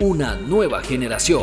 Una 0.00 0.36
nueva 0.36 0.80
generación. 0.80 1.42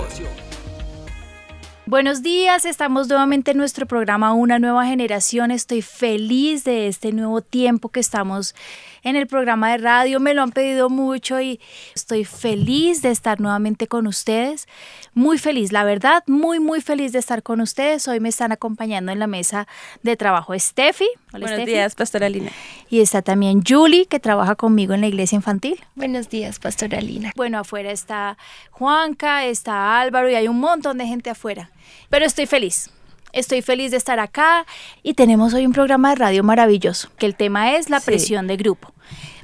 Buenos 1.86 2.24
días, 2.24 2.64
estamos 2.64 3.10
nuevamente 3.10 3.52
en 3.52 3.58
nuestro 3.58 3.86
programa 3.86 4.32
Una 4.32 4.60
nueva 4.60 4.86
generación. 4.86 5.52
Estoy 5.52 5.82
feliz 5.82 6.64
de 6.64 6.88
este 6.88 7.12
nuevo 7.12 7.42
tiempo 7.42 7.90
que 7.90 8.00
estamos 8.00 8.56
en 9.06 9.16
el 9.16 9.28
programa 9.28 9.72
de 9.72 9.78
radio. 9.78 10.20
Me 10.20 10.34
lo 10.34 10.42
han 10.42 10.52
pedido 10.52 10.90
mucho 10.90 11.40
y 11.40 11.62
estoy 11.96 12.26
feliz 12.26 13.02
de 13.02 13.12
estar 13.12 13.40
nuevamente 13.40 13.88
con 13.88 14.08
ustedes. 14.08 14.68
Muy 15.14 15.38
feliz, 15.38 15.72
la 15.72 15.86
verdad, 15.86 16.24
muy, 16.28 16.60
muy 16.60 16.82
feliz 16.82 17.14
de 17.14 17.20
estar 17.20 17.44
con 17.44 17.62
ustedes. 17.62 18.08
Hoy 18.08 18.20
me 18.20 18.30
están 18.30 18.52
acompañando 18.52 19.12
en 19.12 19.20
la 19.20 19.28
mesa 19.28 19.68
de 20.04 20.18
trabajo 20.18 20.58
Steffi. 20.58 21.08
Hola, 21.32 21.48
Buenos 21.48 21.66
días, 21.66 21.96
Pastora 21.96 22.28
Lina. 22.30 22.52
Y 22.90 23.00
está 23.00 23.22
también 23.22 23.62
Julie, 23.66 24.08
que 24.08 24.20
trabaja 24.20 24.56
conmigo 24.56 24.94
en 24.96 25.02
la 25.02 25.08
iglesia 25.08 25.36
infantil. 25.36 25.80
Buenos 25.94 26.28
días, 26.30 26.60
Pastora 26.60 27.00
Lina. 27.00 27.32
Bueno, 27.36 27.60
afuera 27.60 27.92
está 27.92 28.38
Juanca, 28.72 29.46
está 29.46 30.02
Álvaro 30.02 30.30
y 30.30 30.36
hay 30.36 30.48
un 30.48 30.60
montón 30.60 30.98
de 30.98 31.06
gente 31.06 31.30
afuera. 31.30 31.70
Pero 32.10 32.26
estoy 32.26 32.48
feliz. 32.48 32.90
Estoy 33.36 33.62
feliz 33.62 33.92
de 33.92 33.98
estar 33.98 34.18
acá 34.22 34.66
y 35.04 35.14
tenemos 35.14 35.54
hoy 35.54 35.66
un 35.66 35.74
programa 35.74 36.12
de 36.12 36.16
radio 36.16 36.42
maravilloso, 36.42 37.10
que 37.18 37.26
el 37.26 37.36
tema 37.36 37.76
es 37.76 37.90
la 37.90 38.00
presión 38.00 38.48
de 38.48 38.56
grupo. 38.56 38.94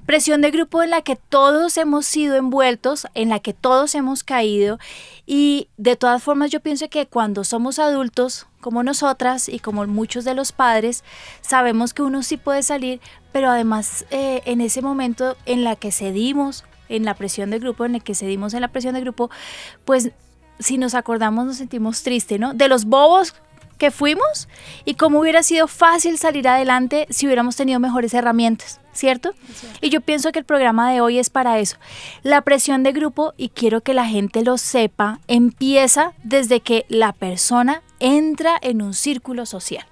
Presión 0.05 0.39
de 0.39 0.49
grupo 0.49 0.81
en 0.81 0.91
la 0.91 1.01
que 1.01 1.17
todos 1.17 1.75
hemos 1.75 2.05
sido 2.05 2.37
envueltos, 2.37 3.05
en 3.15 3.27
la 3.27 3.39
que 3.39 3.53
todos 3.53 3.93
hemos 3.93 4.23
caído 4.23 4.79
y 5.25 5.67
de 5.75 5.97
todas 5.97 6.23
formas 6.23 6.51
yo 6.51 6.61
pienso 6.61 6.89
que 6.89 7.05
cuando 7.05 7.43
somos 7.43 7.79
adultos, 7.79 8.47
como 8.61 8.81
nosotras 8.81 9.49
y 9.49 9.59
como 9.59 9.85
muchos 9.87 10.23
de 10.23 10.35
los 10.35 10.53
padres, 10.53 11.03
sabemos 11.41 11.93
que 11.93 12.01
uno 12.01 12.23
sí 12.23 12.37
puede 12.37 12.63
salir, 12.63 13.01
pero 13.33 13.49
además 13.49 14.05
eh, 14.09 14.41
en 14.45 14.61
ese 14.61 14.81
momento 14.81 15.35
en 15.45 15.65
la 15.65 15.75
que 15.75 15.91
cedimos, 15.91 16.63
en 16.87 17.03
la 17.03 17.15
presión 17.15 17.49
de 17.49 17.59
grupo, 17.59 17.83
en 17.83 17.95
el 17.95 18.03
que 18.03 18.15
cedimos 18.15 18.53
en 18.53 18.61
la 18.61 18.69
presión 18.69 18.93
de 18.93 19.01
grupo, 19.01 19.29
pues 19.83 20.11
si 20.59 20.77
nos 20.77 20.95
acordamos 20.95 21.45
nos 21.45 21.57
sentimos 21.57 22.03
tristes, 22.03 22.39
¿no? 22.39 22.53
De 22.53 22.69
los 22.69 22.85
bobos 22.85 23.35
que 23.81 23.89
fuimos 23.89 24.47
y 24.85 24.93
cómo 24.93 25.19
hubiera 25.19 25.41
sido 25.41 25.67
fácil 25.67 26.19
salir 26.19 26.47
adelante 26.47 27.07
si 27.09 27.25
hubiéramos 27.25 27.55
tenido 27.55 27.79
mejores 27.79 28.13
herramientas, 28.13 28.79
¿cierto? 28.93 29.33
Y 29.81 29.89
yo 29.89 30.01
pienso 30.01 30.31
que 30.31 30.37
el 30.37 30.45
programa 30.45 30.91
de 30.91 31.01
hoy 31.01 31.17
es 31.17 31.31
para 31.31 31.57
eso. 31.57 31.77
La 32.21 32.43
presión 32.43 32.83
de 32.83 32.91
grupo, 32.91 33.33
y 33.37 33.49
quiero 33.49 33.81
que 33.81 33.95
la 33.95 34.05
gente 34.05 34.43
lo 34.43 34.59
sepa, 34.59 35.19
empieza 35.27 36.13
desde 36.23 36.59
que 36.59 36.85
la 36.89 37.11
persona 37.11 37.81
entra 37.99 38.55
en 38.61 38.83
un 38.83 38.93
círculo 38.93 39.47
social. 39.47 39.87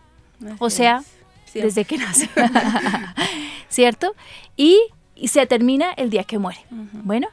o 0.60 0.70
sea, 0.70 1.04
desde 1.52 1.84
que 1.84 1.98
nace. 1.98 2.30
¿Cierto? 3.70 4.14
Y, 4.56 4.80
se 5.26 5.48
termina 5.48 5.94
el 5.94 6.12
día 6.12 6.26
que 6.26 6.38
muere. 6.38 6.64
Bueno. 6.70 7.28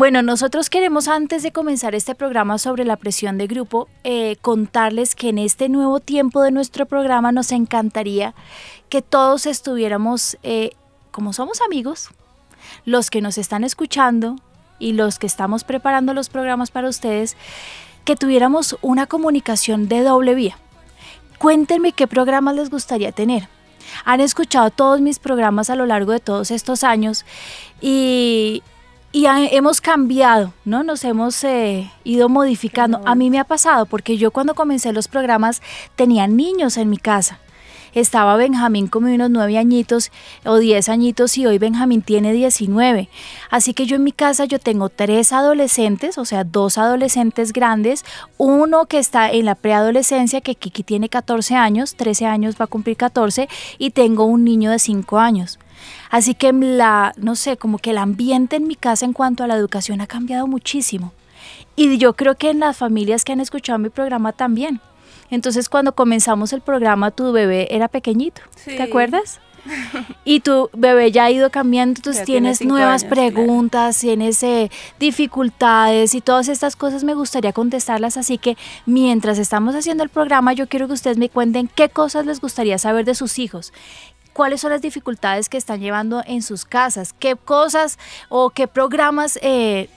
Bueno, 0.00 0.22
nosotros 0.22 0.70
queremos 0.70 1.08
antes 1.08 1.42
de 1.42 1.52
comenzar 1.52 1.94
este 1.94 2.14
programa 2.14 2.56
sobre 2.56 2.86
la 2.86 2.96
presión 2.96 3.36
de 3.36 3.46
grupo, 3.46 3.86
eh, 4.02 4.36
contarles 4.40 5.14
que 5.14 5.28
en 5.28 5.36
este 5.36 5.68
nuevo 5.68 6.00
tiempo 6.00 6.40
de 6.40 6.50
nuestro 6.50 6.86
programa 6.86 7.32
nos 7.32 7.52
encantaría 7.52 8.32
que 8.88 9.02
todos 9.02 9.44
estuviéramos, 9.44 10.38
eh, 10.42 10.70
como 11.10 11.34
somos 11.34 11.60
amigos, 11.60 12.08
los 12.86 13.10
que 13.10 13.20
nos 13.20 13.36
están 13.36 13.62
escuchando 13.62 14.36
y 14.78 14.94
los 14.94 15.18
que 15.18 15.26
estamos 15.26 15.64
preparando 15.64 16.14
los 16.14 16.30
programas 16.30 16.70
para 16.70 16.88
ustedes, 16.88 17.36
que 18.06 18.16
tuviéramos 18.16 18.78
una 18.80 19.06
comunicación 19.06 19.86
de 19.86 20.02
doble 20.02 20.34
vía. 20.34 20.56
Cuéntenme 21.36 21.92
qué 21.92 22.06
programas 22.06 22.56
les 22.56 22.70
gustaría 22.70 23.12
tener. 23.12 23.50
Han 24.06 24.22
escuchado 24.22 24.70
todos 24.70 25.02
mis 25.02 25.18
programas 25.18 25.68
a 25.68 25.76
lo 25.76 25.84
largo 25.84 26.12
de 26.12 26.20
todos 26.20 26.50
estos 26.50 26.84
años 26.84 27.26
y, 27.82 28.62
y 29.12 29.26
hemos 29.26 29.80
cambiado, 29.80 30.52
¿no? 30.64 30.84
Nos 30.84 31.04
hemos 31.04 31.42
eh, 31.42 31.90
ido 32.04 32.28
modificando. 32.28 33.00
A 33.04 33.14
mí 33.14 33.28
me 33.28 33.40
ha 33.40 33.44
pasado 33.44 33.86
porque 33.86 34.16
yo 34.16 34.30
cuando 34.30 34.54
comencé 34.54 34.92
los 34.92 35.08
programas 35.08 35.62
tenía 35.96 36.28
niños 36.28 36.76
en 36.76 36.90
mi 36.90 36.96
casa. 36.96 37.40
Estaba 37.92 38.36
Benjamín 38.36 38.86
como 38.86 39.12
unos 39.12 39.30
nueve 39.30 39.58
añitos 39.58 40.12
o 40.44 40.58
diez 40.58 40.88
añitos 40.88 41.36
y 41.38 41.46
hoy 41.46 41.58
Benjamín 41.58 42.02
tiene 42.02 42.32
19. 42.32 43.08
Así 43.50 43.74
que 43.74 43.84
yo 43.84 43.96
en 43.96 44.04
mi 44.04 44.12
casa 44.12 44.44
yo 44.44 44.60
tengo 44.60 44.90
tres 44.90 45.32
adolescentes, 45.32 46.16
o 46.16 46.24
sea, 46.24 46.44
dos 46.44 46.78
adolescentes 46.78 47.52
grandes, 47.52 48.04
uno 48.38 48.86
que 48.86 48.98
está 48.98 49.32
en 49.32 49.44
la 49.44 49.56
preadolescencia, 49.56 50.40
que 50.40 50.54
Kiki 50.54 50.84
tiene 50.84 51.08
14 51.08 51.56
años, 51.56 51.96
13 51.96 52.26
años 52.26 52.54
va 52.60 52.66
a 52.66 52.68
cumplir 52.68 52.96
14, 52.96 53.48
y 53.78 53.90
tengo 53.90 54.24
un 54.24 54.44
niño 54.44 54.70
de 54.70 54.78
5 54.78 55.18
años. 55.18 55.58
Así 56.10 56.34
que 56.34 56.52
la, 56.52 57.12
no 57.16 57.36
sé, 57.36 57.56
como 57.56 57.78
que 57.78 57.90
el 57.90 57.98
ambiente 57.98 58.56
en 58.56 58.66
mi 58.66 58.76
casa 58.76 59.04
en 59.04 59.12
cuanto 59.12 59.44
a 59.44 59.46
la 59.46 59.54
educación 59.54 60.00
ha 60.00 60.06
cambiado 60.06 60.46
muchísimo. 60.46 61.12
Y 61.76 61.98
yo 61.98 62.14
creo 62.14 62.36
que 62.36 62.50
en 62.50 62.60
las 62.60 62.76
familias 62.76 63.24
que 63.24 63.32
han 63.32 63.40
escuchado 63.40 63.78
mi 63.78 63.88
programa 63.88 64.32
también. 64.32 64.80
Entonces 65.30 65.68
cuando 65.68 65.94
comenzamos 65.94 66.52
el 66.52 66.60
programa 66.60 67.10
tu 67.10 67.32
bebé 67.32 67.68
era 67.70 67.88
pequeñito, 67.88 68.42
¿te 68.64 68.82
acuerdas? 68.82 69.40
y 70.24 70.40
tu 70.40 70.70
bebé 70.72 71.12
ya 71.12 71.24
ha 71.24 71.30
ido 71.30 71.50
cambiando, 71.50 71.98
entonces 71.98 72.24
tienes 72.24 72.64
nuevas 72.64 73.04
preguntas, 73.04 73.98
tienes 73.98 74.42
eh, 74.42 74.70
dificultades 74.98 76.14
y 76.14 76.20
todas 76.20 76.48
estas 76.48 76.76
cosas 76.76 77.04
me 77.04 77.14
gustaría 77.14 77.52
contestarlas, 77.52 78.16
así 78.16 78.38
que 78.38 78.56
mientras 78.86 79.38
estamos 79.38 79.74
haciendo 79.74 80.02
el 80.02 80.08
programa 80.08 80.52
yo 80.52 80.68
quiero 80.68 80.86
que 80.86 80.94
ustedes 80.94 81.18
me 81.18 81.28
cuenten 81.28 81.68
qué 81.68 81.88
cosas 81.88 82.26
les 82.26 82.40
gustaría 82.40 82.78
saber 82.78 83.04
de 83.04 83.14
sus 83.14 83.38
hijos, 83.38 83.72
cuáles 84.32 84.60
son 84.60 84.70
las 84.70 84.82
dificultades 84.82 85.48
que 85.48 85.56
están 85.56 85.80
llevando 85.80 86.22
en 86.26 86.42
sus 86.42 86.64
casas, 86.64 87.14
qué 87.18 87.36
cosas 87.36 87.98
o 88.28 88.50
qué 88.50 88.68
programas 88.68 89.38
eh, 89.42 89.88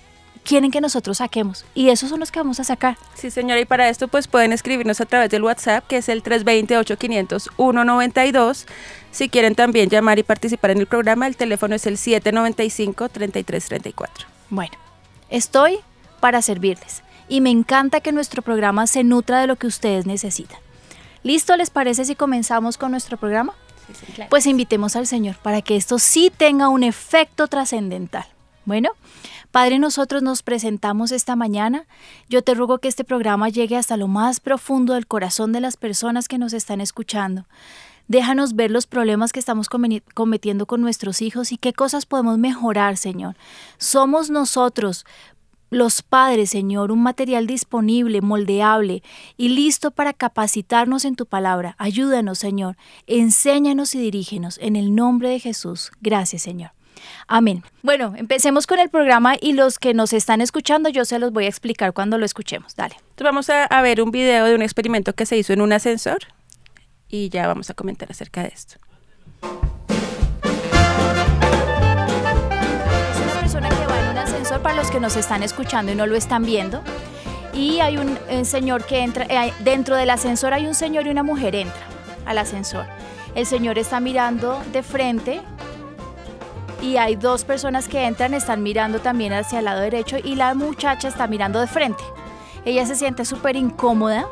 quieren 0.44 0.72
que 0.72 0.82
nosotros 0.82 1.18
saquemos. 1.18 1.66
Y 1.74 1.90
esos 1.90 2.10
son 2.10 2.20
los 2.20 2.32
que 2.32 2.40
vamos 2.40 2.60
a 2.60 2.64
sacar. 2.64 2.98
Sí, 3.16 3.32
señora, 3.32 3.60
y 3.60 3.66
para 3.66 3.90
esto 3.90 4.08
pues 4.08 4.28
pueden 4.28 4.54
escribirnos 4.54 5.02
a 5.02 5.06
través 5.06 5.30
del 5.30 5.44
WhatsApp, 5.44 5.86
que 5.88 5.98
es 5.98 6.10
el 6.10 6.24
320-8500-192. 6.24 8.66
Si 9.12 9.30
quieren 9.30 9.54
también 9.56 9.90
llamar 9.90 10.20
y 10.20 10.24
participar 10.24 10.72
en 10.72 10.80
el 10.80 10.88
programa, 10.88 11.28
el 11.28 11.36
teléfono 11.36 11.76
es 11.76 11.86
el 11.86 11.98
795-3334. 11.98 14.08
Bueno, 14.50 14.74
estoy 15.30 15.80
para 16.20 16.42
servirles. 16.42 17.04
Y 17.30 17.40
me 17.42 17.50
encanta 17.50 18.02
que 18.02 18.12
nuestro 18.12 18.42
programa 18.42 18.88
se 18.88 19.04
nutra 19.04 19.40
de 19.40 19.48
lo 19.48 19.56
que 19.56 19.68
ustedes 19.68 20.06
necesitan. 20.06 20.60
¿Listo 21.24 21.56
les 21.56 21.70
parece 21.70 22.04
si 22.06 22.16
comenzamos 22.16 22.78
con 22.78 22.92
nuestro 22.92 23.18
programa? 23.18 23.54
Pues 24.30 24.46
invitemos 24.46 24.96
al 24.96 25.08
Señor 25.08 25.36
para 25.38 25.62
que 25.62 25.76
esto 25.76 26.00
sí 26.00 26.32
tenga 26.36 26.70
un 26.70 26.84
efecto 26.84 27.48
trascendental. 27.48 28.26
Bueno, 28.66 28.92
Padre, 29.52 29.78
nosotros 29.78 30.24
nos 30.24 30.42
presentamos 30.42 31.12
esta 31.12 31.36
mañana. 31.36 31.86
Yo 32.30 32.42
te 32.42 32.54
ruego 32.54 32.80
que 32.80 32.88
este 32.88 33.04
programa 33.04 33.50
llegue 33.50 33.76
hasta 33.76 33.98
lo 33.98 34.08
más 34.08 34.40
profundo 34.40 34.94
del 34.94 35.06
corazón 35.06 35.52
de 35.52 35.62
las 35.62 35.78
personas 35.78 36.28
que 36.28 36.38
nos 36.38 36.54
están 36.54 36.82
escuchando. 36.82 37.46
Déjanos 38.08 38.56
ver 38.56 38.70
los 38.70 38.86
problemas 38.86 39.32
que 39.32 39.40
estamos 39.40 39.70
cometiendo 39.70 40.66
con 40.66 40.82
nuestros 40.82 41.22
hijos 41.22 41.52
y 41.52 41.58
qué 41.58 41.72
cosas 41.72 42.06
podemos 42.06 42.38
mejorar, 42.38 42.98
Señor. 42.98 43.36
Somos 43.78 44.30
nosotros, 44.30 45.06
los 45.76 46.02
padres, 46.02 46.50
Señor, 46.50 46.92
un 46.92 47.04
material 47.04 47.48
disponible, 47.48 48.22
moldeable 48.22 49.04
y 49.38 49.50
listo 49.50 49.92
para 49.92 50.14
capacitarnos 50.14 51.06
en 51.06 51.16
tu 51.16 51.26
palabra. 51.26 51.76
Ayúdanos, 51.78 52.40
Señor. 52.40 52.78
Enséñanos 53.08 53.96
y 53.96 54.00
dirígenos. 54.00 54.58
En 54.62 54.76
el 54.76 54.96
nombre 54.96 55.30
de 55.30 55.40
Jesús. 55.40 55.92
Gracias, 56.02 56.42
Señor. 56.42 56.72
Amén. 57.28 57.64
Bueno, 57.82 58.14
empecemos 58.16 58.68
con 58.68 58.80
el 58.80 58.90
programa 58.90 59.36
y 59.40 59.54
los 59.54 59.80
que 59.80 59.94
nos 59.94 60.14
están 60.14 60.42
escuchando 60.42 60.90
yo 60.90 61.06
se 61.06 61.20
los 61.20 61.32
voy 61.32 61.46
a 61.46 61.50
explicar 61.50 61.94
cuando 61.94 62.18
lo 62.18 62.26
escuchemos. 62.26 62.76
Dale. 62.76 62.96
Entonces 62.96 63.24
vamos 63.26 63.50
a, 63.50 63.82
ver 63.82 64.02
un 64.02 64.12
video 64.12 64.46
de 64.46 64.56
un 64.56 64.62
experimento 64.62 65.14
que 65.14 65.26
se 65.26 65.38
hizo 65.38 65.54
en 65.54 65.62
un 65.62 65.74
ascensor 65.74 66.20
y 67.10 67.30
ya 67.30 67.48
vamos 67.48 67.70
a 67.70 67.74
comentar 67.74 68.10
acerca 68.12 68.44
de 68.44 68.50
esto. 68.50 68.78
Para 74.64 74.76
los 74.76 74.90
que 74.90 75.00
nos 75.00 75.18
están 75.18 75.44
escuchando 75.44 75.92
y 75.92 75.96
no 75.96 76.08
lo 76.08 76.16
están 76.16 76.44
viendo. 76.44 76.82
Y 77.54 77.82
hay 77.82 77.98
un 77.98 78.18
eh, 78.30 78.46
señor 78.46 78.86
que 78.86 79.02
entra, 79.04 79.26
eh, 79.26 79.54
dentro 79.60 79.96
del 79.96 80.10
ascensor 80.10 80.54
hay 80.54 80.66
un 80.66 80.74
señor 80.74 81.06
y 81.06 81.10
una 81.10 81.22
mujer 81.22 81.54
entra 81.54 81.84
al 82.26 82.38
ascensor. 82.38 82.86
El 83.36 83.46
señor 83.46 83.78
está 83.78 84.00
mirando 84.00 84.60
de 84.72 84.82
frente 84.82 85.42
y 86.82 86.98
hay 86.98 87.16
dos 87.16 87.44
personas 87.44 87.88
que 87.88 88.06
entran, 88.06 88.34
están 88.34 88.64
mirando 88.64 89.00
también 89.00 89.34
hacia 89.34 89.60
el 89.60 89.66
lado 89.66 89.82
derecho 89.82 90.18
y 90.24 90.36
la 90.36 90.54
muchacha 90.56 91.08
está 91.08 91.28
mirando 91.28 91.60
de 91.60 91.68
frente. 91.68 92.04
ella 92.66 92.86
se 92.86 92.96
siente 92.96 93.26
súper 93.26 93.56
incómoda 93.56 94.26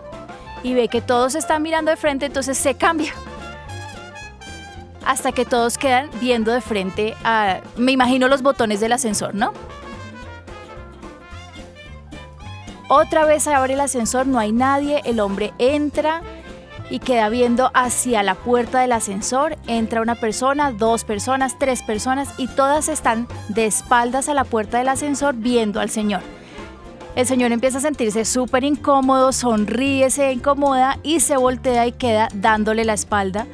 y 0.63 0.74
ve 0.74 0.88
que 0.88 1.01
todos 1.01 1.36
están 1.36 1.62
mirando 1.62 1.92
de 1.92 1.98
frente, 1.98 2.28
entonces 2.28 2.57
se 2.57 2.75
cambia. 2.75 3.13
Hasta 5.06 5.31
que 5.31 5.45
todos 5.45 5.78
quedan 5.78 6.10
viendo 6.19 6.51
de 6.51 6.62
frente 6.62 7.16
a, 7.24 7.60
me 7.75 7.92
imagino 7.92 8.28
los 8.28 8.42
botones 8.42 8.80
del 8.80 8.94
ascensor, 8.94 9.33
¿no? 9.36 9.54
Otra 12.94 13.24
vez 13.24 13.48
abre 13.48 13.76
el 13.76 13.80
ascensor, 13.80 14.28
no 14.28 14.38
hay 14.38 14.52
nadie, 14.52 15.02
el 15.06 15.22
hombre 15.22 15.54
entra 15.60 16.22
y 16.90 17.00
queda 17.00 17.30
viendo 17.30 17.72
hacia 17.74 18.22
la 18.22 18.36
puerta 18.36 18.82
del 18.82 18.92
ascensor. 18.92 19.56
Entra 19.66 20.02
una 20.02 20.16
persona, 20.16 20.74
dos 20.74 21.06
personas, 21.06 21.58
tres 21.58 21.84
personas 21.84 22.34
y 22.38 22.48
todas 22.48 22.90
están 22.90 23.30
de 23.48 23.66
espaldas 23.66 24.28
a 24.28 24.34
la 24.34 24.44
puerta 24.44 24.78
del 24.78 24.90
ascensor 24.90 25.36
viendo 25.36 25.80
al 25.80 25.90
señor. 25.90 26.20
El 27.16 27.26
señor 27.26 27.54
empieza 27.54 27.78
a 27.78 27.82
sentirse 27.82 28.26
súper 28.26 28.66
incómodo, 28.66 29.32
sonríe, 29.32 30.10
se 30.10 30.34
incomoda 30.34 31.00
y 31.02 31.22
se 31.22 31.38
voltea 31.38 31.88
y 31.88 31.94
queda 31.94 32.28
dándole 32.34 32.84
la 32.84 32.96
espalda 32.96 33.48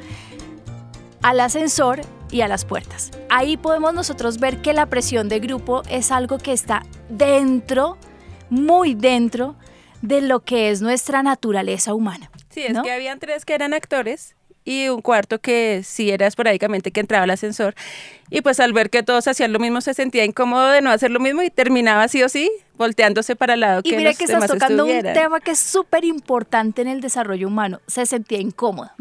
al 1.21 1.39
ascensor 1.41 2.01
y 2.31 2.41
a 2.41 2.47
las 2.47 2.65
puertas. 2.65 3.11
Ahí 3.29 3.55
podemos 3.55 3.93
nosotros 3.93 4.39
ver 4.39 4.63
que 4.63 4.73
la 4.73 4.87
presión 4.87 5.29
de 5.29 5.39
grupo 5.39 5.83
es 5.91 6.11
algo 6.11 6.39
que 6.39 6.53
está 6.53 6.81
dentro, 7.07 7.99
muy 8.49 8.93
dentro 8.93 9.55
de 10.01 10.21
lo 10.21 10.41
que 10.41 10.69
es 10.69 10.81
nuestra 10.81 11.23
naturaleza 11.23 11.93
humana. 11.93 12.29
Sí, 12.49 12.63
es 12.63 12.79
que 12.81 12.91
habían 12.91 13.19
tres 13.19 13.45
que 13.45 13.53
eran 13.53 13.73
actores 13.73 14.35
y 14.67 14.89
un 14.89 15.01
cuarto 15.01 15.39
que 15.39 15.81
sí 15.83 16.11
era 16.11 16.27
esporádicamente 16.27 16.91
que 16.91 16.99
entraba 16.99 17.23
al 17.23 17.29
ascensor. 17.29 17.73
Y 18.29 18.41
pues 18.41 18.59
al 18.59 18.73
ver 18.73 18.89
que 18.89 19.01
todos 19.01 19.25
hacían 19.27 19.53
lo 19.53 19.59
mismo 19.59 19.79
se 19.79 19.93
sentía 19.93 20.25
incómodo 20.25 20.67
de 20.67 20.81
no 20.81 20.91
hacer 20.91 21.09
lo 21.09 21.21
mismo 21.21 21.41
y 21.41 21.49
terminaba 21.49 22.07
sí 22.09 22.21
o 22.21 22.27
sí 22.27 22.51
volteándose 22.75 23.37
para 23.37 23.53
el 23.53 23.61
lado 23.61 23.79
y 23.83 23.89
que 23.89 23.97
mira 23.97 24.09
los 24.09 24.17
que 24.17 24.25
estás 24.25 24.47
tocando 24.47 24.85
un 24.85 25.01
tema 25.01 25.39
que 25.39 25.51
es 25.51 25.59
súper 25.59 26.03
importante 26.03 26.81
en 26.81 26.89
el 26.89 26.99
desarrollo 26.99 27.47
humano. 27.47 27.79
Se 27.87 28.05
sentía 28.05 28.39
incómodo. 28.39 28.91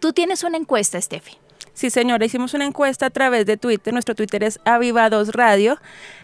Tú 0.00 0.14
tienes 0.14 0.44
una 0.44 0.56
encuesta, 0.56 1.00
Steffi. 1.00 1.36
Sí, 1.74 1.90
señora, 1.90 2.24
hicimos 2.24 2.54
una 2.54 2.64
encuesta 2.64 3.06
a 3.06 3.10
través 3.10 3.44
de 3.46 3.56
Twitter. 3.56 3.92
Nuestro 3.92 4.14
Twitter 4.14 4.42
es 4.44 4.60
Avivados 4.64 5.30
Radio. 5.30 5.78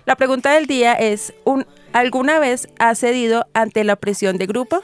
La 0.06 0.16
pregunta 0.16 0.52
del 0.52 0.66
día 0.66 0.94
es, 0.94 1.34
un, 1.44 1.66
¿alguna 1.92 2.38
vez 2.38 2.68
has 2.78 2.98
cedido 2.98 3.46
ante 3.54 3.84
la 3.84 3.96
presión 3.96 4.36
de 4.38 4.46
grupo? 4.46 4.82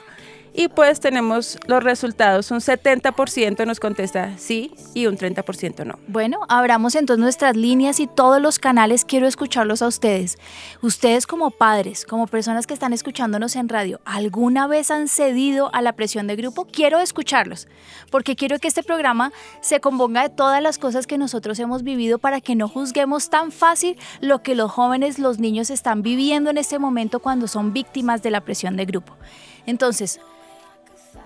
Y 0.57 0.69
pues 0.69 1.01
tenemos 1.01 1.57
los 1.67 1.83
resultados. 1.83 2.49
Un 2.49 2.59
70% 2.59 3.65
nos 3.67 3.81
contesta 3.81 4.37
sí 4.37 4.73
y 4.93 5.07
un 5.07 5.17
30% 5.17 5.85
no. 5.85 5.99
Bueno, 6.07 6.39
abramos 6.47 6.95
entonces 6.95 7.21
nuestras 7.21 7.57
líneas 7.57 7.99
y 7.99 8.07
todos 8.07 8.41
los 8.41 8.57
canales. 8.57 9.03
Quiero 9.03 9.27
escucharlos 9.27 9.81
a 9.81 9.87
ustedes. 9.87 10.37
Ustedes 10.81 11.27
como 11.27 11.51
padres, 11.51 12.05
como 12.05 12.27
personas 12.27 12.67
que 12.67 12.73
están 12.73 12.93
escuchándonos 12.93 13.57
en 13.57 13.67
radio, 13.67 13.99
¿alguna 14.05 14.65
vez 14.67 14.91
han 14.91 15.09
cedido 15.09 15.69
a 15.73 15.81
la 15.81 15.91
presión 15.91 16.25
de 16.27 16.37
grupo? 16.37 16.65
Quiero 16.65 16.99
escucharlos, 16.99 17.67
porque 18.09 18.37
quiero 18.37 18.57
que 18.57 18.69
este 18.69 18.81
programa 18.81 19.33
se 19.59 19.81
componga 19.81 20.21
de 20.21 20.29
todas 20.29 20.63
las 20.63 20.77
cosas 20.77 21.05
que 21.05 21.17
nosotros 21.17 21.59
hemos 21.59 21.83
vivido 21.83 22.17
para 22.17 22.39
que 22.39 22.55
no 22.55 22.69
juzguemos 22.69 23.29
tan 23.29 23.51
fácil 23.51 23.97
lo 24.21 24.41
que 24.41 24.55
los 24.55 24.71
jóvenes, 24.71 25.19
los 25.19 25.37
niños 25.37 25.69
están 25.69 26.01
viviendo 26.01 26.49
en 26.49 26.57
este 26.57 26.79
momento 26.79 27.19
cuando 27.19 27.49
son 27.49 27.73
víctimas 27.73 28.23
de 28.23 28.31
la 28.31 28.41
presión 28.41 28.77
de 28.77 28.85
grupo. 28.85 29.17
Entonces, 29.65 30.19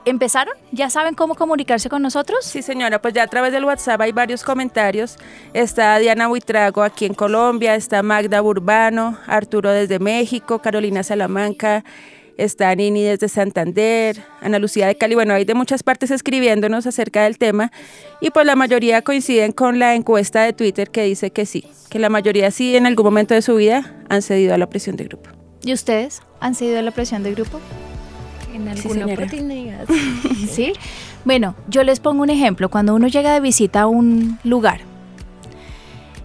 ¿Empezaron? 0.06 0.56
¿Ya 0.72 0.90
saben 0.90 1.14
cómo 1.14 1.36
comunicarse 1.36 1.90
con 1.90 2.02
nosotros? 2.02 2.46
Sí, 2.46 2.62
señora, 2.62 3.02
pues 3.02 3.14
ya 3.14 3.24
a 3.24 3.28
través 3.28 3.52
del 3.52 3.66
WhatsApp 3.66 4.02
hay 4.02 4.12
varios 4.12 4.44
comentarios. 4.44 5.18
Está 5.54 5.98
Diana 5.98 6.28
Buitrago 6.28 6.84
aquí 6.84 7.06
en 7.06 7.14
Colombia, 7.14 7.76
está 7.76 8.02
Magda 8.02 8.42
Burbano, 8.42 9.18
Arturo 9.28 9.72
desde 9.72 10.00
México, 10.00 10.60
Carolina 10.60 11.04
Salamanca, 11.04 11.84
está 12.38 12.74
Nini 12.74 13.04
desde 13.04 13.28
Santander, 13.28 14.24
Ana 14.42 14.58
Lucía 14.58 14.88
de 14.88 14.96
Cali. 14.96 15.16
Bueno, 15.16 15.34
hay 15.34 15.44
de 15.44 15.54
muchas 15.54 15.84
partes 15.84 16.12
escribiéndonos 16.12 16.88
acerca 16.88 17.24
del 17.24 17.38
tema 17.38 17.72
y 18.22 18.32
pues 18.32 18.46
la 18.46 18.56
mayoría 18.56 19.02
coinciden 19.02 19.52
con 19.52 19.80
la 19.80 19.96
encuesta 19.96 20.44
de 20.44 20.54
Twitter 20.54 20.90
que 20.90 21.04
dice 21.04 21.32
que 21.32 21.46
sí, 21.46 21.66
que 21.90 22.00
la 22.00 22.10
mayoría 22.10 22.52
sí 22.52 22.76
en 22.76 22.86
algún 22.86 23.06
momento 23.06 23.34
de 23.34 23.42
su 23.42 23.56
vida 23.56 23.94
han 24.08 24.22
cedido 24.22 24.54
a 24.54 24.58
la 24.58 24.70
presión 24.70 24.96
de 24.96 25.04
grupo. 25.04 25.30
¿Y 25.62 25.74
ustedes 25.74 26.22
han 26.40 26.56
cedido 26.56 26.80
a 26.80 26.82
la 26.82 26.92
presión 26.92 27.22
de 27.24 27.34
grupo? 27.34 27.60
En 28.68 28.78
Sí, 28.78 28.88
alguna 28.88 29.06
señora. 29.06 29.14
oportunidad. 29.26 29.86
¿Sí? 30.52 30.74
Bueno, 31.26 31.56
yo 31.68 31.84
les 31.84 32.00
pongo 32.00 32.24
un 32.24 32.30
ejemplo. 32.30 32.70
Cuando 32.70 32.96
uno 32.96 33.08
llega 33.08 33.34
de 33.34 33.40
visita 33.40 33.82
a 33.82 33.88
un 33.88 34.40
lugar, 34.44 34.82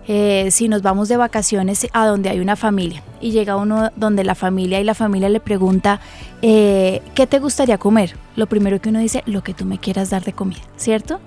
eh, 0.06 0.48
si 0.50 0.68
nos 0.68 0.82
vamos 0.82 1.08
de 1.08 1.16
vacaciones 1.16 1.86
a 1.94 2.06
donde 2.06 2.28
hay 2.28 2.38
una 2.38 2.56
familia 2.56 3.02
y 3.22 3.30
llega 3.30 3.56
uno 3.56 3.90
donde 3.96 4.22
la 4.22 4.34
familia 4.34 4.78
y 4.78 4.84
la 4.84 4.92
familia 4.94 5.30
le 5.30 5.40
pregunta, 5.40 5.98
eh, 6.42 7.00
¿qué 7.14 7.26
te 7.26 7.38
gustaría 7.38 7.78
comer? 7.78 8.14
Lo 8.36 8.46
primero 8.46 8.80
que 8.82 8.90
uno 8.90 8.98
dice, 8.98 9.22
lo 9.24 9.42
que 9.42 9.54
tú 9.54 9.64
me 9.64 9.78
quieras 9.78 10.10
dar 10.10 10.22
de 10.22 10.34
comida, 10.34 10.60
¿cierto? 10.76 11.20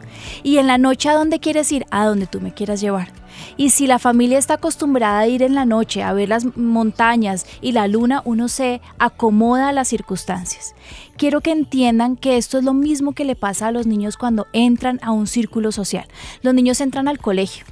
Y 0.44 0.58
en 0.60 0.68
la 0.68 0.78
noche, 0.78 1.10
¿a 1.10 1.14
dónde 1.16 1.40
quieres 1.40 1.72
ir? 1.72 1.86
A 1.90 2.06
donde 2.06 2.28
tú 2.28 2.40
me 2.40 2.54
quieras 2.54 2.80
llevar. 2.80 3.08
Y 3.56 3.72
si 3.72 3.88
la 3.88 4.00
familia 4.00 4.38
está 4.38 4.56
acostumbrada 4.56 5.20
a 5.20 5.28
ir 5.28 5.44
en 5.44 5.56
la 5.56 5.66
noche 5.66 6.04
a 6.04 6.14
ver 6.14 6.30
las 6.30 6.58
montañas 6.58 7.46
y 7.62 7.72
la 7.72 7.88
luna, 7.88 8.22
uno 8.26 8.48
se 8.48 8.82
acomoda 9.00 9.70
a 9.70 9.74
las 9.74 9.88
circunstancias. 9.88 10.76
Quiero 11.18 11.42
que 11.42 11.52
entiendan 11.52 12.16
que 12.16 12.38
esto 12.38 12.58
es 12.58 12.64
lo 12.64 12.74
mismo 12.74 13.14
que 13.14 13.26
le 13.26 13.36
pasa 13.36 13.68
a 13.68 13.72
los 13.72 13.88
niños 13.88 14.18
cuando 14.18 14.48
entran 14.54 15.00
a 15.02 15.12
un 15.12 15.28
círculo 15.28 15.72
social. 15.72 16.08
Los 16.42 16.54
niños 16.54 16.82
entran 16.82 17.08
al 17.08 17.20
colegio 17.20 17.66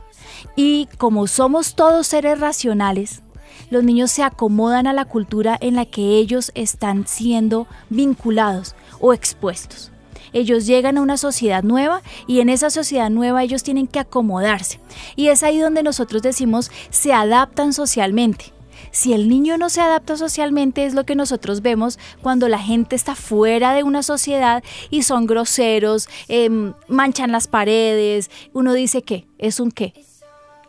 y 0.56 0.88
como 0.98 1.28
somos 1.28 1.76
todos 1.76 2.08
seres 2.08 2.40
racionales, 2.40 3.22
los 3.70 3.84
niños 3.84 4.12
se 4.12 4.24
acomodan 4.24 4.88
a 4.88 4.94
la 4.94 5.06
cultura 5.06 5.58
en 5.60 5.76
la 5.76 5.86
que 5.86 6.18
ellos 6.18 6.52
están 6.56 7.08
siendo 7.08 7.68
vinculados 7.90 8.76
o 9.00 9.14
expuestos. 9.14 9.92
Ellos 10.36 10.66
llegan 10.68 10.98
a 10.98 11.02
una 11.02 11.16
sociedad 11.16 11.64
nueva 11.64 12.02
y 12.28 12.42
en 12.42 12.50
esa 12.50 12.70
sociedad 12.70 13.10
nueva 13.10 13.42
ellos 13.42 13.64
tienen 13.64 13.88
que 13.88 14.00
acomodarse. 14.00 14.82
Y 15.16 15.30
es 15.30 15.44
ahí 15.44 15.60
donde 15.60 15.82
nosotros 15.82 16.22
decimos 16.22 16.70
se 16.90 17.14
adaptan 17.14 17.72
socialmente. 17.72 18.52
Si 18.92 19.14
el 19.14 19.30
niño 19.30 19.58
no 19.58 19.70
se 19.70 19.80
adapta 19.80 20.18
socialmente 20.18 20.86
es 20.86 20.94
lo 20.94 21.06
que 21.06 21.16
nosotros 21.16 21.62
vemos 21.62 21.98
cuando 22.22 22.50
la 22.50 22.60
gente 22.60 22.96
está 22.98 23.16
fuera 23.16 23.74
de 23.74 23.84
una 23.84 24.04
sociedad 24.04 24.62
y 24.90 25.04
son 25.04 25.26
groseros, 25.26 26.10
em, 26.28 26.74
manchan 26.90 27.32
las 27.32 27.48
paredes. 27.48 28.30
Uno 28.54 28.74
dice 28.74 29.02
que 29.04 29.26
es 29.38 29.60
un 29.62 29.72
qué, 29.72 29.94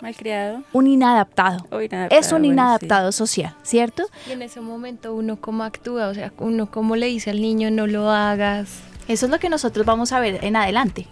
Malcriado. 0.01 0.63
un 0.73 0.87
inadaptado. 0.87 1.65
o 1.71 1.81
inadaptado, 1.81 2.21
Es 2.21 2.27
un 2.27 2.31
bueno, 2.39 2.45
sí. 2.45 2.53
inadaptado 2.53 3.13
social, 3.13 3.55
¿cierto? 3.63 4.05
Y 4.29 4.33
en 4.33 4.43
ese 4.43 4.61
momento 4.61 5.13
uno 5.15 5.41
cómo 5.41 5.65
actúa, 5.65 6.09
o 6.09 6.15
sea, 6.15 6.33
uno 6.39 6.71
cómo 6.71 6.97
le 6.97 7.07
dice 7.07 7.31
al 7.31 7.41
niño 7.41 7.71
no 7.71 7.87
lo 7.87 8.11
hagas. 8.11 8.69
Eso 9.09 9.27
es 9.27 9.33
lo 9.33 9.39
que 9.39 9.49
nosotros 9.49 9.87
vamos 9.87 10.13
a 10.13 10.21
ver 10.21 10.45
en 10.45 10.57
adelante. 10.57 11.07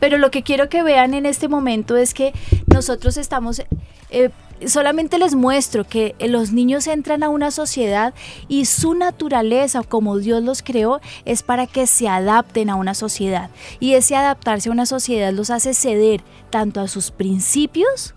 Pero 0.00 0.18
lo 0.18 0.30
que 0.30 0.42
quiero 0.42 0.68
que 0.68 0.82
vean 0.82 1.14
en 1.14 1.26
este 1.26 1.48
momento 1.48 1.96
es 1.96 2.14
que 2.14 2.32
nosotros 2.66 3.16
estamos, 3.16 3.62
eh, 4.10 4.30
solamente 4.66 5.18
les 5.18 5.34
muestro 5.34 5.84
que 5.84 6.14
los 6.20 6.52
niños 6.52 6.86
entran 6.86 7.22
a 7.22 7.28
una 7.28 7.50
sociedad 7.50 8.14
y 8.48 8.66
su 8.66 8.94
naturaleza, 8.94 9.82
como 9.82 10.18
Dios 10.18 10.42
los 10.42 10.62
creó, 10.62 11.00
es 11.24 11.42
para 11.42 11.66
que 11.66 11.86
se 11.86 12.08
adapten 12.08 12.70
a 12.70 12.76
una 12.76 12.94
sociedad. 12.94 13.50
Y 13.80 13.94
ese 13.94 14.16
adaptarse 14.16 14.68
a 14.68 14.72
una 14.72 14.86
sociedad 14.86 15.32
los 15.32 15.50
hace 15.50 15.74
ceder 15.74 16.22
tanto 16.50 16.80
a 16.80 16.88
sus 16.88 17.10
principios 17.10 18.14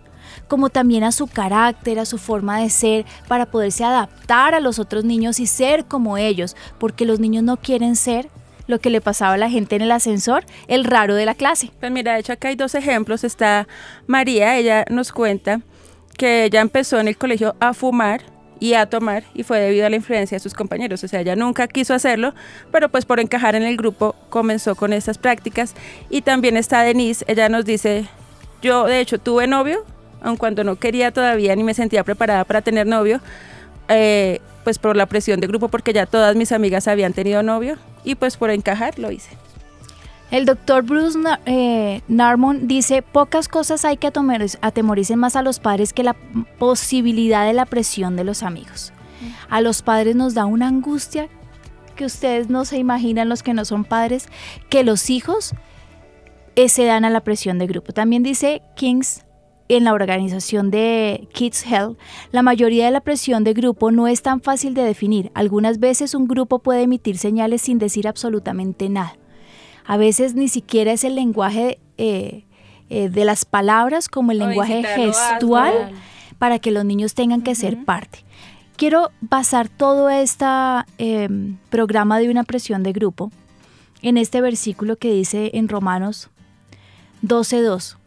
como 0.47 0.69
también 0.69 1.03
a 1.03 1.11
su 1.11 1.27
carácter, 1.27 1.99
a 1.99 2.05
su 2.05 2.17
forma 2.17 2.59
de 2.59 2.69
ser, 2.69 3.05
para 3.27 3.45
poderse 3.45 3.83
adaptar 3.83 4.55
a 4.55 4.59
los 4.59 4.79
otros 4.79 5.05
niños 5.05 5.39
y 5.39 5.45
ser 5.45 5.85
como 5.85 6.17
ellos, 6.17 6.55
porque 6.79 7.05
los 7.05 7.19
niños 7.19 7.43
no 7.43 7.57
quieren 7.57 7.95
ser 7.95 8.29
lo 8.69 8.79
que 8.79 8.91
le 8.91 9.01
pasaba 9.01 9.33
a 9.33 9.37
la 9.37 9.49
gente 9.49 9.75
en 9.75 9.81
el 9.81 9.91
ascensor, 9.91 10.45
el 10.67 10.85
raro 10.85 11.15
de 11.15 11.25
la 11.25 11.33
clase. 11.33 11.71
Pues 11.79 11.91
mira, 11.91 12.13
de 12.13 12.19
hecho 12.19 12.33
acá 12.33 12.49
hay 12.49 12.55
dos 12.55 12.75
ejemplos. 12.75 13.23
Está 13.23 13.67
María, 14.05 14.57
ella 14.57 14.85
nos 14.89 15.11
cuenta 15.11 15.61
que 16.17 16.45
ella 16.45 16.61
empezó 16.61 16.99
en 16.99 17.07
el 17.07 17.17
colegio 17.17 17.55
a 17.59 17.73
fumar 17.73 18.21
y 18.59 18.75
a 18.75 18.85
tomar 18.85 19.23
y 19.33 19.43
fue 19.43 19.59
debido 19.59 19.87
a 19.87 19.89
la 19.89 19.95
influencia 19.95 20.35
de 20.35 20.39
sus 20.39 20.53
compañeros. 20.53 21.03
O 21.03 21.07
sea, 21.07 21.21
ella 21.21 21.35
nunca 21.35 21.67
quiso 21.67 21.95
hacerlo, 21.95 22.35
pero 22.71 22.89
pues 22.89 23.05
por 23.05 23.19
encajar 23.19 23.55
en 23.55 23.63
el 23.63 23.75
grupo 23.75 24.15
comenzó 24.29 24.75
con 24.75 24.93
estas 24.93 25.17
prácticas. 25.17 25.73
Y 26.11 26.21
también 26.21 26.55
está 26.55 26.83
Denise, 26.83 27.25
ella 27.27 27.49
nos 27.49 27.65
dice, 27.65 28.05
yo 28.61 28.85
de 28.85 28.99
hecho 28.99 29.17
tuve 29.17 29.47
novio, 29.47 29.83
aun 30.21 30.37
cuando 30.37 30.63
no 30.63 30.75
quería 30.75 31.11
todavía 31.11 31.55
ni 31.55 31.63
me 31.63 31.73
sentía 31.73 32.03
preparada 32.03 32.43
para 32.43 32.61
tener 32.61 32.85
novio, 32.85 33.19
eh, 33.87 34.41
pues 34.63 34.77
por 34.77 34.95
la 34.95 35.07
presión 35.07 35.39
de 35.39 35.47
grupo, 35.47 35.69
porque 35.69 35.91
ya 35.91 36.05
todas 36.05 36.35
mis 36.35 36.51
amigas 36.51 36.87
habían 36.87 37.13
tenido 37.13 37.41
novio 37.41 37.79
y 38.09 38.15
pues 38.15 38.37
por 38.37 38.49
encajar 38.49 38.97
lo 38.97 39.11
hice. 39.11 39.29
El 40.31 40.45
doctor 40.45 40.83
Bruce 40.83 41.17
Na- 41.17 41.39
eh, 41.45 42.01
Narmon 42.07 42.67
dice, 42.67 43.01
pocas 43.01 43.47
cosas 43.47 43.83
hay 43.85 43.97
que 43.97 44.11
atemoricen 44.61 45.17
más 45.17 45.35
a 45.35 45.41
los 45.41 45.59
padres 45.59 45.91
que 45.91 46.03
la 46.03 46.15
posibilidad 46.59 47.45
de 47.45 47.53
la 47.53 47.65
presión 47.65 48.15
de 48.15 48.23
los 48.23 48.43
amigos. 48.43 48.93
A 49.49 49.61
los 49.61 49.81
padres 49.81 50.15
nos 50.15 50.33
da 50.33 50.45
una 50.45 50.67
angustia 50.67 51.27
que 51.95 52.05
ustedes 52.05 52.49
no 52.49 52.63
se 52.63 52.77
imaginan 52.77 53.27
los 53.27 53.43
que 53.43 53.53
no 53.53 53.65
son 53.65 53.83
padres, 53.83 54.27
que 54.69 54.83
los 54.83 55.09
hijos 55.09 55.53
eh, 56.55 56.69
se 56.69 56.85
dan 56.85 57.05
a 57.05 57.09
la 57.09 57.21
presión 57.21 57.57
de 57.59 57.67
grupo. 57.67 57.91
También 57.91 58.21
dice 58.23 58.61
Kings 58.75 59.25
en 59.69 59.83
la 59.83 59.93
organización 59.93 60.71
de 60.71 61.27
Kids 61.31 61.63
Health, 61.65 61.97
la 62.31 62.41
mayoría 62.41 62.85
de 62.85 62.91
la 62.91 63.01
presión 63.01 63.43
de 63.43 63.53
grupo 63.53 63.91
no 63.91 64.07
es 64.07 64.23
tan 64.23 64.41
fácil 64.41 64.73
de 64.73 64.81
definir. 64.81 65.31
Algunas 65.35 65.79
veces 65.79 66.15
un 66.15 66.27
grupo 66.27 66.59
puede 66.59 66.81
emitir 66.81 67.19
señales 67.19 67.61
sin 67.61 67.77
decir 67.77 68.07
absolutamente 68.07 68.89
nada. 68.89 69.15
A 69.85 69.97
veces 69.97 70.33
ni 70.33 70.47
siquiera 70.47 70.91
es 70.91 71.03
el 71.03 71.15
lenguaje 71.15 71.79
eh, 71.97 72.45
eh, 72.89 73.09
de 73.09 73.25
las 73.25 73.45
palabras 73.45 74.09
como 74.09 74.31
el 74.31 74.41
O 74.41 74.47
lenguaje 74.47 74.83
gestual 74.83 75.91
para 76.39 76.57
que 76.57 76.71
los 76.71 76.83
niños 76.83 77.13
tengan 77.13 77.43
que 77.43 77.53
ser 77.53 77.85
parte. 77.85 78.25
Quiero 78.75 79.11
basar 79.21 79.69
todo 79.69 80.09
este 80.09 80.45
programa 81.69 82.17
de 82.17 82.29
una 82.29 82.43
presión 82.43 82.81
de 82.81 82.93
grupo 82.93 83.31
en 84.01 84.17
este 84.17 84.41
versículo 84.41 84.95
que 84.95 85.11
dice 85.11 85.51
en 85.53 85.67
Romanos 85.67 86.29
12.2. 87.21 87.98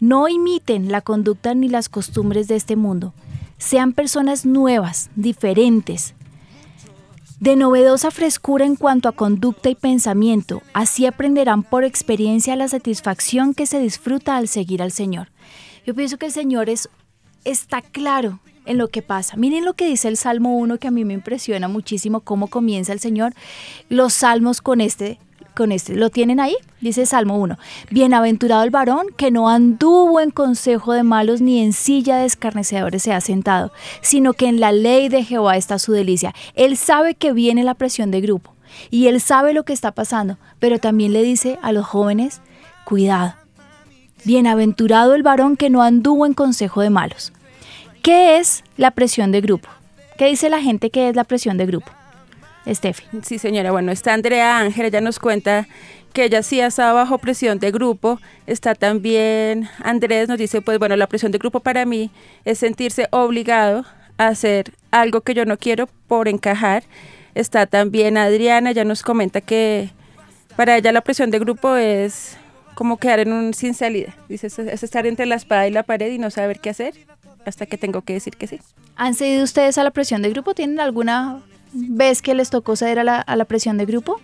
No 0.00 0.28
imiten 0.28 0.90
la 0.90 1.00
conducta 1.00 1.54
ni 1.54 1.68
las 1.68 1.88
costumbres 1.88 2.48
de 2.48 2.56
este 2.56 2.76
mundo. 2.76 3.14
Sean 3.58 3.92
personas 3.92 4.44
nuevas, 4.44 5.10
diferentes, 5.16 6.14
de 7.40 7.56
novedosa 7.56 8.10
frescura 8.10 8.64
en 8.64 8.76
cuanto 8.76 9.08
a 9.08 9.12
conducta 9.12 9.68
y 9.68 9.74
pensamiento. 9.74 10.62
Así 10.72 11.06
aprenderán 11.06 11.62
por 11.62 11.84
experiencia 11.84 12.56
la 12.56 12.68
satisfacción 12.68 13.54
que 13.54 13.66
se 13.66 13.78
disfruta 13.78 14.36
al 14.36 14.48
seguir 14.48 14.82
al 14.82 14.92
Señor. 14.92 15.28
Yo 15.86 15.94
pienso 15.94 16.16
que 16.16 16.26
el 16.26 16.32
Señor 16.32 16.70
es, 16.70 16.88
está 17.44 17.82
claro 17.82 18.40
en 18.64 18.78
lo 18.78 18.88
que 18.88 19.02
pasa. 19.02 19.36
Miren 19.36 19.64
lo 19.64 19.74
que 19.74 19.86
dice 19.86 20.08
el 20.08 20.16
Salmo 20.16 20.56
1 20.56 20.78
que 20.78 20.88
a 20.88 20.90
mí 20.90 21.04
me 21.04 21.14
impresiona 21.14 21.68
muchísimo 21.68 22.20
cómo 22.20 22.48
comienza 22.48 22.92
el 22.92 23.00
Señor. 23.00 23.34
Los 23.88 24.14
salmos 24.14 24.60
con 24.60 24.80
este 24.80 25.18
con 25.54 25.72
este. 25.72 25.94
¿Lo 25.94 26.10
tienen 26.10 26.40
ahí? 26.40 26.56
Dice 26.80 27.06
Salmo 27.06 27.38
1. 27.38 27.58
Bienaventurado 27.90 28.62
el 28.62 28.70
varón 28.70 29.06
que 29.16 29.30
no 29.30 29.48
anduvo 29.48 30.20
en 30.20 30.30
consejo 30.30 30.92
de 30.92 31.02
malos 31.02 31.40
ni 31.40 31.62
en 31.62 31.72
silla 31.72 32.18
de 32.18 32.26
escarnecedores 32.26 33.02
se 33.02 33.12
ha 33.12 33.20
sentado, 33.20 33.72
sino 34.00 34.34
que 34.34 34.46
en 34.46 34.60
la 34.60 34.72
ley 34.72 35.08
de 35.08 35.24
Jehová 35.24 35.56
está 35.56 35.78
su 35.78 35.92
delicia. 35.92 36.34
Él 36.54 36.76
sabe 36.76 37.14
que 37.14 37.32
viene 37.32 37.64
la 37.64 37.74
presión 37.74 38.10
de 38.10 38.20
grupo 38.20 38.54
y 38.90 39.06
él 39.06 39.20
sabe 39.20 39.54
lo 39.54 39.64
que 39.64 39.72
está 39.72 39.92
pasando, 39.92 40.38
pero 40.58 40.78
también 40.78 41.12
le 41.12 41.22
dice 41.22 41.58
a 41.62 41.72
los 41.72 41.86
jóvenes, 41.86 42.40
cuidado. 42.84 43.34
Bienaventurado 44.24 45.14
el 45.14 45.22
varón 45.22 45.56
que 45.56 45.70
no 45.70 45.82
anduvo 45.82 46.26
en 46.26 46.34
consejo 46.34 46.80
de 46.80 46.90
malos. 46.90 47.32
¿Qué 48.02 48.38
es 48.38 48.64
la 48.76 48.90
presión 48.90 49.32
de 49.32 49.40
grupo? 49.40 49.68
¿Qué 50.18 50.26
dice 50.26 50.48
la 50.48 50.60
gente 50.60 50.90
que 50.90 51.08
es 51.08 51.16
la 51.16 51.24
presión 51.24 51.56
de 51.56 51.66
grupo? 51.66 51.90
Estefi. 52.66 53.04
Sí, 53.22 53.38
señora. 53.38 53.70
Bueno, 53.72 53.92
está 53.92 54.14
Andrea 54.14 54.58
Ángel, 54.58 54.86
ella 54.86 55.00
nos 55.00 55.18
cuenta 55.18 55.66
que 56.12 56.24
ella 56.24 56.42
sí 56.42 56.60
estaba 56.60 56.92
bajo 56.92 57.18
presión 57.18 57.58
de 57.58 57.70
grupo. 57.70 58.20
Está 58.46 58.74
también 58.74 59.68
Andrés, 59.82 60.28
nos 60.28 60.38
dice, 60.38 60.62
pues 60.62 60.78
bueno, 60.78 60.96
la 60.96 61.06
presión 61.06 61.32
de 61.32 61.38
grupo 61.38 61.60
para 61.60 61.84
mí 61.84 62.10
es 62.44 62.58
sentirse 62.58 63.08
obligado 63.10 63.84
a 64.16 64.28
hacer 64.28 64.72
algo 64.90 65.20
que 65.20 65.34
yo 65.34 65.44
no 65.44 65.58
quiero 65.58 65.88
por 66.06 66.28
encajar. 66.28 66.84
Está 67.34 67.66
también 67.66 68.16
Adriana, 68.16 68.70
ella 68.70 68.84
nos 68.84 69.02
comenta 69.02 69.40
que 69.40 69.90
para 70.56 70.76
ella 70.76 70.92
la 70.92 71.00
presión 71.00 71.30
de 71.30 71.40
grupo 71.40 71.74
es 71.76 72.36
como 72.76 72.96
quedar 72.96 73.20
en 73.20 73.32
un 73.32 73.54
sin 73.54 73.74
salida. 73.74 74.14
Dice, 74.28 74.46
es, 74.46 74.58
es 74.58 74.82
estar 74.82 75.06
entre 75.06 75.26
la 75.26 75.34
espada 75.34 75.66
y 75.66 75.72
la 75.72 75.82
pared 75.82 76.12
y 76.12 76.18
no 76.18 76.30
saber 76.30 76.60
qué 76.60 76.70
hacer 76.70 76.94
hasta 77.44 77.66
que 77.66 77.76
tengo 77.76 78.02
que 78.02 78.14
decir 78.14 78.36
que 78.36 78.46
sí. 78.46 78.60
¿Han 78.96 79.14
cedido 79.14 79.44
ustedes 79.44 79.78
a 79.78 79.84
la 79.84 79.90
presión 79.90 80.22
de 80.22 80.30
grupo? 80.30 80.54
¿Tienen 80.54 80.80
alguna 80.80 81.42
vez 81.74 82.22
que 82.22 82.34
les 82.34 82.50
tocó 82.50 82.76
ceder 82.76 82.98
a 82.98 83.04
la, 83.04 83.20
a 83.20 83.36
la 83.36 83.44
presión 83.44 83.76
de 83.78 83.86
grupo? 83.86 84.20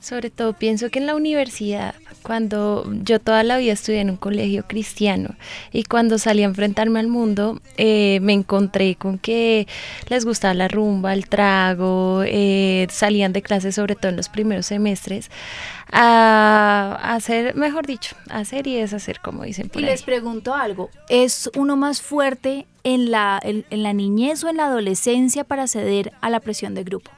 Sobre 0.00 0.30
todo 0.30 0.52
pienso 0.52 0.88
que 0.90 0.98
en 1.00 1.06
la 1.06 1.16
universidad, 1.16 1.94
cuando 2.22 2.88
yo 3.02 3.18
toda 3.18 3.42
la 3.42 3.56
vida 3.56 3.72
estudié 3.72 4.00
en 4.00 4.10
un 4.10 4.16
colegio 4.16 4.64
cristiano 4.66 5.34
y 5.72 5.82
cuando 5.82 6.18
salí 6.18 6.42
a 6.42 6.46
enfrentarme 6.46 7.00
al 7.00 7.08
mundo, 7.08 7.60
eh, 7.76 8.20
me 8.22 8.32
encontré 8.32 8.94
con 8.94 9.18
que 9.18 9.66
les 10.08 10.24
gustaba 10.24 10.54
la 10.54 10.68
rumba, 10.68 11.12
el 11.12 11.28
trago, 11.28 12.22
eh, 12.24 12.86
salían 12.90 13.32
de 13.32 13.42
clase 13.42 13.72
sobre 13.72 13.96
todo 13.96 14.10
en 14.10 14.16
los 14.16 14.28
primeros 14.28 14.66
semestres 14.66 15.30
a, 15.90 16.98
hacer, 17.14 17.54
mejor 17.54 17.86
dicho, 17.86 18.16
hacer 18.30 18.66
y 18.66 18.76
deshacer, 18.76 19.20
como 19.20 19.44
dicen 19.44 19.68
por 19.68 19.80
Y 19.82 19.84
ahí. 19.84 19.90
les 19.90 20.02
pregunto 20.02 20.54
algo, 20.54 20.90
¿es 21.08 21.50
uno 21.56 21.76
más 21.76 22.02
fuerte 22.02 22.66
en 22.84 23.10
la, 23.10 23.40
en, 23.42 23.64
en 23.70 23.82
la 23.82 23.92
niñez 23.92 24.44
o 24.44 24.48
en 24.48 24.58
la 24.58 24.66
adolescencia 24.66 25.44
para 25.44 25.66
ceder 25.66 26.12
a 26.20 26.30
la 26.30 26.40
presión 26.40 26.74
de 26.74 26.84
grupo? 26.84 27.10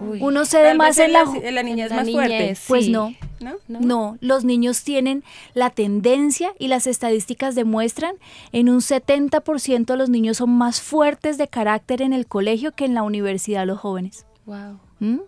Uy, 0.00 0.22
Uno 0.22 0.44
cede 0.44 0.74
más 0.74 0.98
en 0.98 1.12
la... 1.12 1.24
la 1.24 1.62
niñez 1.62 1.90
la 1.90 1.96
más 1.96 2.10
fuerte. 2.10 2.56
Pues 2.68 2.84
sí. 2.86 2.90
no, 2.92 3.14
¿No? 3.40 3.54
¿no? 3.66 3.80
No, 3.80 4.18
los 4.20 4.44
niños 4.44 4.82
tienen 4.84 5.24
la 5.54 5.70
tendencia 5.70 6.52
y 6.58 6.68
las 6.68 6.86
estadísticas 6.86 7.54
demuestran 7.54 8.14
en 8.52 8.68
un 8.68 8.80
70% 8.80 9.96
los 9.96 10.08
niños 10.08 10.38
son 10.38 10.50
más 10.50 10.80
fuertes 10.80 11.38
de 11.38 11.48
carácter 11.48 12.02
en 12.02 12.12
el 12.12 12.26
colegio 12.26 12.72
que 12.72 12.84
en 12.84 12.94
la 12.94 13.02
universidad 13.02 13.66
los 13.66 13.78
jóvenes. 13.78 14.26
Wow. 14.46 14.78
¿Mm? 15.00 15.18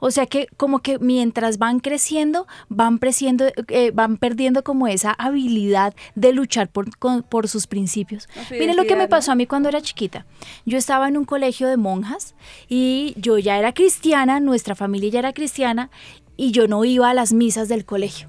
O 0.00 0.10
sea 0.10 0.26
que 0.26 0.46
como 0.56 0.80
que 0.80 0.98
mientras 0.98 1.58
van 1.58 1.78
creciendo, 1.80 2.46
van, 2.68 2.98
creciendo, 2.98 3.44
eh, 3.68 3.90
van 3.92 4.16
perdiendo 4.16 4.64
como 4.64 4.88
esa 4.88 5.12
habilidad 5.12 5.94
de 6.14 6.32
luchar 6.32 6.68
por, 6.68 6.96
con- 6.98 7.22
por 7.22 7.48
sus 7.48 7.66
principios. 7.66 8.28
Miren 8.60 8.76
lo 8.76 8.82
que 8.84 8.96
me 8.96 9.04
pasó 9.08 9.32
a 9.32 9.34
mí 9.34 9.46
cuando 9.46 9.68
era 9.68 9.80
chiquita. 9.82 10.26
Yo 10.66 10.78
estaba 10.78 11.06
en 11.08 11.16
un 11.16 11.24
colegio 11.24 11.68
de 11.68 11.76
monjas 11.76 12.34
y 12.68 13.14
yo 13.16 13.38
ya 13.38 13.58
era 13.58 13.72
cristiana, 13.72 14.40
nuestra 14.40 14.74
familia 14.74 15.10
ya 15.10 15.18
era 15.20 15.32
cristiana 15.32 15.90
y 16.36 16.52
yo 16.52 16.66
no 16.66 16.84
iba 16.84 17.10
a 17.10 17.14
las 17.14 17.32
misas 17.32 17.68
del 17.68 17.84
colegio. 17.84 18.28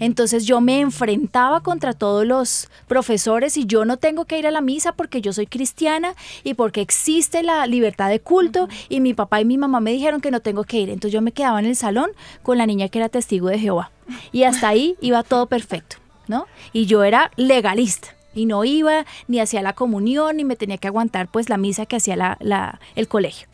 Entonces 0.00 0.44
yo 0.46 0.60
me 0.60 0.80
enfrentaba 0.80 1.60
contra 1.60 1.92
todos 1.92 2.26
los 2.26 2.68
profesores 2.88 3.56
y 3.56 3.66
yo 3.66 3.84
no 3.84 3.96
tengo 3.98 4.24
que 4.24 4.38
ir 4.38 4.46
a 4.46 4.50
la 4.50 4.60
misa 4.60 4.92
porque 4.92 5.20
yo 5.20 5.32
soy 5.32 5.46
cristiana 5.46 6.14
y 6.42 6.54
porque 6.54 6.80
existe 6.80 7.42
la 7.44 7.66
libertad 7.66 8.08
de 8.08 8.18
culto 8.20 8.68
y 8.88 9.00
mi 9.00 9.14
papá 9.14 9.40
y 9.40 9.44
mi 9.44 9.56
mamá 9.58 9.78
me 9.80 9.92
dijeron 9.92 10.20
que 10.20 10.30
no 10.32 10.40
tengo 10.40 10.64
que 10.64 10.78
ir. 10.78 10.88
Entonces 10.90 11.12
yo 11.12 11.20
me 11.20 11.30
quedaba 11.32 11.60
en 11.60 11.66
el 11.66 11.76
salón 11.76 12.10
con 12.42 12.58
la 12.58 12.66
niña 12.66 12.88
que 12.88 12.98
era 12.98 13.08
testigo 13.08 13.46
de 13.48 13.58
Jehová 13.60 13.92
y 14.32 14.42
hasta 14.42 14.68
ahí 14.68 14.96
iba 15.00 15.22
todo 15.22 15.46
perfecto, 15.46 15.96
¿no? 16.26 16.46
Y 16.72 16.86
yo 16.86 17.04
era 17.04 17.30
legalista 17.36 18.08
y 18.34 18.46
no 18.46 18.64
iba 18.64 19.04
ni 19.28 19.38
hacía 19.40 19.60
la 19.60 19.74
comunión 19.74 20.36
ni 20.38 20.44
me 20.44 20.56
tenía 20.56 20.78
que 20.78 20.88
aguantar 20.88 21.28
pues 21.28 21.48
la 21.48 21.56
misa 21.58 21.84
que 21.86 21.96
hacía 21.96 22.16
la- 22.16 22.38
la- 22.40 22.80
el 22.96 23.06
colegio. 23.06 23.48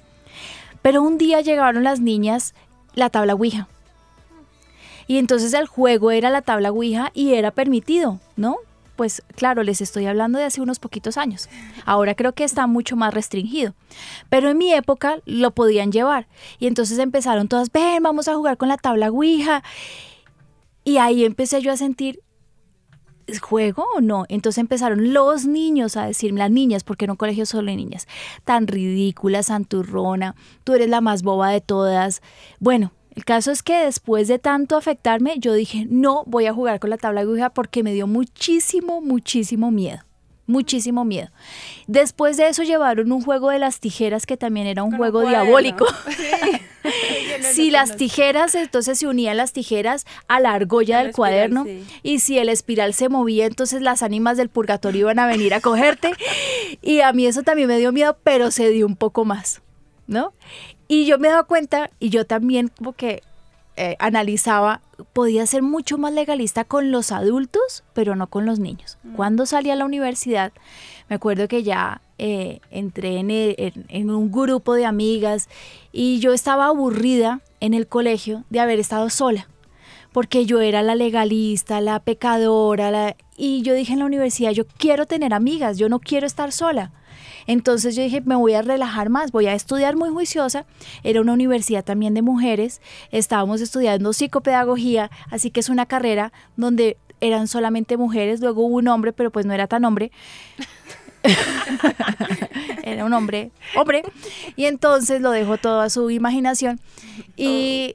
Pero 0.82 1.02
un 1.02 1.18
día 1.18 1.40
llegaron 1.40 1.82
las 1.82 1.98
niñas 2.00 2.54
la 2.94 3.10
tabla 3.10 3.34
Ouija. 3.34 3.68
Y 5.06 5.18
entonces 5.18 5.54
el 5.54 5.66
juego 5.66 6.10
era 6.10 6.30
la 6.30 6.42
tabla 6.42 6.70
Ouija 6.70 7.10
y 7.14 7.34
era 7.34 7.50
permitido, 7.50 8.20
¿no? 8.36 8.56
Pues 8.96 9.22
claro, 9.34 9.62
les 9.62 9.82
estoy 9.82 10.06
hablando 10.06 10.38
de 10.38 10.46
hace 10.46 10.62
unos 10.62 10.78
poquitos 10.78 11.18
años. 11.18 11.48
Ahora 11.84 12.14
creo 12.14 12.32
que 12.32 12.44
está 12.44 12.66
mucho 12.66 12.96
más 12.96 13.12
restringido. 13.12 13.74
Pero 14.30 14.48
en 14.48 14.58
mi 14.58 14.72
época 14.72 15.18
lo 15.26 15.50
podían 15.50 15.92
llevar. 15.92 16.26
Y 16.58 16.66
entonces 16.66 16.98
empezaron 16.98 17.46
todas, 17.46 17.70
ven, 17.70 18.02
vamos 18.02 18.26
a 18.26 18.34
jugar 18.34 18.56
con 18.56 18.68
la 18.68 18.78
tabla 18.78 19.10
Ouija. 19.10 19.62
Y 20.82 20.96
ahí 20.96 21.24
empecé 21.24 21.60
yo 21.60 21.72
a 21.72 21.76
sentir, 21.76 22.22
¿es 23.26 23.40
¿juego 23.40 23.84
o 23.96 24.00
no? 24.00 24.24
Entonces 24.28 24.58
empezaron 24.58 25.12
los 25.12 25.44
niños 25.44 25.96
a 25.96 26.06
decirme, 26.06 26.38
las 26.38 26.50
niñas, 26.50 26.84
porque 26.84 27.04
era 27.04 27.12
un 27.12 27.18
colegio 27.18 27.44
solo 27.44 27.70
de 27.70 27.76
niñas, 27.76 28.06
tan 28.44 28.66
ridícula, 28.66 29.42
santurrona, 29.42 30.36
tú 30.64 30.74
eres 30.74 30.88
la 30.88 31.00
más 31.00 31.22
boba 31.22 31.50
de 31.50 31.60
todas. 31.60 32.22
Bueno, 32.60 32.92
el 33.16 33.24
caso 33.24 33.50
es 33.50 33.62
que 33.62 33.78
después 33.84 34.28
de 34.28 34.38
tanto 34.38 34.76
afectarme, 34.76 35.36
yo 35.38 35.54
dije, 35.54 35.86
no 35.88 36.22
voy 36.26 36.46
a 36.46 36.52
jugar 36.52 36.78
con 36.78 36.90
la 36.90 36.98
tabla 36.98 37.22
de 37.22 37.26
Ouija 37.26 37.50
porque 37.50 37.82
me 37.82 37.94
dio 37.94 38.06
muchísimo, 38.06 39.00
muchísimo 39.00 39.70
miedo. 39.70 40.00
Muchísimo 40.46 41.04
miedo. 41.04 41.28
Después 41.88 42.36
de 42.36 42.46
eso 42.46 42.62
llevaron 42.62 43.10
un 43.10 43.22
juego 43.22 43.50
de 43.50 43.58
las 43.58 43.80
tijeras 43.80 44.26
que 44.26 44.36
también 44.36 44.68
era 44.68 44.84
un 44.84 44.96
juego 44.96 45.26
diabólico. 45.26 45.86
Sí. 46.16 46.60
si 47.52 47.70
las 47.70 47.96
tijeras, 47.96 48.54
entonces 48.54 48.98
se 48.98 49.06
unían 49.06 49.36
las 49.36 49.52
tijeras 49.52 50.06
a 50.28 50.40
la 50.40 50.52
argolla 50.52 50.98
del 50.98 51.08
espiral, 51.08 51.16
cuaderno 51.16 51.64
sí. 51.64 51.84
y 52.02 52.20
si 52.20 52.38
el 52.38 52.48
espiral 52.48 52.94
se 52.94 53.08
movía, 53.08 53.46
entonces 53.46 53.82
las 53.82 54.02
ánimas 54.02 54.36
del 54.36 54.48
purgatorio 54.48 55.00
iban 55.00 55.18
a 55.18 55.26
venir 55.26 55.54
a 55.54 55.60
cogerte. 55.60 56.12
Y 56.82 57.00
a 57.00 57.12
mí 57.12 57.26
eso 57.26 57.42
también 57.42 57.68
me 57.68 57.78
dio 57.78 57.90
miedo, 57.90 58.16
pero 58.22 58.50
se 58.50 58.68
dio 58.70 58.86
un 58.86 58.96
poco 58.96 59.24
más, 59.24 59.62
¿no? 60.06 60.32
Y 60.88 61.06
yo 61.06 61.18
me 61.18 61.28
daba 61.28 61.44
cuenta, 61.44 61.90
y 61.98 62.10
yo 62.10 62.24
también 62.26 62.68
como 62.76 62.92
que 62.92 63.22
eh, 63.76 63.96
analizaba, 63.98 64.80
podía 65.12 65.44
ser 65.46 65.62
mucho 65.62 65.98
más 65.98 66.12
legalista 66.12 66.64
con 66.64 66.90
los 66.90 67.12
adultos, 67.12 67.84
pero 67.92 68.16
no 68.16 68.26
con 68.28 68.46
los 68.46 68.58
niños. 68.58 68.96
Cuando 69.16 69.44
salí 69.46 69.70
a 69.70 69.74
la 69.76 69.84
universidad, 69.84 70.52
me 71.08 71.16
acuerdo 71.16 71.46
que 71.48 71.62
ya 71.62 72.00
eh, 72.18 72.60
entré 72.70 73.18
en, 73.18 73.30
el- 73.30 73.54
en- 73.58 73.84
en 73.88 74.10
un 74.10 74.32
grupo 74.32 74.72
de 74.74 74.86
amigas 74.86 75.48
y 75.92 76.18
yo 76.20 76.32
estaba 76.32 76.66
aburrida 76.68 77.40
en 77.60 77.74
el 77.74 77.86
colegio 77.86 78.44
de 78.48 78.60
haber 78.60 78.78
estado 78.80 79.10
sola, 79.10 79.48
porque 80.12 80.46
yo 80.46 80.62
era 80.62 80.82
la 80.82 80.94
legalista, 80.94 81.82
la 81.82 82.00
pecadora, 82.00 82.90
la- 82.90 83.16
y 83.36 83.60
yo 83.60 83.74
dije 83.74 83.92
en 83.92 83.98
la 83.98 84.06
universidad, 84.06 84.52
yo 84.52 84.64
quiero 84.78 85.04
tener 85.04 85.34
amigas, 85.34 85.76
yo 85.76 85.90
no 85.90 85.98
quiero 85.98 86.26
estar 86.26 86.52
sola. 86.52 86.92
Entonces 87.46 87.96
yo 87.96 88.02
dije, 88.02 88.20
me 88.22 88.36
voy 88.36 88.54
a 88.54 88.62
relajar 88.62 89.08
más, 89.08 89.32
voy 89.32 89.46
a 89.46 89.54
estudiar 89.54 89.96
muy 89.96 90.10
juiciosa. 90.10 90.66
Era 91.02 91.20
una 91.20 91.32
universidad 91.32 91.84
también 91.84 92.14
de 92.14 92.22
mujeres, 92.22 92.80
estábamos 93.10 93.60
estudiando 93.60 94.12
psicopedagogía, 94.12 95.10
así 95.30 95.50
que 95.50 95.60
es 95.60 95.68
una 95.68 95.86
carrera 95.86 96.32
donde 96.56 96.96
eran 97.20 97.48
solamente 97.48 97.96
mujeres, 97.96 98.40
luego 98.40 98.66
hubo 98.66 98.76
un 98.76 98.88
hombre, 98.88 99.12
pero 99.12 99.30
pues 99.30 99.46
no 99.46 99.54
era 99.54 99.66
tan 99.66 99.84
hombre. 99.84 100.10
era 102.82 103.04
un 103.04 103.12
hombre, 103.12 103.50
hombre. 103.74 104.02
Y 104.54 104.66
entonces 104.66 105.20
lo 105.20 105.30
dejó 105.30 105.58
todo 105.58 105.80
a 105.80 105.90
su 105.90 106.10
imaginación. 106.10 106.80
Y, 107.36 107.94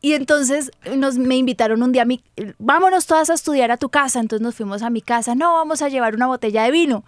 y 0.00 0.14
entonces 0.14 0.70
nos, 0.96 1.18
me 1.18 1.36
invitaron 1.36 1.82
un 1.82 1.92
día 1.92 2.02
a 2.02 2.06
mi, 2.06 2.22
vámonos 2.58 3.06
todas 3.06 3.30
a 3.30 3.34
estudiar 3.34 3.70
a 3.70 3.76
tu 3.76 3.88
casa. 3.90 4.20
Entonces 4.20 4.42
nos 4.42 4.54
fuimos 4.54 4.82
a 4.82 4.90
mi 4.90 5.02
casa, 5.02 5.34
no, 5.34 5.54
vamos 5.54 5.82
a 5.82 5.88
llevar 5.88 6.14
una 6.14 6.26
botella 6.26 6.64
de 6.64 6.70
vino. 6.70 7.04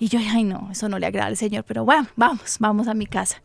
Y 0.00 0.08
yo, 0.08 0.18
ay 0.18 0.44
no, 0.44 0.68
eso 0.72 0.88
no 0.88 0.98
le 0.98 1.06
agrada 1.06 1.28
al 1.28 1.36
Señor, 1.36 1.62
pero 1.64 1.84
bueno, 1.84 2.08
vamos, 2.16 2.56
vamos 2.58 2.88
a 2.88 2.94
mi 2.94 3.04
casa. 3.04 3.42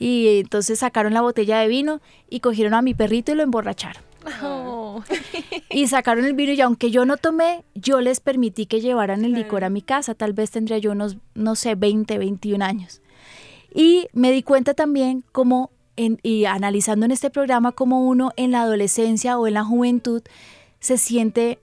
Y 0.00 0.40
entonces 0.40 0.80
sacaron 0.80 1.14
la 1.14 1.20
botella 1.20 1.60
de 1.60 1.68
vino 1.68 2.00
y 2.28 2.40
cogieron 2.40 2.74
a 2.74 2.82
mi 2.82 2.92
perrito 2.92 3.30
y 3.30 3.36
lo 3.36 3.44
emborracharon. 3.44 4.02
Oh. 4.42 5.02
Y 5.70 5.86
sacaron 5.86 6.26
el 6.26 6.34
vino 6.34 6.52
y 6.52 6.60
aunque 6.60 6.90
yo 6.90 7.06
no 7.06 7.16
tomé, 7.16 7.64
yo 7.74 8.00
les 8.00 8.20
permití 8.20 8.66
que 8.66 8.80
llevaran 8.80 9.24
el 9.24 9.32
licor 9.32 9.64
a 9.64 9.70
mi 9.70 9.80
casa. 9.80 10.14
Tal 10.14 10.34
vez 10.34 10.50
tendría 10.50 10.76
yo 10.76 10.90
unos, 10.92 11.16
no 11.34 11.54
sé, 11.54 11.76
20, 11.76 12.18
21 12.18 12.62
años. 12.62 13.00
Y 13.74 14.08
me 14.12 14.32
di 14.32 14.42
cuenta 14.42 14.74
también 14.74 15.24
como, 15.32 15.70
en, 15.96 16.18
y 16.22 16.44
analizando 16.44 17.06
en 17.06 17.12
este 17.12 17.30
programa, 17.30 17.72
como 17.72 18.06
uno 18.06 18.32
en 18.36 18.50
la 18.50 18.62
adolescencia 18.62 19.38
o 19.38 19.46
en 19.46 19.54
la 19.54 19.64
juventud 19.64 20.22
se 20.78 20.98
siente 20.98 21.58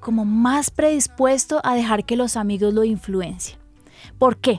como 0.00 0.24
más 0.24 0.70
predispuesto 0.70 1.60
a 1.62 1.74
dejar 1.74 2.04
que 2.04 2.16
los 2.16 2.36
amigos 2.36 2.74
lo 2.74 2.84
influencien. 2.84 3.59
¿Por 4.20 4.36
qué? 4.36 4.58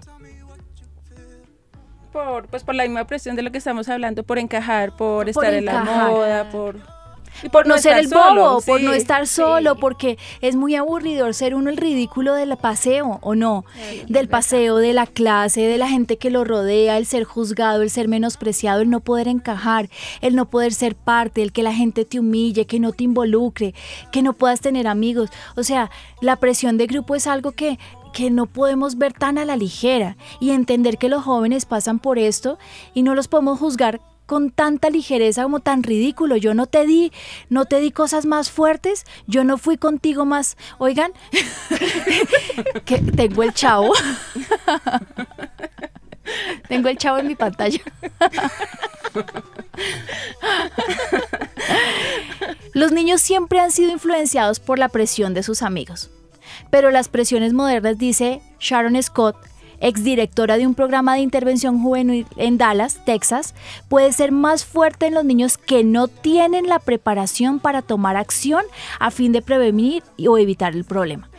Por, 2.12 2.48
pues 2.48 2.64
por 2.64 2.74
la 2.74 2.84
misma 2.84 3.06
presión 3.06 3.36
de 3.36 3.44
lo 3.44 3.52
que 3.52 3.60
estamos 3.60 3.88
hablando, 3.90 4.24
por 4.24 4.40
encajar, 4.40 4.96
por, 4.96 5.20
Por 5.20 5.30
estar 5.30 5.54
en 5.54 5.66
la 5.66 5.84
moda, 5.84 6.50
por... 6.50 6.78
y 7.44 7.50
por 7.50 7.68
no, 7.68 7.78
ser 7.78 8.00
el 8.00 8.10
solo, 8.10 8.42
bobo, 8.42 8.62
por 8.62 8.82
no 8.82 8.92
estar 8.92 9.28
solo, 9.28 9.76
sí. 9.76 9.78
porque 9.80 10.18
es 10.42 10.56
muy 10.56 10.76
aburridor 10.76 11.36
ser 11.36 11.54
uno 11.54 11.70
el 11.70 11.78
ridículo 11.78 12.34
del 12.34 12.58
paseo, 12.58 13.20
¿o 13.22 13.36
no? 13.36 13.64
Del 14.10 14.28
paseo, 14.28 14.78
de 14.78 14.94
la 14.94 15.06
clase, 15.06 15.62
de 15.62 15.78
la 15.78 15.88
gente 15.88 16.18
que 16.18 16.32
lo 16.32 16.44
rodea, 16.44 16.98
el 16.98 17.06
ser 17.06 17.24
juzgado, 17.24 17.84
el 17.84 17.92
ser 17.92 18.08
menospreciado, 18.08 18.82
el 18.82 18.90
no 18.90 19.00
poder 19.00 19.28
encajar, 19.28 19.90
el 20.22 20.36
no 20.36 20.50
poder 20.50 20.74
ser 20.74 20.96
parte, 20.96 21.44
el 21.44 21.52
que 21.52 21.62
la 21.62 21.74
gente 21.74 22.04
te 22.04 22.20
humille, 22.20 22.66
que 22.66 22.80
no 22.80 22.94
te 22.94 23.04
involucre, 23.04 23.76
que 24.12 24.24
no 24.24 24.34
puedas 24.34 24.60
tener 24.60 24.88
amigos. 24.88 25.30
O 25.56 25.62
sea, 25.62 25.92
la 26.20 26.38
presión 26.38 26.78
de 26.80 26.88
grupo 26.88 27.14
es 27.14 27.28
algo 27.28 27.52
que 27.52 27.78
que 28.14 28.30
no 28.30 28.46
podemos 28.46 28.98
ver 28.98 29.14
tan 29.14 29.38
a 29.38 29.46
la 29.46 29.56
ligera 29.56 30.18
y 30.40 30.52
entender 30.52 30.98
que 30.98 31.10
los 31.10 31.24
jóvenes 31.24 31.66
pasan 31.66 32.00
por 32.00 32.20
esto 32.20 32.58
y 32.94 33.04
no 33.04 33.16
los 33.16 33.28
podemos 33.28 33.60
juzgar 33.60 34.02
con 34.26 34.50
tanta 34.50 34.90
ligereza 34.90 35.44
como 35.44 35.60
tan 35.60 35.84
ridículo. 35.84 36.38
Yo 36.38 36.54
no 36.54 36.66
te 36.66 36.86
di, 36.86 37.12
no 37.50 37.66
te 37.66 37.82
di 37.82 37.92
cosas 37.92 38.26
más 38.26 38.50
fuertes, 38.50 39.06
yo 39.28 39.44
no 39.44 39.58
fui 39.58 39.76
contigo 39.78 40.24
más. 40.24 40.56
Oigan, 40.78 41.12
que 42.86 43.00
tengo 43.00 43.44
el 43.44 43.54
chavo. 43.54 43.92
tengo 46.70 46.88
el 46.88 46.98
chavo 46.98 47.18
en 47.18 47.28
mi 47.28 47.36
pantalla. 47.36 47.82
Los 52.74 52.94
niños 52.94 53.22
siempre 53.22 53.60
han 53.60 53.72
sido 53.72 53.92
influenciados 53.92 54.62
por 54.62 54.80
la 54.80 54.88
presión 54.88 55.34
de 55.34 55.44
sus 55.44 55.62
amigos. 55.62 56.10
Pero 56.70 56.92
las 56.92 57.10
presiones 57.10 57.54
modernas, 57.54 57.98
dice 57.98 58.42
Sharon 58.60 59.02
Scott, 59.02 59.36
exdirectora 59.82 60.58
de 60.58 60.68
un 60.68 60.76
programa 60.76 61.16
de 61.16 61.22
intervención 61.22 61.82
juvenil 61.82 62.26
en 62.38 62.58
Dallas, 62.58 63.04
Texas, 63.04 63.54
puede 63.90 64.14
ser 64.14 64.32
más 64.32 64.64
fuerte 64.64 65.08
en 65.08 65.16
los 65.16 65.26
niños 65.26 65.58
que 65.58 65.84
no 65.84 66.08
tienen 66.08 66.68
la 66.68 66.80
preparación 66.80 67.60
para 67.60 67.82
tomar 67.82 68.16
acción 68.16 68.64
a 69.00 69.12
fin 69.12 69.32
de 69.32 69.42
prevenir 69.42 70.04
o 70.28 70.38
evitar 70.38 70.74
el 70.74 70.86
problema. 70.86 71.30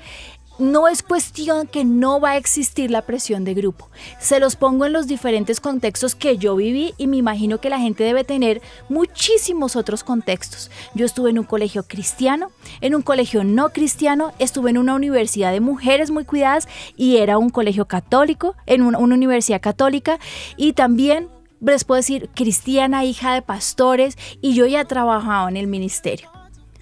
No 0.59 0.87
es 0.87 1.02
cuestión 1.02 1.66
que 1.66 1.85
no 1.85 2.21
va 2.21 2.32
a 2.32 2.37
existir 2.37 2.90
la 2.90 3.02
presión 3.02 3.42
de 3.44 3.54
grupo. 3.54 3.88
Se 4.20 4.38
los 4.38 4.55
pongo 4.55 4.85
en 4.85 4.92
los 4.92 5.07
diferentes 5.07 5.61
contextos 5.61 6.14
que 6.14 6.37
yo 6.37 6.57
viví 6.57 6.94
y 6.98 7.07
me 7.07 7.16
imagino 7.16 7.59
que 7.59 7.70
la 7.70 7.79
gente 7.79 8.05
debe 8.05 8.22
tener 8.22 8.61
muchísimos 8.90 9.76
otros 9.76 10.05
contextos. 10.05 10.70
Yo 10.94 11.07
estuve 11.07 11.31
en 11.31 11.38
un 11.38 11.44
colegio 11.44 11.85
cristiano, 11.85 12.50
en 12.83 12.94
un 12.94 13.03
colegio 13.03 13.44
no 13.44 13.70
cristiano, 13.70 14.33
estuve 14.38 14.70
en 14.70 14.79
una 14.79 14.94
universidad 14.94 15.53
de 15.53 15.61
mujeres 15.61 16.11
muy 16.11 16.24
cuidadas 16.24 16.68
y 16.96 17.16
era 17.16 17.38
un 17.38 17.50
colegio 17.50 17.87
católico, 17.87 18.55
en 18.66 18.83
una, 18.83 18.98
universidad 18.98 19.61
católica 19.61 20.18
y 20.57 20.74
también 20.74 21.29
les 21.61 21.85
puedo 21.85 21.98
decir 21.98 22.29
cristiana, 22.35 23.05
hija 23.05 23.35
de 23.35 23.42
pastores 23.42 24.16
y 24.40 24.55
yo 24.55 24.66
ya 24.66 24.85
trabajaba 24.85 25.48
en 25.48 25.57
el 25.57 25.66
ministerio. 25.66 26.32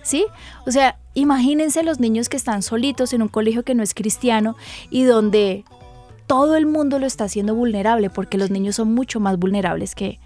¿Sí? 0.03 0.25
O 0.67 0.71
sea, 0.71 0.97
imagínense 1.15 1.83
los 1.83 2.01
niños 2.01 2.29
que 2.29 2.37
están 2.37 2.63
solitos 2.63 3.13
en 3.13 3.23
un 3.23 3.29
colegio 3.29 3.63
que 3.65 3.75
no 3.75 3.83
es 3.83 3.95
cristiano 3.95 4.57
y 4.91 5.05
donde 5.05 5.65
todo 6.27 6.57
el 6.57 6.67
mundo 6.67 6.99
lo 6.99 7.07
está 7.07 7.25
haciendo 7.25 7.55
vulnerable, 7.55 8.09
porque 8.09 8.39
los 8.39 8.51
niños 8.51 8.77
son 8.77 8.95
mucho 8.95 9.19
más 9.21 9.39
vulnerables 9.39 9.95
que, 9.95 10.19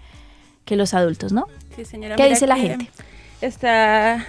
que 0.63 0.75
los 0.75 0.93
adultos, 0.93 1.33
¿no? 1.33 1.47
Sí, 1.75 1.83
señora, 1.83 2.15
¿Qué 2.15 2.29
dice 2.29 2.47
la 2.47 2.57
gente? 2.57 2.89
Está 3.41 4.25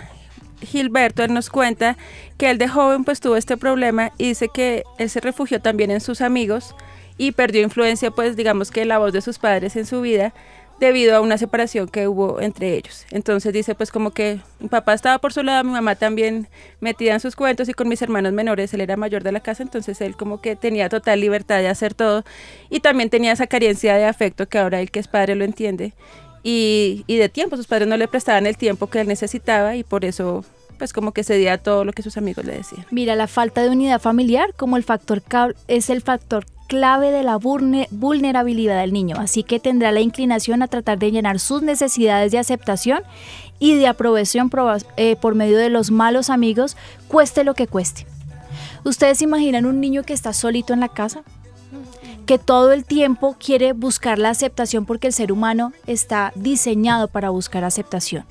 Gilberto, 0.62 1.22
él 1.22 1.34
nos 1.34 1.50
cuenta 1.50 1.96
que 2.38 2.50
él 2.50 2.58
de 2.58 2.68
joven 2.68 3.04
pues 3.04 3.20
tuvo 3.20 3.36
este 3.36 3.56
problema 3.56 4.12
y 4.18 4.28
dice 4.28 4.48
que 4.48 4.84
él 4.98 5.10
se 5.10 5.20
refugió 5.20 5.60
también 5.60 5.90
en 5.90 6.00
sus 6.00 6.20
amigos 6.20 6.74
y 7.18 7.32
perdió 7.32 7.62
influencia 7.62 8.10
pues 8.10 8.36
digamos 8.36 8.70
que 8.70 8.84
la 8.84 8.98
voz 8.98 9.12
de 9.12 9.20
sus 9.20 9.38
padres 9.38 9.76
en 9.76 9.86
su 9.86 10.00
vida 10.00 10.32
debido 10.78 11.16
a 11.16 11.20
una 11.20 11.38
separación 11.38 11.88
que 11.88 12.08
hubo 12.08 12.40
entre 12.40 12.74
ellos. 12.74 13.06
Entonces 13.10 13.52
dice 13.52 13.74
pues 13.74 13.90
como 13.90 14.10
que 14.10 14.40
mi 14.60 14.68
papá 14.68 14.94
estaba 14.94 15.18
por 15.18 15.32
su 15.32 15.42
lado, 15.42 15.64
mi 15.64 15.72
mamá 15.72 15.94
también 15.94 16.48
metida 16.80 17.14
en 17.14 17.20
sus 17.20 17.36
cuentos 17.36 17.68
y 17.68 17.74
con 17.74 17.88
mis 17.88 18.02
hermanos 18.02 18.32
menores, 18.32 18.72
él 18.74 18.80
era 18.80 18.96
mayor 18.96 19.22
de 19.22 19.32
la 19.32 19.40
casa, 19.40 19.62
entonces 19.62 20.00
él 20.00 20.16
como 20.16 20.40
que 20.40 20.56
tenía 20.56 20.88
total 20.88 21.20
libertad 21.20 21.58
de 21.58 21.68
hacer 21.68 21.94
todo 21.94 22.24
y 22.70 22.80
también 22.80 23.10
tenía 23.10 23.32
esa 23.32 23.46
carencia 23.46 23.96
de 23.96 24.04
afecto 24.04 24.48
que 24.48 24.58
ahora 24.58 24.80
él 24.80 24.90
que 24.90 25.00
es 25.00 25.08
padre 25.08 25.34
lo 25.34 25.44
entiende 25.44 25.94
y, 26.42 27.04
y 27.08 27.16
de 27.16 27.28
tiempo, 27.28 27.56
sus 27.56 27.66
padres 27.66 27.88
no 27.88 27.96
le 27.96 28.06
prestaban 28.06 28.46
el 28.46 28.56
tiempo 28.56 28.86
que 28.86 29.00
él 29.00 29.08
necesitaba 29.08 29.74
y 29.74 29.82
por 29.82 30.04
eso 30.04 30.44
pues 30.78 30.92
como 30.92 31.12
que 31.12 31.24
cedía 31.24 31.54
a 31.54 31.58
todo 31.58 31.84
lo 31.84 31.92
que 31.92 32.02
sus 32.02 32.16
amigos 32.16 32.44
le 32.44 32.54
decían. 32.54 32.86
Mira, 32.90 33.16
la 33.16 33.26
falta 33.26 33.62
de 33.62 33.70
unidad 33.70 34.00
familiar 34.00 34.54
como 34.56 34.76
el 34.76 34.84
factor 34.84 35.22
es 35.68 35.90
el 35.90 36.02
factor 36.02 36.44
clave 36.66 37.10
de 37.10 37.22
la 37.22 37.36
vulne- 37.38 37.88
vulnerabilidad 37.90 38.80
del 38.80 38.92
niño, 38.92 39.16
así 39.18 39.42
que 39.42 39.60
tendrá 39.60 39.92
la 39.92 40.00
inclinación 40.00 40.62
a 40.62 40.68
tratar 40.68 40.98
de 40.98 41.10
llenar 41.12 41.38
sus 41.38 41.62
necesidades 41.62 42.32
de 42.32 42.38
aceptación 42.38 43.00
y 43.58 43.74
de 43.74 43.86
aprobación 43.86 44.50
proba- 44.50 44.84
eh, 44.96 45.16
por 45.16 45.34
medio 45.34 45.56
de 45.58 45.70
los 45.70 45.90
malos 45.90 46.28
amigos, 46.30 46.76
cueste 47.08 47.44
lo 47.44 47.54
que 47.54 47.66
cueste. 47.66 48.06
¿Ustedes 48.84 49.22
imaginan 49.22 49.66
un 49.66 49.80
niño 49.80 50.02
que 50.02 50.12
está 50.12 50.32
solito 50.32 50.72
en 50.72 50.80
la 50.80 50.88
casa? 50.88 51.22
que 52.26 52.38
todo 52.38 52.72
el 52.72 52.84
tiempo 52.84 53.36
quiere 53.38 53.72
buscar 53.72 54.18
la 54.18 54.30
aceptación 54.30 54.84
porque 54.84 55.06
el 55.06 55.12
ser 55.12 55.30
humano 55.30 55.72
está 55.86 56.32
diseñado 56.34 57.06
para 57.06 57.30
buscar 57.30 57.62
aceptación 57.62 58.24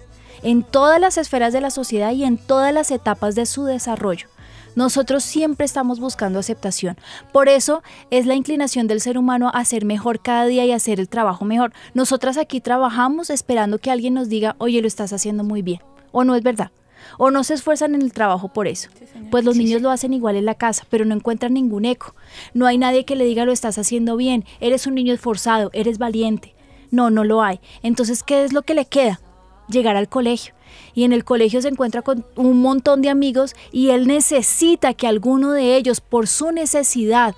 en 0.43 0.63
todas 0.63 0.99
las 0.99 1.17
esferas 1.17 1.53
de 1.53 1.61
la 1.61 1.69
sociedad 1.71 2.11
y 2.11 2.25
en 2.25 2.37
todas 2.37 2.73
las 2.73 2.91
etapas 2.91 3.35
de 3.35 3.45
su 3.45 3.63
desarrollo. 3.63 4.27
Nosotros 4.75 5.23
siempre 5.23 5.65
estamos 5.65 5.99
buscando 5.99 6.39
aceptación. 6.39 6.97
Por 7.31 7.49
eso 7.49 7.81
es 8.11 8.25
la 8.25 8.35
inclinación 8.35 8.87
del 8.87 9.01
ser 9.01 9.17
humano 9.17 9.49
a 9.53 9.63
ser 9.65 9.85
mejor 9.85 10.21
cada 10.21 10.45
día 10.45 10.65
y 10.65 10.71
hacer 10.71 10.99
el 10.99 11.09
trabajo 11.09 11.45
mejor. 11.45 11.73
Nosotras 11.93 12.37
aquí 12.37 12.59
trabajamos 12.59 13.29
esperando 13.29 13.79
que 13.79 13.91
alguien 13.91 14.13
nos 14.13 14.29
diga, 14.29 14.55
oye, 14.57 14.81
lo 14.81 14.87
estás 14.87 15.13
haciendo 15.13 15.43
muy 15.43 15.61
bien. 15.61 15.81
O 16.11 16.23
no 16.23 16.35
es 16.35 16.43
verdad. 16.43 16.71
O 17.17 17.31
no 17.31 17.43
se 17.43 17.53
esfuerzan 17.53 17.95
en 17.95 18.01
el 18.01 18.13
trabajo 18.13 18.49
por 18.49 18.67
eso. 18.67 18.89
Pues 19.31 19.45
los 19.45 19.55
niños 19.55 19.81
lo 19.81 19.91
hacen 19.91 20.13
igual 20.13 20.35
en 20.35 20.45
la 20.45 20.55
casa, 20.55 20.85
pero 20.89 21.05
no 21.05 21.15
encuentran 21.15 21.53
ningún 21.53 21.85
eco. 21.85 22.15
No 22.53 22.65
hay 22.65 22.77
nadie 22.77 23.05
que 23.05 23.15
le 23.15 23.25
diga 23.25 23.45
lo 23.45 23.51
estás 23.51 23.77
haciendo 23.77 24.17
bien, 24.17 24.43
eres 24.59 24.87
un 24.87 24.95
niño 24.95 25.13
esforzado, 25.13 25.69
eres 25.73 25.97
valiente. 25.97 26.55
No, 26.91 27.09
no 27.09 27.23
lo 27.23 27.43
hay. 27.43 27.59
Entonces, 27.83 28.23
¿qué 28.23 28.43
es 28.43 28.53
lo 28.53 28.63
que 28.63 28.73
le 28.73 28.85
queda? 28.85 29.19
Llegar 29.67 29.95
al 29.95 30.09
colegio. 30.09 30.54
Y 30.93 31.03
en 31.03 31.13
el 31.13 31.23
colegio 31.23 31.61
se 31.61 31.67
encuentra 31.67 32.01
con 32.01 32.25
un 32.35 32.61
montón 32.61 33.01
de 33.01 33.09
amigos 33.09 33.53
y 33.71 33.89
él 33.89 34.07
necesita 34.07 34.93
que 34.93 35.07
alguno 35.07 35.51
de 35.51 35.75
ellos, 35.75 36.01
por 36.01 36.27
su 36.27 36.51
necesidad, 36.51 37.35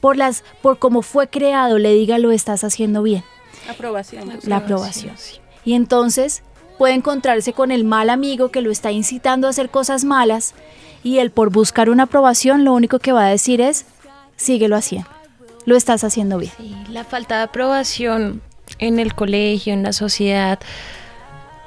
por 0.00 0.16
las, 0.16 0.44
por 0.62 0.78
cómo 0.78 1.02
fue 1.02 1.28
creado, 1.28 1.78
le 1.78 1.92
diga 1.94 2.18
lo 2.18 2.30
estás 2.32 2.64
haciendo 2.64 3.02
bien 3.02 3.24
Aprobación. 3.68 4.30
la 4.44 4.56
aprobación. 4.58 5.14
Y 5.64 5.74
entonces 5.74 6.42
puede 6.78 6.94
encontrarse 6.94 7.52
con 7.52 7.70
el 7.70 7.84
mal 7.84 8.10
amigo 8.10 8.50
que 8.50 8.60
lo 8.60 8.70
está 8.70 8.92
incitando 8.92 9.46
a 9.46 9.50
hacer 9.50 9.70
cosas 9.70 10.04
malas 10.04 10.54
y 11.02 11.18
él 11.18 11.30
por 11.30 11.50
buscar 11.50 11.90
una 11.90 12.04
aprobación 12.04 12.64
lo 12.64 12.72
único 12.72 12.98
que 12.98 13.12
va 13.12 13.26
a 13.26 13.30
decir 13.30 13.60
es, 13.60 13.86
síguelo 14.36 14.76
haciendo, 14.76 15.08
lo 15.64 15.76
estás 15.76 16.04
haciendo 16.04 16.38
bien. 16.38 16.52
Sí, 16.56 16.74
la 16.90 17.04
falta 17.04 17.38
de 17.38 17.42
aprobación 17.44 18.42
en 18.78 18.98
el 18.98 19.14
colegio, 19.14 19.72
en 19.72 19.82
la 19.82 19.92
sociedad, 19.92 20.58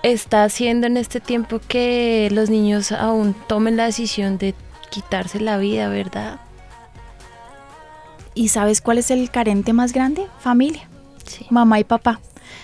está 0.03 0.43
haciendo 0.43 0.87
en 0.87 0.97
este 0.97 1.19
tiempo 1.19 1.59
que 1.67 2.29
los 2.31 2.49
niños 2.49 2.91
aún 2.91 3.35
tomen 3.47 3.77
la 3.77 3.85
decisión 3.85 4.37
de 4.37 4.55
quitarse 4.89 5.39
la 5.39 5.57
vida, 5.57 5.89
¿verdad? 5.89 6.39
¿Y 8.33 8.49
sabes 8.49 8.81
cuál 8.81 8.97
es 8.99 9.11
el 9.11 9.29
carente 9.29 9.73
más 9.73 9.93
grande? 9.93 10.27
Familia, 10.39 10.87
Sí. 11.25 11.45
mamá 11.49 11.79
y 11.79 11.83
papá. 11.83 12.21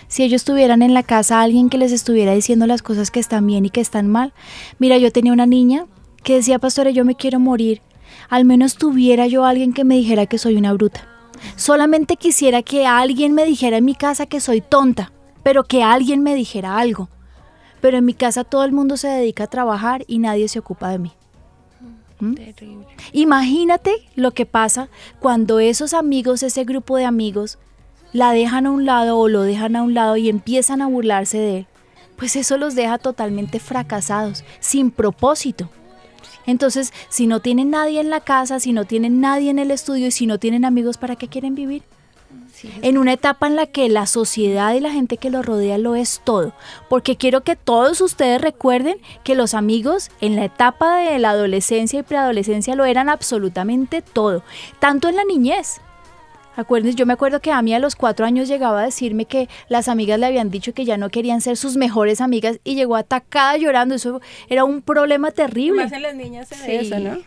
Si 0.08 0.24
ellos 0.24 0.44
tuvieran 0.44 0.82
en 0.82 0.94
la 0.94 1.04
casa 1.04 1.40
a 1.40 1.44
alguien 1.44 1.70
que 1.70 1.78
les 1.78 1.92
estuviera 1.92 2.34
diciendo 2.34 2.68
las 2.68 2.82
cosas 2.82 3.12
que 3.12 3.20
están 3.20 3.46
bien 3.46 3.66
y 3.66 3.70
que 3.70 3.82
están 3.82 4.08
mal. 4.08 4.34
Mira, 4.80 4.98
yo 4.98 5.12
tenía 5.12 5.34
una 5.34 5.46
niña 5.46 5.86
que 6.24 6.36
decía, 6.36 6.60
pastora, 6.60 6.92
yo 6.92 7.06
me 7.06 7.16
quiero 7.16 7.40
morir, 7.40 7.82
al 8.30 8.46
menos 8.46 8.76
tuviera 8.76 9.28
yo 9.28 9.46
alguien 9.46 9.74
que 9.74 9.84
me 9.84 9.96
dijera 9.96 10.26
que 10.26 10.38
soy 10.38 10.56
una 10.56 10.74
bruta. 10.74 11.08
Solamente 11.56 12.16
quisiera 12.16 12.64
que 12.64 12.88
alguien 12.88 13.34
me 13.34 13.46
dijera 13.46 13.78
en 13.78 13.86
mi 13.86 13.96
casa 13.96 14.26
que 14.26 14.40
soy 14.40 14.62
tonta, 14.62 15.12
pero 15.44 15.64
que 15.64 15.84
alguien 15.84 16.24
me 16.24 16.34
dijera 16.36 16.78
algo. 16.78 17.10
Pero 17.86 18.00
en 18.00 18.06
mi 18.06 18.16
casa 18.16 18.44
todo 18.44 18.64
el 18.64 18.72
mundo 18.72 18.98
se 18.98 19.08
dedica 19.10 19.44
a 19.44 19.48
trabajar 19.48 20.06
y 20.08 20.18
nadie 20.18 20.48
se 20.48 20.58
ocupa 20.58 20.90
de 20.90 20.98
mí. 20.98 21.12
¿Mm? 22.20 22.34
Terrible. 22.34 22.88
Imagínate 23.12 24.10
lo 24.16 24.32
que 24.32 24.48
pasa 24.48 24.90
cuando 25.20 25.60
esos 25.60 25.94
amigos, 25.94 26.42
ese 26.42 26.64
grupo 26.64 26.98
de 26.98 27.06
amigos, 27.06 27.60
la 28.12 28.32
dejan 28.32 28.66
a 28.66 28.72
un 28.72 28.86
lado 28.88 29.20
o 29.20 29.28
lo 29.28 29.44
dejan 29.44 29.76
a 29.76 29.84
un 29.84 29.94
lado 29.94 30.18
y 30.18 30.30
empiezan 30.30 30.82
a 30.82 30.88
burlarse 30.88 31.38
de 31.38 31.58
él. 31.60 31.68
Pues 32.16 32.36
eso 32.36 32.58
los 32.58 32.74
deja 32.74 32.98
totalmente 32.98 33.60
fracasados, 33.60 34.44
sin 34.60 34.90
propósito. 34.90 35.70
Entonces, 36.48 36.92
si 37.10 37.28
no 37.28 37.40
tienen 37.40 37.70
nadie 37.70 38.00
en 38.00 38.10
la 38.10 38.22
casa, 38.22 38.60
si 38.60 38.74
no 38.74 38.86
tienen 38.86 39.22
nadie 39.22 39.52
en 39.52 39.60
el 39.60 39.70
estudio 39.70 40.08
y 40.08 40.12
si 40.12 40.26
no 40.26 40.40
tienen 40.40 40.66
amigos, 40.66 40.98
¿para 40.98 41.18
qué 41.18 41.28
quieren 41.28 41.54
vivir? 41.54 41.84
En 42.82 42.98
una 42.98 43.14
etapa 43.14 43.48
en 43.48 43.56
la 43.56 43.66
que 43.68 43.90
la 43.90 44.06
sociedad 44.06 44.74
y 44.74 44.80
la 44.80 44.92
gente 44.92 45.18
que 45.18 45.30
lo 45.30 45.42
rodea 45.42 45.78
lo 45.78 45.96
es 45.96 46.22
todo. 46.24 46.54
Porque 46.90 47.16
quiero 47.16 47.42
que 47.42 47.56
todos 47.56 48.02
ustedes 48.02 48.42
recuerden 48.42 48.98
que 49.24 49.36
los 49.36 49.54
amigos 49.54 50.10
en 50.22 50.36
la 50.36 50.46
etapa 50.46 50.98
de 50.98 51.20
la 51.20 51.32
adolescencia 51.32 52.00
y 52.00 52.04
preadolescencia 52.04 52.76
lo 52.76 52.86
eran 52.86 53.10
absolutamente 53.10 54.02
todo. 54.02 54.44
Tanto 54.80 55.10
en 55.10 55.16
la 55.16 55.24
niñez. 55.24 55.80
Acuérdense, 56.58 56.96
yo 56.98 57.06
me 57.06 57.12
acuerdo 57.14 57.42
que 57.42 57.52
a 57.52 57.62
mí 57.62 57.74
a 57.74 57.80
los 57.80 57.98
cuatro 57.98 58.26
años 58.26 58.48
llegaba 58.48 58.80
a 58.82 58.86
decirme 58.86 59.26
que 59.26 59.50
las 59.68 59.90
amigas 59.90 60.18
le 60.20 60.26
habían 60.26 60.50
dicho 60.50 60.74
que 60.74 60.86
ya 60.86 60.96
no 60.96 61.10
querían 61.10 61.42
ser 61.42 61.58
sus 61.58 61.76
mejores 61.76 62.22
amigas 62.22 62.60
y 62.64 62.76
llegó 62.76 62.96
atacada 62.96 63.58
llorando. 63.58 63.96
Eso 63.96 64.22
era 64.48 64.64
un 64.64 64.82
problema 64.82 65.32
terrible. 65.32 65.84
Más 65.84 65.92
en 65.92 66.02
las 66.04 66.16
niñas 66.16 66.48
se 66.48 66.56
ve 66.56 66.80
Sí. 66.80 66.88
eso, 66.88 67.00
¿no? 67.00 67.18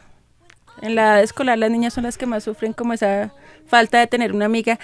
En 0.80 0.94
la 0.94 1.02
edad 1.02 1.22
escolar 1.22 1.58
las 1.58 1.70
niñas 1.70 1.92
son 1.92 2.04
las 2.04 2.16
que 2.16 2.24
más 2.24 2.44
sufren 2.44 2.72
como 2.72 2.92
esa 2.94 3.32
falta 3.68 3.98
de 3.98 4.06
tener 4.06 4.32
una 4.32 4.46
amiga. 4.46 4.78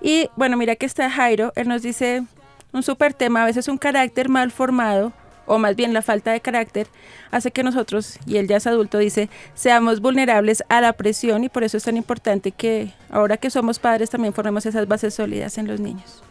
Y 0.00 0.28
bueno, 0.36 0.56
mira 0.56 0.76
que 0.76 0.86
está 0.86 1.10
Jairo, 1.10 1.52
él 1.56 1.68
nos 1.68 1.82
dice 1.82 2.24
un 2.72 2.82
súper 2.82 3.14
tema, 3.14 3.42
a 3.42 3.46
veces 3.46 3.68
un 3.68 3.78
carácter 3.78 4.28
mal 4.28 4.50
formado, 4.50 5.12
o 5.46 5.58
más 5.58 5.74
bien 5.74 5.92
la 5.92 6.02
falta 6.02 6.30
de 6.32 6.40
carácter, 6.40 6.86
hace 7.30 7.50
que 7.50 7.64
nosotros, 7.64 8.18
y 8.26 8.36
él 8.36 8.46
ya 8.46 8.56
es 8.56 8.66
adulto, 8.66 8.98
dice, 8.98 9.28
seamos 9.54 10.00
vulnerables 10.00 10.62
a 10.68 10.80
la 10.80 10.92
presión 10.92 11.42
y 11.42 11.48
por 11.48 11.64
eso 11.64 11.76
es 11.76 11.84
tan 11.84 11.96
importante 11.96 12.52
que 12.52 12.92
ahora 13.10 13.36
que 13.36 13.50
somos 13.50 13.78
padres 13.78 14.10
también 14.10 14.32
formemos 14.32 14.64
esas 14.66 14.86
bases 14.86 15.14
sólidas 15.14 15.58
en 15.58 15.66
los 15.66 15.80
niños. 15.80 16.22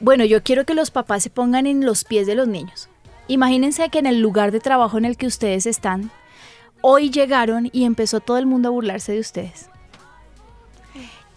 Bueno, 0.00 0.26
yo 0.26 0.42
quiero 0.42 0.66
que 0.66 0.74
los 0.74 0.90
papás 0.90 1.22
se 1.22 1.30
pongan 1.30 1.66
en 1.66 1.86
los 1.86 2.04
pies 2.04 2.26
de 2.26 2.34
los 2.34 2.46
niños. 2.46 2.90
Imagínense 3.28 3.88
que 3.88 3.98
en 3.98 4.06
el 4.06 4.20
lugar 4.20 4.52
de 4.52 4.60
trabajo 4.60 4.98
en 4.98 5.06
el 5.06 5.16
que 5.16 5.26
ustedes 5.26 5.64
están, 5.64 6.10
hoy 6.82 7.10
llegaron 7.10 7.70
y 7.72 7.84
empezó 7.84 8.20
todo 8.20 8.36
el 8.36 8.44
mundo 8.44 8.68
a 8.68 8.72
burlarse 8.72 9.12
de 9.12 9.20
ustedes. 9.20 9.70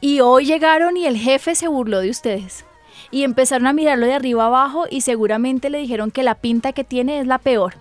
Y 0.02 0.22
hoy 0.22 0.46
llegaron 0.46 0.98
y 0.98 1.06
el 1.06 1.18
jefe 1.18 1.56
se 1.56 1.68
burló 1.68 2.00
de 2.00 2.10
ustedes. 2.10 2.66
Y 3.12 3.24
empezaron 3.24 3.68
a 3.68 3.74
mirarlo 3.74 4.06
de 4.06 4.14
arriba 4.14 4.46
abajo 4.46 4.86
y 4.90 5.02
seguramente 5.02 5.70
le 5.70 5.80
dijeron 5.80 6.12
que 6.12 6.24
la 6.24 6.36
pinta 6.36 6.74
que 6.74 6.84
tiene 6.84 7.20
es 7.20 7.28
la 7.28 7.40
peor. 7.40 7.76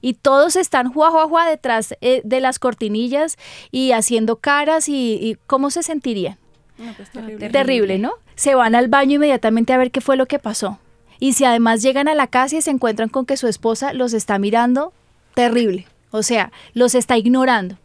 Y 0.00 0.14
todos 0.14 0.56
están 0.56 0.92
juá, 0.92 1.48
detrás 1.48 1.94
eh, 2.02 2.20
de 2.24 2.40
las 2.40 2.58
cortinillas 2.58 3.38
y 3.70 3.92
haciendo 3.92 4.36
caras 4.36 4.88
y, 4.88 5.14
y 5.14 5.38
¿cómo 5.46 5.70
se 5.70 5.82
sentirían? 5.82 6.38
No, 6.76 6.92
pues, 6.92 7.08
No, 7.14 7.22
terrible. 7.22 7.50
Terrible, 7.50 7.98
¿no? 7.98 8.12
Se 8.34 8.54
van 8.54 8.74
al 8.74 8.88
baño 8.88 9.16
inmediatamente 9.16 9.72
a 9.72 9.78
ver 9.78 9.90
qué 9.90 10.00
fue 10.00 10.16
lo 10.16 10.26
que 10.26 10.38
pasó. 10.38 10.78
Y 11.20 11.34
si 11.34 11.44
además 11.44 11.82
llegan 11.82 12.08
a 12.08 12.14
la 12.14 12.26
casa 12.26 12.56
y 12.56 12.62
se 12.62 12.70
encuentran 12.70 13.08
con 13.08 13.24
que 13.24 13.36
su 13.36 13.46
esposa 13.46 13.92
los 13.92 14.12
está 14.12 14.38
mirando, 14.38 14.92
terrible. 15.34 15.86
O 16.10 16.22
sea, 16.22 16.52
los 16.74 16.94
está 16.94 17.16
ignorando. 17.16 17.78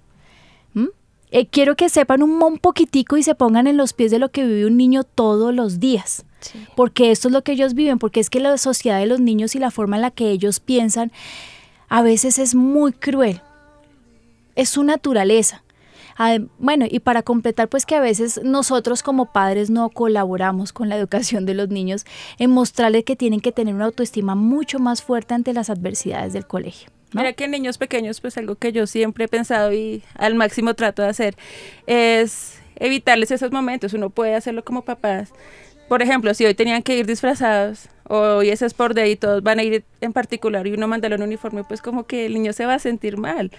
Eh, 1.32 1.46
quiero 1.48 1.76
que 1.76 1.90
sepan 1.90 2.24
un, 2.24 2.42
un 2.42 2.58
poquitico 2.58 3.16
y 3.18 3.24
se 3.24 3.36
pongan 3.36 3.68
en 3.68 3.78
los 3.78 3.94
pies 3.94 4.10
de 4.12 4.20
lo 4.20 4.30
que 4.30 4.46
vive 4.46 4.66
un 4.66 4.78
niño 4.78 5.04
todos 5.04 5.54
los 5.54 5.80
días. 5.80 6.26
Sí. 6.40 6.66
Porque 6.76 7.12
esto 7.12 7.28
es 7.28 7.34
lo 7.34 7.44
que 7.44 7.52
ellos 7.52 7.74
viven, 7.74 8.00
porque 8.00 8.20
es 8.20 8.30
que 8.30 8.40
la 8.40 8.58
sociedad 8.58 9.00
de 9.00 9.06
los 9.06 9.20
niños 9.20 9.56
y 9.56 9.60
la 9.60 9.72
forma 9.72 9.98
en 9.98 10.02
la 10.02 10.12
que 10.12 10.32
ellos 10.32 10.60
piensan 10.60 11.12
a 11.88 12.02
veces 12.02 12.40
es 12.40 12.56
muy 12.56 12.94
cruel. 12.94 13.42
Es 14.56 14.70
su 14.70 14.84
naturaleza. 14.84 15.64
Adem- 16.18 16.50
Bueno, 16.60 16.86
y 16.90 17.00
para 17.00 17.22
completar, 17.24 17.68
pues 17.70 17.86
que 17.86 17.96
a 17.96 18.02
veces 18.02 18.42
nosotros 18.44 19.04
como 19.04 19.32
padres 19.32 19.70
no 19.70 19.90
colaboramos 19.90 20.74
con 20.74 20.90
la 20.90 20.98
educación 20.98 21.46
de 21.46 21.54
los 21.54 21.70
niños 21.70 22.06
en 22.40 22.52
mostrarles 22.52 23.04
que 23.06 23.16
tienen 23.16 23.40
que 23.40 23.52
tener 23.52 23.76
una 23.76 23.86
autoestima 23.86 24.36
mucho 24.36 24.80
más 24.80 25.02
fuerte 25.04 25.34
ante 25.34 25.54
las 25.54 25.70
adversidades 25.70 26.34
del 26.34 26.46
colegio. 26.48 26.90
Mira 27.14 27.34
que 27.34 27.46
en 27.46 27.52
niños 27.52 27.78
pequeños, 27.78 28.22
pues 28.22 28.38
algo 28.38 28.56
que 28.56 28.72
yo 28.72 28.86
siempre 28.88 29.26
he 29.26 29.28
pensado 29.28 29.74
y 29.74 30.04
al 30.16 30.36
máximo 30.36 30.76
trato 30.76 31.02
de 31.02 31.10
hacer 31.10 31.36
es 31.88 32.60
evitarles 32.76 33.32
esos 33.32 33.52
momentos. 33.52 33.94
Uno 33.94 34.10
puede 34.10 34.36
hacerlo 34.36 34.64
como 34.64 34.84
papás. 34.84 35.32
Por 35.88 36.02
ejemplo, 36.04 36.34
si 36.36 36.46
hoy 36.46 36.54
tenían 36.54 36.84
que 36.84 36.98
ir 36.98 37.08
disfrazados 37.08 37.90
hoy 38.10 38.50
es 38.50 38.62
Sport 38.62 38.96
Day 38.96 39.12
y 39.12 39.16
todos 39.16 39.44
van 39.44 39.60
a 39.60 39.64
ir 39.64 39.84
en 40.02 40.14
particular 40.14 40.66
y 40.68 40.74
uno 40.74 40.88
mándalo 40.88 41.16
en 41.16 41.22
uniforme, 41.22 41.64
pues 41.64 41.82
como 41.82 42.08
que 42.08 42.26
el 42.26 42.34
niño 42.34 42.54
se 42.54 42.66
va 42.66 42.74
a 42.74 42.80
sentir 42.80 43.18
mal. 43.18 43.52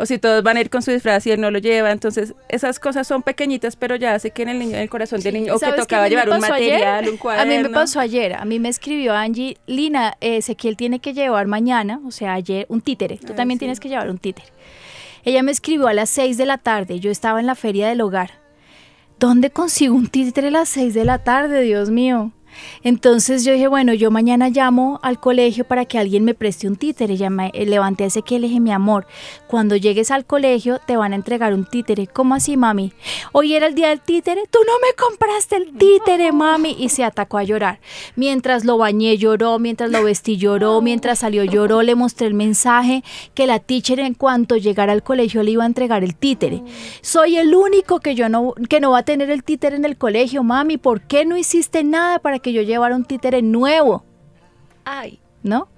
O 0.00 0.06
si 0.06 0.18
todos 0.18 0.42
van 0.42 0.56
a 0.56 0.60
ir 0.62 0.70
con 0.70 0.80
su 0.82 0.90
disfraz 0.90 1.26
y 1.26 1.30
él 1.30 1.40
no 1.40 1.50
lo 1.50 1.58
lleva. 1.58 1.90
Entonces, 1.92 2.34
esas 2.48 2.80
cosas 2.80 3.06
son 3.06 3.22
pequeñitas, 3.22 3.76
pero 3.76 3.96
ya 3.96 4.14
hace 4.14 4.30
que 4.30 4.42
en 4.42 4.48
el 4.48 4.58
niño, 4.58 4.76
en 4.76 4.82
el 4.82 4.88
corazón 4.88 5.20
del 5.20 5.34
niño, 5.34 5.54
o 5.54 5.58
que 5.58 5.66
¿Sabes 5.66 5.74
qué 5.74 5.80
tocaba 5.82 6.04
a 6.04 6.08
llevar 6.08 6.28
un 6.30 6.36
ayer? 6.36 6.50
material, 6.50 7.08
un 7.10 7.14
A 7.16 7.18
cuaderno. 7.18 7.52
mí 7.54 7.62
me 7.62 7.68
pasó 7.68 8.00
ayer, 8.00 8.32
a 8.34 8.44
mí 8.46 8.58
me 8.58 8.70
escribió 8.70 9.12
Angie, 9.14 9.58
Lina, 9.66 10.16
Ezequiel 10.20 10.76
tiene 10.76 11.00
que 11.00 11.12
llevar 11.12 11.46
mañana, 11.46 12.00
o 12.06 12.10
sea, 12.10 12.32
ayer, 12.32 12.64
un 12.70 12.80
títere. 12.80 13.18
Tú 13.18 13.28
Ay, 13.30 13.34
también 13.36 13.56
sí. 13.56 13.60
tienes 13.60 13.78
que 13.78 13.88
llevar 13.90 14.08
un 14.10 14.16
títere. 14.18 14.48
Ella 15.22 15.42
me 15.42 15.50
escribió 15.52 15.86
a 15.86 15.92
las 15.92 16.08
6 16.08 16.38
de 16.38 16.46
la 16.46 16.56
tarde, 16.56 16.98
yo 16.98 17.10
estaba 17.10 17.38
en 17.40 17.46
la 17.46 17.54
feria 17.54 17.86
del 17.88 18.00
hogar. 18.00 18.30
¿Dónde 19.18 19.50
consigo 19.50 19.94
un 19.94 20.06
títere 20.08 20.48
a 20.48 20.50
las 20.50 20.70
6 20.70 20.94
de 20.94 21.04
la 21.04 21.18
tarde, 21.22 21.60
Dios 21.60 21.90
mío? 21.90 22.32
Entonces 22.82 23.44
yo 23.44 23.52
dije, 23.52 23.68
bueno, 23.68 23.94
yo 23.94 24.10
mañana 24.10 24.48
llamo 24.48 25.00
al 25.02 25.20
colegio 25.20 25.64
para 25.64 25.84
que 25.84 25.98
alguien 25.98 26.24
me 26.24 26.34
preste 26.34 26.66
un 26.66 26.76
títere. 26.76 27.16
Llamé, 27.16 27.50
eh, 27.54 27.66
levanté 27.66 28.04
a 28.04 28.06
Ezequiel 28.08 28.40
y 28.40 28.42
le 28.42 28.48
dije, 28.48 28.60
mi 28.60 28.72
amor, 28.72 29.06
cuando 29.46 29.76
llegues 29.76 30.10
al 30.10 30.24
colegio 30.24 30.80
te 30.86 30.96
van 30.96 31.12
a 31.12 31.16
entregar 31.16 31.54
un 31.54 31.64
títere. 31.64 32.06
¿Cómo 32.06 32.34
así, 32.34 32.56
mami? 32.56 32.92
Hoy 33.32 33.54
era 33.54 33.66
el 33.66 33.74
día 33.74 33.88
del 33.88 34.00
títere. 34.00 34.42
Tú 34.50 34.58
no 34.66 34.72
me 34.80 34.94
compraste 34.94 35.56
el 35.56 35.72
títere, 35.76 36.32
mami. 36.32 36.76
Y 36.78 36.88
se 36.88 37.04
atacó 37.04 37.38
a 37.38 37.44
llorar. 37.44 37.80
Mientras 38.16 38.64
lo 38.64 38.78
bañé 38.78 39.16
lloró, 39.16 39.58
mientras 39.58 39.90
lo 39.90 40.02
vestí 40.04 40.36
lloró, 40.36 40.80
mientras 40.80 41.20
salió 41.20 41.44
lloró, 41.44 41.82
le 41.82 41.94
mostré 41.94 42.26
el 42.26 42.34
mensaje 42.34 43.02
que 43.34 43.46
la 43.46 43.58
teacher 43.58 44.00
en 44.00 44.14
cuanto 44.14 44.56
llegara 44.56 44.92
al 44.92 45.02
colegio 45.02 45.42
le 45.42 45.52
iba 45.52 45.64
a 45.64 45.66
entregar 45.66 46.04
el 46.04 46.14
títere. 46.14 46.62
Soy 47.02 47.36
el 47.36 47.54
único 47.54 48.00
que 48.00 48.14
yo 48.14 48.28
no 48.28 48.54
que 48.68 48.80
no 48.80 48.92
va 48.92 48.98
a 48.98 49.02
tener 49.04 49.30
el 49.30 49.44
títere 49.44 49.76
en 49.76 49.84
el 49.84 49.96
colegio, 49.96 50.42
mami. 50.42 50.76
¿Por 50.76 51.02
qué 51.02 51.24
no 51.24 51.36
hiciste 51.36 51.84
nada 51.84 52.18
para 52.18 52.38
que 52.38 52.49
yo 52.52 52.62
llevara 52.62 52.96
un 52.96 53.04
títere 53.04 53.42
nuevo? 53.42 54.04
Ay, 54.84 55.18
¿No? 55.42 55.68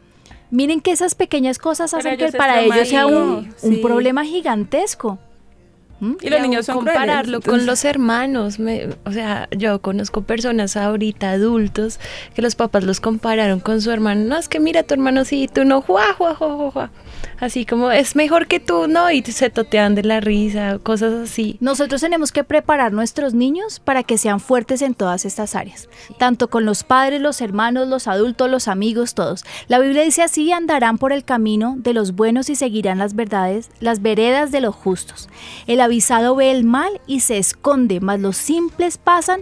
Miren 0.50 0.82
que 0.82 0.92
esas 0.92 1.14
pequeñas 1.14 1.58
cosas 1.58 1.92
Para 1.92 2.00
hacen 2.12 2.18
que 2.18 2.36
para 2.36 2.60
ellos 2.60 2.88
sea 2.88 3.06
un, 3.06 3.54
problema 3.80 4.22
gigantesco. 4.22 5.18
¿Mm? 6.00 6.14
Y 6.20 6.28
los 6.28 6.40
niños 6.42 6.66
son 6.66 6.80
crueles, 6.80 6.98
compararlo 7.00 7.40
con 7.40 7.64
los 7.64 7.84
hermanos, 7.86 8.58
me- 8.58 8.88
o 9.06 9.12
sea, 9.12 9.48
yo 9.56 9.80
conozco 9.80 10.22
personas 10.22 10.76
ahorita 10.76 11.30
adultos 11.30 12.00
que 12.34 12.42
los 12.42 12.54
papás 12.54 12.84
los 12.84 13.00
compararon 13.00 13.60
con 13.60 13.80
su 13.80 13.90
hermano. 13.92 14.24
No, 14.26 14.36
es 14.36 14.48
que 14.48 14.60
mira 14.60 14.82
tu 14.82 14.92
hermano 14.92 15.24
sí, 15.24 15.48
tú 15.50 15.64
no, 15.64 15.80
juá, 15.80 16.12
juá, 16.18 16.34
juá, 16.34 16.70
juá. 16.70 16.90
Así 17.42 17.66
como 17.66 17.90
es 17.90 18.14
mejor 18.14 18.46
que 18.46 18.60
tú, 18.60 18.86
¿no? 18.86 19.10
Y 19.10 19.20
se 19.22 19.50
totean 19.50 19.96
de 19.96 20.04
la 20.04 20.20
risa, 20.20 20.78
cosas 20.80 21.12
así. 21.14 21.56
Nosotros 21.58 22.00
tenemos 22.00 22.30
que 22.30 22.44
preparar 22.44 22.92
nuestros 22.92 23.34
niños 23.34 23.80
para 23.80 24.04
que 24.04 24.16
sean 24.16 24.38
fuertes 24.38 24.80
en 24.80 24.94
todas 24.94 25.24
estas 25.24 25.56
áreas, 25.56 25.88
tanto 26.20 26.50
con 26.50 26.64
los 26.64 26.84
padres, 26.84 27.20
los 27.20 27.40
hermanos, 27.40 27.88
los 27.88 28.06
adultos, 28.06 28.48
los 28.48 28.68
amigos, 28.68 29.14
todos. 29.14 29.44
La 29.66 29.80
Biblia 29.80 30.04
dice 30.04 30.22
así, 30.22 30.52
andarán 30.52 30.98
por 30.98 31.12
el 31.12 31.24
camino 31.24 31.74
de 31.78 31.94
los 31.94 32.12
buenos 32.12 32.48
y 32.48 32.54
seguirán 32.54 32.98
las 32.98 33.16
verdades, 33.16 33.70
las 33.80 34.02
veredas 34.02 34.52
de 34.52 34.60
los 34.60 34.76
justos. 34.76 35.28
El 35.66 35.80
avisado 35.80 36.36
ve 36.36 36.52
el 36.52 36.62
mal 36.62 37.00
y 37.08 37.20
se 37.22 37.38
esconde, 37.38 37.98
mas 37.98 38.20
los 38.20 38.36
simples 38.36 38.98
pasan 38.98 39.40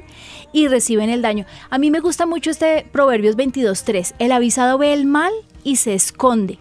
y 0.55 0.69
reciben 0.69 1.11
el 1.11 1.21
daño. 1.21 1.45
A 1.69 1.77
mí 1.77 1.91
me 1.91 2.01
gusta 2.01 2.25
mucho 2.25 2.51
este 2.51 2.87
Proverbios 2.93 3.37
22.3. 3.37 4.15
El 4.19 4.33
avisado 4.33 4.79
ve 4.79 4.95
el 4.95 5.05
mal 5.05 5.35
y 5.65 5.77
se 5.77 5.93
esconde. 5.93 6.59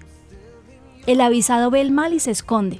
El 1.05 1.21
avisado 1.21 1.71
ve 1.71 1.81
el 1.81 1.91
mal 1.91 2.13
y 2.13 2.19
se 2.19 2.31
esconde. 2.31 2.79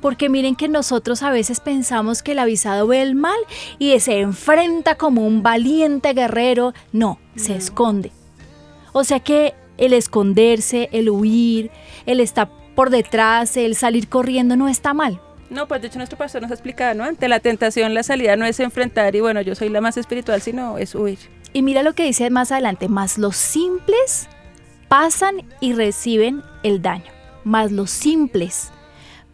Porque 0.00 0.28
miren 0.28 0.56
que 0.56 0.68
nosotros 0.68 1.22
a 1.22 1.30
veces 1.30 1.60
pensamos 1.60 2.22
que 2.22 2.32
el 2.32 2.38
avisado 2.38 2.86
ve 2.86 3.02
el 3.02 3.14
mal 3.14 3.38
y 3.78 3.98
se 4.00 4.20
enfrenta 4.20 4.94
como 4.94 5.26
un 5.26 5.42
valiente 5.42 6.14
guerrero. 6.14 6.72
No, 6.92 7.18
se 7.36 7.54
esconde. 7.54 8.10
O 8.92 9.04
sea 9.04 9.20
que 9.20 9.54
el 9.76 9.92
esconderse, 9.92 10.88
el 10.92 11.10
huir, 11.10 11.70
el 12.06 12.20
estar 12.20 12.50
por 12.74 12.90
detrás, 12.90 13.56
el 13.56 13.76
salir 13.76 14.08
corriendo 14.08 14.56
no 14.56 14.68
está 14.68 14.94
mal. 14.94 15.20
No, 15.50 15.66
pues 15.66 15.82
de 15.82 15.88
hecho 15.88 15.98
nuestro 15.98 16.16
pastor 16.16 16.42
nos 16.42 16.50
ha 16.50 16.54
explicado, 16.54 16.94
¿no? 16.94 17.04
Ante 17.04 17.28
la 17.28 17.40
tentación 17.40 17.92
la 17.92 18.02
salida 18.02 18.36
no 18.36 18.44
es 18.44 18.60
enfrentar 18.60 19.14
y 19.16 19.20
bueno, 19.20 19.40
yo 19.40 19.54
soy 19.54 19.68
la 19.68 19.80
más 19.80 19.96
espiritual, 19.96 20.40
sino 20.40 20.78
es 20.78 20.94
huir. 20.94 21.18
Y 21.52 21.62
mira 21.62 21.82
lo 21.82 21.94
que 21.94 22.04
dice 22.04 22.30
más 22.30 22.52
adelante, 22.52 22.88
más 22.88 23.18
los 23.18 23.36
simples 23.36 24.28
pasan 24.90 25.44
y 25.60 25.72
reciben 25.72 26.42
el 26.64 26.82
daño. 26.82 27.12
Más 27.44 27.70
los 27.70 27.92
simples 27.92 28.72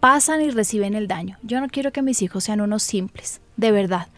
pasan 0.01 0.43
y 0.43 0.51
reciben 0.51 0.93
el 0.93 1.09
daño. 1.09 1.39
Yo 1.43 1.63
no 1.63 1.69
quiero 1.69 1.93
que 1.93 2.03
mis 2.03 2.21
hijos 2.21 2.45
sean 2.45 2.61
unos 2.61 2.83
simples, 2.83 3.41
de 3.57 3.73
verdad. 3.73 4.09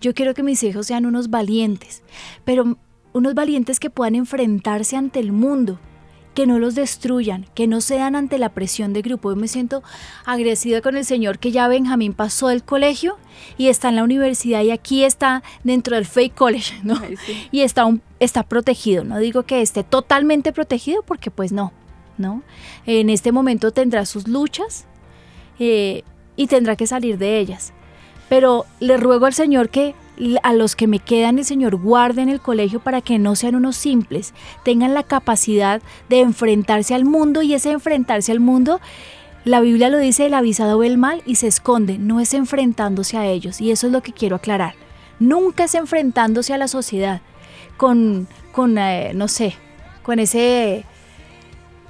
Yo 0.00 0.14
quiero 0.14 0.34
que 0.34 0.44
mis 0.44 0.62
hijos 0.62 0.86
sean 0.86 1.04
unos 1.04 1.30
valientes, 1.30 2.04
pero 2.44 2.78
unos 3.12 3.34
valientes 3.34 3.80
que 3.80 3.90
puedan 3.90 4.14
enfrentarse 4.14 4.96
ante 4.96 5.18
el 5.18 5.32
mundo, 5.32 5.80
que 6.34 6.46
no 6.46 6.60
los 6.60 6.76
destruyan, 6.76 7.46
que 7.54 7.66
no 7.66 7.80
sean 7.80 8.14
ante 8.14 8.38
la 8.38 8.50
presión 8.50 8.92
de 8.92 9.02
grupo. 9.02 9.30
Yo 9.30 9.36
me 9.36 9.48
siento 9.48 9.82
agradecida 10.24 10.80
con 10.80 10.96
el 10.96 11.04
Señor 11.04 11.40
que 11.40 11.50
ya 11.50 11.66
Benjamín 11.66 12.12
pasó 12.12 12.48
del 12.48 12.62
colegio 12.62 13.18
y 13.58 13.66
está 13.66 13.88
en 13.88 13.96
la 13.96 14.04
universidad 14.04 14.62
y 14.62 14.70
aquí 14.70 15.02
está 15.02 15.42
dentro 15.64 15.96
del 15.96 16.06
fake 16.06 16.36
college, 16.36 16.74
¿no? 16.84 17.00
Y 17.50 17.62
está, 17.62 17.84
un, 17.84 18.00
está 18.24 18.42
protegido. 18.42 19.04
No 19.04 19.18
digo 19.18 19.44
que 19.44 19.62
esté 19.62 19.84
totalmente 19.84 20.52
protegido 20.52 21.02
porque 21.02 21.30
pues 21.30 21.52
no, 21.52 21.72
¿no? 22.18 22.42
En 22.86 23.10
este 23.10 23.32
momento 23.32 23.70
tendrá 23.70 24.06
sus 24.06 24.28
luchas 24.28 24.86
eh, 25.58 26.02
y 26.36 26.46
tendrá 26.46 26.76
que 26.76 26.86
salir 26.86 27.18
de 27.18 27.38
ellas. 27.38 27.72
Pero 28.28 28.66
le 28.80 28.96
ruego 28.96 29.26
al 29.26 29.34
Señor 29.34 29.68
que 29.68 29.94
a 30.42 30.52
los 30.52 30.76
que 30.76 30.86
me 30.86 31.00
quedan 31.00 31.38
el 31.38 31.44
Señor 31.44 31.76
guarde 31.76 32.22
en 32.22 32.28
el 32.28 32.40
colegio 32.40 32.80
para 32.80 33.00
que 33.00 33.18
no 33.18 33.34
sean 33.34 33.56
unos 33.56 33.76
simples, 33.76 34.32
tengan 34.64 34.94
la 34.94 35.02
capacidad 35.02 35.82
de 36.08 36.20
enfrentarse 36.20 36.94
al 36.94 37.04
mundo 37.04 37.42
y 37.42 37.54
ese 37.54 37.72
enfrentarse 37.72 38.30
al 38.30 38.38
mundo, 38.40 38.80
la 39.44 39.60
Biblia 39.60 39.90
lo 39.90 39.98
dice, 39.98 40.26
el 40.26 40.34
avisado 40.34 40.78
ve 40.78 40.86
el 40.86 40.98
mal 40.98 41.22
y 41.26 41.34
se 41.34 41.48
esconde, 41.48 41.98
no 41.98 42.20
es 42.20 42.32
enfrentándose 42.32 43.18
a 43.18 43.26
ellos 43.26 43.60
y 43.60 43.72
eso 43.72 43.88
es 43.88 43.92
lo 43.92 44.02
que 44.02 44.12
quiero 44.12 44.36
aclarar. 44.36 44.74
Nunca 45.18 45.64
es 45.64 45.74
enfrentándose 45.74 46.54
a 46.54 46.58
la 46.58 46.68
sociedad 46.68 47.20
con, 47.76 48.28
con 48.52 48.78
eh, 48.78 49.12
no 49.14 49.28
sé, 49.28 49.54
con 50.02 50.18
ese, 50.18 50.84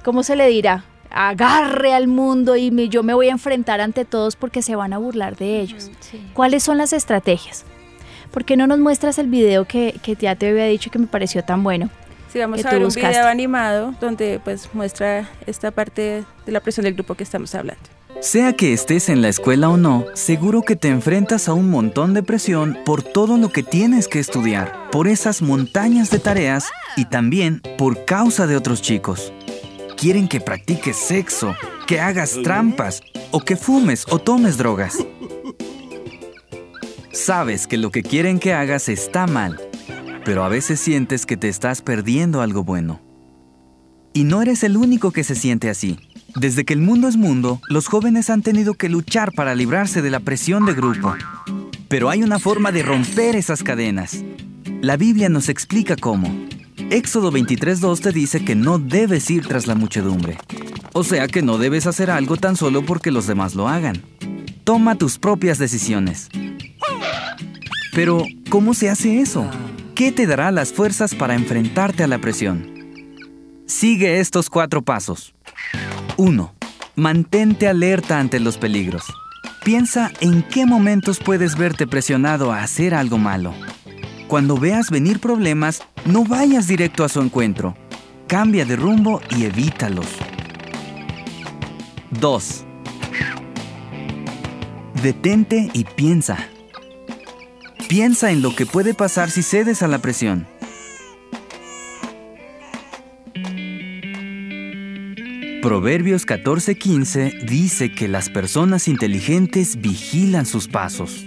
¿cómo 0.03 0.23
se 0.23 0.35
le 0.35 0.47
dirá? 0.47 0.85
agarre 1.15 1.93
al 1.93 2.07
mundo 2.07 2.57
y 2.57 2.89
yo 2.89 3.01
me 3.01 3.13
voy 3.13 3.29
a 3.29 3.31
enfrentar 3.31 3.79
ante 3.79 4.03
todos 4.03 4.35
porque 4.35 4.61
se 4.61 4.75
van 4.75 4.91
a 4.91 4.97
burlar 4.97 5.37
de 5.37 5.61
ellos. 5.61 5.89
¿Cuáles 6.33 6.61
son 6.61 6.77
las 6.77 6.91
estrategias? 6.91 7.63
¿Por 8.31 8.43
qué 8.43 8.57
no 8.57 8.67
nos 8.67 8.79
muestras 8.79 9.17
el 9.17 9.27
video 9.27 9.63
que, 9.63 9.97
que 10.03 10.15
ya 10.15 10.35
te 10.35 10.49
había 10.49 10.65
dicho 10.65 10.91
que 10.91 10.99
me 10.99 11.07
pareció 11.07 11.41
tan 11.41 11.63
bueno? 11.63 11.89
Sí, 12.27 12.39
vamos 12.39 12.65
a 12.65 12.69
ver 12.69 12.83
un 12.83 12.93
video 12.93 13.27
animado 13.27 13.95
donde 14.01 14.41
pues 14.43 14.69
muestra 14.73 15.29
esta 15.47 15.71
parte 15.71 16.25
de 16.45 16.51
la 16.51 16.59
presión 16.59 16.83
del 16.83 16.95
grupo 16.95 17.15
que 17.15 17.23
estamos 17.23 17.55
hablando. 17.55 17.94
Sea 18.21 18.53
que 18.53 18.73
estés 18.73 19.09
en 19.09 19.21
la 19.21 19.27
escuela 19.27 19.69
o 19.69 19.77
no, 19.77 20.05
seguro 20.13 20.61
que 20.61 20.75
te 20.75 20.87
enfrentas 20.87 21.47
a 21.47 21.53
un 21.53 21.69
montón 21.69 22.13
de 22.13 22.23
presión 22.23 22.77
por 22.85 23.03
todo 23.03 23.37
lo 23.37 23.49
que 23.49 23.61
tienes 23.61 24.07
que 24.07 24.19
estudiar, 24.19 24.89
por 24.89 25.07
esas 25.07 25.41
montañas 25.41 26.09
de 26.09 26.19
tareas 26.19 26.69
y 26.95 27.05
también 27.05 27.61
por 27.77 28.05
causa 28.05 28.47
de 28.47 28.55
otros 28.55 28.81
chicos. 28.81 29.33
Quieren 29.97 30.27
que 30.27 30.39
practiques 30.39 30.95
sexo, 30.95 31.55
que 31.87 31.99
hagas 31.99 32.39
trampas 32.41 33.01
o 33.31 33.41
que 33.41 33.57
fumes 33.57 34.05
o 34.09 34.17
tomes 34.17 34.57
drogas. 34.57 34.97
Sabes 37.11 37.67
que 37.67 37.77
lo 37.77 37.91
que 37.91 38.01
quieren 38.01 38.39
que 38.39 38.53
hagas 38.53 38.89
está 38.89 39.27
mal, 39.27 39.59
pero 40.23 40.43
a 40.43 40.49
veces 40.49 40.79
sientes 40.79 41.25
que 41.25 41.37
te 41.37 41.49
estás 41.49 41.81
perdiendo 41.81 42.41
algo 42.41 42.63
bueno. 42.63 43.01
Y 44.13 44.23
no 44.23 44.41
eres 44.41 44.63
el 44.63 44.77
único 44.77 45.11
que 45.11 45.23
se 45.23 45.35
siente 45.35 45.69
así. 45.69 45.99
Desde 46.35 46.65
que 46.65 46.73
el 46.73 46.81
mundo 46.81 47.07
es 47.07 47.15
mundo, 47.15 47.61
los 47.69 47.87
jóvenes 47.87 48.29
han 48.29 48.41
tenido 48.41 48.73
que 48.73 48.89
luchar 48.89 49.31
para 49.31 49.55
librarse 49.55 50.01
de 50.01 50.11
la 50.11 50.19
presión 50.19 50.65
de 50.65 50.73
grupo. 50.73 51.15
Pero 51.87 52.09
hay 52.09 52.23
una 52.23 52.39
forma 52.39 52.73
de 52.73 52.83
romper 52.83 53.37
esas 53.37 53.63
cadenas. 53.63 54.21
La 54.81 54.97
Biblia 54.97 55.29
nos 55.29 55.47
explica 55.47 55.95
cómo. 55.95 56.27
Éxodo 56.89 57.31
23.2 57.31 58.01
te 58.01 58.11
dice 58.11 58.43
que 58.43 58.53
no 58.53 58.79
debes 58.79 59.29
ir 59.29 59.47
tras 59.47 59.65
la 59.65 59.75
muchedumbre. 59.75 60.37
O 60.91 61.05
sea 61.05 61.27
que 61.27 61.41
no 61.41 61.57
debes 61.57 61.87
hacer 61.87 62.11
algo 62.11 62.35
tan 62.35 62.57
solo 62.57 62.85
porque 62.85 63.11
los 63.11 63.27
demás 63.27 63.55
lo 63.55 63.69
hagan. 63.69 64.01
Toma 64.65 64.95
tus 64.95 65.17
propias 65.17 65.57
decisiones. 65.57 66.29
Pero, 67.93 68.25
¿cómo 68.49 68.73
se 68.73 68.89
hace 68.89 69.21
eso? 69.21 69.49
¿Qué 69.95 70.11
te 70.11 70.27
dará 70.27 70.51
las 70.51 70.73
fuerzas 70.73 71.15
para 71.15 71.35
enfrentarte 71.35 72.03
a 72.03 72.07
la 72.07 72.19
presión? 72.19 72.73
Sigue 73.67 74.19
estos 74.19 74.49
cuatro 74.49 74.81
pasos. 74.81 75.34
1. 76.17 76.53
Mantente 76.95 77.67
alerta 77.67 78.19
ante 78.19 78.39
los 78.39 78.57
peligros. 78.57 79.03
Piensa 79.63 80.11
en 80.21 80.43
qué 80.43 80.65
momentos 80.65 81.19
puedes 81.19 81.57
verte 81.57 81.87
presionado 81.87 82.51
a 82.51 82.63
hacer 82.63 82.93
algo 82.93 83.17
malo. 83.17 83.53
Cuando 84.27 84.57
veas 84.57 84.89
venir 84.89 85.19
problemas, 85.19 85.81
no 86.05 86.23
vayas 86.23 86.67
directo 86.67 87.03
a 87.03 87.09
su 87.09 87.21
encuentro. 87.21 87.75
Cambia 88.27 88.65
de 88.65 88.75
rumbo 88.75 89.21
y 89.37 89.45
evítalos. 89.45 90.07
2. 92.19 92.65
Detente 95.01 95.69
y 95.73 95.83
piensa. 95.83 96.37
Piensa 97.87 98.31
en 98.31 98.41
lo 98.41 98.55
que 98.55 98.65
puede 98.65 98.93
pasar 98.93 99.29
si 99.29 99.43
cedes 99.43 99.83
a 99.83 99.87
la 99.87 99.99
presión. 99.99 100.47
Proverbios 105.65 106.27
14:15 106.27 107.43
dice 107.47 107.91
que 107.91 108.07
las 108.07 108.29
personas 108.29 108.87
inteligentes 108.87 109.81
vigilan 109.81 110.45
sus 110.45 110.67
pasos. 110.67 111.25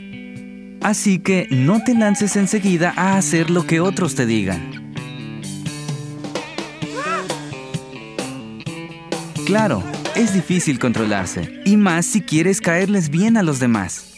Así 0.81 1.19
que 1.19 1.49
no 1.51 1.83
te 1.83 1.93
lances 1.93 2.37
enseguida 2.37 2.95
a 2.97 3.17
hacer 3.17 3.51
lo 3.51 3.67
que 3.67 3.81
otros 3.81 4.15
te 4.15 4.27
digan. 4.27 4.93
Claro, 9.45 9.83
es 10.15 10.33
difícil 10.33 10.79
controlarse, 10.79 11.61
y 11.65 11.77
más 11.77 12.07
si 12.07 12.21
quieres 12.21 12.61
caerles 12.61 13.11
bien 13.11 13.39
a 13.39 13.43
los 13.43 13.59
demás. 13.59 14.15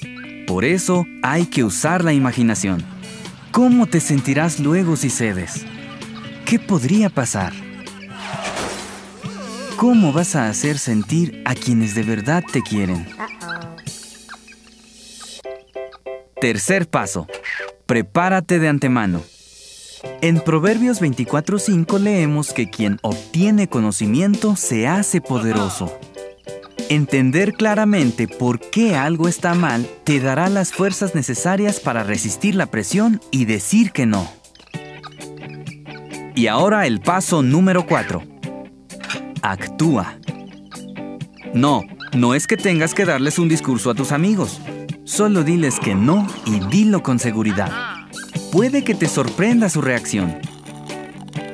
Por 0.46 0.66
eso 0.66 1.06
hay 1.22 1.46
que 1.46 1.64
usar 1.64 2.04
la 2.04 2.12
imaginación. 2.12 2.84
¿Cómo 3.52 3.86
te 3.86 4.00
sentirás 4.00 4.60
luego 4.60 4.96
si 4.96 5.08
cedes? 5.08 5.64
¿Qué 6.44 6.58
podría 6.58 7.08
pasar? 7.08 7.69
¿Cómo 9.80 10.12
vas 10.12 10.36
a 10.36 10.50
hacer 10.50 10.76
sentir 10.76 11.42
a 11.46 11.54
quienes 11.54 11.94
de 11.94 12.02
verdad 12.02 12.44
te 12.52 12.60
quieren? 12.60 13.06
Tercer 16.38 16.86
paso. 16.86 17.26
Prepárate 17.86 18.58
de 18.58 18.68
antemano. 18.68 19.22
En 20.20 20.40
Proverbios 20.40 21.00
24:5 21.00 21.98
leemos 21.98 22.52
que 22.52 22.68
quien 22.68 22.98
obtiene 23.00 23.70
conocimiento 23.70 24.54
se 24.54 24.86
hace 24.86 25.22
poderoso. 25.22 25.98
Entender 26.90 27.54
claramente 27.54 28.28
por 28.28 28.60
qué 28.60 28.96
algo 28.96 29.28
está 29.28 29.54
mal 29.54 29.88
te 30.04 30.20
dará 30.20 30.50
las 30.50 30.74
fuerzas 30.74 31.14
necesarias 31.14 31.80
para 31.80 32.04
resistir 32.04 32.54
la 32.54 32.66
presión 32.66 33.22
y 33.30 33.46
decir 33.46 33.92
que 33.92 34.04
no. 34.04 34.30
Y 36.34 36.48
ahora 36.48 36.86
el 36.86 37.00
paso 37.00 37.42
número 37.42 37.86
4. 37.86 38.39
Actúa. 39.42 40.18
No, 41.54 41.82
no 42.12 42.34
es 42.34 42.46
que 42.46 42.56
tengas 42.56 42.94
que 42.94 43.04
darles 43.04 43.38
un 43.38 43.48
discurso 43.48 43.90
a 43.90 43.94
tus 43.94 44.12
amigos. 44.12 44.60
Solo 45.04 45.42
diles 45.42 45.80
que 45.80 45.94
no 45.94 46.26
y 46.46 46.60
dilo 46.60 47.02
con 47.02 47.18
seguridad. 47.18 47.70
Puede 48.52 48.84
que 48.84 48.94
te 48.94 49.08
sorprenda 49.08 49.68
su 49.68 49.80
reacción. 49.80 50.38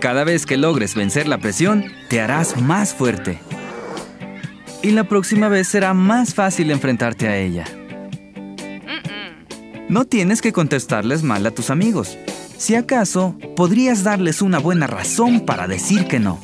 Cada 0.00 0.24
vez 0.24 0.46
que 0.46 0.56
logres 0.56 0.94
vencer 0.94 1.26
la 1.28 1.38
presión, 1.38 1.84
te 2.08 2.20
harás 2.20 2.60
más 2.60 2.94
fuerte 2.94 3.40
y 4.86 4.92
la 4.92 5.02
próxima 5.02 5.48
vez 5.48 5.66
será 5.66 5.94
más 5.94 6.34
fácil 6.34 6.70
enfrentarte 6.70 7.26
a 7.26 7.36
ella. 7.36 7.64
No 9.88 10.04
tienes 10.04 10.40
que 10.40 10.52
contestarles 10.52 11.24
mal 11.24 11.44
a 11.44 11.50
tus 11.50 11.70
amigos. 11.70 12.16
Si 12.56 12.76
acaso, 12.76 13.36
podrías 13.56 14.04
darles 14.04 14.42
una 14.42 14.60
buena 14.60 14.86
razón 14.86 15.40
para 15.40 15.66
decir 15.66 16.06
que 16.06 16.20
no. 16.20 16.38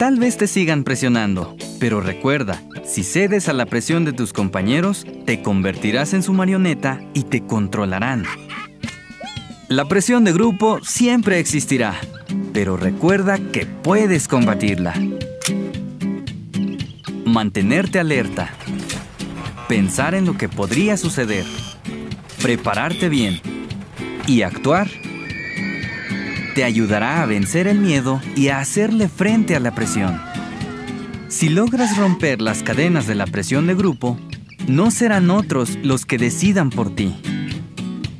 Tal 0.00 0.18
vez 0.18 0.38
te 0.38 0.46
sigan 0.46 0.82
presionando, 0.82 1.54
pero 1.78 2.00
recuerda, 2.00 2.62
si 2.86 3.04
cedes 3.04 3.50
a 3.50 3.52
la 3.52 3.66
presión 3.66 4.06
de 4.06 4.14
tus 4.14 4.32
compañeros, 4.32 5.04
te 5.26 5.42
convertirás 5.42 6.14
en 6.14 6.22
su 6.22 6.32
marioneta 6.32 7.02
y 7.12 7.24
te 7.24 7.42
controlarán. 7.44 8.24
La 9.68 9.84
presión 9.84 10.24
de 10.24 10.32
grupo 10.32 10.80
siempre 10.82 11.38
existirá, 11.38 12.00
pero 12.54 12.78
recuerda 12.78 13.36
que 13.52 13.66
puedes 13.66 14.26
combatirla. 14.26 14.94
Mantenerte 17.26 17.98
alerta. 17.98 18.48
Pensar 19.68 20.14
en 20.14 20.24
lo 20.24 20.38
que 20.38 20.48
podría 20.48 20.96
suceder. 20.96 21.44
Prepararte 22.40 23.10
bien. 23.10 23.38
Y 24.26 24.40
actuar. 24.40 24.88
Te 26.60 26.64
ayudará 26.64 27.22
a 27.22 27.26
vencer 27.26 27.66
el 27.68 27.78
miedo 27.78 28.20
y 28.36 28.48
a 28.48 28.58
hacerle 28.58 29.08
frente 29.08 29.56
a 29.56 29.60
la 29.60 29.74
presión. 29.74 30.20
Si 31.28 31.48
logras 31.48 31.96
romper 31.96 32.42
las 32.42 32.62
cadenas 32.62 33.06
de 33.06 33.14
la 33.14 33.24
presión 33.24 33.66
de 33.66 33.74
grupo, 33.74 34.18
no 34.68 34.90
serán 34.90 35.30
otros 35.30 35.78
los 35.82 36.04
que 36.04 36.18
decidan 36.18 36.68
por 36.68 36.94
ti. 36.94 37.16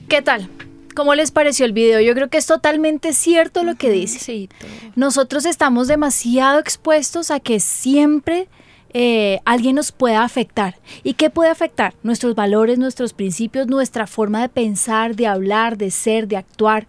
¿Qué 0.08 0.22
tal? 0.22 0.48
¿Cómo 0.94 1.14
les 1.14 1.32
pareció 1.32 1.66
el 1.66 1.74
video? 1.74 2.00
Yo 2.00 2.14
creo 2.14 2.30
que 2.30 2.38
es 2.38 2.46
totalmente 2.46 3.12
cierto 3.12 3.62
lo 3.62 3.74
que 3.74 3.90
dice. 3.90 4.48
Nosotros 4.96 5.44
estamos 5.44 5.86
demasiado 5.86 6.60
expuestos 6.60 7.30
a 7.30 7.40
que 7.40 7.60
siempre 7.60 8.48
eh, 8.94 9.40
alguien 9.44 9.76
nos 9.76 9.92
pueda 9.92 10.24
afectar. 10.24 10.78
¿Y 11.02 11.12
qué 11.12 11.28
puede 11.28 11.50
afectar? 11.50 11.92
Nuestros 12.02 12.34
valores, 12.34 12.78
nuestros 12.78 13.12
principios, 13.12 13.66
nuestra 13.66 14.06
forma 14.06 14.40
de 14.40 14.48
pensar, 14.48 15.14
de 15.14 15.26
hablar, 15.26 15.76
de 15.76 15.90
ser, 15.90 16.26
de 16.26 16.38
actuar, 16.38 16.86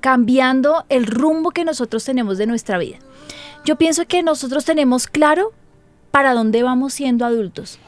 cambiando 0.00 0.84
el 0.88 1.06
rumbo 1.06 1.50
que 1.50 1.64
nosotros 1.64 2.04
tenemos 2.04 2.38
de 2.38 2.46
nuestra 2.46 2.78
vida. 2.78 2.98
Yo 3.64 3.76
pienso 3.76 4.06
que 4.06 4.22
nosotros 4.22 4.64
tenemos 4.64 5.06
claro 5.06 5.52
para 6.10 6.34
dónde 6.34 6.62
vamos 6.62 6.94
siendo 6.94 7.24
adultos. 7.24 7.78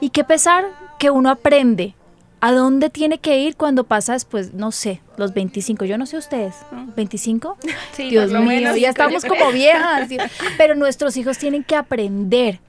Y 0.00 0.10
qué 0.10 0.24
pesar 0.24 0.66
que 0.98 1.10
uno 1.10 1.30
aprende 1.30 1.94
a 2.40 2.52
dónde 2.52 2.88
tiene 2.88 3.18
que 3.18 3.38
ir 3.40 3.56
cuando 3.56 3.84
pasa 3.84 4.12
después, 4.12 4.54
no 4.54 4.70
sé, 4.70 5.00
los 5.16 5.34
25. 5.34 5.84
Yo 5.84 5.98
no 5.98 6.06
sé 6.06 6.16
ustedes, 6.16 6.54
¿25? 6.96 7.56
Sí, 7.92 8.10
Dios 8.10 8.30
mío, 8.30 8.42
menos. 8.42 8.78
ya 8.78 8.90
estamos 8.90 9.24
como 9.24 9.50
viejas. 9.50 10.08
Pero 10.56 10.74
nuestros 10.76 11.16
hijos 11.16 11.38
tienen 11.38 11.64
que 11.64 11.74
aprender 11.74 12.60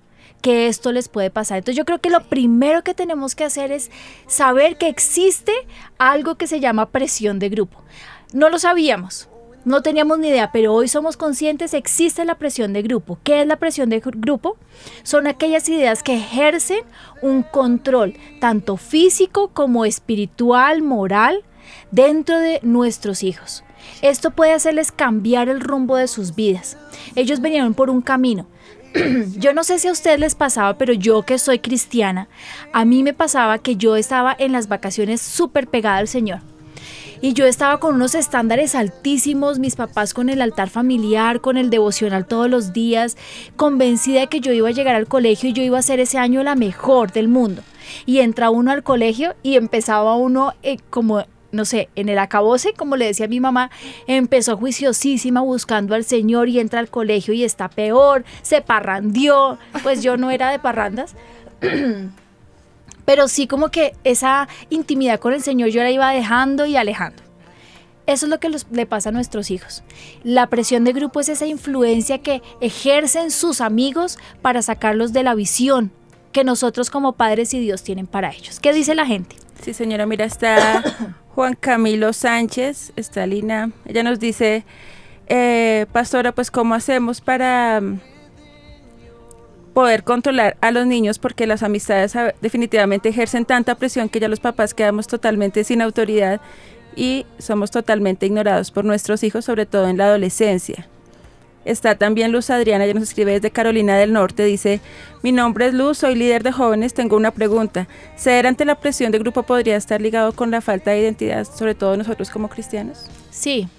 que 0.42 0.68
esto 0.68 0.92
les 0.92 1.10
puede 1.10 1.30
pasar. 1.30 1.60
Entonces 1.60 1.78
yo 1.78 1.86
creo 1.86 2.00
que 2.00 2.10
lo 2.10 2.22
primero 2.24 2.84
que 2.84 2.94
tenemos 2.94 3.36
que 3.36 3.44
hacer 3.44 3.72
es 3.72 3.92
saber 4.28 4.78
que 4.78 4.88
existe 4.88 5.54
algo 5.98 6.36
que 6.36 6.48
se 6.48 6.60
llama 6.60 6.90
presión 6.90 7.40
de 7.40 7.50
grupo. 7.50 7.84
No 8.34 8.50
lo 8.50 8.60
sabíamos. 8.60 9.28
No 9.66 9.82
teníamos 9.82 10.20
ni 10.20 10.30
idea, 10.30 10.52
pero 10.52 10.74
hoy 10.74 10.88
somos 10.88 11.18
conscientes, 11.18 11.74
existe 11.74 12.24
la 12.24 12.36
presión 12.36 12.72
de 12.72 12.82
grupo. 12.82 13.20
¿Qué 13.24 13.42
es 13.42 13.48
la 13.48 13.58
presión 13.58 13.90
de 13.90 14.02
gru- 14.02 14.14
grupo? 14.16 14.56
Son 15.04 15.28
aquellas 15.28 15.68
ideas 15.68 16.02
que 16.02 16.16
ejercen 16.16 16.80
un 17.22 17.44
control, 17.44 18.16
tanto 18.40 18.78
físico 18.78 19.50
como 19.54 19.84
espiritual, 19.84 20.82
moral, 20.82 21.44
dentro 21.92 22.40
de 22.40 22.60
nuestros 22.64 23.22
hijos. 23.22 23.64
Esto 24.02 24.32
puede 24.32 24.54
hacerles 24.54 24.92
cambiar 24.94 25.50
el 25.50 25.60
rumbo 25.60 25.98
de 25.98 26.08
sus 26.08 26.36
vidas. 26.36 26.78
Ellos 27.16 27.42
venían 27.42 27.74
por 27.74 27.90
un 27.90 28.02
camino. 28.02 28.48
yo 29.38 29.54
no 29.54 29.64
sé 29.66 29.78
si 29.78 29.90
a 29.90 29.92
ustedes 29.92 30.20
les 30.20 30.36
pasaba, 30.36 30.78
pero 30.78 30.94
yo 30.94 31.24
que 31.24 31.38
soy 31.38 31.60
cristiana, 31.60 32.30
a 32.72 32.86
mí 32.86 33.04
me 33.04 33.14
pasaba 33.14 33.60
que 33.60 33.76
yo 33.76 33.98
estaba 33.98 34.36
en 34.40 34.54
las 34.54 34.68
vacaciones 34.70 35.22
súper 35.22 35.68
pegada 35.68 35.98
al 35.98 36.08
Señor. 36.08 36.40
Y 37.22 37.34
yo 37.34 37.46
estaba 37.46 37.80
con 37.82 37.96
unos 37.96 38.16
estándares 38.16 38.76
altísimos, 38.76 39.60
mis 39.60 39.76
papás 39.76 40.14
con 40.14 40.30
el 40.30 40.42
altar 40.42 40.70
familiar, 40.70 41.42
con 41.42 41.58
el 41.58 41.70
devocional 41.70 42.26
todos 42.26 42.50
los 42.50 42.72
días, 42.72 43.18
convencida 43.58 44.22
de 44.22 44.28
que 44.28 44.40
yo 44.40 44.54
iba 44.54 44.70
a 44.70 44.72
llegar 44.74 44.96
al 44.96 45.08
colegio 45.08 45.50
y 45.50 45.54
yo 45.54 45.62
iba 45.62 45.78
a 45.78 45.82
ser 45.82 46.00
ese 46.00 46.18
año 46.18 46.44
la 46.44 46.56
mejor 46.56 47.12
del 47.12 47.28
mundo. 47.28 47.62
Y 48.06 48.20
entra 48.20 48.50
uno 48.50 48.72
al 48.72 48.84
colegio 48.84 49.36
y 49.44 49.56
empezaba 49.56 50.16
uno 50.16 50.54
eh, 50.64 50.78
como, 50.90 51.26
no 51.52 51.66
sé, 51.66 51.90
en 51.96 52.08
el 52.08 52.20
acabose, 52.20 52.72
como 52.72 52.96
le 52.96 53.08
decía 53.08 53.28
mi 53.28 53.42
mamá, 53.42 53.70
empezó 54.08 54.56
juiciosísima 54.56 55.42
buscando 55.42 55.96
al 55.96 56.06
Señor 56.06 56.48
y 56.48 56.62
entra 56.62 56.80
al 56.80 56.90
colegio 56.90 57.34
y 57.34 57.44
está 57.44 57.68
peor, 57.68 58.24
se 58.44 58.62
parrandió, 58.62 59.58
pues 59.84 60.02
yo 60.02 60.16
no 60.16 60.32
era 60.32 60.52
de 60.52 60.60
parrandas. 60.60 61.16
pero 63.10 63.28
sí 63.28 63.48
como 63.48 63.70
que 63.70 63.96
esa 64.04 64.48
intimidad 64.70 65.20
con 65.20 65.34
el 65.34 65.42
Señor 65.42 65.70
yo 65.70 65.82
la 65.82 65.90
iba 65.90 66.12
dejando 66.12 66.68
y 66.68 66.76
alejando. 66.78 67.24
Eso 68.06 68.28
es 68.28 68.30
lo 68.30 68.40
que 68.40 68.50
los- 68.50 68.68
le 68.70 68.86
pasa 68.86 69.10
a 69.10 69.12
nuestros 69.12 69.50
hijos. 69.50 69.82
La 70.24 70.46
presión 70.46 70.84
de 70.84 70.94
grupo 70.94 71.20
es 71.20 71.28
esa 71.28 71.48
influencia 71.48 72.20
que 72.20 72.44
ejercen 72.62 73.32
sus 73.32 73.62
amigos 73.62 74.20
para 74.44 74.62
sacarlos 74.62 75.12
de 75.12 75.24
la 75.24 75.34
visión 75.34 75.92
que 76.34 76.44
nosotros 76.44 76.92
como 76.92 77.14
padres 77.14 77.52
y 77.56 77.60
Dios 77.60 77.82
tienen 77.82 78.06
para 78.06 78.30
ellos. 78.30 78.60
¿Qué 78.60 78.74
dice 78.74 78.94
la 78.94 79.08
gente? 79.08 79.38
Sí, 79.64 79.74
señora, 79.74 80.06
mira, 80.06 80.26
está 80.26 80.84
Juan 81.34 81.56
Camilo 81.56 82.14
Sánchez, 82.14 82.94
está 82.96 83.26
Lina. 83.26 83.72
Ella 83.88 84.04
nos 84.04 84.20
dice, 84.20 84.66
eh, 85.30 85.88
pastora, 85.92 86.32
pues 86.32 86.52
¿cómo 86.52 86.76
hacemos 86.76 87.22
para 87.22 87.82
poder 89.80 90.04
controlar 90.04 90.58
a 90.60 90.72
los 90.72 90.86
niños? 90.86 91.20
Porque 91.20 91.48
las 91.48 91.64
amistades 91.64 92.14
ah, 92.18 92.34
definitivamente 92.42 93.08
ejercen 93.08 93.46
tanta 93.46 93.76
presión 93.76 94.10
que 94.10 94.20
ya 94.20 94.28
los 94.28 94.42
papás 94.42 94.74
quedamos 94.74 95.08
totalmente 95.08 95.64
sin 95.64 95.82
autoridad 95.82 96.42
y 96.98 97.26
somos 97.38 97.72
totalmente 97.72 98.26
ignorados 98.26 98.72
por 98.72 98.84
nuestros 98.84 99.24
hijos, 99.24 99.46
sobre 99.46 99.66
todo 99.66 99.88
en 99.88 99.98
la 99.98 100.08
adolescencia. 100.08 100.90
Está 101.64 101.96
también 101.96 102.34
Luz 102.34 102.50
Adriana, 102.50 102.84
ella 102.84 102.94
nos 102.94 103.04
escribe 103.04 103.32
desde 103.32 103.52
Carolina 103.52 103.98
del 103.98 104.12
Norte, 104.12 104.44
dice, 104.44 104.82
mi 105.24 105.32
nombre 105.32 105.68
es 105.68 105.74
Luz, 105.74 106.00
soy 106.00 106.16
líder 106.16 106.44
de 106.44 106.52
jóvenes, 106.52 106.94
tengo 106.94 107.16
una 107.16 107.32
pregunta. 107.32 107.88
¿Ceder 108.18 108.48
ante 108.48 108.66
la 108.66 108.76
presión 108.76 109.14
de 109.14 109.20
grupo 109.20 109.44
podría 109.44 109.78
estar 109.78 110.02
ligado 110.02 110.34
con 110.34 110.52
la 110.52 110.60
falta 110.60 110.92
de 110.92 111.00
identidad, 111.00 111.46
sobre 111.46 111.74
todo 111.74 111.96
nosotros 111.96 112.30
como 112.30 112.50
cristianos? 112.50 113.06
Sí. 113.32 113.70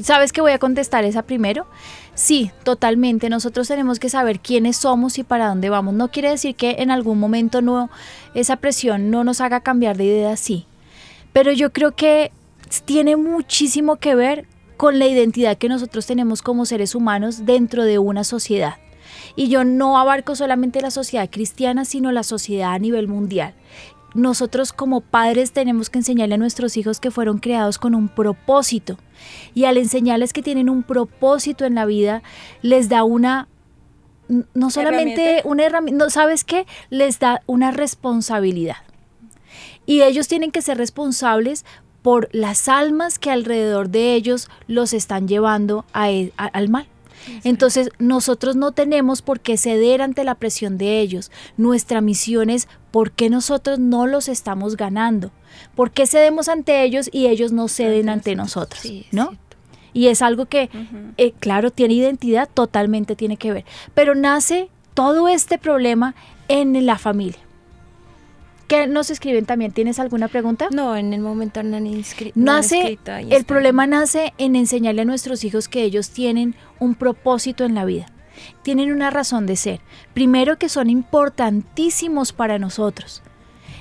¿Sabes 0.00 0.32
que 0.32 0.40
voy 0.40 0.52
a 0.52 0.60
contestar 0.60 1.04
esa 1.04 1.22
primero? 1.22 1.66
Sí, 2.14 2.52
totalmente. 2.62 3.28
Nosotros 3.28 3.66
tenemos 3.66 3.98
que 3.98 4.08
saber 4.08 4.40
quiénes 4.40 4.76
somos 4.76 5.18
y 5.18 5.24
para 5.24 5.48
dónde 5.48 5.68
vamos. 5.68 5.94
No 5.94 6.10
quiere 6.10 6.30
decir 6.30 6.54
que 6.54 6.76
en 6.78 6.90
algún 6.90 7.18
momento 7.18 7.60
no 7.60 7.90
esa 8.34 8.56
presión 8.56 9.10
no 9.10 9.24
nos 9.24 9.40
haga 9.40 9.60
cambiar 9.60 9.96
de 9.96 10.04
idea, 10.04 10.36
sí. 10.36 10.66
Pero 11.32 11.52
yo 11.52 11.72
creo 11.72 11.92
que 11.92 12.30
tiene 12.84 13.16
muchísimo 13.16 13.96
que 13.96 14.14
ver 14.14 14.46
con 14.76 14.98
la 14.98 15.06
identidad 15.06 15.58
que 15.58 15.68
nosotros 15.68 16.06
tenemos 16.06 16.42
como 16.42 16.66
seres 16.66 16.94
humanos 16.94 17.44
dentro 17.44 17.84
de 17.84 17.98
una 17.98 18.24
sociedad. 18.24 18.76
Y 19.36 19.48
yo 19.48 19.64
no 19.64 19.98
abarco 19.98 20.36
solamente 20.36 20.80
la 20.80 20.90
sociedad 20.90 21.28
cristiana, 21.30 21.84
sino 21.84 22.12
la 22.12 22.22
sociedad 22.22 22.72
a 22.72 22.78
nivel 22.78 23.08
mundial. 23.08 23.54
Nosotros 24.14 24.72
como 24.72 25.00
padres 25.00 25.52
tenemos 25.52 25.90
que 25.90 25.98
enseñarle 25.98 26.36
a 26.36 26.38
nuestros 26.38 26.76
hijos 26.76 27.00
que 27.00 27.10
fueron 27.10 27.38
creados 27.38 27.78
con 27.78 27.94
un 27.94 28.08
propósito. 28.08 28.96
Y 29.54 29.64
al 29.64 29.76
enseñarles 29.76 30.32
que 30.32 30.42
tienen 30.42 30.70
un 30.70 30.82
propósito 30.84 31.64
en 31.64 31.74
la 31.74 31.84
vida, 31.84 32.22
les 32.62 32.88
da 32.88 33.02
una 33.04 33.48
no 34.54 34.70
solamente 34.70 35.12
Herramienta. 35.22 35.48
una 35.48 35.64
herramienta, 35.64 36.04
no, 36.04 36.10
¿sabes 36.10 36.44
qué? 36.44 36.66
Les 36.90 37.18
da 37.18 37.42
una 37.46 37.72
responsabilidad. 37.72 38.76
Y 39.84 40.00
ellos 40.02 40.28
tienen 40.28 40.50
que 40.50 40.62
ser 40.62 40.78
responsables 40.78 41.64
por 42.00 42.28
las 42.32 42.68
almas 42.68 43.18
que 43.18 43.30
alrededor 43.30 43.90
de 43.90 44.14
ellos 44.14 44.48
los 44.66 44.92
están 44.94 45.28
llevando 45.28 45.84
a 45.92 46.10
e- 46.10 46.32
a- 46.38 46.46
al 46.46 46.68
mal. 46.68 46.86
Entonces 47.44 47.90
nosotros 47.98 48.56
no 48.56 48.72
tenemos 48.72 49.22
por 49.22 49.40
qué 49.40 49.56
ceder 49.56 50.02
ante 50.02 50.24
la 50.24 50.34
presión 50.34 50.78
de 50.78 51.00
ellos. 51.00 51.30
Nuestra 51.56 52.00
misión 52.00 52.50
es 52.50 52.68
por 52.90 53.12
qué 53.12 53.30
nosotros 53.30 53.78
no 53.78 54.06
los 54.06 54.28
estamos 54.28 54.76
ganando. 54.76 55.30
¿Por 55.74 55.90
qué 55.90 56.06
cedemos 56.06 56.48
ante 56.48 56.82
ellos 56.82 57.08
y 57.12 57.26
ellos 57.26 57.52
no 57.52 57.68
ceden 57.68 58.08
ante 58.08 58.34
nosotros? 58.34 58.80
Sí, 58.80 59.06
¿No? 59.12 59.36
Y 59.92 60.08
es 60.08 60.22
algo 60.22 60.46
que, 60.46 60.70
eh, 61.18 61.32
claro, 61.38 61.70
tiene 61.70 61.94
identidad, 61.94 62.48
totalmente 62.52 63.14
tiene 63.14 63.36
que 63.36 63.52
ver. 63.52 63.64
Pero 63.94 64.16
nace 64.16 64.68
todo 64.92 65.28
este 65.28 65.56
problema 65.56 66.16
en 66.48 66.84
la 66.84 66.98
familia. 66.98 67.43
¿Qué 68.66 68.86
nos 68.86 69.10
escriben 69.10 69.44
también? 69.44 69.72
¿Tienes 69.72 69.98
alguna 69.98 70.28
pregunta? 70.28 70.68
No, 70.72 70.96
en 70.96 71.12
el 71.12 71.20
momento 71.20 71.62
no 71.62 71.76
han, 71.76 71.84
inscri- 71.86 72.32
no 72.34 72.56
escrito, 72.56 73.12
el 73.14 73.30
está. 73.32 73.46
problema 73.46 73.86
nace 73.86 74.32
en 74.38 74.56
enseñarle 74.56 75.02
a 75.02 75.04
nuestros 75.04 75.44
hijos 75.44 75.68
que 75.68 75.82
ellos 75.82 76.10
tienen 76.10 76.54
un 76.78 76.94
propósito 76.94 77.64
en 77.64 77.74
la 77.74 77.84
vida, 77.84 78.06
tienen 78.62 78.90
una 78.90 79.10
razón 79.10 79.44
de 79.46 79.56
ser. 79.56 79.80
Primero 80.14 80.58
que 80.58 80.68
son 80.70 80.88
importantísimos 80.90 82.32
para 82.32 82.58
nosotros. 82.58 83.22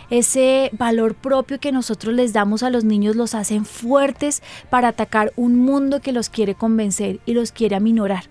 Ese 0.10 0.70
valor 0.74 1.16
propio 1.16 1.60
que 1.60 1.72
nosotros 1.72 2.14
les 2.14 2.34
damos 2.34 2.62
a 2.62 2.70
los 2.70 2.84
niños 2.84 3.16
los 3.16 3.34
hacen 3.36 3.66
fuertes 3.66 4.44
para 4.70 4.90
atacar 4.90 5.32
un 5.38 5.56
mundo 5.60 6.02
que 6.02 6.12
los 6.12 6.30
quiere 6.30 6.56
convencer 6.56 7.20
y 7.26 7.34
los 7.34 7.52
quiere 7.52 7.78
aminorar. 7.78 8.26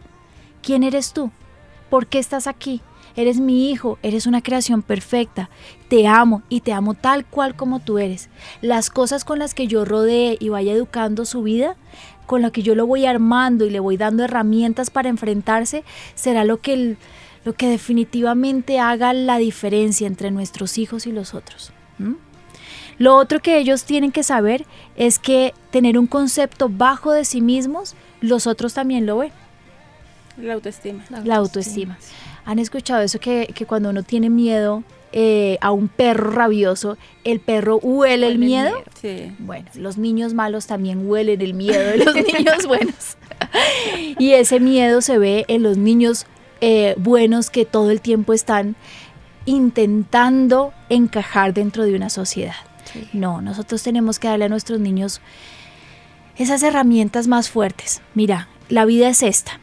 ¿Quién 0.63 0.83
eres 0.85 1.13
tú? 1.13 1.31
¿Por 1.91 2.07
qué 2.07 2.19
estás 2.19 2.47
aquí? 2.47 2.83
Eres 3.17 3.41
mi 3.41 3.71
hijo, 3.71 3.99
eres 4.03 4.27
una 4.27 4.43
creación 4.43 4.83
perfecta. 4.83 5.51
Te 5.89 6.07
amo 6.07 6.43
y 6.49 6.61
te 6.61 6.73
amo 6.73 6.95
tal 6.95 7.25
cual 7.27 7.55
como 7.55 7.81
tú 7.81 7.99
eres. 7.99 8.29
Las 8.61 8.89
cosas 8.91 9.25
con 9.25 9.39
las 9.39 9.55
que 9.55 9.67
yo 9.67 9.85
rodee 9.85 10.37
y 10.41 10.49
vaya 10.49 10.73
educando 10.73 11.25
su 11.25 11.43
vida, 11.43 11.77
con 12.27 12.41
lo 12.43 12.53
que 12.53 12.63
yo 12.63 12.75
lo 12.75 12.87
voy 12.87 13.05
armando 13.07 13.67
y 13.67 13.71
le 13.71 13.81
voy 13.81 13.97
dando 13.97 14.25
herramientas 14.25 14.91
para 14.91 15.09
enfrentarse, 15.11 15.85
será 16.15 16.45
lo 16.45 16.61
que, 16.61 16.73
el- 16.73 16.97
lo 17.45 17.53
que 17.53 17.69
definitivamente 17.69 18.79
haga 18.79 19.13
la 19.13 19.37
diferencia 19.39 20.07
entre 20.07 20.31
nuestros 20.31 20.79
hijos 20.79 21.07
y 21.07 21.13
los 21.13 21.35
otros. 21.35 21.73
Lo 22.99 23.17
otro 23.17 23.41
que 23.41 23.59
ellos 23.59 23.85
tienen 23.85 24.13
que 24.13 24.23
saber 24.23 24.65
es 24.97 25.19
que 25.19 25.53
tener 25.71 25.99
un 25.99 26.07
concepto 26.07 26.69
bajo 26.69 27.13
de 27.13 27.25
sí 27.25 27.41
mismos, 27.41 27.95
los 28.21 28.47
otros 28.47 28.75
también 28.75 29.07
lo 29.07 29.19
ven 29.19 29.33
La 30.37 30.55
autoestima. 30.55 31.05
la 31.25 31.37
autoestima. 31.37 31.99
¿Han 32.45 32.59
escuchado 32.59 33.03
eso 33.03 33.21
que, 33.21 33.53
que 33.55 33.67
cuando 33.67 33.91
uno 33.91 34.03
tiene 34.03 34.31
miedo 34.31 34.83
eh, 35.13 35.59
a 35.61 35.73
un 35.73 35.89
perro 35.89 36.31
rabioso, 36.31 36.97
el 37.25 37.39
perro 37.41 37.77
huele 37.77 38.27
el 38.27 38.39
miedo? 38.39 38.71
miedo. 38.71 38.85
Sí. 39.01 39.33
Bueno, 39.39 39.69
los 39.75 39.99
niños 39.99 40.33
malos 40.35 40.67
también 40.67 41.09
huelen 41.09 41.41
el 41.41 41.55
miedo 41.55 41.81
de 41.81 41.99
los 41.99 42.15
niños 42.35 42.67
buenos. 42.67 43.17
Y 44.19 44.33
ese 44.33 44.59
miedo 44.59 45.03
se 45.03 45.19
ve 45.19 45.45
en 45.49 45.63
los 45.63 45.77
niños 45.77 46.27
eh, 46.61 46.95
buenos 46.97 47.51
que 47.51 47.67
todo 47.67 47.91
el 47.91 48.01
tiempo 48.01 48.33
están 48.33 48.77
intentando 49.45 50.73
encajar 50.89 51.53
dentro 51.53 51.85
de 51.85 51.95
una 51.95 52.09
sociedad. 52.09 52.55
Sí. 52.91 53.09
No, 53.13 53.43
nosotros 53.43 53.83
tenemos 53.83 54.19
que 54.19 54.29
darle 54.29 54.47
a 54.47 54.49
nuestros 54.49 54.81
niños 54.81 55.21
esas 56.39 56.63
herramientas 56.63 57.29
más 57.29 57.51
fuertes. 57.51 58.01
Mira, 58.15 58.49
la 58.69 58.85
vida 58.85 59.09
es 59.09 59.23
esta. 59.23 59.61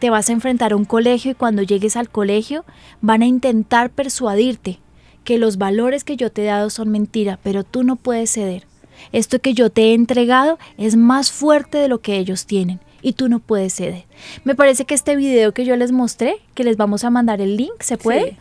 Te 0.00 0.10
vas 0.10 0.28
a 0.28 0.32
enfrentar 0.32 0.72
a 0.72 0.76
un 0.76 0.84
colegio 0.84 1.30
y 1.30 1.34
cuando 1.34 1.62
llegues 1.62 1.96
al 1.96 2.08
colegio 2.08 2.64
van 3.00 3.22
a 3.22 3.26
intentar 3.26 3.90
persuadirte 3.90 4.78
que 5.24 5.38
los 5.38 5.58
valores 5.58 6.02
que 6.02 6.16
yo 6.16 6.32
te 6.32 6.42
he 6.42 6.46
dado 6.46 6.70
son 6.70 6.88
mentira, 6.88 7.38
pero 7.42 7.62
tú 7.62 7.84
no 7.84 7.96
puedes 7.96 8.32
ceder. 8.32 8.66
Esto 9.12 9.38
que 9.40 9.54
yo 9.54 9.70
te 9.70 9.90
he 9.90 9.94
entregado 9.94 10.58
es 10.78 10.96
más 10.96 11.30
fuerte 11.30 11.78
de 11.78 11.88
lo 11.88 12.00
que 12.00 12.18
ellos 12.18 12.46
tienen 12.46 12.80
y 13.02 13.12
tú 13.12 13.28
no 13.28 13.38
puedes 13.38 13.74
ceder. 13.74 14.04
Me 14.44 14.54
parece 14.54 14.84
que 14.84 14.94
este 14.94 15.16
video 15.16 15.52
que 15.52 15.64
yo 15.64 15.76
les 15.76 15.92
mostré, 15.92 16.36
que 16.54 16.64
les 16.64 16.76
vamos 16.76 17.04
a 17.04 17.10
mandar 17.10 17.40
el 17.40 17.56
link, 17.56 17.80
¿se 17.80 17.96
puede? 17.96 18.36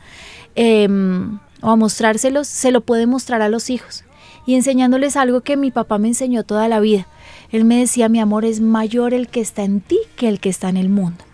Em, 0.56 1.40
o 1.62 1.70
a 1.70 1.76
mostrárselos, 1.76 2.48
se 2.48 2.72
lo 2.72 2.82
puede 2.82 3.06
mostrar 3.06 3.42
a 3.42 3.50
los 3.50 3.70
hijos 3.70 4.04
y 4.46 4.56
enseñándoles 4.56 5.16
algo 5.16 5.42
que 5.42 5.58
mi 5.58 5.72
papá 5.72 5.98
me 5.98 6.08
enseñó 6.08 6.44
toda 6.44 6.68
la 6.68 6.80
vida. 6.80 7.08
Él 7.52 7.66
me 7.66 7.80
decía, 7.80 8.10
mi 8.10 8.20
amor, 8.20 8.46
es 8.46 8.62
mayor 8.62 9.14
el 9.14 9.28
que 9.28 9.42
está 9.42 9.64
en 9.64 9.82
ti 9.82 10.00
que 10.16 10.28
el 10.28 10.40
que 10.40 10.50
está 10.50 10.70
en 10.70 10.78
el 10.78 10.90
mundo. 10.90 11.29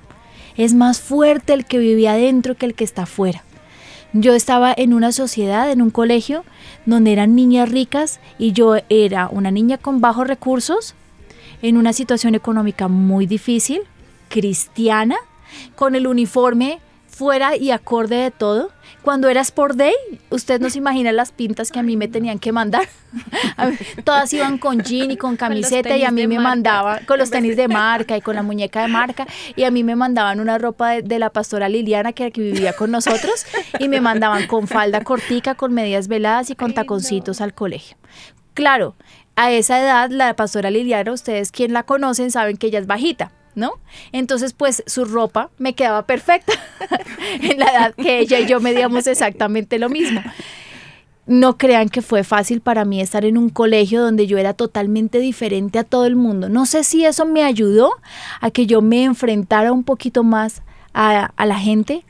Es 0.58 0.74
más 0.74 1.00
fuerte 1.00 1.54
el 1.54 1.66
que 1.66 1.80
vive 1.80 2.08
adentro 2.08 2.56
que 2.56 2.66
el 2.66 2.76
que 2.76 2.84
está 2.84 3.04
afuera. 3.04 3.44
Yo 4.14 4.34
estaba 4.34 4.74
en 4.76 4.94
una 4.94 5.12
sociedad, 5.12 5.70
en 5.70 5.82
un 5.82 5.90
colegio, 5.90 6.46
donde 6.86 7.12
eran 7.12 7.36
niñas 7.36 7.70
ricas 7.70 8.22
y 8.38 8.54
yo 8.54 8.76
era 8.88 9.28
una 9.28 9.52
niña 9.52 9.78
con 9.78 10.00
bajos 10.00 10.28
recursos, 10.28 10.96
en 11.62 11.78
una 11.78 11.92
situación 11.92 12.36
económica 12.36 12.88
muy 12.88 13.26
difícil, 13.26 13.82
cristiana, 14.30 15.18
con 15.76 15.96
el 15.96 16.08
uniforme 16.08 16.80
fuera 17.16 17.56
y 17.56 17.72
acorde 17.72 18.18
de 18.18 18.32
todo. 18.32 18.72
Cuando 19.02 19.30
era 19.30 19.40
Sport 19.40 19.78
Day, 19.78 19.94
usted 20.32 20.60
no 20.60 20.70
se 20.70 20.80
imagina 20.80 21.14
las 21.14 21.32
pintas 21.32 21.72
que 21.72 21.80
a 21.80 21.84
mí 21.84 21.96
me 21.96 22.10
tenían 22.10 22.40
que 22.40 22.52
mandar. 22.52 22.90
todas 24.04 24.34
iban 24.34 24.58
con 24.58 24.82
jean 24.82 25.12
y 25.12 25.18
con 25.18 25.38
camiseta 25.38 25.96
y 25.96 26.04
a 26.04 26.12
mí 26.12 26.28
me 26.28 26.40
mandaban 26.40 27.06
con 27.06 27.18
los 27.18 27.30
tenis 27.30 27.56
de 27.56 27.70
marca 27.70 28.18
y 28.18 28.22
con 28.22 28.36
la 28.36 28.44
muñeca 28.44 28.82
de 28.82 28.90
marca 28.90 29.26
y 29.56 29.64
a 29.64 29.72
mí 29.72 29.86
me 29.86 29.96
mandaban 29.96 30.42
una 30.42 30.58
ropa 30.58 31.02
de, 31.02 31.20
la 31.20 31.30
pastora 31.30 31.70
Liliana 31.70 32.12
que, 32.12 32.32
que, 32.32 32.42
vivía 32.42 32.74
con 32.74 32.92
nosotros 32.92 33.46
y 33.80 33.88
me 33.88 34.02
mandaban 34.02 34.48
con 34.48 34.68
falda 34.68 35.02
cortica, 35.02 35.56
con 35.56 35.74
medias 35.74 36.10
veladas 36.10 36.50
y 36.50 36.56
con 36.56 36.74
taconcitos 36.74 37.40
al 37.40 37.54
colegio. 37.54 37.96
Claro, 38.54 38.96
a 39.38 39.52
esa 39.52 39.80
edad 39.80 40.10
la 40.10 40.36
pastora 40.36 40.70
Liliana, 40.70 41.14
ustedes 41.14 41.54
quien 41.54 41.72
la 41.72 41.84
conocen 41.84 42.32
saben 42.32 42.58
que 42.58 42.68
ella 42.68 42.80
es 42.80 42.88
bajita. 42.88 43.32
¿No? 43.56 43.74
Entonces, 44.12 44.54
pues 44.54 44.84
su 44.86 45.06
ropa 45.06 45.50
me 45.58 45.74
quedaba 45.74 46.04
perfecta 46.06 46.54
en 47.42 47.60
la 47.60 47.72
edad 47.72 47.96
que 47.96 48.20
ella 48.20 48.40
y 48.40 48.46
yo 48.46 48.60
medíamos 48.60 49.08
exactamente 49.08 49.80
lo 49.80 49.90
mismo. 49.90 50.22
No 51.28 51.58
crean 51.58 51.90
que 51.90 52.04
fue 52.04 52.24
fácil 52.24 52.62
para 52.62 52.86
mí 52.86 53.02
estar 53.02 53.26
en 53.26 53.38
un 53.38 53.50
colegio 53.50 54.04
donde 54.04 54.28
yo 54.28 54.38
era 54.38 54.54
totalmente 54.54 55.18
diferente 55.18 55.80
a 55.80 55.84
todo 55.84 56.06
el 56.06 56.16
mundo. 56.16 56.50
No 56.50 56.68
sé 56.68 56.84
si 56.84 57.04
eso 57.04 57.26
me 57.26 57.44
ayudó 57.44 57.94
a 58.42 58.52
que 58.52 58.68
yo 58.68 58.82
me 58.82 59.04
enfrentara 59.04 59.72
un 59.72 59.84
poquito 59.84 60.24
más 60.24 60.62
a, 60.94 61.46
la 61.46 61.58
gente, 61.58 62.04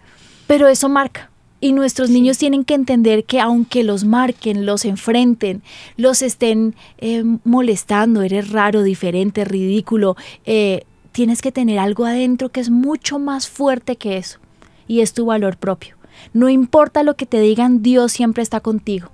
pero 0.47 0.67
eso 0.67 0.89
marca. 0.89 1.31
Y 1.61 1.71
nuestros 1.71 2.09
niños 2.09 2.37
tienen 2.37 2.65
que 2.65 2.73
entender 2.73 3.23
que 3.23 3.39
aunque 3.39 3.83
los 3.83 4.03
marquen, 4.03 4.65
los 4.65 4.83
enfrenten, 4.83 5.63
los 5.95 6.21
estén 6.21 6.75
eh, 6.97 7.23
molestando, 7.45 8.21
eres 8.21 8.51
raro, 8.51 8.83
diferente, 8.83 9.45
ridículo, 9.45 10.17
eh, 10.45 10.83
tienes 11.15 11.41
que 11.41 11.53
tener 11.53 11.79
algo 11.79 12.03
adentro 12.03 12.49
que 12.49 12.59
es 12.59 12.69
mucho 12.69 13.19
más 13.19 13.47
fuerte 13.47 13.95
que 13.95 14.17
eso, 14.17 14.39
y 14.85 14.99
es 14.99 15.13
tu 15.13 15.27
valor 15.27 15.55
propio. 15.55 15.95
No 16.33 16.49
importa 16.49 17.03
lo 17.03 17.15
que 17.15 17.25
te 17.25 17.39
digan, 17.39 17.81
Dios 17.81 18.11
siempre 18.11 18.43
está 18.43 18.59
contigo. 18.59 19.11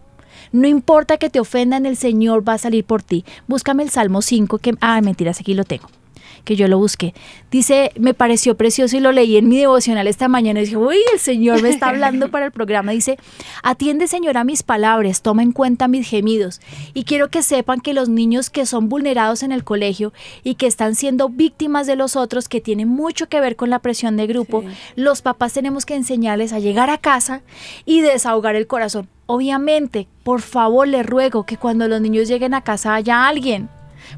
No 0.52 0.68
importa 0.68 1.18
que 1.18 1.30
te 1.30 1.40
ofendan, 1.40 1.86
el 1.86 1.98
Señor 1.98 2.48
va 2.48 2.54
a 2.54 2.58
salir 2.58 2.86
por 2.86 3.04
ti. 3.04 3.24
Búscame 3.48 3.84
el 3.84 3.92
Salmo 3.92 4.24
5, 4.24 4.58
que... 4.58 4.74
Ah, 4.82 5.00
mentiras, 5.02 5.40
aquí 5.42 5.54
lo 5.54 5.64
tengo 5.64 6.01
que 6.44 6.56
yo 6.56 6.68
lo 6.68 6.78
busqué. 6.78 7.14
Dice, 7.50 7.92
me 8.00 8.14
pareció 8.14 8.56
precioso 8.56 8.98
y 8.98 9.00
lo 9.00 9.12
leí 9.12 9.38
en 9.38 9.50
mi 9.50 9.58
devocional 9.58 10.08
esta 10.08 10.28
mañana 10.28 10.60
y 10.60 10.64
dije, 10.64 10.78
uy, 10.78 10.98
el 11.14 11.20
Señor 11.20 11.62
me 11.62 11.70
está 11.70 11.90
hablando 11.90 12.30
para 12.30 12.46
el 12.46 12.52
programa. 12.52 12.92
Dice, 12.92 13.18
atiende 13.64 14.08
Señor 14.08 14.38
a 14.38 14.44
mis 14.44 14.64
palabras, 14.64 15.22
toma 15.22 15.44
en 15.44 15.52
cuenta 15.52 15.88
mis 15.88 16.08
gemidos. 16.08 16.62
Y 16.94 17.04
quiero 17.04 17.30
que 17.30 17.44
sepan 17.44 17.82
que 17.82 17.94
los 17.94 18.10
niños 18.10 18.50
que 18.50 18.66
son 18.66 18.90
vulnerados 18.90 19.44
en 19.44 19.52
el 19.52 19.64
colegio 19.64 20.14
y 20.44 20.56
que 20.56 20.68
están 20.68 20.96
siendo 20.96 21.30
víctimas 21.30 21.88
de 21.88 21.96
los 21.96 22.16
otros, 22.16 22.48
que 22.48 22.62
tienen 22.62 22.88
mucho 22.88 23.28
que 23.28 23.42
ver 23.42 23.56
con 23.56 23.70
la 23.70 23.80
presión 23.80 24.18
de 24.18 24.28
grupo, 24.28 24.64
los 24.96 25.22
papás 25.22 25.54
tenemos 25.54 25.86
que 25.86 25.96
enseñarles 25.96 26.54
a 26.54 26.60
llegar 26.60 26.90
a 26.90 26.98
casa 26.98 27.42
y 27.86 28.02
desahogar 28.02 28.56
el 28.56 28.68
corazón. 28.68 29.10
Obviamente, 29.26 30.08
por 30.24 30.42
favor, 30.42 30.88
les 30.88 31.06
ruego 31.06 31.46
que 31.46 31.58
cuando 31.58 31.88
los 31.88 32.02
niños 32.02 32.28
lleguen 32.28 32.54
a 32.54 32.62
casa 32.62 32.96
haya 32.96 33.28
alguien 33.28 33.70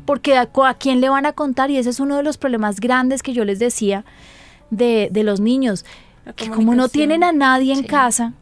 porque 0.06 0.38
a, 0.38 0.48
quién 0.76 1.02
le 1.02 1.10
van 1.10 1.26
a 1.26 1.34
contar 1.34 1.72
y 1.72 1.78
ese 1.78 1.90
es 1.90 2.00
uno 2.00 2.18
de 2.18 2.24
los 2.24 2.38
problemas 2.38 2.80
grandes 2.80 3.24
que 3.24 3.34
yo 3.34 3.46
les 3.46 3.60
decía 3.60 4.06
de, 4.70 5.10
los 5.24 5.40
niños, 5.40 5.86
que 6.36 6.50
como 6.50 6.76
no 6.76 6.90
tienen 6.90 7.24
a 7.24 7.32
nadie 7.32 7.74
en 7.74 7.84
casa, 7.84 8.34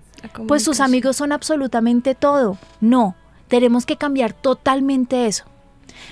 pues 0.48 0.64
sus 0.64 0.80
amigos 0.80 1.18
son 1.18 1.32
absolutamente 1.32 2.16
todo. 2.16 2.58
No, 2.80 3.16
tenemos 3.48 3.86
que 3.86 3.98
cambiar 3.98 4.34
totalmente 4.34 5.28
eso. 5.28 5.46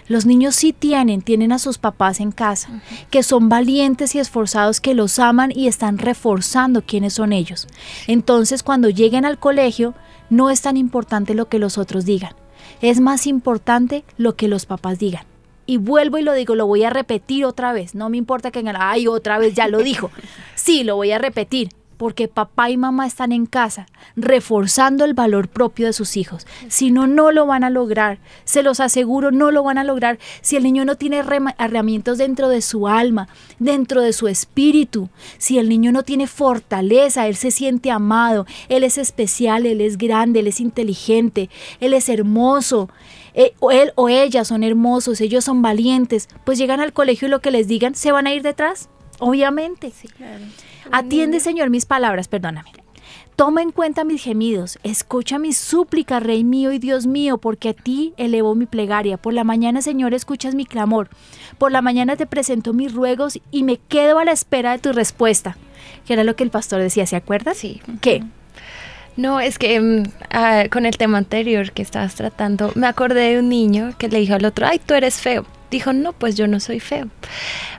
Los 0.07 0.25
niños 0.25 0.55
sí 0.55 0.73
tienen, 0.73 1.21
tienen 1.21 1.51
a 1.51 1.59
sus 1.59 1.77
papás 1.77 2.19
en 2.19 2.31
casa, 2.31 2.81
que 3.09 3.23
son 3.23 3.49
valientes 3.49 4.15
y 4.15 4.19
esforzados, 4.19 4.81
que 4.81 4.93
los 4.93 5.19
aman 5.19 5.51
y 5.53 5.67
están 5.67 5.97
reforzando 5.97 6.81
quiénes 6.81 7.13
son 7.13 7.33
ellos. 7.33 7.67
Entonces, 8.07 8.63
cuando 8.63 8.89
lleguen 8.89 9.25
al 9.25 9.39
colegio, 9.39 9.93
no 10.29 10.49
es 10.49 10.61
tan 10.61 10.77
importante 10.77 11.33
lo 11.33 11.47
que 11.47 11.59
los 11.59 11.77
otros 11.77 12.05
digan. 12.05 12.33
Es 12.81 12.99
más 12.99 13.27
importante 13.27 14.03
lo 14.17 14.35
que 14.35 14.47
los 14.47 14.65
papás 14.65 14.99
digan. 14.99 15.23
Y 15.69 15.77
vuelvo 15.77 16.17
y 16.17 16.23
lo 16.23 16.33
digo, 16.33 16.55
lo 16.55 16.65
voy 16.65 16.83
a 16.83 16.89
repetir 16.89 17.45
otra 17.45 17.73
vez. 17.73 17.93
No 17.93 18.09
me 18.09 18.17
importa 18.17 18.49
que, 18.49 18.63
ay, 18.75 19.05
otra 19.05 19.37
vez 19.37 19.53
ya 19.53 19.67
lo 19.67 19.77
dijo. 19.77 20.09
Sí, 20.55 20.83
lo 20.83 20.95
voy 20.95 21.11
a 21.11 21.19
repetir 21.19 21.69
porque 21.99 22.29
papá 22.29 22.69
y 22.69 22.77
mamá 22.77 23.05
están 23.05 23.33
en 23.33 23.45
casa, 23.45 23.85
reforzando 24.15 25.03
el 25.03 25.13
valor 25.13 25.49
propio 25.49 25.85
de 25.85 25.93
sus 25.93 26.15
hijos. 26.15 26.47
Si 26.69 26.91
no, 26.91 27.07
no 27.07 27.33
lo 27.33 27.45
van 27.45 27.65
a 27.65 27.69
lograr. 27.69 28.19
Se 28.45 28.63
los 28.63 28.79
aseguro, 28.79 29.31
no 29.31 29.51
lo 29.51 29.63
van 29.63 29.77
a 29.77 29.83
lograr 29.83 30.17
si 30.41 30.55
el 30.55 30.63
niño 30.63 30.85
no 30.85 30.95
tiene 30.95 31.21
herramientas 31.57 32.17
dentro 32.17 32.47
de 32.47 32.61
su 32.61 32.87
alma, 32.87 33.27
dentro 33.59 34.01
de 34.01 34.13
su 34.13 34.29
espíritu. 34.29 35.09
Si 35.37 35.59
el 35.59 35.67
niño 35.67 35.91
no 35.91 36.03
tiene 36.03 36.27
fortaleza, 36.27 37.27
él 37.27 37.35
se 37.35 37.51
siente 37.51 37.91
amado, 37.91 38.45
él 38.69 38.85
es 38.85 38.97
especial, 38.97 39.65
él 39.65 39.81
es 39.81 39.97
grande, 39.97 40.39
él 40.39 40.47
es 40.47 40.61
inteligente, 40.61 41.49
él 41.81 41.93
es 41.93 42.07
hermoso. 42.07 42.89
Eh, 43.33 43.53
él 43.71 43.91
o 43.95 44.09
ella 44.09 44.45
son 44.45 44.63
hermosos, 44.63 45.21
ellos 45.21 45.45
son 45.45 45.61
valientes, 45.61 46.27
pues 46.43 46.57
llegan 46.57 46.79
al 46.79 46.93
colegio 46.93 47.27
y 47.27 47.31
lo 47.31 47.39
que 47.39 47.51
les 47.51 47.67
digan, 47.67 47.95
¿se 47.95 48.11
van 48.11 48.27
a 48.27 48.33
ir 48.33 48.41
detrás? 48.41 48.89
Obviamente. 49.19 49.91
Sí, 49.91 50.07
claro. 50.07 50.45
Atiende, 50.91 51.39
Señor, 51.39 51.69
mis 51.69 51.85
palabras, 51.85 52.27
perdóname. 52.27 52.71
Toma 53.35 53.61
en 53.61 53.71
cuenta 53.71 54.03
mis 54.03 54.21
gemidos, 54.21 54.79
escucha 54.83 55.39
mis 55.39 55.57
súplicas, 55.57 56.21
Rey 56.21 56.43
mío 56.43 56.73
y 56.73 56.77
Dios 56.77 57.07
mío, 57.07 57.37
porque 57.37 57.69
a 57.69 57.73
ti 57.73 58.13
elevo 58.17 58.53
mi 58.53 58.65
plegaria. 58.65 59.15
Por 59.15 59.33
la 59.33 59.45
mañana, 59.45 59.81
Señor, 59.81 60.13
escuchas 60.13 60.55
mi 60.55 60.65
clamor. 60.65 61.09
Por 61.57 61.71
la 61.71 61.81
mañana 61.81 62.17
te 62.17 62.25
presento 62.25 62.73
mis 62.73 62.93
ruegos 62.93 63.39
y 63.49 63.63
me 63.63 63.77
quedo 63.77 64.19
a 64.19 64.25
la 64.25 64.33
espera 64.33 64.73
de 64.73 64.79
tu 64.79 64.91
respuesta. 64.91 65.55
Que 66.05 66.13
era 66.13 66.25
lo 66.25 66.35
que 66.35 66.43
el 66.43 66.49
pastor 66.49 66.81
decía, 66.81 67.05
¿se 67.05 67.15
acuerda? 67.15 67.53
Sí. 67.53 67.81
¿Qué? 68.01 68.25
No, 69.19 69.41
es 69.41 69.59
que 69.59 69.81
mm, 69.81 70.03
ah, 70.29 70.63
con 70.71 70.85
el 70.85 70.97
tema 70.97 71.17
anterior 71.17 71.73
que 71.73 71.81
estabas 71.81 72.15
tratando, 72.15 72.71
me 72.75 72.87
acordé 72.87 73.33
de 73.33 73.39
un 73.39 73.49
niño 73.49 73.93
que 73.97 74.07
le 74.07 74.19
dijo 74.19 74.33
al 74.33 74.45
otro, 74.45 74.65
ay, 74.65 74.79
tú 74.79 74.93
eres 74.93 75.15
feo. 75.15 75.45
Dijo, 75.69 75.91
no, 75.91 76.13
pues 76.13 76.37
yo 76.37 76.47
no 76.47 76.61
soy 76.61 76.79
feo. 76.79 77.09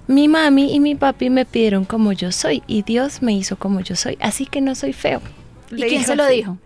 Mi 0.07 0.28
mami 0.28 0.74
y 0.74 0.80
mi 0.80 0.95
papi 0.97 1.30
me 1.30 1.47
pidieron 1.47 1.86
como 1.86 2.12
yo 2.12 2.30
soy 2.30 2.62
y 2.66 2.82
Dios 2.82 3.22
me 3.22 3.32
hizo 3.32 3.57
como 3.57 3.80
yo 3.80 3.97
soy, 3.97 4.18
así 4.20 4.45
que 4.45 4.61
no 4.61 4.74
soy 4.74 4.93
feo. 4.93 5.22
¿Y 5.70 5.80
quién 5.84 6.05
se 6.05 6.14
lo 6.14 6.26
dijo? 6.26 6.59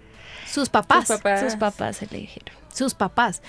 Sus 0.44 0.68
papás. 0.68 1.06
Sus 1.06 1.18
papás. 1.18 1.40
Sus 1.40 1.54
papás 1.54 1.96
se 1.98 2.08
le 2.10 2.18
dijeron. 2.18 2.52
Sus 2.72 2.94
papás. 2.94 3.42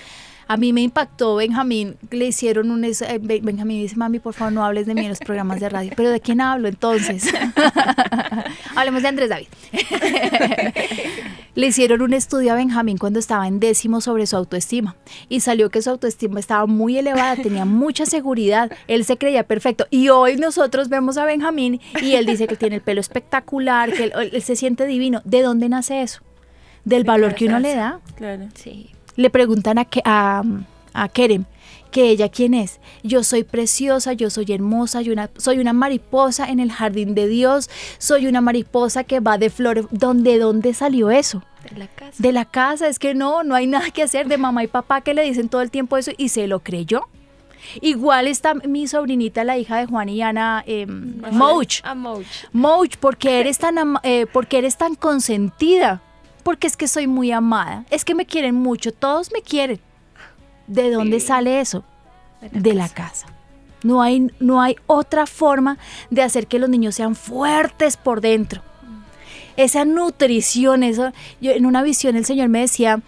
A 0.48 0.56
mí 0.56 0.72
me 0.72 0.80
impactó 0.80 1.36
Benjamín, 1.36 1.96
le 2.10 2.26
hicieron 2.26 2.70
un... 2.70 2.84
Eh, 2.84 2.94
Benjamín 3.20 3.82
dice, 3.82 3.96
mami, 3.96 4.20
por 4.20 4.32
favor, 4.34 4.52
no 4.52 4.64
hables 4.64 4.86
de 4.86 4.94
mí 4.94 5.00
en 5.00 5.08
los 5.08 5.18
programas 5.18 5.58
de 5.58 5.68
radio. 5.68 5.92
¿Pero 5.96 6.10
de 6.10 6.20
quién 6.20 6.40
hablo 6.40 6.68
entonces? 6.68 7.32
Hablemos 8.76 9.02
de 9.02 9.08
Andrés 9.08 9.28
David. 9.28 9.48
le 11.56 11.66
hicieron 11.66 12.02
un 12.02 12.12
estudio 12.12 12.52
a 12.52 12.54
Benjamín 12.54 12.98
cuando 12.98 13.18
estaba 13.18 13.48
en 13.48 13.58
décimo 13.58 14.00
sobre 14.00 14.26
su 14.26 14.36
autoestima 14.36 14.94
y 15.28 15.40
salió 15.40 15.70
que 15.70 15.82
su 15.82 15.90
autoestima 15.90 16.38
estaba 16.38 16.66
muy 16.66 16.98
elevada, 16.98 17.36
tenía 17.36 17.64
mucha 17.64 18.06
seguridad, 18.06 18.70
él 18.86 19.04
se 19.04 19.16
creía 19.16 19.42
perfecto. 19.42 19.86
Y 19.90 20.10
hoy 20.10 20.36
nosotros 20.36 20.88
vemos 20.88 21.16
a 21.16 21.24
Benjamín 21.24 21.80
y 22.00 22.12
él 22.12 22.26
dice 22.26 22.46
que 22.46 22.56
tiene 22.56 22.76
el 22.76 22.82
pelo 22.82 23.00
espectacular, 23.00 23.92
que 23.92 24.04
él, 24.04 24.42
se 24.42 24.54
siente 24.54 24.86
divino. 24.86 25.22
¿De 25.24 25.42
dónde 25.42 25.68
nace 25.68 26.02
eso? 26.02 26.20
Del 26.84 27.02
valor 27.02 27.34
que 27.34 27.46
uno 27.46 27.58
le 27.58 27.74
da. 27.74 28.00
Claro. 28.16 28.46
Sí 28.54 28.95
le 29.16 29.30
preguntan 29.30 29.78
a, 29.78 29.86
a, 30.04 30.42
a 30.92 31.08
Kerem 31.08 31.44
que 31.90 32.10
ella 32.10 32.28
quién 32.28 32.52
es. 32.52 32.78
Yo 33.02 33.24
soy 33.24 33.42
preciosa, 33.42 34.12
yo 34.12 34.28
soy 34.28 34.52
hermosa, 34.52 35.00
yo 35.00 35.12
una, 35.12 35.30
soy 35.38 35.58
una 35.58 35.72
mariposa 35.72 36.46
en 36.50 36.60
el 36.60 36.70
jardín 36.70 37.14
de 37.14 37.26
Dios, 37.26 37.70
soy 37.98 38.26
una 38.26 38.42
mariposa 38.42 39.04
que 39.04 39.20
va 39.20 39.38
de 39.38 39.48
flores. 39.48 39.86
¿Dónde, 39.90 40.38
dónde 40.38 40.74
salió 40.74 41.10
eso? 41.10 41.42
De 41.70 41.78
la 41.78 41.86
casa. 41.86 42.12
De 42.18 42.32
la 42.32 42.44
casa, 42.44 42.88
es 42.88 42.98
que 42.98 43.14
no, 43.14 43.44
no 43.44 43.54
hay 43.54 43.66
nada 43.66 43.90
que 43.90 44.02
hacer 44.02 44.28
de 44.28 44.36
mamá 44.36 44.62
y 44.62 44.66
papá 44.66 45.00
que 45.00 45.14
le 45.14 45.22
dicen 45.22 45.48
todo 45.48 45.62
el 45.62 45.70
tiempo 45.70 45.96
eso 45.96 46.12
y 46.18 46.28
se 46.28 46.46
lo 46.46 46.60
creyó. 46.60 47.08
Igual 47.80 48.28
está 48.28 48.54
mi 48.54 48.86
sobrinita, 48.86 49.42
la 49.42 49.58
hija 49.58 49.78
de 49.78 49.86
Juan 49.86 50.08
y 50.08 50.22
Ana, 50.22 50.62
eh, 50.66 50.86
Mouch. 50.86 51.80
A 51.82 51.94
Mouch. 51.94 52.26
Mouch, 52.52 52.96
porque 53.00 53.40
eres 53.40 53.58
tan 53.58 53.76
eh, 54.02 54.26
porque 54.32 54.58
eres 54.58 54.76
tan 54.76 54.94
consentida. 54.94 56.02
Porque 56.46 56.68
es 56.68 56.76
que 56.76 56.86
soy 56.86 57.08
muy 57.08 57.32
amada. 57.32 57.84
Es 57.90 58.04
que 58.04 58.14
me 58.14 58.24
quieren 58.24 58.54
mucho. 58.54 58.92
Todos 58.92 59.32
me 59.32 59.42
quieren. 59.42 59.80
¿De 60.68 60.92
dónde 60.92 61.18
sale 61.18 61.58
eso? 61.58 61.82
De 62.52 62.72
la 62.72 62.88
casa. 62.88 63.26
No 63.82 64.00
hay, 64.00 64.30
no 64.38 64.60
hay 64.62 64.76
otra 64.86 65.26
forma 65.26 65.76
de 66.08 66.22
hacer 66.22 66.46
que 66.46 66.60
los 66.60 66.70
niños 66.70 66.94
sean 66.94 67.16
fuertes 67.16 67.96
por 67.96 68.20
dentro. 68.20 68.62
Esa 69.56 69.84
nutrición, 69.84 70.84
eso. 70.84 71.10
Yo 71.40 71.50
en 71.50 71.66
una 71.66 71.82
visión 71.82 72.14
el 72.14 72.24
Señor 72.24 72.48
me 72.48 72.60
decía, 72.60 73.00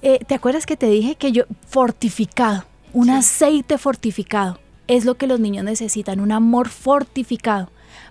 eh, 0.00 0.20
¿te 0.26 0.34
acuerdas 0.34 0.64
que 0.64 0.78
te 0.78 0.88
dije 0.88 1.16
que 1.16 1.32
yo 1.32 1.44
fortificado, 1.68 2.64
un 2.94 3.10
aceite 3.10 3.76
fortificado, 3.76 4.58
es 4.86 5.04
lo 5.04 5.16
que 5.16 5.26
los 5.26 5.40
niños 5.40 5.64
necesitan, 5.64 6.20
un 6.20 6.32
amor 6.32 6.70
fortificado 6.70 7.70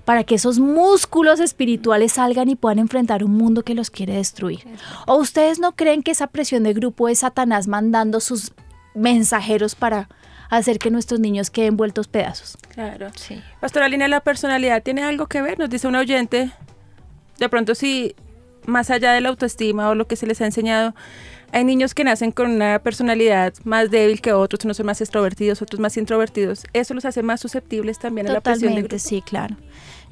para 0.10 0.24
que 0.24 0.34
esos 0.34 0.58
músculos 0.58 1.40
espirituales 1.40 2.14
salgan 2.14 2.50
y 2.50 2.56
puedan 2.56 2.80
enfrentar 2.80 3.24
un 3.24 3.30
mundo 3.30 3.62
que 3.62 3.76
los 3.76 3.92
quiere 3.92 4.16
destruir. 4.16 4.62
¿O 5.06 5.18
ustedes 5.18 5.60
no 5.60 5.76
creen 5.76 6.02
que 6.02 6.10
esa 6.10 6.26
presión 6.26 6.64
de 6.64 6.74
grupo 6.74 7.10
es 7.10 7.20
Satanás 7.20 7.68
mandando 7.68 8.20
sus 8.20 8.52
mensajeros 8.96 9.76
para 9.76 10.10
hacer 10.50 10.80
que 10.80 10.90
nuestros 10.90 11.20
niños 11.20 11.52
queden 11.52 11.78
vueltos 11.78 12.08
pedazos? 12.08 12.58
Claro. 12.70 13.12
Sí. 13.16 13.40
Pastora 13.60 13.88
Lina, 13.88 14.08
¿la 14.08 14.22
personalidad 14.22 14.82
tiene 14.82 15.04
algo 15.04 15.28
que 15.28 15.44
ver? 15.44 15.60
Nos 15.60 15.70
dice 15.70 15.88
un 15.88 15.94
oyente, 15.94 16.50
de 17.38 17.50
pronto 17.50 17.76
si 17.76 18.16
más 18.66 18.90
allá 18.90 19.12
de 19.12 19.22
la 19.22 19.30
autoestima 19.30 19.90
o 19.90 19.94
lo 19.96 20.08
que 20.08 20.16
se 20.16 20.26
les 20.26 20.42
ha 20.42 20.46
enseñado, 20.48 20.96
hay 21.52 21.64
niños 21.64 21.94
que 21.94 22.04
nacen 22.04 22.32
con 22.32 22.52
una 22.52 22.80
personalidad 22.80 23.54
más 23.64 23.90
débil 23.90 24.22
que 24.22 24.34
otros, 24.34 24.64
unos 24.66 24.78
son 24.78 24.86
más 24.86 25.02
extrovertidos, 25.02 25.62
otros 25.62 25.80
más 25.80 25.98
introvertidos. 25.98 26.66
¿Eso 26.74 26.94
los 26.94 27.06
hace 27.06 27.24
más 27.24 27.42
susceptibles 27.42 28.00
también 28.00 28.28
a 28.28 28.34
la 28.34 28.42
presión 28.42 28.76
de 28.76 28.82
Totalmente, 28.82 28.96
grupo? 28.96 29.10
sí, 29.10 29.22
claro. 29.22 29.56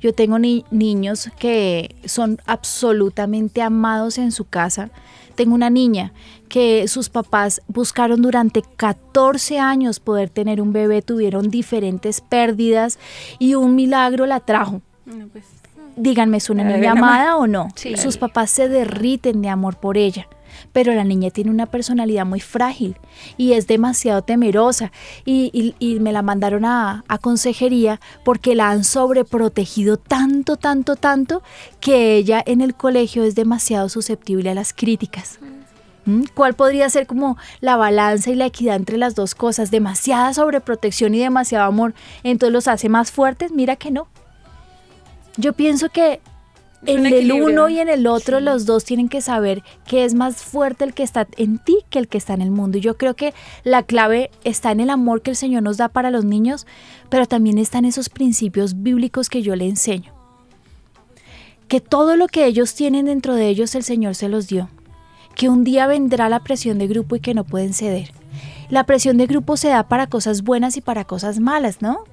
Yo 0.02 0.14
tengo 0.14 0.38
ni- 0.40 0.64
niños 0.72 1.30
que 1.40 1.96
son 2.06 2.40
absolutamente 2.46 3.62
amados 3.62 4.18
en 4.18 4.32
su 4.32 4.46
casa. 4.46 4.90
Tengo 5.36 5.54
una 5.56 5.70
niña 5.70 6.14
que 6.50 6.88
sus 6.88 7.10
papás 7.10 7.62
buscaron 7.68 8.22
durante 8.22 8.62
14 8.62 9.60
años 9.60 10.00
poder 10.00 10.30
tener 10.30 10.62
un 10.62 10.72
bebé, 10.74 11.02
tuvieron 11.02 11.50
diferentes 11.50 12.22
pérdidas 12.22 12.98
y 13.38 13.56
un 13.56 13.76
milagro 13.76 14.26
la 14.26 14.40
trajo. 14.40 14.82
No, 15.06 15.28
pues, 15.28 15.46
Díganme, 15.96 16.38
¿es 16.38 16.50
una 16.52 16.64
niña 16.64 16.92
amada 16.92 17.38
o 17.38 17.48
no? 17.48 17.70
Sí. 17.76 17.98
Sus 17.98 18.18
papás 18.18 18.52
se 18.52 18.68
derriten 18.70 19.42
de 19.42 19.50
amor 19.50 19.78
por 19.78 19.98
ella. 19.98 20.28
Pero 20.74 20.94
la 20.94 21.04
niña 21.04 21.30
tiene 21.30 21.52
una 21.52 21.66
personalidad 21.66 22.26
muy 22.26 22.40
frágil 22.40 22.98
y 23.38 23.54
es 23.54 23.68
demasiado 23.68 24.22
temerosa. 24.22 24.92
Y, 25.26 25.76
me 26.02 26.12
la 26.12 26.22
mandaron 26.22 26.66
a, 26.66 27.04
a 27.08 27.18
consejería 27.18 28.00
porque 28.24 28.56
la 28.56 28.70
han 28.70 28.84
sobreprotegido 28.84 29.98
tanto, 29.98 30.58
tanto, 30.58 30.96
tanto 30.96 31.42
que 31.80 32.16
ella 32.16 32.44
en 32.46 32.62
el 32.62 32.76
colegio 32.76 33.24
es 33.24 33.36
demasiado 33.36 33.90
susceptible 33.90 34.50
a 34.50 34.54
las 34.54 34.74
críticas. 34.74 35.40
¿Mm? 36.08 36.24
¿Cuál 36.34 36.54
podría 36.54 36.90
ser 36.90 37.06
como 37.06 37.38
la 37.60 37.76
balanza 37.76 38.32
y 38.32 38.36
la 38.36 38.46
equidad 38.46 38.78
entre 38.78 38.98
las 38.98 39.14
dos 39.14 39.36
cosas? 39.36 39.72
Demasiada 39.72 40.34
sobreprotección 40.34 41.14
y 41.14 41.20
demasiado 41.20 41.66
amor, 41.66 41.94
entonces 42.24 42.54
los 42.54 42.68
hace 42.70 42.88
más 42.88 43.12
fuertes. 43.12 43.52
Mira 43.52 43.76
que 43.76 43.92
no. 43.92 44.08
Yo 45.36 45.52
pienso 45.52 45.90
que 45.90 46.22
en 46.86 47.06
el 47.06 47.32
uno 47.32 47.70
y 47.70 47.80
en 47.80 47.90
el 47.90 48.06
otro 48.08 48.40
los 48.40 48.66
dos 48.66 48.84
tienen 48.84 49.10
que 49.10 49.22
saber 49.22 49.64
que 49.86 50.06
es 50.06 50.14
más 50.14 50.44
fuerte 50.44 50.84
el 50.84 50.94
que 50.94 51.04
está 51.04 51.28
en 51.38 51.58
ti 51.58 51.80
que 51.90 52.00
el 52.00 52.08
que 52.08 52.18
está 52.18 52.34
en 52.34 52.42
el 52.42 52.52
mundo. 52.52 52.78
Y 52.78 52.82
yo 52.82 52.98
creo 52.98 53.16
que 53.16 53.34
la 53.64 53.84
clave 53.84 54.30
está 54.44 54.72
en 54.72 54.80
el 54.80 54.90
amor 54.90 55.22
que 55.22 55.32
el 55.32 55.36
Señor 55.36 55.64
nos 55.64 55.78
da 55.78 55.90
para 55.90 56.12
los 56.12 56.24
niños, 56.24 56.68
pero 57.10 57.26
también 57.26 57.58
está 57.58 57.80
en 57.80 57.86
esos 57.86 58.10
principios 58.10 58.84
bíblicos 58.84 59.30
que 59.30 59.42
yo 59.42 59.56
le 59.56 59.68
enseño. 59.68 60.14
Que 61.68 61.82
todo 61.82 62.16
lo 62.16 62.28
que 62.28 62.46
ellos 62.46 62.76
tienen 62.76 63.08
dentro 63.08 63.36
de 63.36 63.48
ellos 63.48 63.76
el 63.76 63.84
Señor 63.84 64.16
se 64.16 64.30
los 64.30 64.48
dio. 64.48 64.70
Que 65.36 65.50
un 65.50 65.64
día 65.64 65.88
vendrá 65.88 66.30
la 66.30 66.44
presión 66.44 66.78
de 66.78 66.88
grupo 66.88 67.16
y 67.16 67.20
que 67.20 67.34
no 67.34 67.44
pueden 67.44 67.74
ceder. 67.74 68.12
La 68.70 68.86
presión 68.86 69.18
de 69.18 69.28
grupo 69.28 69.58
se 69.58 69.70
da 69.70 69.88
para 69.88 70.08
cosas 70.08 70.44
buenas 70.44 70.78
y 70.78 70.82
para 70.82 71.06
cosas 71.06 71.40
malas, 71.40 71.82
¿no? 71.82 72.04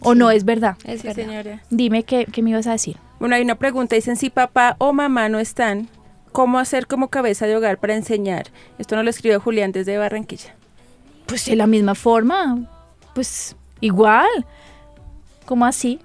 ¿O 0.00 0.14
no 0.14 0.30
es 0.30 0.44
verdad? 0.44 0.76
Es 0.84 1.00
sí, 1.00 1.08
verdad. 1.08 1.24
señora. 1.24 1.62
Dime 1.70 2.04
qué, 2.04 2.26
qué 2.30 2.42
me 2.42 2.50
ibas 2.50 2.66
a 2.66 2.72
decir. 2.72 2.96
Bueno, 3.18 3.34
hay 3.34 3.42
una 3.42 3.56
pregunta, 3.56 3.96
dicen 3.96 4.16
si 4.16 4.30
papá 4.30 4.76
o 4.78 4.92
mamá 4.92 5.28
no 5.28 5.38
están, 5.38 5.88
¿cómo 6.32 6.58
hacer 6.58 6.86
como 6.86 7.08
cabeza 7.08 7.46
de 7.46 7.56
hogar 7.56 7.78
para 7.78 7.94
enseñar? 7.94 8.46
Esto 8.78 8.94
nos 8.94 9.04
lo 9.04 9.10
escribió 9.10 9.40
Julián 9.40 9.72
desde 9.72 9.98
Barranquilla. 9.98 10.54
Pues 11.26 11.44
de 11.46 11.56
la 11.56 11.66
misma 11.66 11.94
forma, 11.94 12.68
pues 13.14 13.56
igual. 13.80 14.46
¿Cómo 15.46 15.66
así? 15.66 16.00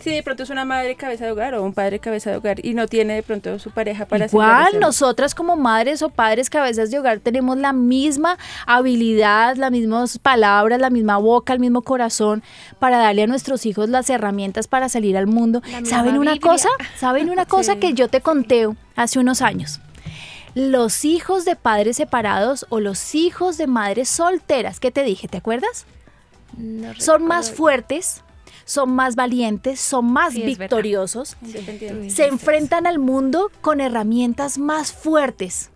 Si 0.00 0.10
de 0.10 0.22
pronto 0.22 0.42
es 0.44 0.50
una 0.50 0.64
madre 0.64 0.94
cabeza 0.96 1.26
de 1.26 1.30
hogar 1.32 1.54
o 1.54 1.62
un 1.62 1.74
padre 1.74 1.98
cabeza 1.98 2.30
de 2.30 2.36
hogar 2.36 2.64
y 2.64 2.74
no 2.74 2.88
tiene 2.88 3.14
de 3.14 3.22
pronto 3.22 3.58
su 3.58 3.70
pareja 3.70 4.06
para 4.06 4.26
Igual, 4.26 4.80
nosotras 4.80 5.34
como 5.34 5.56
madres 5.56 6.00
o 6.02 6.08
padres 6.08 6.48
cabezas 6.48 6.90
de 6.90 6.98
hogar 6.98 7.20
tenemos 7.20 7.58
la 7.58 7.72
misma 7.74 8.38
habilidad, 8.66 9.56
las 9.56 9.70
mismas 9.70 10.18
palabras, 10.18 10.80
la 10.80 10.90
misma 10.90 11.18
boca, 11.18 11.52
el 11.52 11.60
mismo 11.60 11.82
corazón 11.82 12.42
para 12.78 12.98
darle 12.98 13.24
a 13.24 13.26
nuestros 13.26 13.66
hijos 13.66 13.88
las 13.90 14.08
herramientas 14.10 14.68
para 14.68 14.88
salir 14.88 15.16
al 15.16 15.26
mundo. 15.26 15.60
¿Saben 15.84 16.16
una 16.18 16.32
Biblia. 16.32 16.50
cosa? 16.50 16.68
¿Saben 16.96 17.28
una 17.30 17.44
cosa 17.46 17.74
Sí. 17.74 17.78
que 17.80 17.92
yo 17.92 18.08
te 18.08 18.20
conté 18.22 18.66
hace 18.96 19.18
unos 19.18 19.42
años? 19.42 19.80
Los 20.54 21.04
hijos 21.04 21.44
de 21.44 21.54
padres 21.56 21.96
separados 21.98 22.66
o 22.70 22.80
los 22.80 23.14
hijos 23.14 23.56
de 23.58 23.66
madres 23.66 24.08
solteras, 24.08 24.80
¿qué 24.80 24.90
te 24.90 25.04
dije? 25.04 25.28
¿Te 25.28 25.36
acuerdas? 25.36 25.84
No 26.56 26.92
Son 26.98 27.24
más 27.24 27.52
fuertes, 27.52 28.22
son 28.70 28.94
más 28.94 29.16
valientes, 29.16 29.80
son 29.80 30.12
más 30.12 30.32
Sí, 30.32 30.42
victoriosos 30.42 31.36
se 32.06 32.26
enfrentan 32.28 32.86
al 32.86 33.00
mundo 33.00 33.50
con 33.62 33.80
herramientas 33.80 34.58
más 34.58 34.92
fuertes 34.92 35.70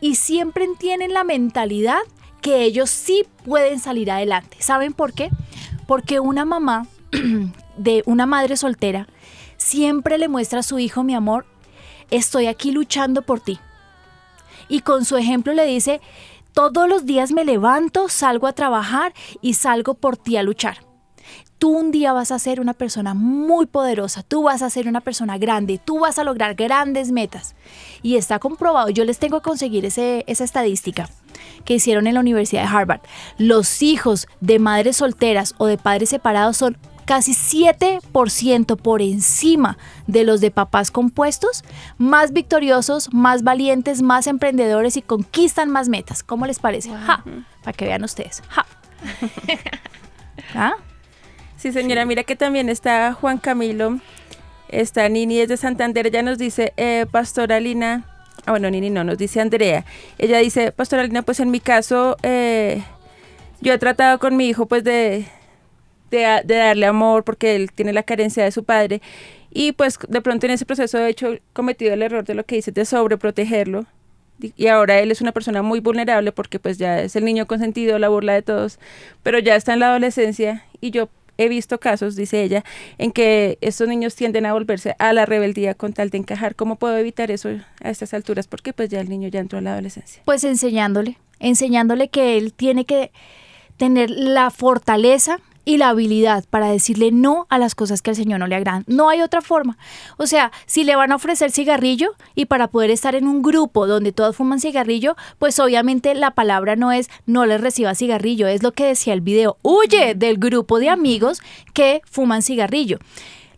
y 0.00 0.14
siempre 0.14 0.66
tienen 0.78 1.12
la 1.12 1.22
mentalidad 1.22 1.98
que 2.40 2.62
ellos 2.62 2.88
sí 2.88 3.26
pueden 3.44 3.78
salir 3.78 4.10
adelante. 4.10 4.56
¿Saben 4.60 4.94
por 4.94 5.12
qué? 5.12 5.28
Porque 5.86 6.18
una 6.18 6.46
mamá 6.46 6.86
de 7.76 8.02
una 8.06 8.24
madre 8.24 8.56
soltera 8.56 9.06
siempre 9.58 10.16
le 10.16 10.28
muestra 10.28 10.60
a 10.60 10.62
su 10.62 10.78
hijo, 10.78 11.04
mi 11.04 11.14
amor, 11.14 11.44
estoy 12.10 12.46
aquí 12.46 12.72
luchando 12.72 13.20
por 13.20 13.40
ti. 13.40 13.58
Y 14.66 14.80
con 14.80 15.04
su 15.04 15.18
ejemplo 15.18 15.52
le 15.52 15.66
dice, 15.66 16.00
todos 16.54 16.88
los 16.88 17.04
días 17.04 17.32
me 17.32 17.44
levanto, 17.44 18.08
salgo 18.08 18.46
a 18.46 18.54
trabajar 18.54 19.12
y 19.42 19.52
salgo 19.54 19.92
por 19.92 20.16
ti 20.16 20.38
a 20.38 20.42
luchar 20.42 20.89
tú 21.60 21.68
un 21.68 21.92
día 21.92 22.12
vas 22.14 22.32
a 22.32 22.38
ser 22.38 22.58
una 22.58 22.72
persona 22.72 23.12
muy 23.14 23.66
poderosa, 23.66 24.24
tú 24.24 24.44
vas 24.44 24.62
a 24.62 24.70
ser 24.70 24.88
una 24.88 25.02
persona 25.02 25.36
grande, 25.36 25.78
tú 25.78 26.00
vas 26.00 26.18
a 26.18 26.24
lograr 26.24 26.54
grandes 26.54 27.12
metas. 27.12 27.54
Y 28.02 28.16
está 28.16 28.38
comprobado, 28.38 28.88
yo 28.88 29.04
les 29.04 29.18
tengo 29.18 29.40
que 29.40 29.48
conseguir 29.48 29.84
ese, 29.84 30.24
esa 30.26 30.42
estadística 30.42 31.08
que 31.66 31.74
hicieron 31.74 32.06
en 32.06 32.14
la 32.14 32.20
Universidad 32.20 32.62
de 32.62 32.76
Harvard. 32.76 33.02
Los 33.36 33.82
hijos 33.82 34.26
de 34.40 34.58
madres 34.58 34.96
solteras 34.96 35.54
o 35.58 35.66
de 35.66 35.76
padres 35.76 36.08
separados 36.08 36.56
son 36.56 36.78
casi 37.04 37.32
7% 37.32 38.76
por 38.78 39.02
encima 39.02 39.76
de 40.06 40.24
los 40.24 40.40
de 40.40 40.50
papás 40.50 40.90
compuestos, 40.90 41.62
más 41.98 42.32
victoriosos, 42.32 43.12
más 43.12 43.42
valientes, 43.42 44.00
más 44.00 44.26
emprendedores 44.28 44.96
y 44.96 45.02
conquistan 45.02 45.68
más 45.68 45.90
metas. 45.90 46.22
¿Cómo 46.22 46.46
les 46.46 46.58
parece? 46.58 46.90
Ja, 46.90 47.22
para 47.62 47.76
que 47.76 47.84
vean 47.84 48.02
ustedes. 48.02 48.42
Ja. 48.48 48.64
¿Ah? 50.54 50.72
Sí, 51.60 51.72
señora, 51.72 52.06
mira 52.06 52.24
que 52.24 52.36
también 52.36 52.70
está 52.70 53.12
Juan 53.12 53.36
Camilo, 53.36 54.00
está 54.70 55.06
Nini 55.10 55.36
desde 55.36 55.58
Santander, 55.58 56.06
ella 56.06 56.22
nos 56.22 56.38
dice, 56.38 56.72
eh, 56.78 57.04
Pastora 57.10 57.60
Lina, 57.60 58.06
ah 58.46 58.52
bueno, 58.52 58.70
Nini 58.70 58.88
no, 58.88 59.04
nos 59.04 59.18
dice 59.18 59.42
Andrea, 59.42 59.84
ella 60.16 60.38
dice, 60.38 60.72
Pastora 60.72 61.02
Lina, 61.02 61.20
pues 61.20 61.38
en 61.38 61.50
mi 61.50 61.60
caso, 61.60 62.16
eh, 62.22 62.82
yo 63.60 63.74
he 63.74 63.78
tratado 63.78 64.18
con 64.18 64.38
mi 64.38 64.48
hijo 64.48 64.64
pues 64.64 64.84
de, 64.84 65.26
de, 66.10 66.40
de 66.46 66.54
darle 66.54 66.86
amor 66.86 67.24
porque 67.24 67.56
él 67.56 67.70
tiene 67.72 67.92
la 67.92 68.04
carencia 68.04 68.42
de 68.42 68.52
su 68.52 68.64
padre 68.64 69.02
y 69.50 69.72
pues 69.72 69.98
de 70.08 70.22
pronto 70.22 70.46
en 70.46 70.52
ese 70.52 70.64
proceso 70.64 70.98
he 70.98 71.10
hecho 71.10 71.34
cometido 71.52 71.92
el 71.92 72.00
error 72.00 72.24
de 72.24 72.32
lo 72.32 72.46
que 72.46 72.54
dice 72.54 72.72
de 72.72 72.86
sobreprotegerlo 72.86 73.84
y 74.56 74.66
ahora 74.68 74.98
él 75.00 75.10
es 75.10 75.20
una 75.20 75.32
persona 75.32 75.62
muy 75.62 75.80
vulnerable 75.80 76.32
porque 76.32 76.58
pues 76.58 76.78
ya 76.78 77.00
es 77.00 77.16
el 77.16 77.24
niño 77.24 77.46
consentido, 77.46 77.98
la 77.98 78.08
burla 78.08 78.32
de 78.32 78.42
todos, 78.42 78.78
pero 79.22 79.38
ya 79.38 79.56
está 79.56 79.74
en 79.74 79.80
la 79.80 79.90
adolescencia 79.90 80.64
y 80.80 80.90
yo 80.90 81.08
he 81.40 81.48
visto 81.48 81.80
casos, 81.80 82.16
dice 82.16 82.42
ella, 82.42 82.64
en 82.98 83.12
que 83.12 83.58
estos 83.62 83.88
niños 83.88 84.14
tienden 84.14 84.44
a 84.46 84.52
volverse 84.52 84.94
a 84.98 85.12
la 85.12 85.24
rebeldía 85.24 85.74
con 85.74 85.92
tal 85.92 86.10
de 86.10 86.18
encajar. 86.18 86.54
¿Cómo 86.54 86.76
puedo 86.76 86.96
evitar 86.98 87.30
eso 87.30 87.48
a 87.82 87.90
estas 87.90 88.12
alturas? 88.12 88.46
Porque 88.46 88.72
pues 88.72 88.90
ya 88.90 89.00
el 89.00 89.08
niño 89.08 89.28
ya 89.28 89.40
entró 89.40 89.58
a 89.58 89.62
la 89.62 89.72
adolescencia. 89.72 90.22
Pues 90.26 90.44
enseñándole, 90.44 91.16
enseñándole 91.38 92.08
que 92.08 92.36
él 92.36 92.52
tiene 92.52 92.84
que 92.84 93.10
tener 93.78 94.10
la 94.10 94.50
fortaleza 94.50 95.38
y 95.70 95.76
la 95.76 95.90
habilidad 95.90 96.44
para 96.50 96.66
decirle 96.66 97.12
no 97.12 97.46
a 97.48 97.56
las 97.56 97.76
cosas 97.76 98.02
que 98.02 98.10
al 98.10 98.16
Señor 98.16 98.40
no 98.40 98.48
le 98.48 98.56
agradan. 98.56 98.82
No 98.88 99.08
hay 99.08 99.22
otra 99.22 99.40
forma. 99.40 99.78
O 100.16 100.26
sea, 100.26 100.50
si 100.66 100.82
le 100.82 100.96
van 100.96 101.12
a 101.12 101.14
ofrecer 101.14 101.52
cigarrillo 101.52 102.16
y 102.34 102.46
para 102.46 102.66
poder 102.66 102.90
estar 102.90 103.14
en 103.14 103.28
un 103.28 103.40
grupo 103.40 103.86
donde 103.86 104.10
todos 104.10 104.34
fuman 104.34 104.58
cigarrillo, 104.58 105.14
pues 105.38 105.60
obviamente 105.60 106.16
la 106.16 106.32
palabra 106.32 106.74
no 106.74 106.90
es 106.90 107.08
no 107.24 107.46
les 107.46 107.60
reciba 107.60 107.94
cigarrillo, 107.94 108.48
es 108.48 108.64
lo 108.64 108.72
que 108.72 108.86
decía 108.86 109.12
el 109.12 109.20
video. 109.20 109.58
Huye 109.62 110.16
del 110.16 110.38
grupo 110.38 110.80
de 110.80 110.88
amigos 110.88 111.40
que 111.72 112.02
fuman 112.04 112.42
cigarrillo. 112.42 112.98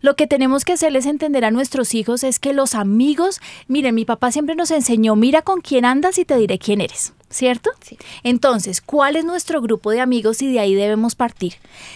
Lo 0.02 0.16
que 0.16 0.26
tenemos 0.26 0.64
que 0.64 0.72
hacerles 0.72 1.06
entender 1.06 1.44
a 1.44 1.50
nuestros 1.50 1.94
hijos 1.94 2.24
es 2.24 2.38
que 2.38 2.52
los 2.52 2.74
amigos, 2.74 3.40
miren, 3.68 3.94
mi 3.94 4.04
papá 4.04 4.32
siempre 4.32 4.56
nos 4.56 4.70
enseñó, 4.72 5.16
mira 5.16 5.42
con 5.42 5.60
quién 5.60 5.84
andas 5.84 6.18
y 6.18 6.24
te 6.24 6.36
diré 6.36 6.58
quién 6.58 6.80
eres. 6.80 7.14
¿Cierto? 7.30 7.70
Entonces, 8.24 8.82
¿cuál 8.82 9.16
es 9.16 9.24
nuestro 9.24 9.62
grupo 9.62 9.90
de 9.90 10.00
amigos 10.00 10.42
y 10.42 10.52
de 10.52 10.60
ahí 10.60 10.74
debemos 10.74 11.14
partir? 11.14 11.54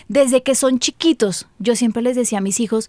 Desde 0.09 0.43
que 0.43 0.55
son 0.55 0.79
chiquitos, 0.79 1.47
yo 1.59 1.77
siempre 1.77 2.01
les 2.01 2.17
decía 2.17 2.39
a 2.39 2.41
mis 2.41 2.59
hijos, 2.59 2.89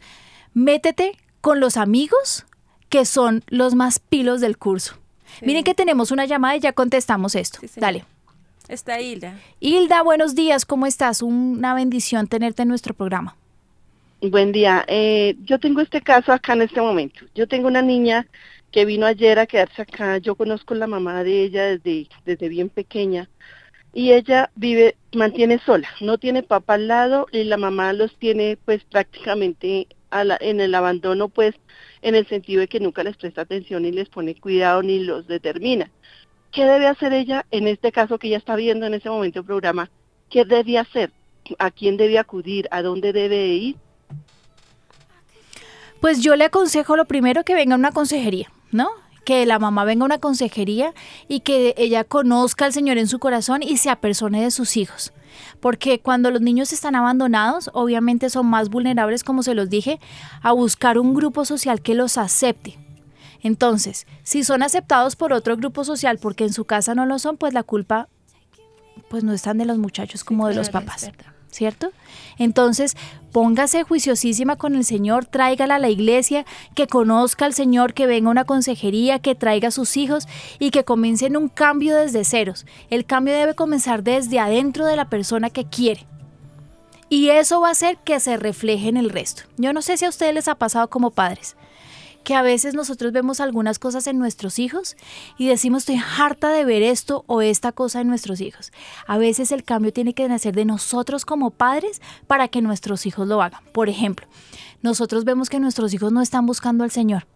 métete 0.54 1.18
con 1.42 1.60
los 1.60 1.76
amigos 1.76 2.46
que 2.88 3.04
son 3.04 3.44
los 3.48 3.76
más 3.76 4.00
pilos 4.00 4.40
del 4.40 4.58
curso. 4.58 4.96
Miren 5.42 5.66
que 5.66 5.74
tenemos 5.74 6.12
una 6.12 6.26
llamada 6.26 6.56
y 6.56 6.62
ya 6.62 6.72
contestamos 6.72 7.36
esto. 7.36 7.60
Dale. 7.76 8.06
Está 8.70 9.02
Hilda. 9.02 9.40
Hilda, 9.60 10.02
buenos 10.04 10.36
días, 10.36 10.66
¿cómo 10.66 10.86
estás? 10.86 11.22
Una 11.22 11.74
bendición 11.74 12.28
tenerte 12.28 12.64
en 12.64 12.70
nuestro 12.70 12.94
programa. 12.94 13.36
Buen 14.22 14.52
día. 14.52 14.84
Eh, 14.88 15.36
yo 15.44 15.60
tengo 15.60 15.80
este 15.80 16.02
caso 16.02 16.34
acá 16.34 16.54
en 16.54 16.64
este 16.64 16.82
momento. 16.82 17.26
Yo 17.36 17.48
tengo 17.48 17.68
una 17.68 17.84
niña 17.84 18.26
que 18.72 18.84
vino 18.84 19.06
ayer 19.06 19.38
a 19.38 19.46
quedarse 19.46 19.84
acá. 19.84 20.18
Yo 20.18 20.36
conozco 20.36 20.74
la 20.74 20.88
mamá 20.88 21.24
de 21.24 21.44
ella 21.44 21.66
desde, 21.66 22.10
desde 22.26 22.50
bien 22.50 22.70
pequeña. 22.70 23.30
Y 23.94 24.14
ella 24.14 24.50
vive, 24.56 24.98
mantiene 25.14 25.60
sola, 25.60 25.88
no 26.02 26.18
tiene 26.18 26.42
papá 26.42 26.76
al 26.76 26.88
lado 26.88 27.28
y 27.32 27.44
la 27.44 27.58
mamá 27.58 27.94
los 27.94 28.16
tiene 28.18 28.58
pues 28.66 28.84
prácticamente 28.86 29.88
en 30.12 30.62
el 30.62 30.76
abandono 30.76 31.30
pues 31.30 31.54
en 32.02 32.16
el 32.16 32.28
sentido 32.28 32.62
de 32.62 32.68
que 32.68 32.80
nunca 32.80 33.04
les 33.04 33.18
presta 33.18 33.42
atención 33.42 33.86
y 33.86 33.92
les 33.92 34.10
pone 34.10 34.34
cuidado 34.36 34.82
ni 34.82 35.00
los 35.00 35.28
determina. 35.28 35.92
¿Qué 36.52 36.66
debe 36.66 36.88
hacer 36.88 37.14
ella 37.14 37.46
en 37.52 37.68
este 37.68 37.92
caso 37.92 38.18
que 38.18 38.28
ella 38.28 38.38
está 38.38 38.56
viendo 38.56 38.88
en 38.88 38.96
ese 38.96 39.10
momento 39.10 39.40
el 39.40 39.46
programa? 39.46 39.92
¿Qué 40.30 40.44
debe 40.44 40.80
hacer? 40.80 41.12
¿A 41.60 41.70
quién 41.72 41.98
debe 41.98 42.18
acudir? 42.18 42.68
¿A 42.72 42.82
dónde 42.82 43.14
debe 43.14 43.48
ir? 43.48 43.78
Pues 46.02 46.22
yo 46.22 46.36
le 46.36 46.46
aconsejo 46.46 46.96
lo 46.96 47.06
primero 47.06 47.44
que 47.44 47.56
venga 47.56 47.76
a 47.76 47.78
una 47.78 47.92
consejería, 47.92 48.52
¿no? 48.72 48.90
Que 49.26 49.46
la 49.46 49.60
mamá 49.60 49.84
venga 49.84 50.04
a 50.04 50.06
una 50.06 50.20
consejería 50.20 50.94
y 51.28 51.42
que 51.42 51.74
ella 51.78 52.04
conozca 52.04 52.66
al 52.66 52.74
Señor 52.74 52.98
en 52.98 53.08
su 53.08 53.20
corazón 53.20 53.64
y 53.64 53.78
se 53.78 53.90
apersone 53.90 54.42
de 54.42 54.52
sus 54.52 54.78
hijos. 54.78 55.14
Porque 55.60 56.00
cuando 56.00 56.32
los 56.32 56.42
niños 56.42 56.72
están 56.72 56.96
abandonados, 56.96 57.70
obviamente 57.74 58.30
son 58.30 58.48
más 58.48 58.70
vulnerables, 58.70 59.24
como 59.24 59.44
se 59.44 59.54
los 59.54 59.70
dije, 59.70 60.00
a 60.42 60.52
buscar 60.52 60.98
un 60.98 61.14
grupo 61.14 61.46
social 61.46 61.82
que 61.82 61.96
los 61.96 62.18
acepte. 62.18 62.78
Entonces, 63.42 64.08
si 64.24 64.44
son 64.44 64.64
aceptados 64.64 65.16
por 65.16 65.34
otro 65.34 65.58
grupo 65.58 65.84
social 65.84 66.18
porque 66.20 66.46
en 66.46 66.54
su 66.54 66.66
casa 66.66 66.96
no 66.96 67.06
lo 67.06 67.20
son, 67.20 67.38
pues 67.38 67.54
la 67.54 67.64
culpa 67.64 68.10
pues 69.10 69.24
no 69.24 69.34
es 69.34 69.42
tan 69.42 69.58
de 69.58 69.66
los 69.66 69.78
muchachos 69.78 70.24
como 70.24 70.48
de 70.48 70.56
los 70.56 70.70
papás. 70.70 71.12
¿Cierto? 71.52 71.92
Entonces, 72.38 72.96
póngase 73.32 73.84
juiciosísima 73.84 74.56
con 74.56 74.76
el 74.76 74.84
Señor, 74.84 75.26
tráigala 75.26 75.76
a 75.76 75.80
la 75.80 75.90
iglesia, 75.90 76.46
que 76.76 76.88
conozca 76.88 77.46
al 77.46 77.54
Señor, 77.54 77.94
que 77.94 78.08
venga 78.08 78.30
una 78.30 78.46
consejería, 78.46 79.20
que 79.20 79.36
traiga 79.36 79.70
a 79.70 79.72
sus 79.72 79.98
hijos 79.98 80.28
y 80.60 80.72
que 80.72 80.84
comiencen 80.84 81.38
un 81.38 81.50
cambio 81.50 81.96
desde 81.96 82.26
ceros. 82.26 82.66
El 82.90 83.06
cambio 83.06 83.34
debe 83.34 83.56
comenzar 83.56 84.04
desde 84.04 84.40
adentro 84.40 84.86
de 84.86 84.96
la 84.96 85.10
persona 85.10 85.50
que 85.50 85.66
quiere. 85.66 86.06
Y 87.10 87.30
eso 87.30 87.62
va 87.62 87.70
a 87.70 87.72
hacer 87.72 87.98
que 88.04 88.20
se 88.20 88.36
refleje 88.36 88.90
en 88.90 88.98
el 88.98 89.10
resto. 89.10 89.44
Yo 89.58 89.72
no 89.72 89.82
sé 89.82 89.98
si 89.98 90.06
a 90.06 90.10
ustedes 90.10 90.34
les 90.34 90.48
ha 90.48 90.56
pasado 90.56 90.90
como 90.90 91.12
padres, 91.12 91.56
que 92.28 92.36
a 92.36 92.42
veces 92.42 92.74
nosotros 92.74 93.14
vemos 93.14 93.40
algunas 93.40 93.80
cosas 93.80 94.06
en 94.06 94.20
nuestros 94.20 94.60
hijos 94.60 94.98
y 95.38 95.48
decimos 95.48 95.84
estoy 95.84 96.02
harta 96.20 96.52
de 96.52 96.66
ver 96.66 96.84
esto 96.84 97.24
o 97.26 97.42
esta 97.42 97.72
cosa 97.72 98.02
en 98.02 98.10
nuestros 98.10 98.42
hijos. 98.42 98.74
A 99.08 99.18
veces 99.18 99.54
el 99.54 99.64
cambio 99.64 99.94
tiene 99.94 100.14
que 100.14 100.28
nacer 100.28 100.54
de 100.54 100.66
nosotros 100.66 101.24
como 101.24 101.52
padres 101.52 102.02
para 102.28 102.50
que 102.50 102.62
nuestros 102.62 103.06
hijos 103.06 103.30
lo 103.30 103.42
hagan. 103.42 103.62
Por 103.72 103.88
ejemplo, 103.88 104.28
nosotros 104.82 105.24
vemos 105.24 105.50
que 105.50 105.62
nuestros 105.62 105.94
hijos 105.94 106.12
no 106.12 106.22
están 106.22 106.46
buscando 106.46 106.84
al 106.84 106.92
Señor. 106.92 107.28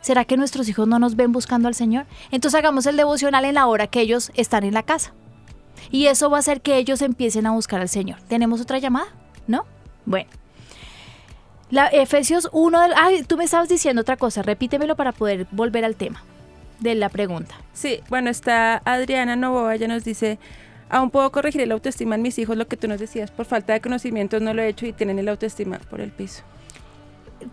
¿Será 0.00 0.24
que 0.24 0.38
nuestros 0.38 0.66
hijos 0.70 0.88
no 0.88 0.98
nos 0.98 1.14
ven 1.14 1.30
buscando 1.30 1.68
al 1.68 1.74
Señor? 1.74 2.06
Entonces 2.30 2.58
hagamos 2.58 2.86
el 2.86 2.96
devocional 2.96 3.44
en 3.44 3.56
la 3.56 3.66
hora 3.66 3.86
que 3.86 4.00
ellos 4.00 4.32
están 4.34 4.64
en 4.64 4.72
la 4.72 4.82
casa. 4.82 5.12
Y 5.90 6.06
eso 6.06 6.30
va 6.30 6.38
a 6.38 6.40
hacer 6.40 6.62
que 6.62 6.78
ellos 6.78 7.02
empiecen 7.02 7.44
a 7.44 7.50
buscar 7.50 7.82
al 7.82 7.90
Señor. 7.90 8.22
¿Tenemos 8.28 8.62
otra 8.62 8.78
llamada? 8.78 9.08
¿No? 9.46 9.66
Bueno. 10.06 10.30
La 11.70 11.86
Efesios 11.88 12.48
1, 12.52 12.78
ay, 12.96 13.22
tú 13.24 13.36
me 13.36 13.44
estabas 13.44 13.68
diciendo 13.68 14.00
otra 14.00 14.16
cosa, 14.16 14.42
repítemelo 14.42 14.96
para 14.96 15.12
poder 15.12 15.46
volver 15.50 15.84
al 15.84 15.96
tema 15.96 16.22
de 16.80 16.94
la 16.94 17.10
pregunta. 17.10 17.54
Sí, 17.74 18.00
bueno, 18.08 18.30
está 18.30 18.80
Adriana 18.84 19.36
Novoa, 19.36 19.74
ella 19.74 19.86
nos 19.86 20.02
dice, 20.02 20.38
aún 20.88 21.10
puedo 21.10 21.30
corregir 21.30 21.60
el 21.60 21.72
autoestima 21.72 22.14
en 22.14 22.22
mis 22.22 22.38
hijos, 22.38 22.56
lo 22.56 22.66
que 22.68 22.78
tú 22.78 22.88
nos 22.88 22.98
decías, 22.98 23.30
por 23.30 23.44
falta 23.44 23.74
de 23.74 23.82
conocimientos 23.82 24.40
no 24.40 24.54
lo 24.54 24.62
he 24.62 24.68
hecho 24.68 24.86
y 24.86 24.92
tienen 24.92 25.18
el 25.18 25.28
autoestima 25.28 25.78
por 25.90 26.00
el 26.00 26.10
piso. 26.10 26.42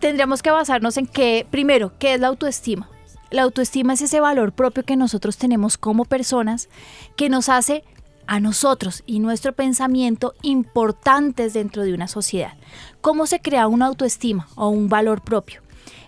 Tendríamos 0.00 0.42
que 0.42 0.50
basarnos 0.50 0.96
en 0.96 1.06
qué, 1.06 1.46
primero, 1.50 1.92
¿qué 1.98 2.14
es 2.14 2.20
la 2.20 2.28
autoestima? 2.28 2.88
La 3.30 3.42
autoestima 3.42 3.92
es 3.92 4.00
ese 4.00 4.20
valor 4.20 4.52
propio 4.52 4.84
que 4.84 4.96
nosotros 4.96 5.36
tenemos 5.36 5.76
como 5.76 6.04
personas 6.04 6.68
que 7.16 7.28
nos 7.28 7.48
hace 7.48 7.84
a 8.26 8.40
nosotros 8.40 9.02
y 9.06 9.20
nuestro 9.20 9.52
pensamiento 9.54 10.34
importantes 10.42 11.54
dentro 11.54 11.82
de 11.82 11.94
una 11.94 12.08
sociedad. 12.08 12.54
¿Cómo 13.00 13.26
se 13.26 13.40
crea 13.40 13.68
una 13.68 13.86
autoestima 13.86 14.48
o 14.54 14.68
un 14.68 14.88
valor 14.88 15.22
propio? 15.22 15.62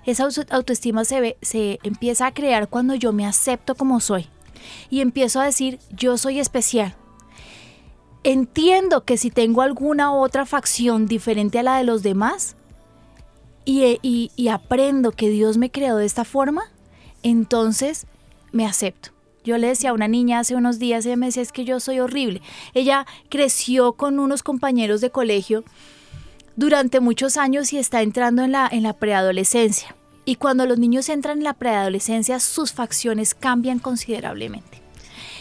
Esa 0.04 0.28
autoestima 0.50 1.04
se, 1.04 1.20
ve, 1.20 1.36
se 1.42 1.78
empieza 1.82 2.26
a 2.26 2.34
crear 2.34 2.68
cuando 2.68 2.94
yo 2.94 3.12
me 3.12 3.26
acepto 3.26 3.74
como 3.74 4.00
soy 4.00 4.26
y 4.90 5.00
empiezo 5.00 5.40
a 5.40 5.44
decir 5.44 5.78
yo 5.90 6.16
soy 6.16 6.40
especial. 6.40 6.94
Entiendo 8.24 9.04
que 9.04 9.16
si 9.16 9.30
tengo 9.30 9.62
alguna 9.62 10.12
otra 10.12 10.44
facción 10.44 11.06
diferente 11.06 11.58
a 11.58 11.62
la 11.62 11.76
de 11.76 11.84
los 11.84 12.02
demás 12.02 12.56
y, 13.64 14.30
y 14.34 14.48
aprendo 14.48 15.12
que 15.12 15.28
Dios 15.28 15.56
me 15.56 15.70
creó 15.70 15.96
de 15.96 16.06
esta 16.06 16.24
forma, 16.24 16.62
entonces 17.22 18.06
me 18.50 18.66
acepto. 18.66 19.10
Yo 19.48 19.56
le 19.56 19.68
decía 19.68 19.90
a 19.90 19.92
una 19.94 20.08
niña 20.08 20.40
hace 20.40 20.56
unos 20.56 20.78
días, 20.78 21.06
ella 21.06 21.16
me 21.16 21.24
decía, 21.24 21.40
es 21.40 21.52
que 21.52 21.64
yo 21.64 21.80
soy 21.80 22.00
horrible. 22.00 22.42
Ella 22.74 23.06
creció 23.30 23.94
con 23.94 24.18
unos 24.18 24.42
compañeros 24.42 25.00
de 25.00 25.08
colegio 25.08 25.64
durante 26.54 27.00
muchos 27.00 27.38
años 27.38 27.72
y 27.72 27.78
está 27.78 28.02
entrando 28.02 28.42
en 28.42 28.52
la, 28.52 28.68
en 28.70 28.82
la 28.82 28.92
preadolescencia. 28.92 29.96
Y 30.26 30.34
cuando 30.34 30.66
los 30.66 30.78
niños 30.78 31.08
entran 31.08 31.38
en 31.38 31.44
la 31.44 31.54
preadolescencia, 31.54 32.40
sus 32.40 32.74
facciones 32.74 33.34
cambian 33.34 33.78
considerablemente. 33.78 34.82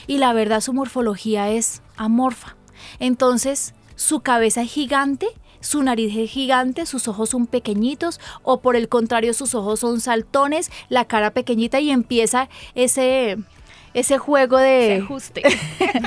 Y 0.08 0.20
la 0.20 0.32
verdad, 0.32 0.62
su 0.62 0.72
morfología 0.72 1.50
es 1.50 1.82
amorfa. 1.98 2.56
Entonces, 3.00 3.74
su 3.98 4.22
cabeza 4.22 4.62
es 4.62 4.72
gigante, 4.72 5.28
su 5.60 5.84
nariz 5.84 6.16
es 6.16 6.32
gigante, 6.32 6.86
sus 6.86 7.10
ojos 7.10 7.32
son 7.32 7.46
pequeñitos, 7.46 8.22
o 8.44 8.62
por 8.62 8.78
el 8.78 8.88
contrario, 8.88 9.34
sus 9.34 9.54
ojos 9.54 9.82
son 9.82 10.00
saltones, 10.00 10.72
la 10.88 11.04
cara 11.04 11.32
pequeñita 11.32 11.82
y 11.82 11.92
empieza 11.92 12.48
ese 12.74 13.38
ese 13.98 14.20
juego 14.20 14.58
de 14.58 14.98
ese 14.98 15.04
ajuste. 15.04 15.44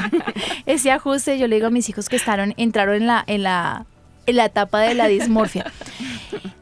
ese 0.66 0.92
ajuste, 0.92 1.38
yo 1.40 1.48
le 1.48 1.56
digo 1.56 1.66
a 1.66 1.70
mis 1.70 1.88
hijos 1.88 2.08
que 2.08 2.14
estaron, 2.14 2.54
entraron 2.56 2.94
en 2.94 3.06
la, 3.08 3.24
en 3.26 3.42
la, 3.42 3.84
en 4.26 4.36
la 4.36 4.44
etapa 4.44 4.78
de 4.80 4.94
la 4.94 5.08
dismorfia. 5.08 5.72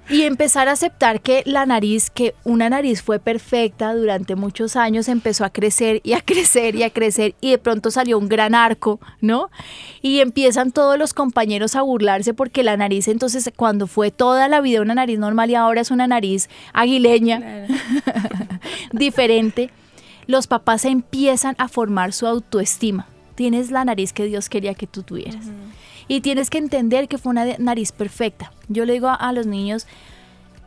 Y 0.08 0.22
empezar 0.22 0.68
a 0.68 0.72
aceptar 0.72 1.20
que 1.20 1.42
la 1.44 1.66
nariz, 1.66 2.08
que 2.08 2.34
una 2.44 2.70
nariz 2.70 3.02
fue 3.02 3.18
perfecta 3.18 3.92
durante 3.92 4.36
muchos 4.36 4.74
años, 4.74 5.06
empezó 5.06 5.44
a 5.44 5.50
crecer 5.50 6.00
y 6.02 6.14
a 6.14 6.22
crecer 6.22 6.74
y 6.74 6.82
a 6.82 6.88
crecer 6.88 7.34
y 7.42 7.50
de 7.50 7.58
pronto 7.58 7.90
salió 7.90 8.16
un 8.16 8.30
gran 8.30 8.54
arco, 8.54 8.98
¿no? 9.20 9.50
Y 10.00 10.20
empiezan 10.20 10.72
todos 10.72 10.98
los 10.98 11.12
compañeros 11.12 11.76
a 11.76 11.82
burlarse 11.82 12.32
porque 12.32 12.62
la 12.62 12.78
nariz 12.78 13.06
entonces 13.06 13.50
cuando 13.54 13.86
fue 13.86 14.10
toda 14.10 14.48
la 14.48 14.62
vida 14.62 14.80
una 14.80 14.94
nariz 14.94 15.18
normal 15.18 15.50
y 15.50 15.56
ahora 15.56 15.82
es 15.82 15.90
una 15.90 16.06
nariz 16.06 16.48
aguileña, 16.72 17.66
diferente 18.92 19.70
los 20.28 20.46
papás 20.46 20.84
empiezan 20.84 21.56
a 21.58 21.68
formar 21.68 22.12
su 22.12 22.26
autoestima. 22.26 23.08
Tienes 23.34 23.70
la 23.70 23.84
nariz 23.84 24.12
que 24.12 24.26
Dios 24.26 24.48
quería 24.50 24.74
que 24.74 24.86
tú 24.86 25.02
tuvieras. 25.02 25.46
Y 26.06 26.20
tienes 26.20 26.50
que 26.50 26.58
entender 26.58 27.08
que 27.08 27.16
fue 27.16 27.30
una 27.30 27.46
nariz 27.58 27.92
perfecta. 27.92 28.52
Yo 28.68 28.84
le 28.84 28.92
digo 28.92 29.08
a, 29.08 29.32
los 29.32 29.46
niños, 29.46 29.86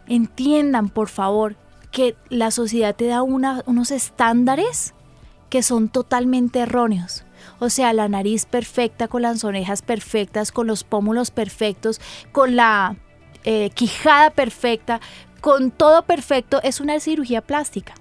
entiendan 0.07 0.89
por 0.89 1.09
favor 1.09 1.55
que 1.91 2.15
la 2.29 2.49
sociedad 2.49 2.95
te 2.95 3.05
da 3.05 3.21
unos 3.21 3.91
estándares 3.91 4.95
que 5.49 5.61
son 5.61 5.89
totalmente 5.89 6.59
erróneos. 6.59 7.23
O 7.59 7.69
sea, 7.69 7.93
la 7.93 8.07
nariz 8.07 8.45
perfecta, 8.45 9.07
con 9.07 9.21
las 9.21 9.43
orejas 9.43 9.83
perfectas, 9.83 10.51
con 10.51 10.65
los 10.65 10.83
pómulos 10.83 11.29
perfectos, 11.29 12.01
con 12.31 12.55
la 12.55 12.95
eh, 13.43 13.69
quijada 13.75 14.31
perfecta, 14.31 15.01
con 15.39 15.69
todo 15.69 16.03
perfecto, 16.03 16.61
es 16.63 16.79
una 16.79 16.99
cirugía 16.99 17.41
plástica. 17.41 17.93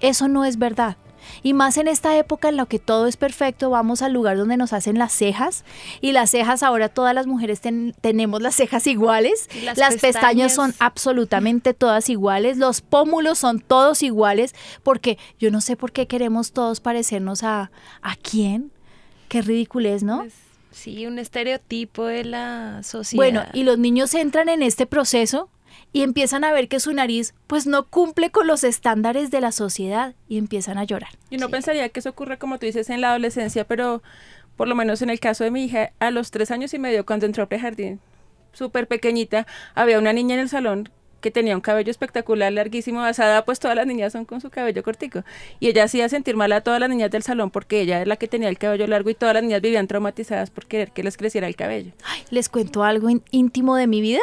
Eso 0.00 0.28
no 0.28 0.44
es 0.44 0.58
verdad. 0.58 0.98
Y 1.42 1.52
más 1.54 1.76
en 1.76 1.88
esta 1.88 2.16
época 2.16 2.48
en 2.48 2.56
la 2.56 2.66
que 2.66 2.78
todo 2.78 3.06
es 3.06 3.16
perfecto, 3.16 3.70
vamos 3.70 4.02
al 4.02 4.12
lugar 4.12 4.36
donde 4.36 4.56
nos 4.56 4.72
hacen 4.72 4.98
las 4.98 5.12
cejas. 5.12 5.64
Y 6.00 6.12
las 6.12 6.30
cejas, 6.30 6.62
ahora 6.62 6.88
todas 6.88 7.14
las 7.14 7.26
mujeres 7.26 7.60
ten- 7.60 7.94
tenemos 8.00 8.42
las 8.42 8.54
cejas 8.54 8.86
iguales. 8.86 9.48
Las 9.64 9.78
Las, 9.78 9.94
pestañas. 9.94 10.02
pestañas. 10.02 10.54
son 10.54 10.74
absolutamente 10.78 11.74
todas 11.74 12.08
iguales. 12.08 12.58
Los 12.58 12.80
pómulos 12.80 13.38
son 13.38 13.60
todos 13.60 14.02
iguales. 14.02 14.54
Porque 14.82 15.18
yo 15.38 15.50
no 15.50 15.60
sé 15.60 15.76
por 15.76 15.92
qué 15.92 16.06
queremos 16.06 16.52
todos 16.52 16.80
parecernos 16.80 17.42
a, 17.42 17.70
¿a 18.02 18.16
quién. 18.16 18.72
Qué 19.28 19.42
ridiculez, 19.42 20.02
¿no? 20.02 20.18
Pues, 20.18 20.34
sí, 20.70 21.06
un 21.06 21.18
estereotipo 21.18 22.04
de 22.04 22.24
la 22.24 22.82
sociedad. 22.82 23.16
Bueno, 23.16 23.42
y 23.52 23.64
los 23.64 23.78
niños 23.78 24.14
entran 24.14 24.48
en 24.48 24.62
este 24.62 24.86
proceso 24.86 25.48
y 25.92 26.02
empiezan 26.02 26.44
a 26.44 26.52
ver 26.52 26.68
que 26.68 26.80
su 26.80 26.92
nariz 26.92 27.34
pues 27.46 27.66
no 27.66 27.86
cumple 27.86 28.30
con 28.30 28.46
los 28.46 28.64
estándares 28.64 29.30
de 29.30 29.40
la 29.40 29.52
sociedad 29.52 30.14
y 30.28 30.38
empiezan 30.38 30.78
a 30.78 30.84
llorar. 30.84 31.10
Yo 31.30 31.38
no 31.38 31.48
pensaría 31.48 31.88
que 31.88 32.00
eso 32.00 32.10
ocurre, 32.10 32.38
como 32.38 32.58
tú 32.58 32.66
dices, 32.66 32.90
en 32.90 33.00
la 33.00 33.10
adolescencia, 33.10 33.64
pero 33.64 34.02
por 34.56 34.68
lo 34.68 34.74
menos 34.74 35.02
en 35.02 35.10
el 35.10 35.20
caso 35.20 35.44
de 35.44 35.50
mi 35.50 35.64
hija, 35.64 35.92
a 35.98 36.10
los 36.10 36.30
tres 36.30 36.50
años 36.50 36.72
y 36.74 36.78
medio, 36.78 37.04
cuando 37.06 37.26
entró 37.26 37.44
a 37.44 37.48
prejardín, 37.48 38.00
súper 38.52 38.88
pequeñita, 38.88 39.46
había 39.74 39.98
una 39.98 40.12
niña 40.12 40.34
en 40.34 40.40
el 40.40 40.48
salón 40.48 40.88
que 41.20 41.30
tenía 41.30 41.56
un 41.56 41.60
cabello 41.60 41.90
espectacular, 41.90 42.52
larguísimo, 42.52 43.00
basada, 43.00 43.44
pues 43.44 43.58
todas 43.58 43.76
las 43.76 43.86
niñas 43.86 44.12
son 44.12 44.24
con 44.24 44.40
su 44.40 44.50
cabello 44.50 44.82
cortico. 44.82 45.24
Y 45.60 45.68
ella 45.68 45.84
hacía 45.84 46.08
sentir 46.08 46.36
mal 46.36 46.52
a 46.52 46.60
todas 46.60 46.78
las 46.78 46.88
niñas 46.88 47.10
del 47.10 47.22
salón 47.22 47.50
porque 47.50 47.80
ella 47.80 48.00
es 48.00 48.06
la 48.06 48.16
que 48.16 48.28
tenía 48.28 48.48
el 48.48 48.58
cabello 48.58 48.86
largo 48.86 49.10
y 49.10 49.14
todas 49.14 49.34
las 49.34 49.42
niñas 49.42 49.60
vivían 49.60 49.88
traumatizadas 49.88 50.50
por 50.50 50.66
querer 50.66 50.92
que 50.92 51.02
les 51.02 51.16
creciera 51.16 51.48
el 51.48 51.56
cabello. 51.56 51.92
Ay, 52.04 52.22
les 52.30 52.48
cuento 52.48 52.84
algo 52.84 53.08
íntimo 53.30 53.76
de 53.76 53.86
mi 53.86 54.00
vida. 54.00 54.20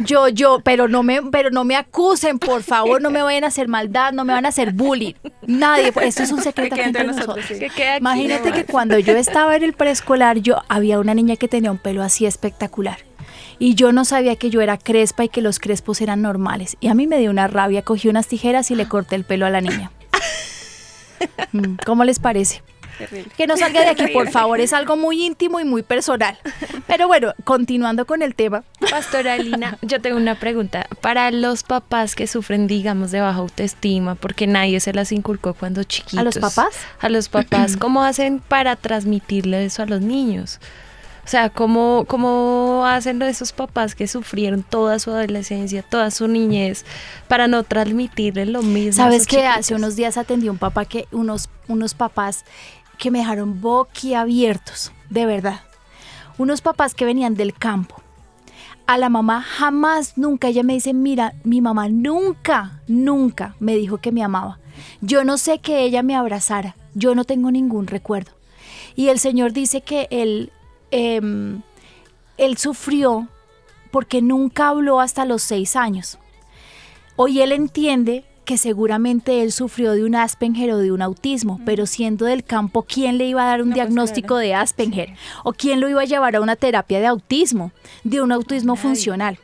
Yo, 0.00 0.28
yo, 0.28 0.60
pero 0.62 0.88
no 0.88 1.02
me, 1.02 1.22
pero 1.22 1.50
no 1.50 1.64
me 1.64 1.74
acusen, 1.76 2.38
por 2.38 2.62
favor, 2.62 3.00
no 3.02 3.10
me 3.10 3.22
vayan 3.22 3.44
a 3.44 3.48
hacer 3.48 3.68
maldad, 3.68 4.12
no 4.12 4.24
me 4.24 4.32
van 4.32 4.44
a 4.46 4.50
hacer 4.50 4.72
bullying. 4.72 5.14
Nadie, 5.46 5.92
pues, 5.92 6.06
esto 6.08 6.22
es 6.22 6.32
un 6.32 6.42
secreto 6.42 6.76
Que 6.76 6.82
entre 6.84 7.04
nosotros, 7.04 7.36
nosotros. 7.36 7.58
sí. 7.58 7.58
que 7.58 7.70
queda 7.70 7.94
aquí 7.94 8.00
Imagínate 8.00 8.48
nomás. 8.50 8.58
que 8.58 8.64
cuando 8.72 8.98
yo 8.98 9.16
estaba 9.16 9.56
en 9.56 9.62
el 9.62 9.72
preescolar, 9.72 10.38
yo 10.38 10.62
había 10.68 10.98
una 10.98 11.14
niña 11.14 11.36
que 11.36 11.48
tenía 11.48 11.70
un 11.70 11.78
pelo 11.78 12.02
así 12.02 12.26
espectacular. 12.26 12.98
Y 13.58 13.74
yo 13.74 13.90
no 13.92 14.04
sabía 14.04 14.36
que 14.36 14.50
yo 14.50 14.60
era 14.60 14.76
crespa 14.76 15.24
y 15.24 15.28
que 15.30 15.40
los 15.40 15.58
crespos 15.58 16.00
eran 16.02 16.20
normales. 16.20 16.76
Y 16.80 16.88
a 16.88 16.94
mí 16.94 17.06
me 17.06 17.18
dio 17.18 17.30
una 17.30 17.48
rabia, 17.48 17.82
cogí 17.82 18.08
unas 18.08 18.26
tijeras 18.28 18.70
y 18.70 18.74
le 18.74 18.86
corté 18.86 19.16
el 19.16 19.24
pelo 19.24 19.46
a 19.46 19.50
la 19.50 19.60
niña. 19.62 19.90
Mm, 21.52 21.76
¿Cómo 21.86 22.04
les 22.04 22.18
parece? 22.18 22.62
Terrible. 22.98 23.30
Que 23.36 23.46
no 23.46 23.56
salga 23.56 23.80
de 23.80 23.88
aquí, 23.88 24.06
por 24.08 24.30
favor, 24.30 24.60
es 24.60 24.72
algo 24.72 24.96
muy 24.96 25.24
íntimo 25.24 25.60
y 25.60 25.64
muy 25.64 25.82
personal. 25.82 26.38
Pero 26.86 27.08
bueno, 27.08 27.32
continuando 27.44 28.06
con 28.06 28.22
el 28.22 28.34
tema. 28.34 28.64
Pastora 28.90 29.36
Lina, 29.36 29.78
yo 29.82 30.00
tengo 30.00 30.16
una 30.16 30.34
pregunta. 30.34 30.86
Para 31.00 31.30
los 31.30 31.62
papás 31.62 32.14
que 32.14 32.26
sufren, 32.26 32.66
digamos, 32.66 33.10
de 33.10 33.20
baja 33.20 33.38
autoestima, 33.38 34.14
porque 34.14 34.46
nadie 34.46 34.80
se 34.80 34.92
las 34.92 35.12
inculcó 35.12 35.54
cuando 35.54 35.82
chiquitos. 35.84 36.18
¿A 36.18 36.22
los 36.22 36.38
papás? 36.38 36.74
A 37.00 37.08
los 37.08 37.28
papás, 37.28 37.76
¿cómo 37.78 38.02
hacen 38.02 38.40
para 38.40 38.76
transmitirle 38.76 39.64
eso 39.64 39.82
a 39.82 39.86
los 39.86 40.00
niños? 40.00 40.60
O 41.26 41.28
sea, 41.28 41.50
¿cómo, 41.50 42.04
¿cómo 42.06 42.84
hacen 42.86 43.20
esos 43.22 43.52
papás 43.52 43.96
que 43.96 44.06
sufrieron 44.06 44.62
toda 44.62 45.00
su 45.00 45.10
adolescencia, 45.10 45.82
toda 45.82 46.12
su 46.12 46.28
niñez, 46.28 46.84
para 47.26 47.48
no 47.48 47.64
transmitirle 47.64 48.46
lo 48.46 48.62
mismo? 48.62 49.02
¿Sabes 49.02 49.26
que 49.26 49.44
hace 49.44 49.74
unos 49.74 49.96
días 49.96 50.18
atendí 50.18 50.46
a 50.46 50.52
un 50.52 50.58
papá 50.58 50.84
que, 50.84 51.08
unos, 51.10 51.48
unos 51.66 51.94
papás 51.94 52.44
que 52.98 53.10
me 53.10 53.18
dejaron 53.18 53.60
boquiabiertos, 53.60 54.92
de 55.10 55.26
verdad. 55.26 55.60
Unos 56.38 56.60
papás 56.60 56.94
que 56.94 57.04
venían 57.04 57.34
del 57.34 57.54
campo. 57.54 58.02
A 58.86 58.98
la 58.98 59.08
mamá 59.08 59.42
jamás, 59.42 60.16
nunca, 60.16 60.48
ella 60.48 60.62
me 60.62 60.74
dice, 60.74 60.94
mira, 60.94 61.34
mi 61.44 61.60
mamá 61.60 61.88
nunca, 61.88 62.82
nunca 62.86 63.56
me 63.58 63.74
dijo 63.74 63.98
que 63.98 64.12
me 64.12 64.22
amaba. 64.22 64.60
Yo 65.00 65.24
no 65.24 65.38
sé 65.38 65.58
que 65.58 65.82
ella 65.82 66.02
me 66.02 66.14
abrazara, 66.14 66.76
yo 66.94 67.14
no 67.14 67.24
tengo 67.24 67.50
ningún 67.50 67.86
recuerdo. 67.86 68.32
Y 68.94 69.08
el 69.08 69.18
Señor 69.18 69.52
dice 69.52 69.80
que 69.80 70.06
él, 70.10 70.52
em, 70.90 71.62
él 72.38 72.56
sufrió 72.58 73.28
porque 73.90 74.22
nunca 74.22 74.68
habló 74.68 75.00
hasta 75.00 75.24
los 75.24 75.42
seis 75.42 75.74
años. 75.74 76.18
Hoy 77.16 77.40
él 77.40 77.52
entiende 77.52 78.24
que 78.46 78.56
seguramente 78.56 79.42
él 79.42 79.52
sufrió 79.52 79.92
de 79.92 80.04
un 80.04 80.14
Asperger 80.14 80.70
o 80.72 80.78
de 80.78 80.92
un 80.92 81.02
autismo, 81.02 81.60
pero 81.66 81.84
siendo 81.84 82.24
del 82.24 82.44
campo, 82.44 82.82
¿quién 82.84 83.18
le 83.18 83.26
iba 83.26 83.42
a 83.42 83.46
dar 83.46 83.60
un 83.60 83.68
No, 83.68 83.74
pues, 83.74 83.84
diagnóstico 83.84 84.28
claro. 84.28 84.40
de 84.40 84.54
Asperger? 84.54 85.14
¿O 85.44 85.52
quién 85.52 85.80
lo 85.80 85.88
iba 85.90 86.00
a 86.00 86.06
llevar 86.06 86.36
a 86.36 86.40
una 86.40 86.56
terapia 86.56 87.00
de 87.00 87.06
autismo, 87.06 87.72
de 88.04 88.22
un 88.22 88.32
autismo 88.32 88.76
funcional? 88.76 89.38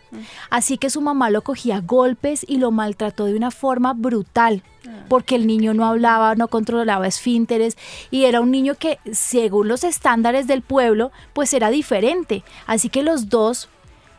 Así 0.48 0.78
que 0.78 0.88
su 0.88 1.00
mamá 1.00 1.28
lo 1.30 1.42
cogía 1.42 1.76
a 1.76 1.80
golpes 1.80 2.46
y 2.48 2.58
lo 2.58 2.70
maltrató 2.70 3.26
de 3.26 3.34
una 3.34 3.50
forma 3.50 3.92
brutal, 3.92 4.62
porque 5.08 5.34
el 5.34 5.46
niño 5.46 5.74
no 5.74 5.84
hablaba, 5.84 6.34
no 6.36 6.48
controlaba 6.48 7.06
esfínteres 7.06 7.76
y 8.10 8.24
era 8.24 8.40
un 8.40 8.50
niño 8.50 8.76
que, 8.76 8.98
según 9.10 9.68
los 9.68 9.84
estándares 9.84 10.46
del 10.46 10.62
pueblo, 10.62 11.10
pues 11.32 11.52
era 11.54 11.70
diferente. 11.70 12.44
Así 12.66 12.88
que 12.88 13.02
los 13.02 13.28
dos 13.28 13.68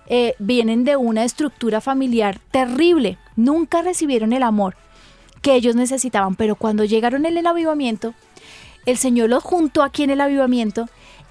eh, 0.08 0.36
vienen 0.40 0.84
de 0.84 0.96
una 0.98 1.24
estructura 1.24 1.82
familiar 1.82 2.40
terrible. 2.52 3.18
Nunca 3.36 3.82
recibieron 3.82 4.34
el 4.34 4.44
amor 4.44 4.76
que 5.42 5.56
ellos 5.56 5.76
necesitaban, 5.76 6.36
pero 6.36 6.56
cuando 6.56 6.86
llegaron 6.86 7.26
en 7.26 7.38
el 7.38 7.48
avivamiento, 7.48 8.14
el 8.86 8.98
Señor 8.98 9.30
los 9.30 9.44
juntó 9.44 9.84
aquí 9.84 10.04
en 10.04 10.10
el 10.10 10.22
avivamiento 10.22 10.88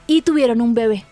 y 0.07 0.23
tuvieron 0.23 0.61
un 0.61 0.75
bebé. 0.75 1.05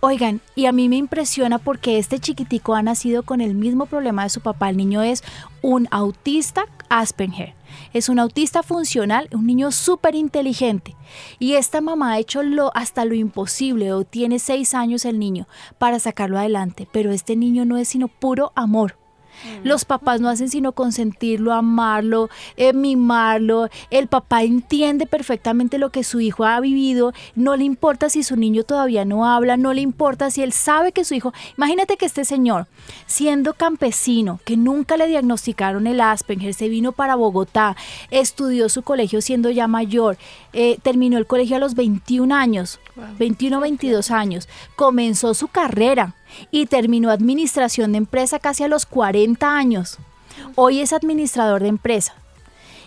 Oigan, 0.00 0.40
y 0.54 0.66
a 0.66 0.72
mí 0.72 0.88
me 0.88 0.96
impresiona 0.96 1.58
porque 1.58 1.98
este 1.98 2.18
chiquitico 2.18 2.74
ha 2.74 2.82
nacido 2.82 3.22
con 3.22 3.40
el 3.40 3.54
mismo 3.54 3.86
problema 3.86 4.24
de 4.24 4.30
su 4.30 4.40
papá. 4.40 4.70
El 4.70 4.76
niño 4.76 5.02
es 5.02 5.22
un 5.62 5.88
autista 5.90 6.66
Asperger. 6.88 7.54
Es 7.92 8.08
un 8.08 8.18
autista 8.18 8.62
funcional, 8.62 9.28
un 9.32 9.46
niño 9.46 9.72
súper 9.72 10.14
inteligente. 10.14 10.94
Y 11.38 11.54
esta 11.54 11.80
mamá 11.80 12.12
ha 12.12 12.18
hecho 12.18 12.42
lo, 12.42 12.70
hasta 12.76 13.04
lo 13.04 13.14
imposible, 13.14 13.92
o 13.92 14.04
tiene 14.04 14.38
seis 14.38 14.74
años 14.74 15.04
el 15.04 15.18
niño, 15.18 15.48
para 15.78 15.98
sacarlo 15.98 16.38
adelante. 16.38 16.88
Pero 16.92 17.10
este 17.10 17.34
niño 17.36 17.64
no 17.64 17.76
es 17.78 17.88
sino 17.88 18.08
puro 18.08 18.52
amor. 18.54 19.03
Los 19.62 19.84
papás 19.84 20.20
no 20.20 20.28
hacen 20.28 20.48
sino 20.48 20.72
consentirlo, 20.72 21.52
amarlo, 21.52 22.30
eh, 22.56 22.72
mimarlo. 22.72 23.68
El 23.90 24.08
papá 24.08 24.42
entiende 24.42 25.06
perfectamente 25.06 25.78
lo 25.78 25.90
que 25.90 26.04
su 26.04 26.20
hijo 26.20 26.44
ha 26.44 26.60
vivido. 26.60 27.12
No 27.34 27.56
le 27.56 27.64
importa 27.64 28.08
si 28.08 28.22
su 28.22 28.36
niño 28.36 28.64
todavía 28.64 29.04
no 29.04 29.26
habla, 29.26 29.56
no 29.56 29.72
le 29.72 29.80
importa 29.80 30.30
si 30.30 30.42
él 30.42 30.52
sabe 30.52 30.92
que 30.92 31.04
su 31.04 31.14
hijo... 31.14 31.32
Imagínate 31.56 31.96
que 31.96 32.06
este 32.06 32.24
señor, 32.24 32.66
siendo 33.06 33.54
campesino, 33.54 34.40
que 34.44 34.56
nunca 34.56 34.96
le 34.96 35.06
diagnosticaron 35.06 35.86
el 35.86 36.00
Asperger, 36.00 36.54
se 36.54 36.68
vino 36.68 36.92
para 36.92 37.14
Bogotá, 37.14 37.76
estudió 38.10 38.68
su 38.68 38.82
colegio 38.82 39.20
siendo 39.20 39.50
ya 39.50 39.66
mayor, 39.66 40.16
eh, 40.52 40.78
terminó 40.82 41.18
el 41.18 41.26
colegio 41.26 41.56
a 41.56 41.60
los 41.60 41.74
21 41.74 42.34
años, 42.34 42.80
21 43.18 43.58
o 43.58 43.60
22 43.60 44.10
años, 44.10 44.48
comenzó 44.76 45.34
su 45.34 45.48
carrera 45.48 46.14
y 46.50 46.66
terminó 46.66 47.10
administración 47.10 47.92
de 47.92 47.98
empresa 47.98 48.38
casi 48.38 48.64
a 48.64 48.68
los 48.68 48.86
40 48.86 49.56
años. 49.56 49.98
Hoy 50.54 50.80
es 50.80 50.92
administrador 50.92 51.62
de 51.62 51.68
empresa 51.68 52.14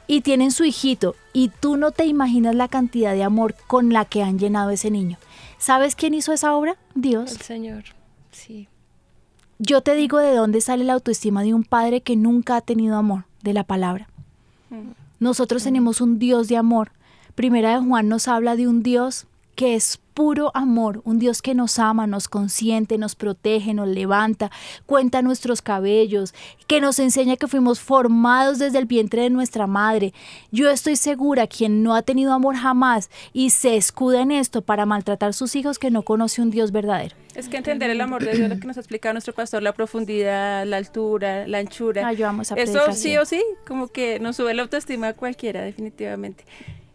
y 0.08 0.22
tienen 0.22 0.52
su 0.52 0.64
hijito 0.64 1.16
y 1.34 1.50
tú 1.50 1.78
no 1.78 1.92
te 1.92 2.06
imaginas 2.06 2.56
la 2.56 2.68
cantidad 2.68 3.14
de 3.14 3.24
amor 3.24 3.56
con 3.68 3.92
la 3.94 4.06
que 4.06 4.24
han 4.24 4.40
llenado 4.40 4.70
ese 4.70 4.90
niño. 4.90 5.18
¿Sabes 5.58 5.96
quién 5.96 6.14
hizo 6.14 6.34
esa 6.34 6.56
obra? 6.56 6.78
Dios. 6.96 7.32
El 7.32 7.42
Señor, 7.42 7.84
sí. 8.32 8.68
Yo 9.60 9.82
te 9.82 9.96
digo 9.96 10.20
de 10.20 10.36
dónde 10.36 10.62
sale 10.62 10.84
la 10.84 10.94
autoestima 10.94 11.44
de 11.44 11.54
un 11.54 11.64
padre 11.64 12.02
que 12.02 12.16
nunca 12.16 12.56
ha 12.58 12.62
tenido 12.62 12.96
amor, 12.96 13.26
de 13.42 13.54
la 13.54 13.64
palabra. 13.64 14.08
Nosotros 15.20 15.64
tenemos 15.64 16.00
un 16.00 16.20
Dios 16.20 16.48
de 16.48 16.58
amor. 16.58 16.92
Primera 17.34 17.74
de 17.74 17.86
Juan 17.86 18.08
nos 18.08 18.28
habla 18.28 18.56
de 18.56 18.68
un 18.68 18.84
Dios 18.84 19.26
que 19.58 19.74
es 19.74 20.00
puro 20.14 20.52
amor, 20.54 21.02
un 21.04 21.18
Dios 21.20 21.42
que 21.42 21.56
nos 21.56 21.80
ama, 21.80 22.06
nos 22.06 22.28
consiente, 22.28 22.98
nos 22.98 23.16
protege, 23.16 23.74
nos 23.74 23.88
levanta, 23.88 24.52
cuenta 24.86 25.22
nuestros 25.24 25.64
cabellos, 25.64 26.34
que 26.68 26.80
nos 26.80 27.00
enseña 27.00 27.38
que 27.38 27.48
fuimos 27.48 27.80
formados 27.80 28.60
desde 28.60 28.78
el 28.78 28.86
vientre 28.86 29.24
de 29.24 29.30
nuestra 29.32 29.66
madre. 29.66 30.14
Yo 30.52 30.70
estoy 30.70 30.96
segura, 30.96 31.48
quien 31.48 31.82
no 31.82 31.96
ha 31.96 32.04
tenido 32.04 32.34
amor 32.34 32.56
jamás 32.56 33.10
y 33.34 33.50
se 33.50 33.78
escuda 33.78 34.22
en 34.22 34.32
esto 34.32 34.62
para 34.62 34.86
maltratar 34.86 35.30
a 35.30 35.34
sus 35.34 35.56
hijos, 35.56 35.80
que 35.80 35.90
no 35.90 36.04
conoce 36.04 36.42
un 36.42 36.52
Dios 36.52 36.72
verdadero. 36.72 37.16
Es 37.34 37.50
que 37.50 37.58
entender 37.58 37.90
el 37.90 38.02
amor 38.02 38.24
de 38.24 38.36
Dios, 38.36 38.50
lo 38.50 38.60
que 38.60 38.68
nos 38.68 38.78
ha 38.78 38.80
explicado 38.82 39.14
nuestro 39.14 39.34
pastor, 39.34 39.64
la 39.64 39.74
profundidad, 39.74 40.68
la 40.68 40.78
altura, 40.78 41.48
la 41.48 41.58
anchura. 41.58 42.08
Ay, 42.08 42.16
yo 42.16 42.28
amo 42.28 42.44
esa 42.44 42.56
Eso 42.56 42.92
sí 42.94 43.18
o 43.18 43.26
sí, 43.26 43.44
como 43.68 43.88
que 43.88 44.20
nos 44.20 44.36
sube 44.36 44.54
la 44.54 44.62
autoestima 44.62 45.10
a 45.10 45.14
cualquiera, 45.14 45.64
definitivamente. 45.64 46.46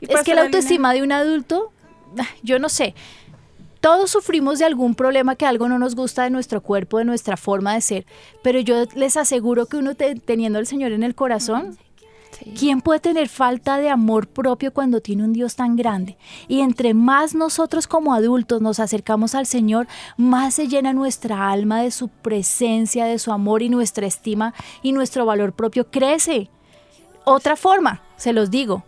Y 0.00 0.12
Es 0.12 0.22
que 0.22 0.34
la 0.34 0.42
autoestima 0.42 0.92
de 0.92 1.02
un 1.02 1.12
adulto, 1.12 1.72
ah, 1.78 1.82
yo 2.42 2.58
no 2.58 2.68
sé, 2.68 2.94
todos 3.80 4.10
sufrimos 4.10 4.58
de 4.58 4.64
algún 4.64 4.94
problema 4.94 5.34
que 5.34 5.46
algo 5.46 5.68
no 5.68 5.78
nos 5.78 5.94
gusta 5.96 6.22
de 6.22 6.30
nuestro 6.30 6.60
cuerpo, 6.60 6.98
de 6.98 7.04
nuestra 7.04 7.36
forma 7.36 7.74
de 7.74 7.80
ser, 7.80 8.06
pero 8.42 8.60
yo 8.60 8.84
les 8.94 9.16
aseguro 9.16 9.66
que 9.66 9.76
uno 9.76 9.94
te- 9.94 10.14
teniendo 10.14 10.58
al 10.58 10.66
Señor 10.66 10.92
en 10.92 11.02
el 11.02 11.16
corazón, 11.16 11.76
sí. 12.38 12.54
¿quién 12.56 12.80
puede 12.80 13.00
tener 13.00 13.28
falta 13.28 13.78
de 13.78 13.90
amor 13.90 14.28
propio 14.28 14.72
cuando 14.72 15.00
tiene 15.00 15.24
un 15.24 15.32
Dios 15.32 15.56
tan 15.56 15.74
grande? 15.74 16.16
Y 16.46 16.60
entre 16.60 16.94
más 16.94 17.34
nosotros 17.34 17.88
como 17.88 18.14
adultos 18.14 18.62
nos 18.62 18.78
acercamos 18.78 19.34
al 19.34 19.46
Señor, 19.46 19.88
más 20.16 20.54
se 20.54 20.68
llena 20.68 20.92
nuestra 20.92 21.50
alma 21.50 21.82
de 21.82 21.90
su 21.90 22.06
presencia, 22.08 23.04
de 23.06 23.18
su 23.18 23.32
amor 23.32 23.62
y 23.62 23.68
nuestra 23.68 24.06
estima 24.06 24.54
y 24.82 24.92
nuestro 24.92 25.26
valor 25.26 25.52
propio 25.54 25.90
crece. 25.90 26.48
Otra 27.24 27.56
forma, 27.56 28.02
se 28.16 28.32
los 28.32 28.50
digo, 28.50 28.84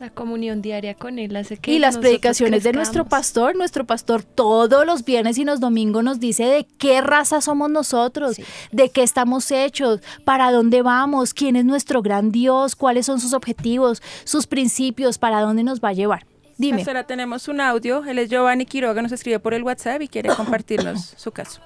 La 0.00 0.08
comunión 0.08 0.62
diaria 0.62 0.94
con 0.94 1.18
Él 1.18 1.36
hace 1.36 1.58
que 1.58 1.72
Y 1.72 1.78
las 1.78 1.98
predicaciones 1.98 2.62
de 2.62 2.72
nuestro 2.72 3.04
pastor, 3.04 3.54
nuestro 3.54 3.84
pastor 3.84 4.22
todos 4.22 4.86
los 4.86 5.04
viernes 5.04 5.36
y 5.36 5.44
los 5.44 5.60
domingos 5.60 6.02
nos 6.02 6.18
dice 6.18 6.44
de 6.44 6.66
qué 6.78 7.02
raza 7.02 7.42
somos 7.42 7.70
nosotros, 7.70 8.40
de 8.72 8.88
qué 8.88 9.02
estamos 9.02 9.50
hechos, 9.50 10.00
para 10.24 10.52
dónde 10.52 10.80
vamos, 10.80 11.34
quién 11.34 11.54
es 11.54 11.66
nuestro 11.66 12.00
gran 12.00 12.32
Dios, 12.32 12.76
cuáles 12.76 13.04
son 13.04 13.20
sus 13.20 13.34
objetivos, 13.34 14.02
sus 14.24 14.46
principios, 14.46 15.18
para 15.18 15.42
dónde 15.42 15.64
nos 15.64 15.82
va 15.82 15.90
a 15.90 15.92
llevar. 15.92 16.24
Dime. 16.56 16.78
Pastora, 16.78 17.04
tenemos 17.04 17.46
un 17.48 17.60
audio. 17.60 18.02
Él 18.06 18.20
es 18.20 18.30
Giovanni 18.30 18.64
Quiroga, 18.64 19.02
nos 19.02 19.12
escribe 19.12 19.38
por 19.38 19.52
el 19.52 19.62
WhatsApp 19.64 20.00
y 20.00 20.08
quiere 20.08 20.30
compartirnos 20.34 21.12
su 21.18 21.30
caso. 21.30 21.60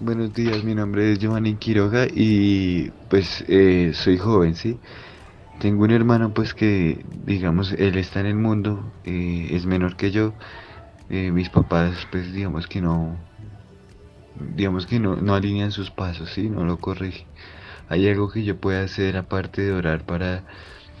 Buenos 0.00 0.32
días, 0.32 0.64
mi 0.64 0.74
nombre 0.74 1.12
es 1.12 1.18
Giovanni 1.18 1.56
Quiroga 1.56 2.06
y 2.06 2.90
pues 3.10 3.44
eh, 3.48 3.92
soy 3.94 4.16
joven, 4.16 4.54
¿sí? 4.54 4.78
Tengo 5.60 5.84
un 5.84 5.90
hermano 5.90 6.32
pues 6.34 6.54
que, 6.54 7.04
digamos, 7.24 7.72
él 7.72 7.96
está 7.96 8.20
en 8.20 8.26
el 8.26 8.34
mundo, 8.36 8.92
eh, 9.04 9.48
es 9.52 9.66
menor 9.66 9.96
que 9.96 10.10
yo. 10.10 10.32
eh, 11.10 11.30
mis 11.30 11.48
papás 11.50 12.06
pues 12.10 12.32
digamos 12.32 12.66
que 12.66 12.80
no, 12.80 13.16
digamos 14.54 14.86
que 14.86 14.98
no, 15.00 15.16
no 15.16 15.34
alinean 15.34 15.72
sus 15.72 15.90
pasos, 15.90 16.30
¿sí? 16.30 16.48
No 16.48 16.64
lo 16.64 16.78
corrigen. 16.78 17.26
¿Hay 17.88 18.08
algo 18.08 18.30
que 18.30 18.44
yo 18.44 18.56
pueda 18.58 18.82
hacer 18.84 19.16
aparte 19.16 19.62
de 19.62 19.72
orar 19.72 20.04
para 20.04 20.44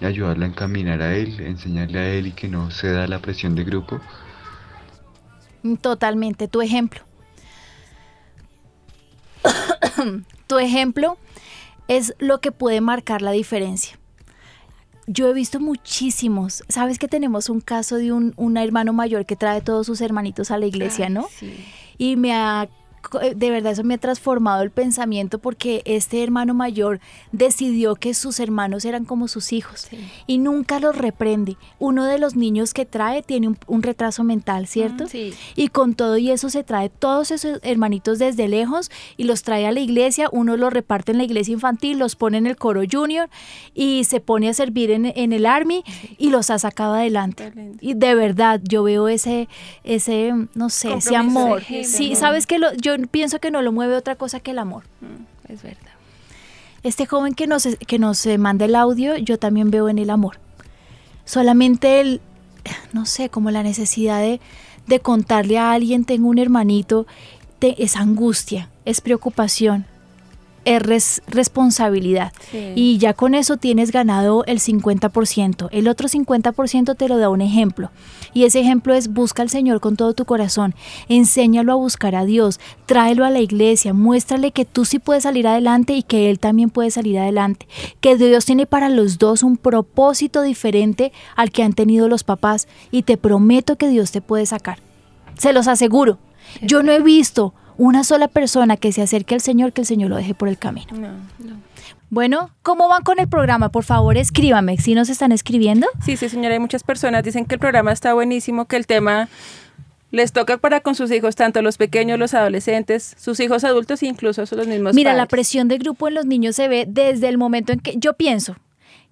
ayudarle 0.00 0.44
a 0.46 0.48
encaminar 0.48 1.02
a 1.02 1.16
él, 1.16 1.40
enseñarle 1.40 1.98
a 1.98 2.08
él 2.14 2.28
y 2.28 2.32
que 2.32 2.48
no 2.48 2.70
ceda 2.70 3.04
a 3.04 3.08
la 3.08 3.18
presión 3.20 3.54
de 3.54 3.64
grupo? 3.64 4.00
Totalmente, 5.80 6.48
tu 6.48 6.62
ejemplo. 6.62 7.02
tu 10.46 10.58
ejemplo 10.58 11.18
es 11.88 12.14
lo 12.18 12.40
que 12.40 12.52
puede 12.52 12.80
marcar 12.80 13.20
la 13.22 13.32
diferencia. 13.32 13.98
Yo 15.06 15.28
he 15.28 15.32
visto 15.32 15.60
muchísimos. 15.60 16.64
Sabes 16.68 16.98
que 16.98 17.08
tenemos 17.08 17.48
un 17.48 17.60
caso 17.60 17.96
de 17.96 18.12
un, 18.12 18.34
un 18.36 18.56
hermano 18.56 18.92
mayor 18.92 19.24
que 19.24 19.36
trae 19.36 19.60
todos 19.60 19.86
sus 19.86 20.00
hermanitos 20.00 20.50
a 20.50 20.58
la 20.58 20.66
iglesia, 20.66 21.06
Ay, 21.06 21.12
¿no? 21.12 21.28
sí. 21.30 21.54
Y 21.98 22.16
me 22.16 22.34
ha, 22.34 22.68
de 23.34 23.50
verdad 23.50 23.72
eso 23.72 23.84
me 23.84 23.94
ha 23.94 23.98
transformado 23.98 24.62
el 24.62 24.70
pensamiento 24.70 25.38
porque 25.38 25.82
este 25.84 26.22
hermano 26.22 26.54
mayor 26.54 27.00
decidió 27.32 27.94
que 27.96 28.14
sus 28.14 28.40
hermanos 28.40 28.84
eran 28.84 29.04
como 29.04 29.28
sus 29.28 29.52
hijos 29.52 29.86
Sí. 29.90 29.98
y 30.26 30.38
nunca 30.38 30.80
los 30.80 30.96
reprende. 30.96 31.56
Uno 31.78 32.04
de 32.04 32.18
los 32.18 32.36
niños 32.36 32.72
que 32.74 32.86
trae 32.86 33.22
tiene 33.22 33.48
un, 33.48 33.58
un 33.66 33.82
retraso 33.82 34.24
mental, 34.24 34.66
¿cierto? 34.66 35.06
Sí. 35.06 35.34
Y 35.54 35.68
con 35.68 35.94
todo 35.94 36.16
y 36.18 36.30
eso 36.30 36.48
se 36.50 36.64
trae 36.64 36.88
todos 36.88 37.30
esos 37.30 37.58
hermanitos 37.62 38.18
desde 38.18 38.48
lejos 38.48 38.90
y 39.16 39.24
los 39.24 39.42
trae 39.42 39.66
a 39.66 39.72
la 39.72 39.80
iglesia. 39.80 40.28
Uno 40.32 40.56
los 40.56 40.72
reparte 40.72 41.12
en 41.12 41.18
la 41.18 41.24
iglesia 41.24 41.52
infantil, 41.52 41.98
los 41.98 42.16
pone 42.16 42.38
en 42.38 42.46
el 42.46 42.56
coro 42.56 42.82
junior 42.90 43.28
y 43.74 44.04
se 44.04 44.20
pone 44.20 44.48
a 44.48 44.54
servir 44.54 44.90
en, 44.90 45.06
en 45.06 45.32
el 45.32 45.46
army 45.46 45.84
y 46.18 46.30
los 46.30 46.50
ha 46.50 46.58
sacado 46.58 46.94
adelante. 46.94 47.52
Y 47.80 47.94
de 47.94 48.14
verdad, 48.14 48.60
yo 48.64 48.82
veo 48.82 49.08
ese, 49.08 49.48
ese, 49.84 50.32
no 50.54 50.68
sé, 50.70 50.92
ese 50.94 51.16
amor. 51.16 51.60
ejemplo. 51.62 51.88
Sí, 51.90 52.14
sabes 52.16 52.46
que 52.46 52.58
lo, 52.58 52.72
yo 52.74 52.95
pienso 53.10 53.38
que 53.40 53.50
no 53.50 53.62
lo 53.62 53.72
mueve 53.72 53.96
otra 53.96 54.16
cosa 54.16 54.40
que 54.40 54.50
el 54.52 54.58
amor. 54.58 54.84
Es 55.48 55.62
verdad. 55.62 55.80
Este 56.82 57.06
joven 57.06 57.34
que 57.34 57.46
nos, 57.46 57.66
que 57.86 57.98
nos 57.98 58.24
eh, 58.26 58.38
manda 58.38 58.64
el 58.64 58.74
audio, 58.76 59.16
yo 59.16 59.38
también 59.38 59.70
veo 59.70 59.88
en 59.88 59.98
el 59.98 60.10
amor. 60.10 60.38
Solamente 61.24 62.00
el, 62.00 62.20
no 62.92 63.06
sé, 63.06 63.28
como 63.28 63.50
la 63.50 63.62
necesidad 63.62 64.20
de, 64.20 64.40
de 64.86 65.00
contarle 65.00 65.58
a 65.58 65.72
alguien, 65.72 66.04
tengo 66.04 66.28
un 66.28 66.38
hermanito, 66.38 67.06
te- 67.58 67.82
es 67.82 67.96
angustia, 67.96 68.68
es 68.84 69.00
preocupación, 69.00 69.86
es 70.66 70.82
res- 70.82 71.22
responsabilidad. 71.28 72.32
Sí. 72.50 72.72
Y 72.74 72.98
ya 72.98 73.14
con 73.14 73.34
eso 73.34 73.56
tienes 73.56 73.90
ganado 73.92 74.44
el 74.44 74.58
50%. 74.60 75.68
El 75.72 75.88
otro 75.88 76.08
50% 76.08 76.94
te 76.96 77.08
lo 77.08 77.16
da 77.16 77.30
un 77.30 77.40
ejemplo. 77.40 77.90
Y 78.34 78.44
ese 78.44 78.60
ejemplo 78.60 78.92
es 78.92 79.08
busca 79.12 79.40
al 79.42 79.48
Señor 79.48 79.80
con 79.80 79.96
todo 79.96 80.12
tu 80.12 80.26
corazón. 80.26 80.74
Enséñalo 81.08 81.72
a 81.72 81.76
buscar 81.76 82.14
a 82.14 82.24
Dios. 82.26 82.60
Tráelo 82.84 83.24
a 83.24 83.30
la 83.30 83.40
iglesia. 83.40 83.94
Muéstrale 83.94 84.50
que 84.50 84.64
tú 84.66 84.84
sí 84.84 84.98
puedes 84.98 85.22
salir 85.22 85.46
adelante 85.48 85.94
y 85.94 86.02
que 86.02 86.28
Él 86.28 86.38
también 86.38 86.68
puede 86.68 86.90
salir 86.90 87.18
adelante. 87.18 87.66
Que 88.00 88.16
Dios 88.16 88.44
tiene 88.44 88.66
para 88.66 88.88
los 88.90 89.18
dos 89.18 89.42
un 89.42 89.56
propósito 89.56 90.42
diferente 90.42 91.12
al 91.36 91.50
que 91.50 91.62
han 91.62 91.72
tenido 91.72 92.08
los 92.08 92.24
papás. 92.24 92.68
Y 92.90 93.02
te 93.04 93.16
prometo 93.16 93.76
que 93.76 93.88
Dios 93.88 94.10
te 94.12 94.20
puede 94.20 94.44
sacar. 94.44 94.80
Se 95.38 95.52
los 95.52 95.68
aseguro. 95.68 96.18
Yo 96.62 96.82
no 96.82 96.92
he 96.92 97.00
visto 97.00 97.54
una 97.78 98.04
sola 98.04 98.28
persona 98.28 98.76
que 98.76 98.92
se 98.92 99.02
acerque 99.02 99.34
al 99.34 99.40
Señor 99.40 99.72
que 99.72 99.82
el 99.82 99.86
Señor 99.86 100.10
lo 100.10 100.16
deje 100.16 100.34
por 100.34 100.48
el 100.48 100.58
camino. 100.58 100.86
No. 100.96 101.10
Bueno, 102.08 102.50
¿cómo 102.62 102.88
van 102.88 103.02
con 103.02 103.18
el 103.18 103.28
programa? 103.28 103.70
Por 103.70 103.84
favor, 103.84 104.16
escríbame. 104.16 104.78
Si 104.78 104.94
nos 104.94 105.08
están 105.08 105.32
escribiendo. 105.32 105.88
Sí, 106.04 106.16
sí, 106.16 106.28
señora, 106.28 106.54
hay 106.54 106.60
muchas 106.60 106.84
personas 106.84 107.24
dicen 107.24 107.44
que 107.44 107.56
el 107.56 107.58
programa 107.60 107.92
está 107.92 108.14
buenísimo, 108.14 108.66
que 108.66 108.76
el 108.76 108.86
tema 108.86 109.28
les 110.12 110.32
toca 110.32 110.56
para 110.56 110.80
con 110.80 110.94
sus 110.94 111.10
hijos, 111.10 111.34
tanto 111.34 111.60
los 111.62 111.76
pequeños, 111.78 112.18
los 112.18 112.32
adolescentes, 112.32 113.16
sus 113.18 113.40
hijos 113.40 113.64
adultos 113.64 114.02
e 114.02 114.06
incluso 114.06 114.44
los 114.54 114.66
mismos 114.68 114.94
Mira, 114.94 115.14
la 115.14 115.26
presión 115.26 115.66
de 115.66 115.78
grupo 115.78 116.06
en 116.06 116.14
los 116.14 116.26
niños 116.26 116.54
se 116.56 116.68
ve 116.68 116.84
desde 116.88 117.28
el 117.28 117.38
momento 117.38 117.72
en 117.72 117.80
que 117.80 117.94
yo 117.98 118.14
pienso 118.14 118.56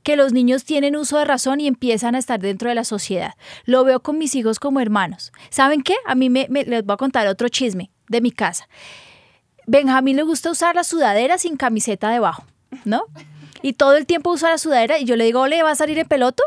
que 0.05 0.17
los 0.17 0.33
niños 0.33 0.65
tienen 0.65 0.97
uso 0.97 1.19
de 1.19 1.25
razón 1.25 1.61
y 1.61 1.67
empiezan 1.67 2.15
a 2.15 2.19
estar 2.19 2.39
dentro 2.39 2.69
de 2.69 2.75
la 2.75 2.85
sociedad. 2.85 3.33
Lo 3.65 3.85
veo 3.85 4.01
con 4.01 4.19
mis 4.19 4.35
hijos 4.35 4.61
como 4.61 4.81
hermanos. 4.81 5.33
¿Saben 5.51 5.83
qué? 5.83 5.95
A 6.07 6.15
mí 6.15 6.29
me, 6.31 6.47
me- 6.51 6.65
les 6.65 6.85
voy 6.85 6.93
a 6.95 6.97
contar 6.99 7.27
otro 7.27 7.49
chisme 7.49 7.91
de 8.09 8.21
mi 8.21 8.31
casa. 8.31 8.69
Benjamín 9.67 10.17
le 10.17 10.23
gusta 10.23 10.51
usar 10.51 10.75
la 10.75 10.85
sudadera 10.85 11.39
sin 11.39 11.57
camiseta 11.57 12.11
debajo, 12.11 12.45
¿no? 12.85 13.05
Y 13.63 13.73
todo 13.75 13.97
el 13.97 14.07
tiempo 14.07 14.31
usa 14.31 14.51
la 14.51 14.59
sudadera 14.59 14.99
y 14.99 15.05
yo 15.05 15.17
le 15.17 15.25
digo, 15.25 15.47
¿le 15.47 15.63
va 15.63 15.71
a 15.71 15.75
salir 15.75 15.99
en 15.99 16.07
peloto? 16.07 16.43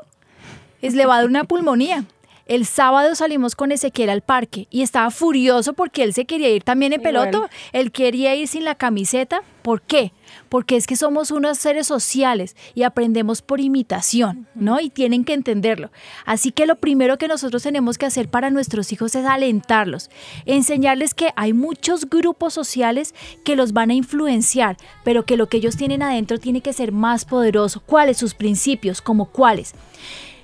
Es, 0.82 0.94
le 0.94 1.06
va 1.06 1.16
a 1.16 1.18
dar 1.18 1.28
una 1.28 1.44
pulmonía. 1.46 2.06
El 2.48 2.66
sábado 2.66 3.14
salimos 3.14 3.56
con 3.56 3.74
Ezequiel 3.74 4.10
al 4.10 4.22
parque 4.22 4.68
y 4.70 4.82
estaba 4.82 5.12
furioso 5.12 5.74
porque 5.74 6.04
él 6.04 6.14
se 6.14 6.26
quería 6.26 6.50
ir 6.50 6.64
también 6.64 6.94
en 6.94 7.02
Igual. 7.02 7.30
peloto. 7.30 7.50
Él 7.74 7.92
quería 7.92 8.36
ir 8.36 8.48
sin 8.48 8.64
la 8.64 8.76
camiseta. 8.76 9.42
¿Por 9.62 9.82
qué? 9.82 10.14
Porque 10.48 10.78
es 10.78 10.88
que 10.88 10.96
somos 10.96 11.30
unos 11.30 11.58
seres 11.58 11.88
sociales 11.88 12.56
y 12.74 12.84
aprendemos 12.84 13.42
por 13.42 13.60
imitación, 13.60 14.48
¿no? 14.56 14.80
Y 14.80 14.90
tienen 14.90 15.26
que 15.26 15.34
entenderlo. 15.34 15.92
Así 16.26 16.54
que 16.54 16.66
lo 16.66 16.78
primero 16.78 17.18
que 17.18 17.28
nosotros 17.28 17.64
tenemos 17.64 17.98
que 17.98 18.06
hacer 18.06 18.30
para 18.30 18.50
nuestros 18.50 18.94
hijos 18.94 19.14
es 19.16 19.26
alentarlos, 19.26 20.10
enseñarles 20.46 21.14
que 21.14 21.34
hay 21.36 21.52
muchos 21.52 22.10
grupos 22.10 22.54
sociales 22.54 23.14
que 23.44 23.58
los 23.58 23.74
van 23.74 23.90
a 23.90 23.96
influenciar, 23.96 24.78
pero 25.04 25.26
que 25.26 25.36
lo 25.36 25.48
que 25.48 25.58
ellos 25.58 25.76
tienen 25.76 26.02
adentro 26.02 26.40
tiene 26.40 26.62
que 26.62 26.72
ser 26.72 26.94
más 26.94 27.26
poderoso. 27.26 27.82
¿Cuáles 27.86 28.16
sus 28.16 28.36
principios? 28.36 29.02
¿Como 29.02 29.26
cuáles? 29.26 29.74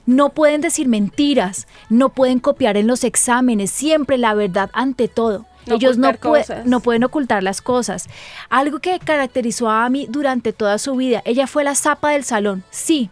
No 0.06 0.30
pueden 0.30 0.62
decir 0.62 0.88
mentiras, 0.88 1.68
no 1.90 2.10
pueden 2.10 2.40
copiar 2.40 2.76
en 2.78 2.88
los 2.88 3.04
exámenes, 3.04 3.72
siempre 3.72 4.18
la 4.18 4.34
verdad 4.34 4.70
ante 4.74 5.08
todo. 5.08 5.46
No 5.66 5.76
Ellos 5.76 5.98
no, 5.98 6.82
pueden 6.82 7.04
ocultar 7.06 7.42
las 7.42 7.62
cosas. 7.62 8.10
Algo 8.50 8.80
que 8.80 9.00
caracterizó 9.00 9.70
a 9.70 9.86
Amy 9.86 10.08
durante 10.10 10.52
toda 10.52 10.78
su 10.78 10.96
vida, 10.98 11.22
ella 11.24 11.48
fue 11.48 11.64
la 11.64 11.74
zapa 11.76 12.12
del 12.12 12.26
salón, 12.26 12.64
sí. 12.70 13.10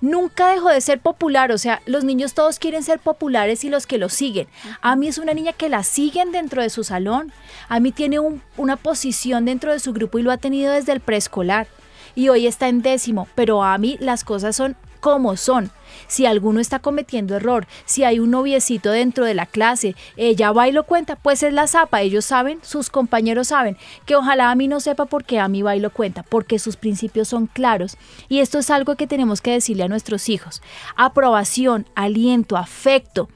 Nunca 0.00 0.48
dejó 0.48 0.68
de 0.70 0.80
ser 0.80 0.98
popular, 1.00 1.52
o 1.52 1.58
sea, 1.58 1.82
los 1.86 2.02
niños 2.04 2.34
todos 2.34 2.58
quieren 2.58 2.82
ser 2.82 2.98
populares 2.98 3.62
y 3.64 3.68
los 3.68 3.86
que 3.86 3.98
lo 3.98 4.08
siguen. 4.08 4.48
Amy 4.80 5.08
es 5.08 5.18
una 5.18 5.34
niña 5.34 5.52
que 5.52 5.68
la 5.68 5.82
siguen 5.84 6.32
dentro 6.32 6.62
de 6.62 6.70
su 6.70 6.82
salón. 6.84 7.32
Amy 7.68 7.92
tiene 7.92 8.18
un- 8.18 8.42
una 8.56 8.76
posición 8.76 9.44
dentro 9.44 9.72
de 9.72 9.78
su 9.80 9.92
grupo 9.92 10.18
y 10.18 10.22
lo 10.22 10.30
ha 10.32 10.36
tenido 10.38 10.72
desde 10.72 10.92
el 10.92 11.00
preescolar. 11.00 11.68
Y 12.14 12.28
hoy 12.28 12.46
está 12.46 12.68
en 12.68 12.82
décimo, 12.82 13.28
pero 13.34 13.62
a 13.62 13.76
mí 13.78 13.96
las 14.00 14.24
cosas 14.24 14.56
son 14.56 14.76
como 15.00 15.36
son. 15.36 15.70
Si 16.06 16.26
alguno 16.26 16.60
está 16.60 16.78
cometiendo 16.78 17.36
error, 17.36 17.66
si 17.84 18.04
hay 18.04 18.18
un 18.18 18.30
noviecito 18.30 18.90
dentro 18.90 19.24
de 19.24 19.34
la 19.34 19.46
clase, 19.46 19.94
ella 20.16 20.52
va 20.52 20.68
y 20.68 20.72
lo 20.72 20.84
cuenta, 20.84 21.16
pues 21.16 21.42
es 21.42 21.52
la 21.52 21.66
zapa. 21.66 22.02
Ellos 22.02 22.24
saben, 22.24 22.60
sus 22.62 22.90
compañeros 22.90 23.48
saben, 23.48 23.76
que 24.06 24.16
ojalá 24.16 24.50
a 24.50 24.54
mí 24.54 24.68
no 24.68 24.80
sepa 24.80 25.06
por 25.06 25.24
qué 25.24 25.38
a 25.38 25.48
mí 25.48 25.62
va 25.62 25.76
y 25.76 25.80
lo 25.80 25.90
cuenta, 25.90 26.22
porque 26.22 26.58
sus 26.58 26.76
principios 26.76 27.28
son 27.28 27.46
claros. 27.46 27.96
Y 28.28 28.40
esto 28.40 28.58
es 28.58 28.70
algo 28.70 28.96
que 28.96 29.06
tenemos 29.06 29.40
que 29.40 29.52
decirle 29.52 29.84
a 29.84 29.88
nuestros 29.88 30.28
hijos. 30.28 30.62
Aprobación, 30.96 31.86
aliento, 31.94 32.56
afecto. 32.56 33.28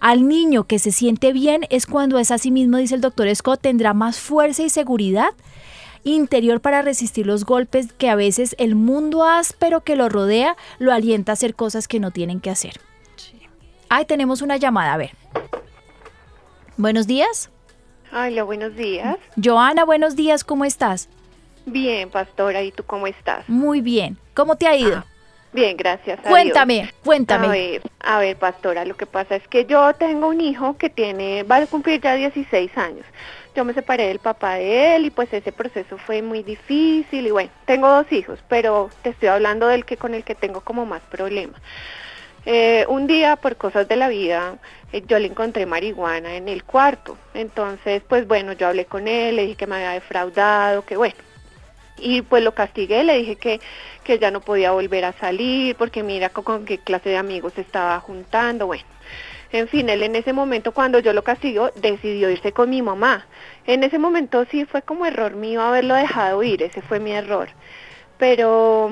Al 0.00 0.26
niño 0.26 0.64
que 0.64 0.78
se 0.78 0.92
siente 0.92 1.32
bien 1.32 1.66
es 1.68 1.84
cuando 1.86 2.18
es 2.18 2.30
así 2.30 2.50
mismo, 2.50 2.78
dice 2.78 2.94
el 2.94 3.02
doctor 3.02 3.34
Scott, 3.34 3.60
tendrá 3.60 3.92
más 3.92 4.18
fuerza 4.18 4.62
y 4.62 4.70
seguridad 4.70 5.30
interior 6.04 6.60
para 6.60 6.82
resistir 6.82 7.26
los 7.26 7.44
golpes 7.44 7.92
que 7.92 8.08
a 8.08 8.14
veces 8.14 8.54
el 8.58 8.74
mundo 8.74 9.24
áspero 9.24 9.80
que 9.82 9.96
lo 9.96 10.08
rodea 10.08 10.56
lo 10.78 10.92
alienta 10.92 11.32
a 11.32 11.34
hacer 11.34 11.54
cosas 11.54 11.88
que 11.88 12.00
no 12.00 12.10
tienen 12.10 12.40
que 12.40 12.50
hacer. 12.50 12.74
Ay, 13.88 14.04
tenemos 14.04 14.40
una 14.42 14.56
llamada, 14.56 14.94
a 14.94 14.96
ver. 14.96 15.10
Buenos 16.76 17.06
días. 17.06 17.50
Hola, 18.12 18.42
buenos 18.42 18.74
días. 18.76 19.16
Joana, 19.42 19.84
buenos 19.84 20.16
días, 20.16 20.44
¿cómo 20.44 20.64
estás? 20.64 21.08
Bien, 21.66 22.08
pastora, 22.10 22.62
¿y 22.62 22.72
tú 22.72 22.82
cómo 22.84 23.06
estás? 23.06 23.48
Muy 23.48 23.80
bien. 23.80 24.16
¿Cómo 24.34 24.56
te 24.56 24.66
ha 24.66 24.74
ido? 24.76 25.04
Bien, 25.52 25.76
gracias. 25.76 26.18
A 26.20 26.28
Cuéntame, 26.28 26.74
Dios. 26.74 26.94
cuéntame. 27.04 27.46
A 27.46 27.50
ver, 27.50 27.82
a 28.00 28.18
ver, 28.20 28.36
pastora, 28.36 28.84
lo 28.84 28.96
que 28.96 29.06
pasa 29.06 29.36
es 29.36 29.46
que 29.48 29.66
yo 29.66 29.92
tengo 29.94 30.28
un 30.28 30.40
hijo 30.40 30.76
que 30.76 30.88
tiene, 30.90 31.42
va 31.42 31.56
a 31.56 31.66
cumplir 31.66 32.00
ya 32.00 32.14
16 32.14 32.76
años. 32.78 33.04
Yo 33.54 33.64
me 33.64 33.74
separé 33.74 34.06
del 34.06 34.20
papá 34.20 34.54
de 34.54 34.94
él 34.96 35.06
y 35.06 35.10
pues 35.10 35.32
ese 35.32 35.50
proceso 35.50 35.98
fue 35.98 36.22
muy 36.22 36.42
difícil 36.42 37.26
y 37.26 37.30
bueno, 37.30 37.50
tengo 37.64 37.88
dos 37.88 38.10
hijos, 38.12 38.38
pero 38.48 38.90
te 39.02 39.10
estoy 39.10 39.28
hablando 39.28 39.66
del 39.66 39.84
que 39.84 39.96
con 39.96 40.14
el 40.14 40.22
que 40.22 40.36
tengo 40.36 40.60
como 40.60 40.86
más 40.86 41.02
problemas. 41.10 41.60
Eh, 42.46 42.86
un 42.88 43.06
día, 43.06 43.36
por 43.36 43.56
cosas 43.56 43.86
de 43.88 43.96
la 43.96 44.08
vida, 44.08 44.56
eh, 44.92 45.02
yo 45.06 45.18
le 45.18 45.26
encontré 45.26 45.66
marihuana 45.66 46.36
en 46.36 46.48
el 46.48 46.64
cuarto. 46.64 47.18
Entonces, 47.34 48.02
pues 48.08 48.26
bueno, 48.26 48.52
yo 48.52 48.68
hablé 48.68 48.86
con 48.86 49.08
él, 49.08 49.36
le 49.36 49.42
dije 49.42 49.56
que 49.56 49.66
me 49.66 49.76
había 49.76 49.90
defraudado, 49.90 50.84
que 50.84 50.96
bueno. 50.96 51.16
Y 51.98 52.22
pues 52.22 52.42
lo 52.42 52.54
castigué, 52.54 53.04
le 53.04 53.18
dije 53.18 53.36
que, 53.36 53.60
que 54.04 54.18
ya 54.18 54.30
no 54.30 54.40
podía 54.40 54.70
volver 54.70 55.04
a 55.04 55.12
salir, 55.12 55.76
porque 55.76 56.02
mira 56.02 56.30
con 56.30 56.64
qué 56.64 56.78
clase 56.78 57.10
de 57.10 57.18
amigos 57.18 57.52
se 57.54 57.60
estaba 57.60 58.00
juntando, 58.00 58.66
bueno. 58.66 58.84
En 59.52 59.68
fin, 59.68 59.88
él 59.88 60.02
en 60.02 60.14
ese 60.16 60.32
momento 60.32 60.72
cuando 60.72 61.00
yo 61.00 61.12
lo 61.12 61.24
castigo 61.24 61.70
decidió 61.76 62.30
irse 62.30 62.52
con 62.52 62.70
mi 62.70 62.82
mamá. 62.82 63.26
En 63.66 63.82
ese 63.82 63.98
momento 63.98 64.44
sí 64.50 64.64
fue 64.64 64.82
como 64.82 65.06
error 65.06 65.34
mío 65.34 65.60
haberlo 65.62 65.94
dejado 65.94 66.42
ir, 66.42 66.62
ese 66.62 66.82
fue 66.82 67.00
mi 67.00 67.12
error. 67.12 67.48
Pero 68.18 68.90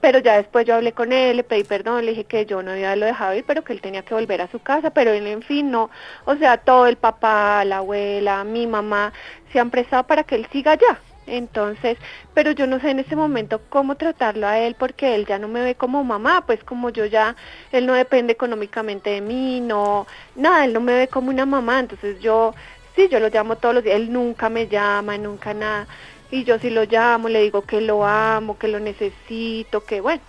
pero 0.00 0.18
ya 0.20 0.36
después 0.36 0.64
yo 0.66 0.74
hablé 0.76 0.92
con 0.92 1.12
él, 1.12 1.38
le 1.38 1.42
pedí 1.44 1.64
perdón, 1.64 2.04
le 2.04 2.12
dije 2.12 2.24
que 2.24 2.46
yo 2.46 2.62
no 2.62 2.70
había 2.72 2.94
lo 2.94 3.06
dejado 3.06 3.34
ir, 3.34 3.44
pero 3.44 3.64
que 3.64 3.72
él 3.72 3.80
tenía 3.80 4.02
que 4.02 4.14
volver 4.14 4.40
a 4.40 4.48
su 4.48 4.60
casa, 4.60 4.90
pero 4.90 5.10
él 5.12 5.26
en 5.26 5.42
fin 5.42 5.70
no, 5.70 5.90
o 6.26 6.36
sea, 6.36 6.58
todo 6.58 6.86
el 6.86 6.96
papá, 6.96 7.64
la 7.64 7.78
abuela, 7.78 8.44
mi 8.44 8.66
mamá 8.66 9.12
se 9.52 9.58
han 9.58 9.70
prestado 9.70 10.06
para 10.06 10.22
que 10.24 10.36
él 10.36 10.46
siga 10.52 10.72
allá. 10.72 11.00
Entonces, 11.26 11.98
pero 12.34 12.52
yo 12.52 12.66
no 12.66 12.78
sé 12.78 12.90
en 12.90 13.00
ese 13.00 13.16
momento 13.16 13.60
cómo 13.68 13.96
tratarlo 13.96 14.46
a 14.46 14.58
él 14.60 14.76
porque 14.78 15.14
él 15.16 15.26
ya 15.26 15.38
no 15.38 15.48
me 15.48 15.60
ve 15.60 15.74
como 15.74 16.04
mamá, 16.04 16.44
pues 16.46 16.62
como 16.62 16.90
yo 16.90 17.04
ya, 17.04 17.34
él 17.72 17.86
no 17.86 17.94
depende 17.94 18.32
económicamente 18.32 19.10
de 19.10 19.20
mí, 19.20 19.60
no, 19.60 20.06
nada, 20.36 20.64
él 20.64 20.72
no 20.72 20.80
me 20.80 20.92
ve 20.92 21.08
como 21.08 21.30
una 21.30 21.44
mamá, 21.44 21.80
entonces 21.80 22.20
yo, 22.20 22.54
sí, 22.94 23.08
yo 23.10 23.18
lo 23.18 23.28
llamo 23.28 23.56
todos 23.56 23.74
los 23.74 23.84
días, 23.84 23.96
él 23.96 24.12
nunca 24.12 24.48
me 24.48 24.68
llama, 24.68 25.18
nunca 25.18 25.52
nada, 25.52 25.88
y 26.30 26.44
yo 26.44 26.60
sí 26.60 26.70
lo 26.70 26.84
llamo, 26.84 27.28
le 27.28 27.42
digo 27.42 27.62
que 27.62 27.80
lo 27.80 28.04
amo, 28.04 28.56
que 28.56 28.68
lo 28.68 28.78
necesito, 28.78 29.84
que 29.84 30.00
bueno, 30.00 30.22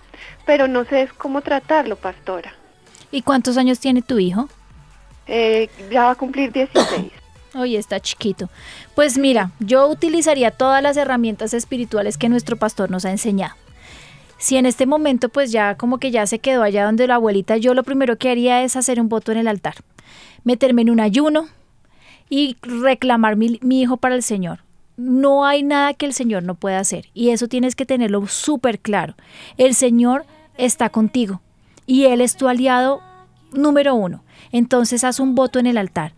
pero 0.46 0.66
no 0.66 0.84
sé 0.84 1.08
cómo 1.16 1.42
tratarlo, 1.42 1.94
pastora. 1.94 2.52
¿Y 3.12 3.22
cuántos 3.22 3.56
años 3.56 3.78
tiene 3.78 4.02
tu 4.02 4.18
hijo? 4.18 4.48
Eh, 5.28 5.68
ya 5.90 6.04
va 6.04 6.10
a 6.10 6.14
cumplir 6.16 6.52
16. 6.52 7.12
Hoy 7.54 7.76
está 7.76 7.98
chiquito. 8.00 8.50
Pues 8.94 9.16
mira, 9.16 9.52
yo 9.58 9.88
utilizaría 9.88 10.50
todas 10.50 10.82
las 10.82 10.96
herramientas 10.96 11.54
espirituales 11.54 12.18
que 12.18 12.28
nuestro 12.28 12.56
pastor 12.56 12.90
nos 12.90 13.06
ha 13.06 13.10
enseñado. 13.10 13.54
Si 14.36 14.56
en 14.56 14.66
este 14.66 14.86
momento 14.86 15.30
pues 15.30 15.50
ya 15.50 15.76
como 15.76 15.98
que 15.98 16.10
ya 16.10 16.26
se 16.26 16.38
quedó 16.38 16.62
allá 16.62 16.84
donde 16.84 17.06
la 17.06 17.16
abuelita, 17.16 17.56
yo 17.56 17.74
lo 17.74 17.82
primero 17.82 18.18
que 18.18 18.30
haría 18.30 18.62
es 18.62 18.76
hacer 18.76 19.00
un 19.00 19.08
voto 19.08 19.32
en 19.32 19.38
el 19.38 19.48
altar, 19.48 19.76
meterme 20.44 20.82
en 20.82 20.90
un 20.90 21.00
ayuno 21.00 21.48
y 22.28 22.56
reclamar 22.60 23.36
mi, 23.36 23.58
hijo 23.62 23.96
para 23.96 24.14
el 24.14 24.22
Señor. 24.22 24.60
No 24.96 25.44
hay 25.46 25.62
nada 25.62 25.94
que 25.94 26.06
el 26.06 26.12
Señor 26.12 26.42
no 26.42 26.54
pueda 26.54 26.78
hacer 26.78 27.06
y 27.14 27.30
eso 27.30 27.48
tienes 27.48 27.74
que 27.74 27.86
tenerlo 27.86 28.26
súper 28.26 28.78
claro. 28.78 29.14
El 29.56 29.74
Señor 29.74 30.26
está 30.56 30.90
contigo 30.90 31.40
y 31.86 32.04
Él 32.04 32.20
es 32.20 32.36
tu 32.36 32.46
aliado 32.46 33.00
número 33.52 33.94
uno. 33.94 34.22
Entonces 34.52 35.02
haz 35.02 35.18
un 35.18 35.34
voto 35.34 35.58
en 35.58 35.66
el 35.66 35.78
altar 35.78 36.12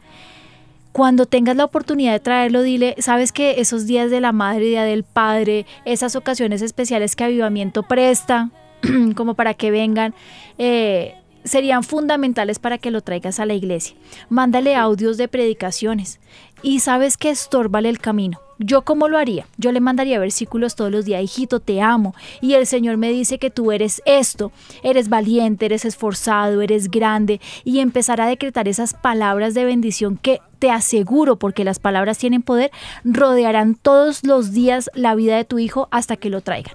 cuando 0.93 1.27
tengas 1.27 1.57
la 1.57 1.65
oportunidad 1.65 2.13
de 2.13 2.21
traerlo, 2.21 2.63
dile, 2.63 2.97
sabes 2.99 3.33
que 3.33 3.61
esos 3.61 3.87
días 3.87 4.11
de 4.11 4.21
la 4.21 4.33
madre, 4.33 4.67
día 4.67 4.85
del 4.85 5.05
padre, 5.05 5.67
esas 5.85 6.17
ocasiones 6.17 6.63
especiales 6.63 7.15
que 7.15 7.25
Avivamiento 7.25 7.83
presta, 7.83 8.51
como 9.15 9.35
para 9.35 9.55
que 9.55 9.71
vengan, 9.71 10.15
eh, 10.59 11.15
serían 11.45 11.85
fundamentales 11.85 12.59
para 12.59 12.79
que 12.79 12.91
lo 12.91 13.03
traigas 13.03 13.41
a 13.41 13.47
la 13.47 13.55
iglesia. 13.55 13.97
Mándale 14.29 14.75
audios 14.75 15.17
de 15.17 15.29
predicaciones 15.29 16.21
y 16.63 16.81
sabes 16.81 17.17
que 17.17 17.31
estórbale 17.31 17.89
el 17.89 17.99
camino. 17.99 18.41
¿Yo 18.63 18.83
cómo 18.83 19.09
lo 19.09 19.17
haría? 19.17 19.47
Yo 19.57 19.73
le 19.73 19.81
mandaría 19.81 20.19
versículos 20.19 20.77
todos 20.77 20.93
los 20.93 21.07
días, 21.07 21.23
hijito, 21.23 21.61
te 21.61 21.81
amo. 21.81 22.15
Y 22.43 22.53
el 22.53 22.67
Señor 22.67 22.99
me 22.99 23.11
dice 23.11 23.39
que 23.39 23.49
tú 23.49 23.73
eres 23.73 24.03
esto, 24.05 24.53
eres 24.83 25.09
valiente, 25.09 25.65
eres 25.65 25.87
esforzado, 25.87 26.61
eres 26.61 26.91
grande. 26.91 27.41
Y 27.65 27.79
empezar 27.81 28.21
a 28.21 28.27
decretar 28.27 28.69
esas 28.69 28.93
palabras 28.93 29.55
de 29.55 29.65
bendición 29.65 30.19
que 30.19 30.43
te 30.59 30.71
aseguro, 30.71 31.37
porque 31.37 31.65
las 31.65 31.79
palabras 31.79 32.19
tienen 32.19 32.43
poder, 32.43 32.71
rodearán 33.03 33.77
todos 33.77 34.25
los 34.25 34.53
días 34.53 34.91
la 34.95 35.15
vida 35.15 35.39
de 35.39 35.47
tu 35.47 35.59
hijo 35.59 35.89
hasta 35.91 36.17
que 36.17 36.29
lo 36.29 36.43
traigan. 36.43 36.75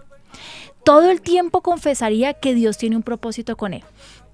Todo 0.84 1.12
el 1.12 1.22
tiempo 1.22 1.62
confesaría 1.62 2.34
que 2.34 2.56
Dios 2.56 2.80
tiene 2.80 2.96
un 2.96 3.04
propósito 3.04 3.58
con 3.58 3.76
él. 3.76 3.84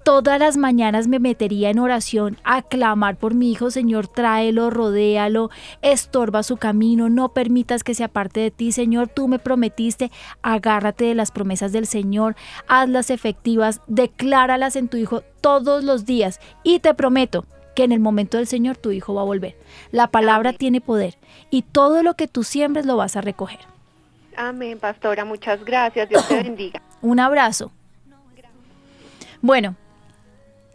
Todas 0.04 0.40
las 0.40 0.56
mañanas 0.56 1.06
me 1.06 1.20
metería 1.20 1.70
en 1.70 1.78
oración 1.78 2.36
a 2.42 2.62
clamar 2.62 3.16
por 3.16 3.34
mi 3.34 3.52
hijo, 3.52 3.70
Señor, 3.70 4.08
tráelo, 4.08 4.68
rodéalo, 4.68 5.50
estorba 5.80 6.42
su 6.42 6.56
camino, 6.56 7.08
no 7.08 7.28
permitas 7.28 7.84
que 7.84 7.94
se 7.94 8.02
aparte 8.02 8.40
de 8.40 8.50
ti, 8.50 8.72
Señor, 8.72 9.06
tú 9.06 9.28
me 9.28 9.38
prometiste, 9.38 10.10
agárrate 10.42 11.04
de 11.04 11.14
las 11.14 11.30
promesas 11.30 11.70
del 11.70 11.86
Señor, 11.86 12.34
hazlas 12.66 13.10
efectivas, 13.10 13.80
decláralas 13.86 14.74
en 14.74 14.88
tu 14.88 14.96
hijo 14.96 15.22
todos 15.40 15.84
los 15.84 16.04
días 16.04 16.40
y 16.64 16.80
te 16.80 16.94
prometo 16.94 17.44
que 17.76 17.84
en 17.84 17.92
el 17.92 18.00
momento 18.00 18.38
del 18.38 18.48
Señor 18.48 18.76
tu 18.76 18.90
hijo 18.90 19.14
va 19.14 19.22
a 19.22 19.26
volver. 19.26 19.56
La 19.92 20.08
palabra 20.08 20.52
tiene 20.52 20.80
poder 20.80 21.16
y 21.48 21.62
todo 21.62 22.02
lo 22.02 22.14
que 22.14 22.26
tú 22.26 22.42
siembres 22.42 22.86
lo 22.86 22.96
vas 22.96 23.14
a 23.14 23.20
recoger. 23.20 23.60
Amén, 24.36 24.80
pastora, 24.80 25.24
muchas 25.24 25.64
gracias, 25.64 26.08
Dios 26.08 26.26
te 26.26 26.34
bendiga. 26.42 26.82
Un 27.02 27.20
abrazo. 27.20 27.70
Bueno, 29.40 29.76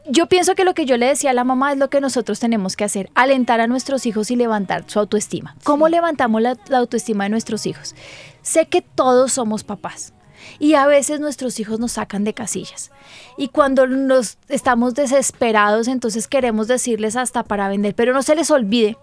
yo 0.10 0.28
pienso 0.28 0.56
que 0.56 0.64
lo 0.64 0.74
que 0.74 0.86
yo 0.86 0.98
le 0.98 1.08
decía 1.08 1.32
a 1.32 1.34
la 1.34 1.44
mamá 1.44 1.72
es 1.72 1.78
lo 1.78 1.90
que 1.90 2.02
nosotros 2.02 2.40
tenemos 2.40 2.76
que 2.76 2.84
hacer, 2.84 3.10
alentar 3.16 3.60
a 3.60 3.68
nuestros 3.68 4.06
hijos 4.06 4.32
y 4.32 4.36
levantar 4.36 4.86
su 4.88 5.00
autoestima. 5.00 5.56
¿Cómo 5.64 5.90
levantamos 5.90 6.42
la, 6.42 6.58
la, 6.68 6.78
autoestima 6.78 7.26
de 7.26 7.30
nuestros 7.30 7.66
hijos? 7.66 7.96
Sé 8.42 8.68
que 8.68 8.82
todos 8.82 9.34
somos 9.34 9.64
papás 9.64 10.14
y 10.60 10.76
a 10.76 10.88
veces 10.88 11.20
nuestros 11.20 11.60
hijos 11.60 11.80
nos 11.80 11.94
sacan 11.94 12.24
de 12.24 12.34
casillas. 12.34 12.92
Y 13.38 13.50
cuando 13.50 13.88
nos 13.88 14.38
estamos 14.48 14.94
desesperados, 14.94 15.88
entonces 15.88 16.28
queremos 16.28 16.68
decirles 16.68 17.16
hasta 17.16 17.44
para 17.44 17.70
vender, 17.70 17.96
pero 17.96 18.14
no 18.14 18.24
se 18.24 18.36
les 18.36 18.52
olvide 18.52 18.98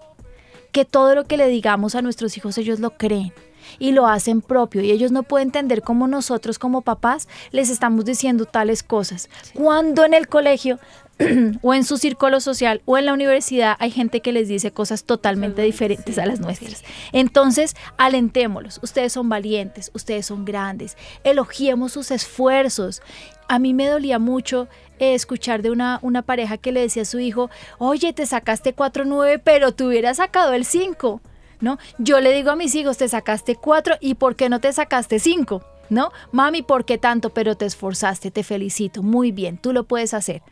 que 0.72 0.84
todo 0.84 1.14
lo 1.14 1.24
que 1.24 1.36
le 1.36 1.48
digamos 1.48 1.94
a 1.94 2.02
nuestros 2.02 2.36
hijos 2.36 2.58
ellos 2.58 2.80
lo 2.80 2.96
creen 2.96 3.32
y 3.78 3.92
lo 3.92 4.06
hacen 4.06 4.40
propio 4.40 4.82
y 4.82 4.90
ellos 4.90 5.12
no 5.12 5.22
pueden 5.22 5.48
entender 5.48 5.82
cómo 5.82 6.08
nosotros 6.08 6.58
como 6.58 6.82
papás 6.82 7.28
les 7.50 7.70
estamos 7.70 8.04
diciendo 8.04 8.46
tales 8.46 8.82
cosas. 8.82 9.28
Cuando 9.54 10.04
en 10.04 10.14
el 10.14 10.28
colegio 10.28 10.78
o 11.62 11.74
en 11.74 11.84
su 11.84 11.96
círculo 11.96 12.40
social 12.40 12.82
o 12.86 12.98
en 12.98 13.06
la 13.06 13.12
universidad 13.12 13.76
hay 13.78 13.90
gente 13.90 14.20
que 14.20 14.32
les 14.32 14.48
dice 14.48 14.72
cosas 14.72 15.04
totalmente 15.04 15.62
diferentes 15.62 16.18
a 16.18 16.26
las 16.26 16.40
nuestras. 16.40 16.82
Entonces, 17.12 17.76
alentémoslos. 17.96 18.80
Ustedes 18.82 19.12
son 19.12 19.28
valientes, 19.28 19.90
ustedes 19.94 20.26
son 20.26 20.44
grandes. 20.44 20.96
Elogiemos 21.22 21.92
sus 21.92 22.10
esfuerzos. 22.10 23.02
A 23.48 23.58
mí 23.58 23.74
me 23.74 23.86
dolía 23.86 24.18
mucho 24.18 24.68
eh, 24.98 25.14
escuchar 25.14 25.62
de 25.62 25.70
una, 25.70 25.98
una 26.02 26.22
pareja 26.22 26.56
que 26.56 26.72
le 26.72 26.80
decía 26.80 27.02
a 27.02 27.06
su 27.06 27.20
hijo, 27.20 27.50
oye, 27.78 28.12
te 28.12 28.26
sacaste 28.26 28.74
4.9, 28.74 29.40
pero 29.44 29.72
te 29.72 29.84
hubieras 29.84 30.16
sacado 30.16 30.52
el 30.54 30.64
5. 30.64 31.20
¿No? 31.60 31.78
Yo 31.98 32.20
le 32.20 32.32
digo 32.32 32.50
a 32.50 32.56
mis 32.56 32.74
hijos, 32.74 32.98
te 32.98 33.08
sacaste 33.08 33.56
4 33.56 33.96
y 34.00 34.14
¿por 34.14 34.36
qué 34.36 34.48
no 34.48 34.60
te 34.60 34.72
sacaste 34.72 35.18
5? 35.18 35.62
¿no? 35.90 36.12
Mami, 36.32 36.62
¿por 36.62 36.84
qué 36.84 36.98
tanto? 36.98 37.30
Pero 37.30 37.56
te 37.56 37.66
esforzaste, 37.66 38.30
te 38.30 38.42
felicito, 38.42 39.02
muy 39.02 39.32
bien, 39.32 39.58
tú 39.58 39.72
lo 39.72 39.84
puedes 39.84 40.14
hacer. 40.14 40.42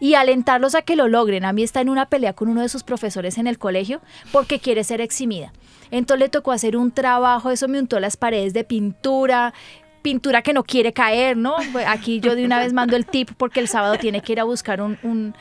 Y 0.00 0.14
alentarlos 0.14 0.74
a 0.74 0.82
que 0.82 0.96
lo 0.96 1.08
logren. 1.08 1.44
A 1.44 1.52
mí 1.52 1.62
está 1.62 1.80
en 1.80 1.88
una 1.88 2.06
pelea 2.06 2.32
con 2.32 2.48
uno 2.48 2.62
de 2.62 2.68
sus 2.68 2.82
profesores 2.82 3.38
en 3.38 3.46
el 3.46 3.58
colegio 3.58 4.00
porque 4.32 4.58
quiere 4.58 4.84
ser 4.84 5.00
eximida. 5.00 5.52
Entonces 5.90 6.20
le 6.20 6.28
tocó 6.28 6.52
hacer 6.52 6.76
un 6.76 6.90
trabajo, 6.90 7.50
eso 7.50 7.68
me 7.68 7.78
untó 7.78 7.98
las 8.00 8.16
paredes 8.16 8.52
de 8.52 8.64
pintura, 8.64 9.54
pintura 10.02 10.42
que 10.42 10.52
no 10.52 10.64
quiere 10.64 10.92
caer, 10.92 11.36
¿no? 11.36 11.56
Pues 11.72 11.86
aquí 11.86 12.20
yo 12.20 12.34
de 12.34 12.44
una 12.44 12.58
vez 12.58 12.72
mando 12.72 12.96
el 12.96 13.06
tip 13.06 13.30
porque 13.36 13.60
el 13.60 13.68
sábado 13.68 13.96
tiene 13.98 14.20
que 14.20 14.32
ir 14.32 14.40
a 14.40 14.44
buscar 14.44 14.80
un, 14.80 14.98
un, 15.02 15.34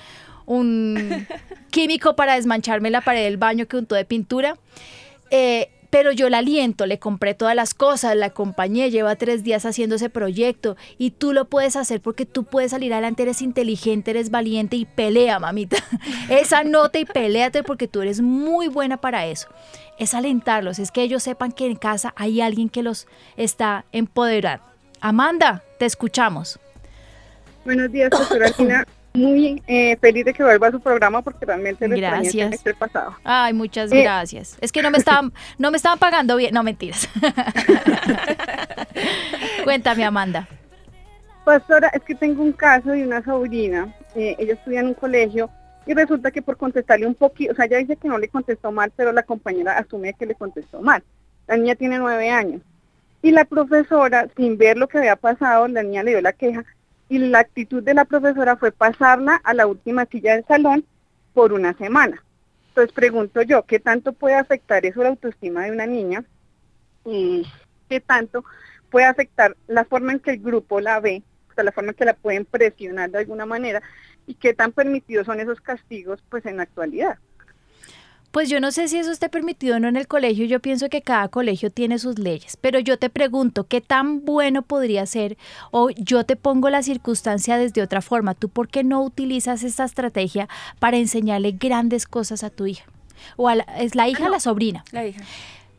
un 0.46 1.28
químico 1.72 2.16
para 2.16 2.36
desmancharme 2.36 2.90
la 2.90 3.02
pared 3.02 3.24
del 3.24 3.38
baño 3.38 3.68
que 3.68 3.78
untó 3.78 3.96
de 3.96 4.06
pintura. 4.06 4.58
Eh, 5.32 5.70
pero 5.90 6.12
yo 6.12 6.30
la 6.30 6.40
aliento, 6.40 6.86
le 6.86 7.00
compré 7.00 7.34
todas 7.34 7.56
las 7.56 7.74
cosas, 7.74 8.16
la 8.16 8.28
acompañé, 8.28 8.92
lleva 8.92 9.16
tres 9.16 9.44
días 9.44 9.66
haciendo 9.66 9.96
ese 9.96 10.10
proyecto 10.10 10.76
y 10.98 11.12
tú 11.12 11.34
lo 11.34 11.46
puedes 11.46 11.76
hacer 11.76 12.02
porque 12.02 12.26
tú 12.26 12.44
puedes 12.44 12.72
salir 12.72 12.94
adelante, 12.94 13.24
eres 13.24 13.42
inteligente, 13.42 14.12
eres 14.12 14.30
valiente 14.30 14.76
y 14.76 14.86
pelea, 14.86 15.40
mamita. 15.40 15.78
Esa 16.30 16.64
nota 16.64 17.00
y 17.00 17.06
peleate 17.06 17.64
porque 17.64 17.88
tú 17.88 18.02
eres 18.02 18.22
muy 18.22 18.68
buena 18.68 18.98
para 18.98 19.26
eso. 19.28 19.48
Es 19.98 20.14
alentarlos, 20.14 20.78
es 20.78 20.92
que 20.92 21.02
ellos 21.02 21.24
sepan 21.24 21.52
que 21.52 21.66
en 21.66 21.76
casa 21.76 22.14
hay 22.18 22.42
alguien 22.42 22.70
que 22.70 22.84
los 22.84 23.08
está 23.38 23.86
empoderando. 23.92 24.66
Amanda, 25.00 25.64
te 25.80 25.86
escuchamos. 25.86 26.60
Buenos 27.64 27.92
días, 27.92 28.10
doctora 28.10 28.52
Lina 28.58 28.86
muy 29.18 29.62
eh, 29.68 29.98
feliz 29.98 30.26
de 30.26 30.34
que 30.34 30.44
vuelva 30.44 30.68
a 30.68 30.72
su 30.72 30.80
programa 30.80 31.22
porque 31.22 31.46
realmente 31.46 31.88
le 31.88 31.98
gracias. 31.98 32.66
el 32.66 32.76
pasado. 32.76 33.16
Ay, 33.24 33.54
muchas 33.54 33.92
eh, 33.92 34.02
gracias. 34.02 34.58
Es 34.62 34.72
que 34.72 34.82
no 34.82 34.92
me 34.92 34.98
estaban, 34.98 35.34
no 35.58 35.72
me 35.72 35.78
estaban 35.78 36.00
pagando 36.00 36.38
bien. 36.38 36.54
No, 36.54 36.64
mentiras. 36.64 37.10
Cuéntame, 39.64 40.06
Amanda. 40.06 40.48
Pastora, 41.44 41.90
es 41.90 42.04
que 42.04 42.16
tengo 42.16 42.44
un 42.44 42.52
caso 42.52 42.90
de 42.90 43.04
una 43.04 43.24
sobrina, 43.24 43.94
eh, 44.16 44.36
ella 44.38 44.54
estudia 44.54 44.82
en 44.82 44.88
un 44.88 44.94
colegio 44.94 45.50
y 45.86 45.94
resulta 45.94 46.30
que 46.30 46.42
por 46.42 46.58
contestarle 46.58 47.08
un 47.08 47.16
poquito, 47.16 47.54
o 47.54 47.56
sea, 47.56 47.66
ella 47.66 47.78
dice 47.78 47.96
que 47.96 48.10
no 48.10 48.18
le 48.18 48.28
contestó 48.28 48.72
mal, 48.72 48.92
pero 48.96 49.14
la 49.14 49.24
compañera 49.24 49.78
asume 49.78 50.14
que 50.14 50.26
le 50.26 50.36
contestó 50.36 50.82
mal. 50.82 51.04
La 51.48 51.56
niña 51.56 51.76
tiene 51.76 51.98
nueve 51.98 52.30
años. 52.30 52.62
Y 53.22 53.32
la 53.32 53.46
profesora, 53.46 54.28
sin 54.36 54.58
ver 54.58 54.78
lo 54.78 54.88
que 54.88 54.98
había 54.98 55.16
pasado, 55.16 55.68
la 55.70 55.84
niña 55.84 56.04
le 56.04 56.12
dio 56.12 56.22
la 56.22 56.34
queja 56.34 56.66
y 57.10 57.20
la 57.20 57.40
actitud 57.40 57.84
de 57.84 57.94
la 57.94 58.06
profesora 58.06 58.58
fue 58.58 58.72
pasarla 58.72 59.36
a 59.44 59.54
la 59.54 59.68
última 59.68 60.06
silla 60.06 60.36
del 60.36 60.46
salón 60.46 60.86
por 61.34 61.54
una 61.54 61.74
semana. 61.74 62.24
Entonces 62.70 62.94
pregunto 62.94 63.42
yo, 63.42 63.64
¿qué 63.64 63.80
tanto 63.80 64.14
puede 64.14 64.36
afectar 64.36 64.86
eso 64.86 65.04
la 65.04 65.10
autoestima 65.10 65.64
de 65.64 65.72
una 65.72 65.86
niña? 65.86 66.24
Y 67.06 67.46
qué 67.90 68.00
tanto 68.02 68.44
puede 68.90 69.06
afectar 69.06 69.56
la 69.68 69.86
forma 69.86 70.12
en 70.12 70.20
que 70.20 70.32
el 70.32 70.40
grupo 70.40 70.82
la 70.82 71.00
ve, 71.00 71.24
o 71.50 71.54
sea, 71.54 71.64
la 71.64 71.72
forma 71.72 71.92
en 71.92 71.96
que 71.96 72.06
la 72.06 72.14
pueden 72.14 72.46
presionar 72.46 73.10
de 73.10 73.20
alguna 73.20 73.46
manera 73.46 73.82
y 74.26 74.36
qué 74.36 74.54
tan 74.54 74.72
permitidos 74.74 75.26
son 75.26 75.40
esos 75.40 75.62
castigos 75.62 76.24
pues 76.30 76.46
en 76.46 76.58
la 76.58 76.64
actualidad. 76.64 77.18
Pues 78.32 78.50
yo 78.50 78.60
no 78.60 78.72
sé 78.72 78.88
si 78.88 78.98
eso 78.98 79.12
esté 79.12 79.30
permitido 79.30 79.78
o 79.78 79.80
no 79.80 79.88
en 79.88 79.96
el 79.96 80.08
colegio, 80.08 80.46
yo 80.46 80.60
pienso 80.60 80.90
que 80.90 81.02
cada 81.02 81.28
colegio 81.30 81.72
tiene 81.72 81.98
sus 81.98 82.20
leyes, 82.20 82.58
pero 82.60 82.78
yo 82.80 83.00
te 83.00 83.10
pregunto, 83.10 83.66
¿qué 83.66 83.82
tan 83.82 84.26
bueno 84.26 84.62
podría 84.62 85.06
ser? 85.06 85.38
O 85.72 85.90
yo 85.92 86.24
te 86.26 86.36
pongo 86.36 86.70
la 86.70 86.84
circunstancia 86.84 87.58
desde 87.58 87.82
otra 87.82 88.02
forma, 88.02 88.36
¿tú 88.36 88.50
por 88.50 88.68
qué 88.68 88.84
no 88.84 89.02
utilizas 89.02 89.64
esta 89.64 89.86
estrategia 89.86 90.48
para 90.80 90.98
enseñarle 90.98 91.54
grandes 91.54 92.06
cosas 92.06 92.44
a 92.44 92.50
tu 92.50 92.68
hija? 92.68 92.86
¿O 93.38 93.48
a 93.50 93.56
la, 93.56 93.64
es 93.80 93.96
la 93.96 94.08
hija 94.08 94.28
o 94.28 94.30
la 94.30 94.40
sobrina? 94.40 94.84
La 94.92 95.06
hija. 95.06 95.22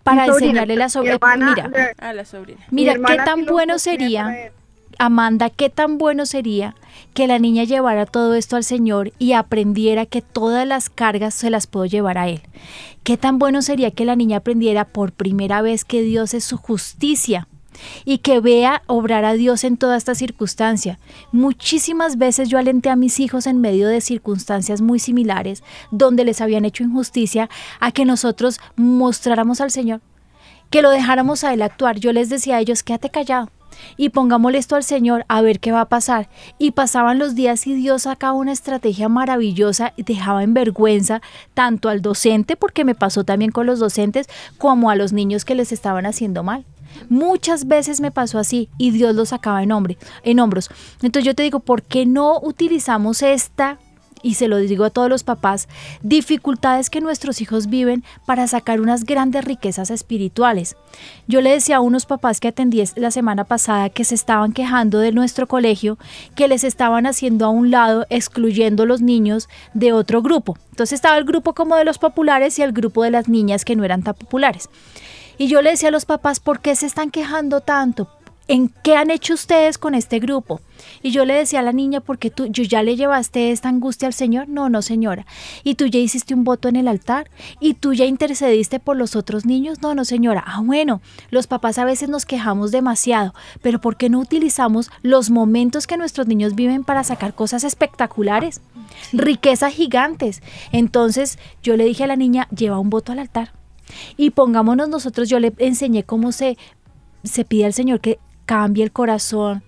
Para 0.03 0.22
Mi 0.22 0.28
sobrina, 0.28 0.49
enseñarle 0.49 0.76
la 0.76 0.88
sobrina. 0.88 1.18
Mira, 1.36 1.68
le- 1.68 1.94
A 1.99 2.12
la 2.12 2.24
sobrina. 2.24 2.61
Mira, 2.70 2.94
Mi 2.94 3.05
qué 3.05 3.16
tan 3.18 3.44
bueno 3.44 3.78
sería. 3.78 4.51
Amanda, 4.99 5.49
qué 5.49 5.70
tan 5.70 5.96
bueno 5.96 6.26
sería 6.26 6.74
que 7.14 7.28
la 7.28 7.38
niña 7.38 7.62
llevara 7.62 8.05
todo 8.05 8.34
esto 8.34 8.57
al 8.57 8.64
Señor 8.64 9.12
y 9.18 9.32
aprendiera 9.32 10.07
que 10.07 10.22
todas 10.22 10.66
las 10.66 10.90
cargas 10.90 11.34
se 11.34 11.51
las 11.51 11.68
puedo 11.68 11.86
llevar 11.86 12.18
a 12.18 12.28
Él. 12.28 12.42
Qué 13.05 13.16
tan 13.16 13.38
bueno 13.38 13.62
sería 13.62 13.92
que 13.92 14.05
la 14.05 14.16
niña 14.16 14.38
aprendiera 14.38 14.84
por 14.84 15.12
primera 15.12 15.62
vez 15.62 15.84
que 15.84 16.03
Dios 16.03 16.34
es 16.34 16.42
su 16.42 16.57
justicia 16.57 17.46
y 18.05 18.18
que 18.18 18.40
vea 18.40 18.82
obrar 18.86 19.24
a 19.24 19.34
Dios 19.34 19.62
en 19.62 19.76
toda 19.76 19.96
esta 19.96 20.16
circunstancia. 20.16 20.99
Muchísimas 21.30 22.18
veces 22.18 22.49
yo 22.49 22.59
alenté 22.59 22.90
a 22.90 22.96
mis 22.96 23.20
hijos 23.20 23.46
en 23.46 23.61
medio 23.61 23.86
de 23.86 24.01
circunstancias 24.01 24.80
muy 24.80 24.99
similares, 24.99 25.62
donde 25.92 26.24
les 26.24 26.40
habían 26.40 26.64
hecho 26.64 26.82
injusticia, 26.82 27.49
a 27.78 27.92
que 27.92 28.05
nosotros 28.05 28.61
mostráramos 28.76 29.61
al 29.61 29.70
Señor, 29.70 30.01
que 30.71 30.83
lo 30.83 30.91
dejáramos 30.91 31.45
a 31.45 31.53
Él 31.53 31.62
actuar. 31.62 31.99
Yo 31.99 32.12
les 32.12 32.29
decía 32.29 32.57
a 32.57 32.61
ellos, 32.61 32.83
quédate 32.83 33.11
callado 33.11 33.51
y 33.97 34.11
pongámosle 34.11 34.59
esto 34.59 34.77
al 34.77 34.85
Señor 34.85 35.25
a 35.29 35.41
ver 35.41 35.61
qué 35.61 35.73
va 35.73 35.83
a 35.83 35.89
pasar. 35.89 36.29
Y 36.59 36.73
pasaban 36.73 37.19
los 37.19 37.35
días 37.35 37.66
y 37.66 37.75
Dios 37.75 38.03
sacaba 38.03 38.33
una 38.33 38.53
estrategia 38.53 39.09
maravillosa 39.09 39.93
y 39.97 40.03
dejaba 40.03 40.43
en 40.43 40.55
vergüenza 40.55 41.21
tanto 41.55 41.89
al 41.89 42.03
docente, 42.03 42.57
porque 42.57 42.85
me 42.85 42.95
pasó 42.95 43.25
también 43.25 43.51
con 43.51 43.66
los 43.66 43.79
docentes, 43.79 44.29
como 44.59 44.91
a 44.91 44.97
los 44.97 45.12
niños 45.12 45.45
que 45.45 45.55
les 45.55 45.73
estaban 45.73 46.07
haciendo 46.07 46.43
mal. 46.43 46.64
Muchas 47.09 47.69
veces 47.69 48.01
me 48.01 48.11
pasó 48.11 48.39
así 48.39 48.71
y 48.79 48.91
Dios 48.91 49.14
lo 49.14 49.25
sacaba 49.27 49.62
en, 49.62 49.73
hombre, 49.73 49.99
en 50.25 50.41
hombros. 50.41 50.71
Entonces 51.03 51.25
yo 51.25 51.35
te 51.35 51.43
digo, 51.43 51.61
¿por 51.61 51.83
qué 51.83 52.07
no 52.07 52.41
utilizamos 52.41 53.23
esta 53.23 53.79
y 54.23 54.35
se 54.35 54.49
lo 54.49 54.57
digo 54.59 54.85
a 54.85 54.91
todos 54.91 55.09
los 55.09 55.25
papás, 55.25 55.69
dificultades 56.03 56.91
que 56.91 57.01
nuestros 57.01 57.41
hijos 57.41 57.69
viven 57.69 58.05
para 58.27 58.47
sacar 58.47 58.81
unas 58.81 59.05
grandes 59.05 59.45
riquezas 59.45 59.91
espirituales. 59.91 60.77
Yo 61.27 61.41
le 61.41 61.51
decía 61.51 61.77
a 61.77 61.81
unos 61.81 62.07
papás 62.07 62.41
que 62.41 62.49
atendí 62.49 62.83
la 62.97 63.11
semana 63.11 63.45
pasada 63.45 63.91
que 63.91 64.05
se 64.05 64.14
estaban 64.14 64.53
quejando 64.53 64.99
de 64.99 65.12
nuestro 65.12 65.47
colegio, 65.47 65.99
que 66.35 66.49
les 66.49 66.64
estaban 66.64 67.07
haciendo 67.07 67.47
a 67.47 67.51
un 67.51 67.71
lado, 67.71 68.07
excluyendo 68.11 68.87
los 68.87 69.01
niños 69.01 69.49
de 69.75 69.93
otro 69.93 70.23
grupo. 70.23 70.57
Entonces 70.71 70.97
estaba 70.97 71.19
el 71.19 71.25
grupo 71.25 71.55
como 71.55 71.77
de 71.77 71.85
los 71.85 71.99
populares 71.99 72.59
y 72.59 72.62
el 72.62 72.73
grupo 72.73 73.03
de 73.03 73.11
las 73.11 73.29
niñas 73.29 73.64
que 73.64 73.77
no 73.77 73.85
eran 73.85 74.03
tan 74.03 74.14
populares. 74.14 74.69
Y 75.39 75.47
yo 75.47 75.62
le 75.62 75.71
decía 75.71 75.91
a 75.91 75.93
los 75.93 76.05
papás, 76.05 76.41
¿por 76.41 76.61
qué 76.61 76.75
se 76.75 76.87
están 76.87 77.12
quejando 77.12 77.61
tanto? 77.61 78.09
¿En 78.51 78.70
qué 78.70 78.96
han 78.96 79.11
hecho 79.11 79.34
ustedes 79.34 79.76
con 79.76 79.94
este 79.94 80.20
grupo? 80.20 80.62
Y 81.03 81.11
yo 81.11 81.26
le 81.26 81.34
decía 81.34 81.61
a 81.61 81.62
la 81.62 81.74
niña, 81.74 82.01
porque 82.01 82.30
tú, 82.30 82.46
yo 82.46 82.64
ya 82.64 82.82
le 82.82 82.96
llevaste 82.96 83.51
esta 83.51 83.68
angustia 83.68 84.09
al 84.09 84.14
Señor? 84.14 84.49
No, 84.49 84.70
no, 84.70 84.80
señora. 84.80 85.26
¿Y 85.64 85.74
tú 85.74 85.84
ya 85.84 85.99
hiciste 85.99 86.32
un 86.32 86.44
voto 86.44 86.66
en 86.66 86.76
el 86.76 86.88
altar? 86.88 87.30
¿Y 87.61 87.74
tú 87.74 87.92
ya 87.92 88.07
intercediste 88.07 88.80
por 88.80 88.96
los 88.96 89.16
otros 89.16 89.44
niños? 89.44 89.82
No, 89.82 89.94
no, 89.94 90.07
señora. 90.07 90.42
Ah, 90.46 90.62
bueno, 90.64 91.03
los 91.30 91.46
papás 91.46 91.76
a 91.76 91.84
veces 91.84 92.09
nos 92.09 92.24
quejamos 92.24 92.70
demasiado, 92.70 93.34
pero 93.61 93.82
¿por 93.82 93.96
qué 93.99 94.09
no 94.09 94.18
utilizamos 94.18 94.90
los 95.03 95.28
momentos 95.28 95.86
que 95.86 95.99
nuestros 95.99 96.26
niños 96.26 96.55
viven 96.55 96.84
para 96.84 97.05
sacar 97.05 97.34
cosas 97.34 97.64
espectaculares? 97.64 98.62
Riquezas 99.12 99.74
gigantes. 99.74 100.42
Entonces 100.72 101.38
yo 101.62 101.76
le 101.76 101.84
dije 101.84 102.05
a 102.05 102.09
la 102.09 102.16
niña, 102.16 102.49
lleva 102.57 102.78
un 102.78 102.88
voto 102.88 103.12
al 103.12 103.18
altar. 103.18 103.53
Y 104.16 104.30
pongámonos 104.30 104.88
nosotros, 104.88 105.28
yo 105.28 105.38
le 105.38 105.53
enseñé 105.59 106.03
cómo 106.05 106.32
se, 106.32 106.57
se 107.24 107.44
pide 107.44 107.66
al 107.66 107.74
Señor 107.74 108.01
que 108.01 108.18
cambie 108.49 108.82
el 108.82 108.92
corazón, 108.92 109.62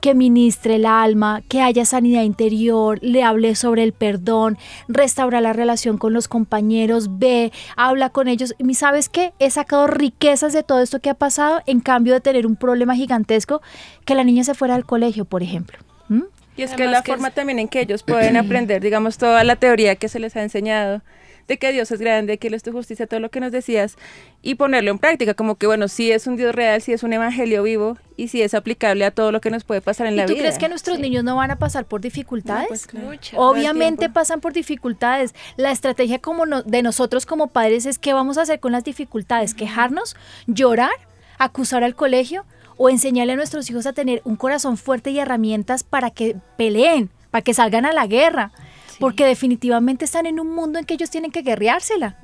que 0.00 0.14
ministre 0.14 0.76
el 0.76 0.86
alma, 0.86 1.42
que 1.46 1.60
haya 1.60 1.84
sanidad 1.84 2.22
interior, 2.22 2.98
le 3.02 3.22
hable 3.22 3.54
sobre 3.54 3.82
el 3.82 3.92
perdón, 3.92 4.56
restaura 4.88 5.42
la 5.42 5.52
relación 5.52 5.98
con 5.98 6.14
los 6.14 6.26
compañeros, 6.26 7.18
ve, 7.18 7.52
habla 7.76 8.08
con 8.08 8.26
ellos. 8.28 8.54
Y 8.58 8.74
sabes 8.74 9.08
qué? 9.10 9.32
He 9.38 9.50
sacado 9.50 9.86
riquezas 9.86 10.54
de 10.54 10.62
todo 10.62 10.80
esto 10.80 11.00
que 11.00 11.10
ha 11.10 11.14
pasado 11.14 11.60
en 11.66 11.80
cambio 11.80 12.14
de 12.14 12.20
tener 12.22 12.46
un 12.46 12.56
problema 12.56 12.94
gigantesco 12.96 13.60
que 14.06 14.14
la 14.14 14.24
niña 14.24 14.42
se 14.44 14.54
fuera 14.54 14.74
al 14.74 14.86
colegio, 14.86 15.26
por 15.26 15.42
ejemplo. 15.42 15.78
¿Mm? 16.08 16.22
Y 16.56 16.62
es 16.62 16.72
que 16.72 16.86
la 16.86 17.02
que 17.02 17.12
forma 17.12 17.28
es- 17.28 17.34
también 17.34 17.58
en 17.58 17.68
que 17.68 17.80
ellos 17.80 18.02
pueden 18.02 18.36
aprender, 18.38 18.82
digamos, 18.82 19.18
toda 19.18 19.44
la 19.44 19.56
teoría 19.56 19.96
que 19.96 20.08
se 20.08 20.18
les 20.18 20.34
ha 20.36 20.42
enseñado, 20.42 21.02
de 21.48 21.58
que 21.58 21.72
Dios 21.72 21.90
es 21.90 22.00
grande, 22.00 22.38
que 22.38 22.48
Él 22.48 22.54
es 22.54 22.62
tu 22.62 22.72
justicia, 22.72 23.06
todo 23.06 23.20
lo 23.20 23.30
que 23.30 23.40
nos 23.40 23.52
decías, 23.52 23.96
y 24.42 24.54
ponerlo 24.54 24.90
en 24.90 24.98
práctica, 24.98 25.34
como 25.34 25.56
que, 25.56 25.66
bueno, 25.66 25.88
sí 25.88 26.10
es 26.12 26.26
un 26.26 26.36
Dios 26.36 26.54
real, 26.54 26.80
sí 26.82 26.92
es 26.92 27.02
un 27.02 27.12
evangelio 27.12 27.62
vivo, 27.62 27.96
y 28.16 28.28
sí 28.28 28.42
es 28.42 28.54
aplicable 28.54 29.04
a 29.04 29.10
todo 29.10 29.32
lo 29.32 29.40
que 29.40 29.50
nos 29.50 29.64
puede 29.64 29.80
pasar 29.80 30.06
en 30.06 30.14
¿Y 30.14 30.16
la 30.18 30.26
tú 30.26 30.32
vida. 30.34 30.42
crees 30.42 30.58
que 30.58 30.68
nuestros 30.68 30.98
niños 30.98 31.24
no 31.24 31.36
van 31.36 31.50
a 31.50 31.56
pasar 31.56 31.84
por 31.84 32.00
dificultades? 32.00 32.68
pues, 32.68 32.86
claro. 32.86 33.06
Mucho. 33.08 33.36
Obviamente 33.38 34.08
pasan 34.08 34.40
por 34.40 34.52
dificultades. 34.52 35.34
La 35.56 35.70
estrategia 35.70 36.18
como 36.18 36.46
no- 36.46 36.62
de 36.62 36.82
nosotros 36.82 37.26
como 37.26 37.48
padres 37.48 37.86
es 37.86 37.98
qué 37.98 38.12
vamos 38.12 38.38
a 38.38 38.42
hacer 38.42 38.60
con 38.60 38.72
las 38.72 38.84
dificultades, 38.84 39.54
quejarnos, 39.54 40.16
llorar, 40.46 40.92
acusar 41.38 41.82
al 41.84 41.94
colegio 41.94 42.44
o 42.76 42.88
enseñarle 42.88 43.32
a 43.34 43.36
nuestros 43.36 43.68
hijos 43.70 43.86
a 43.86 43.92
tener 43.92 44.20
un 44.24 44.36
corazón 44.36 44.76
fuerte 44.76 45.10
y 45.10 45.18
herramientas 45.18 45.82
para 45.84 46.10
que 46.10 46.36
peleen, 46.56 47.10
para 47.30 47.42
que 47.42 47.54
salgan 47.54 47.84
a 47.86 47.92
la 47.92 48.06
guerra. 48.06 48.52
Porque 48.98 49.24
definitivamente 49.24 50.04
están 50.04 50.26
en 50.26 50.40
un 50.40 50.54
mundo 50.54 50.78
en 50.78 50.84
que 50.84 50.94
ellos 50.94 51.10
tienen 51.10 51.30
que 51.30 51.42
guerreársela. 51.42 52.18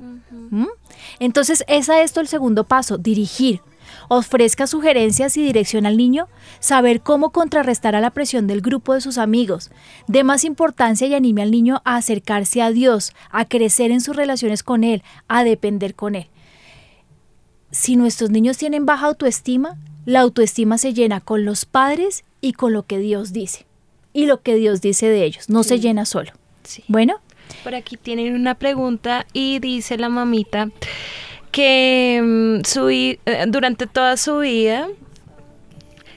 ¿Mm? 0.49 0.67
Entonces, 1.19 1.63
es 1.67 1.89
a 1.89 2.01
esto 2.01 2.19
el 2.19 2.27
segundo 2.27 2.65
paso, 2.65 2.97
dirigir. 2.97 3.61
Ofrezca 4.07 4.67
sugerencias 4.67 5.37
y 5.37 5.43
dirección 5.43 5.85
al 5.85 5.97
niño, 5.97 6.27
saber 6.59 7.01
cómo 7.01 7.31
contrarrestar 7.31 7.95
a 7.95 8.01
la 8.01 8.11
presión 8.11 8.47
del 8.47 8.61
grupo 8.61 8.93
de 8.93 9.01
sus 9.01 9.17
amigos. 9.17 9.71
Dé 10.07 10.23
más 10.23 10.43
importancia 10.43 11.07
y 11.07 11.13
anime 11.13 11.41
al 11.41 11.51
niño 11.51 11.81
a 11.85 11.97
acercarse 11.97 12.61
a 12.61 12.71
Dios, 12.71 13.13
a 13.29 13.45
crecer 13.45 13.91
en 13.91 14.01
sus 14.01 14.15
relaciones 14.15 14.63
con 14.63 14.83
Él, 14.83 15.03
a 15.27 15.43
depender 15.43 15.95
con 15.95 16.15
Él. 16.15 16.27
Si 17.71 17.95
nuestros 17.95 18.31
niños 18.31 18.57
tienen 18.57 18.85
baja 18.85 19.07
autoestima, 19.07 19.77
la 20.05 20.21
autoestima 20.21 20.77
se 20.77 20.93
llena 20.93 21.21
con 21.21 21.45
los 21.45 21.65
padres 21.65 22.23
y 22.41 22.53
con 22.53 22.73
lo 22.73 22.83
que 22.83 22.99
Dios 22.99 23.31
dice. 23.33 23.65
Y 24.13 24.25
lo 24.25 24.41
que 24.41 24.55
Dios 24.55 24.81
dice 24.81 25.07
de 25.07 25.23
ellos, 25.23 25.47
no 25.47 25.63
se 25.63 25.79
llena 25.79 26.05
solo. 26.05 26.31
Sí. 26.63 26.83
Bueno, 26.87 27.19
Por 27.63 27.75
aquí 27.75 27.97
tienen 27.97 28.35
una 28.35 28.55
pregunta 28.55 29.25
y 29.33 29.59
dice 29.59 29.97
la 29.97 30.09
mamita 30.09 30.69
que 31.51 32.21
mm, 32.23 32.65
su 32.65 32.89
eh, 32.89 33.17
durante 33.47 33.87
toda 33.87 34.15
su 34.17 34.39
vida 34.39 34.87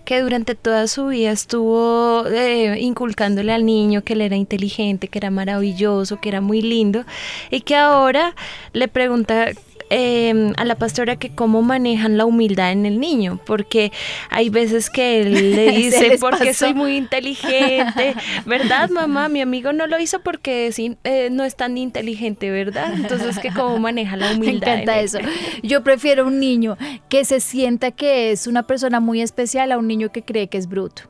que 0.05 0.21
durante 0.21 0.55
toda 0.55 0.87
su 0.87 1.07
vida 1.07 1.31
estuvo 1.31 2.27
eh, 2.27 2.79
inculcándole 2.81 3.53
al 3.53 3.65
niño 3.65 4.03
que 4.03 4.13
él 4.13 4.21
era 4.21 4.37
inteligente, 4.37 5.09
que 5.09 5.19
era 5.19 5.31
maravilloso, 5.31 6.21
que 6.21 6.29
era 6.29 6.41
muy 6.41 6.61
lindo, 6.61 7.05
y 7.51 7.63
que 7.63 7.75
ahora 7.75 8.35
le 8.73 8.89
pregunta 8.89 9.47
eh, 9.97 10.53
a 10.57 10.65
la 10.65 10.75
pastora 10.75 11.15
que 11.15 11.31
cómo 11.31 11.63
manejan 11.63 12.19
la 12.19 12.25
humildad 12.25 12.73
en 12.73 12.85
el 12.85 12.99
niño, 12.99 13.39
porque 13.47 13.93
hay 14.29 14.51
veces 14.51 14.91
que 14.91 15.21
él 15.23 15.55
le 15.55 15.71
dice, 15.77 16.17
porque 16.19 16.47
pasó". 16.47 16.67
soy 16.67 16.75
muy 16.75 16.97
inteligente, 16.97 18.17
¿verdad, 18.45 18.91
mamá? 18.91 19.29
Mi 19.29 19.41
amigo 19.41 19.73
no 19.73 19.87
lo 19.87 20.01
hizo 20.01 20.21
porque 20.21 20.73
sí, 20.73 20.97
eh, 21.05 21.29
no 21.31 21.45
es 21.45 21.55
tan 21.55 21.79
inteligente, 21.79 22.51
¿verdad? 22.51 22.93
Entonces, 22.93 23.39
que 23.39 23.51
cómo 23.51 23.79
maneja 23.79 24.17
la 24.17 24.33
humildad. 24.37 24.81
encanta 24.81 25.01
eso. 25.01 25.19
Yo 25.63 25.85
prefiero 25.85 26.27
un 26.27 26.41
niño 26.41 26.77
que 27.09 27.25
se 27.25 27.39
sienta 27.39 27.93
que 27.93 28.33
es 28.33 28.49
una 28.49 28.65
persona 28.67 28.99
muy 28.99 29.23
especial 29.23 29.71
a 29.71 29.79
un 29.79 29.87
niño 29.87 30.11
que 30.11 30.23
cree 30.23 30.49
que 30.49 30.59
es 30.59 30.69
bruto. 30.69 31.03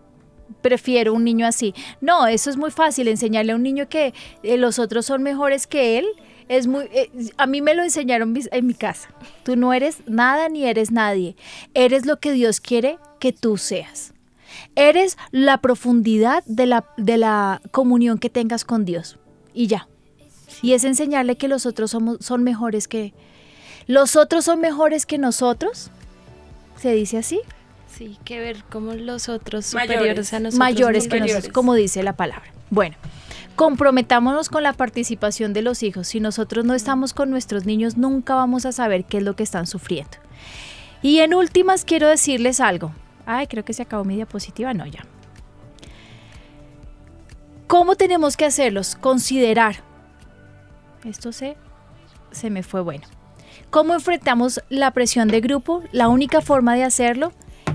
Prefiero 0.61 1.15
un 1.15 1.25
niño 1.25 1.47
así. 1.47 1.75
No, 2.03 2.27
eso 2.27 2.51
es 2.51 2.59
muy 2.59 2.71
fácil, 2.71 3.09
enseñarle 3.09 3.53
a 3.53 3.57
un 3.57 3.63
niño 3.63 3.89
que 3.89 4.13
eh, 4.43 4.59
los 4.59 4.79
otros 4.79 5.07
son 5.07 5.23
mejores 5.23 5.67
que 5.67 5.97
él. 5.99 6.07
Es 6.49 6.67
muy, 6.67 6.85
eh, 6.93 7.11
a 7.39 7.47
mí 7.47 7.63
me 7.63 7.75
lo 7.75 7.83
enseñaron 7.83 8.33
mis- 8.33 8.49
en 8.53 8.67
mi 8.67 8.75
casa. 8.75 9.09
Tú 9.45 9.57
no 9.57 9.73
eres 9.73 9.99
nada 10.07 10.49
ni 10.49 10.65
eres 10.65 10.91
nadie. 10.91 11.37
Eres 11.73 12.05
lo 12.07 12.21
que 12.21 12.33
Dios 12.33 12.61
quiere 12.61 12.99
que 13.19 13.33
tú 13.33 13.57
seas. 13.57 14.13
Eres 14.77 15.17
la 15.31 15.59
profundidad 15.59 16.45
de 16.47 16.67
la, 16.67 16.85
de 16.97 17.17
la 17.17 17.61
comunión 17.71 18.19
que 18.19 18.29
tengas 18.31 18.65
con 18.65 18.85
Dios. 18.85 19.19
Y 19.55 19.67
ya. 19.69 19.89
Y 20.63 20.73
es 20.75 20.85
enseñarle 20.85 21.37
que 21.37 21.49
los 21.49 21.67
otros 21.67 21.91
somos, 21.93 22.19
son 22.21 22.43
mejores 22.45 22.89
que... 22.89 23.15
Los 23.87 24.17
otros 24.17 24.45
son 24.45 24.61
mejores 24.61 25.07
que 25.07 25.19
nosotros. 25.19 25.91
¿Se 26.81 26.93
dice 26.93 27.19
así? 27.19 27.41
Sí, 27.97 28.19
que 28.25 28.41
ver 28.41 28.65
como 28.71 28.95
los 28.95 29.29
otros 29.29 29.67
superiores 29.67 30.33
a 30.33 30.41
nosotros. 30.41 30.59
Mayores 30.59 31.07
que 31.09 31.21
nosotros, 31.21 31.53
como 31.53 31.75
dice 31.75 32.03
la 32.03 32.15
palabra. 32.17 32.53
Bueno, 32.71 32.97
comprometámonos 33.57 34.49
con 34.49 34.63
la 34.63 34.73
participación 34.73 35.53
de 35.53 35.63
los 35.63 35.83
hijos. 35.83 36.09
Si 36.09 36.21
nosotros 36.21 36.65
no 36.65 36.75
estamos 36.75 37.13
con 37.13 37.31
nuestros 37.31 37.65
niños, 37.65 37.97
nunca 37.97 38.35
vamos 38.35 38.67
a 38.67 38.73
saber 38.73 39.05
qué 39.05 39.19
es 39.19 39.23
lo 39.23 39.37
que 39.37 39.43
están 39.43 39.67
sufriendo. 39.67 40.17
Y 41.03 41.21
en 41.21 41.35
últimas, 41.35 41.85
quiero 41.85 42.09
decirles 42.09 42.61
algo. 42.61 42.93
Ay, 43.27 43.47
creo 43.47 43.65
que 43.65 43.73
se 43.73 43.83
acabó 43.83 44.05
mi 44.05 44.17
diapositiva. 44.17 44.75
No, 44.75 44.87
ya. 44.87 45.05
¿Cómo 47.67 47.97
tenemos 47.97 48.37
que 48.37 48.45
hacerlos? 48.45 48.97
Considerar. 48.97 49.77
Esto 51.05 51.33
se, 51.33 51.57
se 52.31 52.51
me 52.51 52.63
fue 52.63 52.81
bueno. 52.81 53.07
¿Cómo 53.71 53.95
enfrentamos 53.95 54.63
la 54.69 54.91
presión 54.93 55.29
de 55.29 55.41
grupo? 55.41 55.83
La 55.93 56.09
única 56.09 56.41
forma 56.41 56.75
de 56.75 56.85
hacerlo 56.85 57.33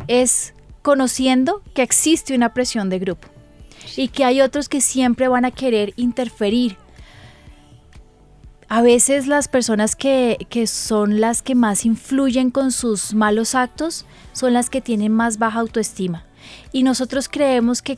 es 0.07 0.53
conociendo 0.81 1.61
que 1.73 1.84
existe 1.84 2.35
una 2.35 2.53
presión 2.53 2.89
de 2.89 2.99
grupo 2.99 3.27
y 3.95 4.10
que 4.10 4.23
hay 4.23 4.41
otros 4.41 4.69
que 4.69 4.81
siempre 4.81 5.27
van 5.27 5.45
a 5.45 5.51
querer 5.51 5.93
interferir. 5.95 6.77
A 8.68 8.81
veces 8.81 9.26
las 9.26 9.47
personas 9.47 9.95
que, 9.95 10.45
que, 10.49 10.68
son 10.68 11.19
las 11.19 11.41
que 11.41 11.56
más 11.56 11.85
influyen 11.85 12.51
con 12.51 12.72
sus 12.72 13.15
malos 13.15 13.56
actos 13.56 14.06
son 14.31 14.53
las 14.53 14.69
que 14.69 14.80
tienen 14.80 15.11
más 15.11 15.39
baja 15.39 15.60
autoestima. 15.60 16.26
Y 16.72 16.84
nosotros 16.84 17.30
creemos 17.30 17.81
que 17.81 17.97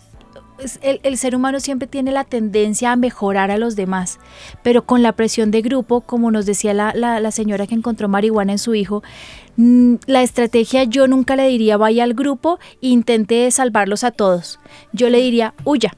el, 0.82 1.18
ser 1.18 1.36
humano 1.36 1.60
siempre 1.60 1.88
tiene 1.88 2.12
la 2.12 2.24
tendencia 2.24 2.92
a 2.92 2.96
mejorar 2.96 3.52
a 3.52 3.58
los 3.58 3.76
demás, 3.76 4.20
pero 4.64 4.86
con 4.86 5.02
la 5.02 5.14
presión 5.14 5.52
de 5.52 5.62
grupo, 5.62 6.02
como 6.02 6.32
nos 6.32 6.46
decía 6.46 6.74
la, 6.74 6.94
la, 6.94 7.32
señora 7.32 7.68
que 7.68 7.76
encontró 7.76 8.08
marihuana 8.08 8.54
en 8.54 8.60
su 8.60 8.76
hijo, 8.76 9.04
mm, 9.58 9.96
la 10.08 10.24
estrategia 10.24 10.84
yo 10.84 11.08
nunca 11.08 11.36
le 11.36 11.48
diría 11.48 11.78
vaya 11.78 12.04
al 12.04 12.14
grupo 12.14 12.60
e 12.82 12.88
intente 12.88 13.50
salvarlos 13.52 14.04
a 14.04 14.12
todos. 14.12 14.60
Yo 14.94 15.10
le 15.10 15.20
diría 15.20 15.54
huya. 15.64 15.94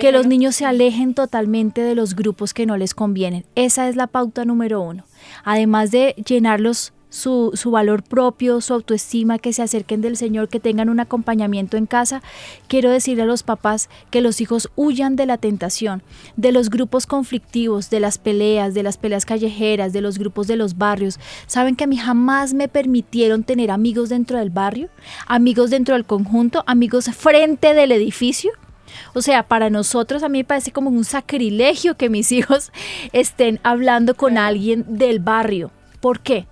Que 0.00 0.10
los 0.10 0.26
niños 0.26 0.56
se 0.56 0.64
alejen 0.64 1.14
totalmente 1.14 1.82
de 1.82 1.94
los 1.94 2.16
grupos 2.16 2.52
que 2.52 2.66
no 2.66 2.76
les 2.76 2.94
convienen. 2.94 3.44
Esa 3.54 3.88
es 3.88 3.94
la 3.94 4.08
pauta 4.08 4.44
número 4.44 4.80
uno. 4.80 5.04
Además 5.44 5.92
de 5.92 6.16
llenarlos 6.26 6.92
su, 7.10 7.52
su, 7.54 7.70
valor 7.70 8.02
propio, 8.02 8.60
su 8.60 8.74
autoestima, 8.74 9.38
que 9.38 9.52
se 9.52 9.62
acerquen 9.62 10.00
del 10.00 10.16
Señor, 10.16 10.48
que 10.48 10.60
tengan 10.60 10.88
un 10.88 11.00
acompañamiento 11.00 11.76
en 11.76 11.86
casa. 11.86 12.22
Quiero 12.68 12.90
decirle 12.90 13.22
a 13.22 13.26
los 13.26 13.42
papás 13.42 13.88
que 14.10 14.20
los 14.20 14.40
hijos 14.40 14.70
huyan 14.76 15.16
de 15.16 15.26
la 15.26 15.38
tentación, 15.38 16.02
de 16.36 16.52
los 16.52 16.70
grupos 16.70 17.06
conflictivos, 17.06 17.90
de 17.90 18.00
las 18.00 18.18
peleas, 18.18 18.74
de 18.74 18.82
las 18.82 18.96
peleas 18.96 19.24
callejeras, 19.24 19.92
de 19.92 20.00
los 20.00 20.18
grupos 20.18 20.46
de 20.46 20.56
los 20.56 20.78
barrios. 20.78 21.18
¿Saben 21.46 21.76
que 21.76 21.84
a 21.84 21.88
mí 21.88 21.96
jamás 21.96 22.54
me 22.54 22.68
permitieron 22.68 23.42
tener 23.42 23.70
amigos 23.70 24.08
dentro 24.08 24.38
del 24.38 24.50
barrio, 24.50 24.88
amigos 25.26 25.70
dentro 25.70 25.94
del 25.94 26.04
conjunto, 26.04 26.64
amigos 26.66 27.06
frente 27.06 27.74
del 27.74 27.92
edificio? 27.92 28.52
O 29.14 29.22
sea, 29.22 29.42
para 29.42 29.70
nosotros 29.70 30.22
a 30.22 30.28
mí 30.28 30.38
me 30.38 30.44
parece 30.44 30.72
como 30.72 30.90
un 30.90 31.04
sacrilegio 31.04 31.96
que 31.96 32.08
mis 32.08 32.32
hijos 32.32 32.72
estén 33.12 33.60
hablando 33.62 34.14
con 34.14 34.38
alguien 34.38 34.84
del 34.88 35.20
barrio. 35.20 35.70
¿Por 36.00 36.20
qué? 36.20 36.46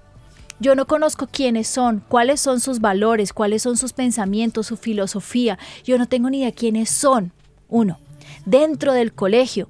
Yo 0.59 0.75
no 0.75 0.87
conozco 0.87 1.29
quiénes 1.31 1.69
son, 1.69 2.03
cuáles 2.09 2.41
son 2.41 2.61
sus 2.61 2.81
valores, 2.81 3.35
cuáles 3.35 3.63
son 3.63 3.77
sus 3.77 3.93
pensamientos, 3.93 4.67
su 4.67 4.77
filosofía. 4.77 5.59
Yo 5.85 5.99
no 5.99 6.09
tengo 6.09 6.31
ni 6.31 6.39
idea 6.39 6.53
quiénes 6.53 6.89
son. 6.89 7.33
Uno, 7.69 7.99
dentro 8.47 8.95
del 8.95 9.13
colegio. 9.13 9.69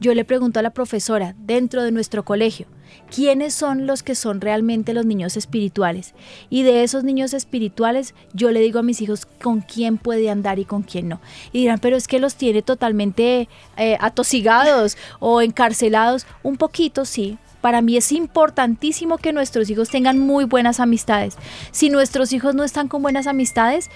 Yo 0.00 0.12
le 0.12 0.24
pregunto 0.24 0.58
a 0.58 0.62
la 0.62 0.70
profesora, 0.70 1.36
dentro 1.38 1.84
de 1.84 1.92
nuestro 1.92 2.24
colegio, 2.24 2.66
quiénes 3.14 3.54
son 3.54 3.86
los 3.86 4.02
que 4.02 4.16
son 4.16 4.40
realmente 4.40 4.92
los 4.92 5.06
niños 5.06 5.36
espirituales. 5.36 6.14
Y 6.50 6.64
de 6.64 6.82
esos 6.82 7.04
niños 7.04 7.32
espirituales, 7.32 8.12
yo 8.32 8.50
le 8.50 8.58
digo 8.58 8.80
a 8.80 8.82
mis 8.82 9.00
hijos 9.00 9.26
con 9.40 9.60
quién 9.60 9.98
puede 9.98 10.30
andar 10.30 10.58
y 10.58 10.64
con 10.64 10.82
quién 10.82 11.08
no. 11.08 11.20
Y 11.52 11.60
dirán, 11.60 11.78
pero 11.78 11.96
es 11.96 12.08
que 12.08 12.18
los 12.18 12.34
tiene 12.34 12.62
totalmente 12.62 13.48
eh, 13.76 13.96
atosigados 14.00 14.96
o 15.20 15.40
encarcelados. 15.42 16.26
Un 16.42 16.56
poquito, 16.56 17.04
sí, 17.04 17.38
para 17.64 17.80
mí 17.80 17.96
es 17.96 18.12
importantísimo 18.12 19.16
que 19.16 19.32
nuestros 19.32 19.70
hijos 19.70 19.88
tengan 19.88 20.18
muy 20.18 20.44
buenas 20.44 20.80
amistades. 20.80 21.38
Si 21.70 21.88
nuestros 21.88 22.34
hijos 22.34 22.54
no 22.54 22.62
están 22.62 22.88
con 22.88 23.00
buenas 23.00 23.26
amistades, 23.26 23.88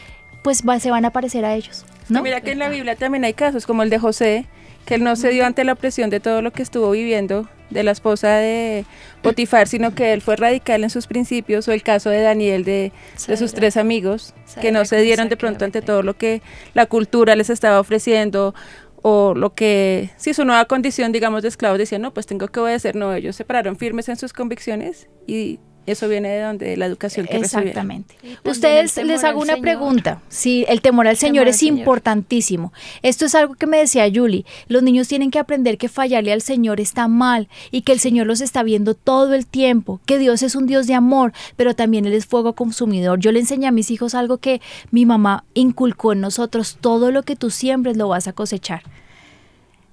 pues 0.42 0.62
se 0.80 0.90
van 0.90 1.04
a 1.04 1.10
parecer 1.10 1.44
a 1.44 1.54
ellos. 1.54 1.84
¿no? 2.08 2.22
Mira 2.22 2.40
que 2.40 2.52
en 2.52 2.60
la 2.60 2.70
Biblia 2.70 2.96
también 2.96 3.24
hay 3.24 3.34
casos 3.34 3.66
como 3.66 3.82
el 3.82 3.90
de 3.90 3.98
José, 3.98 4.46
que 4.86 4.94
él 4.94 5.04
no 5.04 5.16
se 5.16 5.28
dio 5.28 5.44
ante 5.44 5.64
la 5.64 5.74
presión 5.74 6.08
de 6.08 6.18
todo 6.18 6.40
lo 6.40 6.50
que 6.50 6.62
estuvo 6.62 6.90
viviendo 6.92 7.46
de 7.68 7.82
la 7.82 7.90
esposa 7.90 8.36
de 8.36 8.86
Potifar, 9.20 9.68
sino 9.68 9.94
que 9.94 10.14
él 10.14 10.22
fue 10.22 10.36
radical 10.36 10.82
en 10.82 10.88
sus 10.88 11.06
principios, 11.06 11.68
o 11.68 11.72
el 11.72 11.82
caso 11.82 12.08
de 12.08 12.22
Daniel 12.22 12.64
de, 12.64 12.92
de 13.26 13.36
sus 13.36 13.52
tres 13.52 13.76
amigos, 13.76 14.32
que 14.62 14.72
no 14.72 14.86
se 14.86 14.98
dieron 15.02 15.28
de 15.28 15.36
pronto 15.36 15.66
ante 15.66 15.82
todo 15.82 16.02
lo 16.02 16.16
que 16.16 16.40
la 16.72 16.86
cultura 16.86 17.36
les 17.36 17.50
estaba 17.50 17.80
ofreciendo, 17.80 18.54
o 19.02 19.34
lo 19.34 19.54
que, 19.54 20.10
si 20.16 20.34
su 20.34 20.44
nueva 20.44 20.64
condición, 20.64 21.12
digamos, 21.12 21.42
de 21.42 21.48
esclavos, 21.48 21.78
decían, 21.78 22.02
no, 22.02 22.12
pues 22.12 22.26
tengo 22.26 22.48
que 22.48 22.60
obedecer, 22.60 22.96
no, 22.96 23.14
ellos 23.14 23.36
se 23.36 23.44
pararon 23.44 23.76
firmes 23.76 24.08
en 24.08 24.16
sus 24.16 24.32
convicciones 24.32 25.08
y 25.26 25.60
eso 25.92 26.08
viene 26.08 26.28
de 26.28 26.42
donde 26.42 26.76
la 26.76 26.86
educación 26.86 27.26
que 27.26 27.36
Exactamente. 27.36 28.14
Ustedes 28.44 28.96
les 28.96 29.24
hago 29.24 29.40
una 29.40 29.56
pregunta. 29.56 30.20
Si 30.28 30.64
el 30.68 30.80
temor 30.80 31.08
al 31.08 31.16
Señor 31.16 31.48
es 31.48 31.62
importantísimo. 31.62 32.72
Esto 33.02 33.26
es 33.26 33.34
algo 33.34 33.54
que 33.54 33.66
me 33.66 33.78
decía 33.78 34.10
Julie. 34.12 34.44
Los 34.68 34.82
niños 34.82 35.08
tienen 35.08 35.30
que 35.30 35.38
aprender 35.38 35.78
que 35.78 35.88
fallarle 35.88 36.32
al 36.32 36.42
Señor 36.42 36.80
está 36.80 37.08
mal 37.08 37.48
y 37.70 37.82
que 37.82 37.92
el 37.92 38.00
Señor 38.00 38.26
los 38.26 38.40
está 38.40 38.62
viendo 38.62 38.94
todo 38.94 39.34
el 39.34 39.46
tiempo, 39.46 40.00
que 40.06 40.18
Dios 40.18 40.42
es 40.42 40.54
un 40.54 40.66
Dios 40.66 40.86
de 40.86 40.94
amor, 40.94 41.32
pero 41.56 41.74
también 41.74 42.06
Él 42.06 42.12
es 42.12 42.26
fuego 42.26 42.52
consumidor. 42.52 43.18
Yo 43.18 43.32
le 43.32 43.40
enseñé 43.40 43.66
a 43.66 43.72
mis 43.72 43.90
hijos 43.90 44.14
algo 44.14 44.38
que 44.38 44.60
mi 44.90 45.06
mamá 45.06 45.44
inculcó 45.54 46.12
en 46.12 46.20
nosotros. 46.20 46.78
Todo 46.80 47.10
lo 47.10 47.22
que 47.22 47.36
tú 47.36 47.50
siembres 47.50 47.96
lo 47.96 48.08
vas 48.08 48.28
a 48.28 48.32
cosechar. 48.32 48.82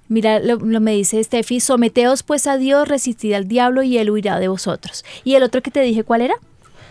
Mira, 0.08 0.38
lo, 0.38 0.58
me 0.58 0.92
dice 0.92 1.22
Steffi, 1.22 1.60
someteos 1.60 2.22
pues 2.22 2.46
a 2.46 2.56
Dios, 2.56 2.88
resistid 2.88 3.32
al 3.32 3.48
diablo 3.48 3.82
y 3.82 3.98
él 3.98 4.10
huirá 4.10 4.38
de 4.38 4.48
vosotros. 4.48 5.04
¿Y 5.24 5.34
el 5.34 5.42
otro 5.42 5.62
que 5.62 5.70
te 5.70 5.80
dije 5.80 6.04
cuál 6.04 6.22
era? 6.22 6.34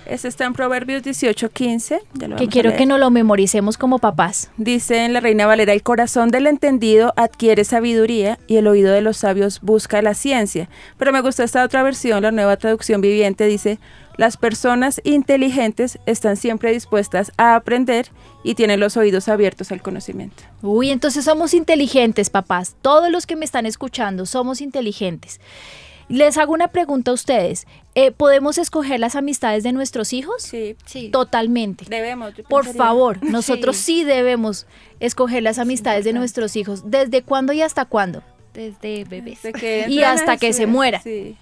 Ese 0.06 0.27
está 0.27 0.45
en 0.45 0.53
Proverbios 0.53 1.03
18, 1.03 1.49
15. 1.49 1.99
que 2.38 2.48
quiero 2.48 2.76
que 2.76 2.86
nos 2.86 2.99
lo 2.99 3.10
memoricemos 3.10 3.77
como 3.77 3.99
papás. 3.99 4.52
Dice 4.57 5.03
en 5.03 5.14
la 5.14 5.19
Reina 5.19 5.48
Valera, 5.48 5.73
el 5.73 5.84
corazón 5.84 6.30
del 6.30 6.48
entendido 6.48 7.14
adquiere 7.15 7.64
sabiduría 7.64 8.38
y 8.48 8.57
el 8.57 8.68
oído 8.68 8.94
de 8.94 9.02
los 9.02 9.18
sabios 9.18 9.61
busca 9.61 10.02
la 10.02 10.14
ciencia. 10.14 10.69
Pero 10.98 11.11
me 11.11 11.22
gustó 11.22 11.44
esta 11.44 11.64
otra 11.64 11.82
versión, 11.84 12.22
la 12.22 12.32
nueva 12.32 12.57
traducción 12.57 13.02
viviente, 13.02 13.48
dice, 13.48 13.80
las 14.18 14.38
personas 14.38 15.02
inteligentes 15.03 15.99
están 16.06 16.38
siempre 16.38 16.72
dispuestas 16.72 17.32
a 17.38 17.56
aprender 17.56 18.07
y 18.44 18.56
tienen 18.56 18.80
los 18.80 18.95
oídos 18.98 19.27
abiertos 19.27 19.72
al 19.72 19.82
conocimiento. 19.82 20.44
Uy, 20.61 20.91
entonces 20.91 21.26
somos 21.26 21.53
inteligentes, 21.53 22.30
papás. 22.30 22.76
Todos 22.82 23.11
los 23.11 23.26
que 23.26 23.36
me 23.36 23.45
están 23.45 23.65
escuchando 23.65 24.26
somos 24.26 24.61
inteligentes. 24.61 25.41
Les 26.07 26.38
hago 26.38 26.53
una 26.53 26.68
pregunta 26.68 27.11
a 27.11 27.14
ustedes. 27.14 27.65
Eh, 27.95 28.11
¿Podemos 28.11 28.57
escoger 28.57 28.99
las 28.99 29.15
amistades 29.15 29.64
de 29.64 29.72
nuestros 29.72 30.14
hijos? 30.14 30.44
Sí, 30.44 30.76
sí. 30.86 31.10
Totalmente. 31.10 31.86
Debemos. 31.88 32.34
Por 32.49 32.65
favor, 32.65 33.23
nosotros 33.23 33.77
sí. 33.77 34.03
debemos 34.03 34.68
escoger 34.99 35.44
las 35.44 35.60
amistades 35.60 36.06
de 36.06 36.14
nuestros 36.14 36.56
hijos. 36.56 36.90
¿Desde 36.90 37.23
cuándo 37.23 37.53
y 37.53 37.61
hasta 37.61 37.86
cuándo? 37.86 38.23
Desde 38.53 39.03
bebés. 39.03 39.40
y 39.88 40.03
hasta 40.03 40.38
que 40.38 40.53
se 40.53 40.68
muera. 40.68 41.02
Sí 41.02 41.36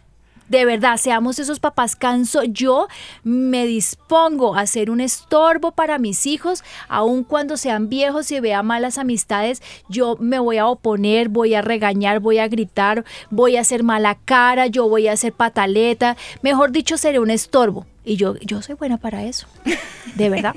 de 0.54 0.66
verdad, 0.66 0.98
seamos 0.98 1.40
esos 1.40 1.60
papás 1.60 1.96
canso. 1.96 2.44
Yo 2.44 2.88
me 3.24 3.66
dispongo 3.66 4.56
a 4.56 4.68
ser 4.68 4.92
un 4.92 5.02
estorbo 5.02 5.72
para 5.72 5.98
mis 5.98 6.28
hijos, 6.28 6.64
aun 6.88 7.24
cuando 7.24 7.58
sean 7.58 7.90
viejos 7.90 8.32
y 8.32 8.40
vea 8.40 8.62
malas 8.62 9.00
amistades, 9.00 9.64
yo 9.90 10.16
me 10.20 10.38
voy 10.38 10.60
a 10.60 10.68
oponer, 10.68 11.30
voy 11.30 11.56
a 11.56 11.64
regañar, 11.64 12.20
voy 12.20 12.38
a 12.38 12.48
gritar, 12.48 13.04
voy 13.32 13.58
a 13.58 13.62
hacer 13.62 13.82
mala 13.82 14.16
cara, 14.26 14.68
yo 14.68 14.88
voy 14.88 15.08
a 15.08 15.14
hacer 15.14 15.34
pataleta, 15.34 16.18
mejor 16.44 16.72
dicho, 16.72 16.98
seré 16.98 17.20
un 17.20 17.32
estorbo. 17.32 17.88
Y 18.06 18.18
yo, 18.18 18.36
yo 18.42 18.62
soy 18.62 18.76
buena 18.76 18.98
para 18.98 19.24
eso, 19.24 19.48
de 20.16 20.30
verdad. 20.30 20.54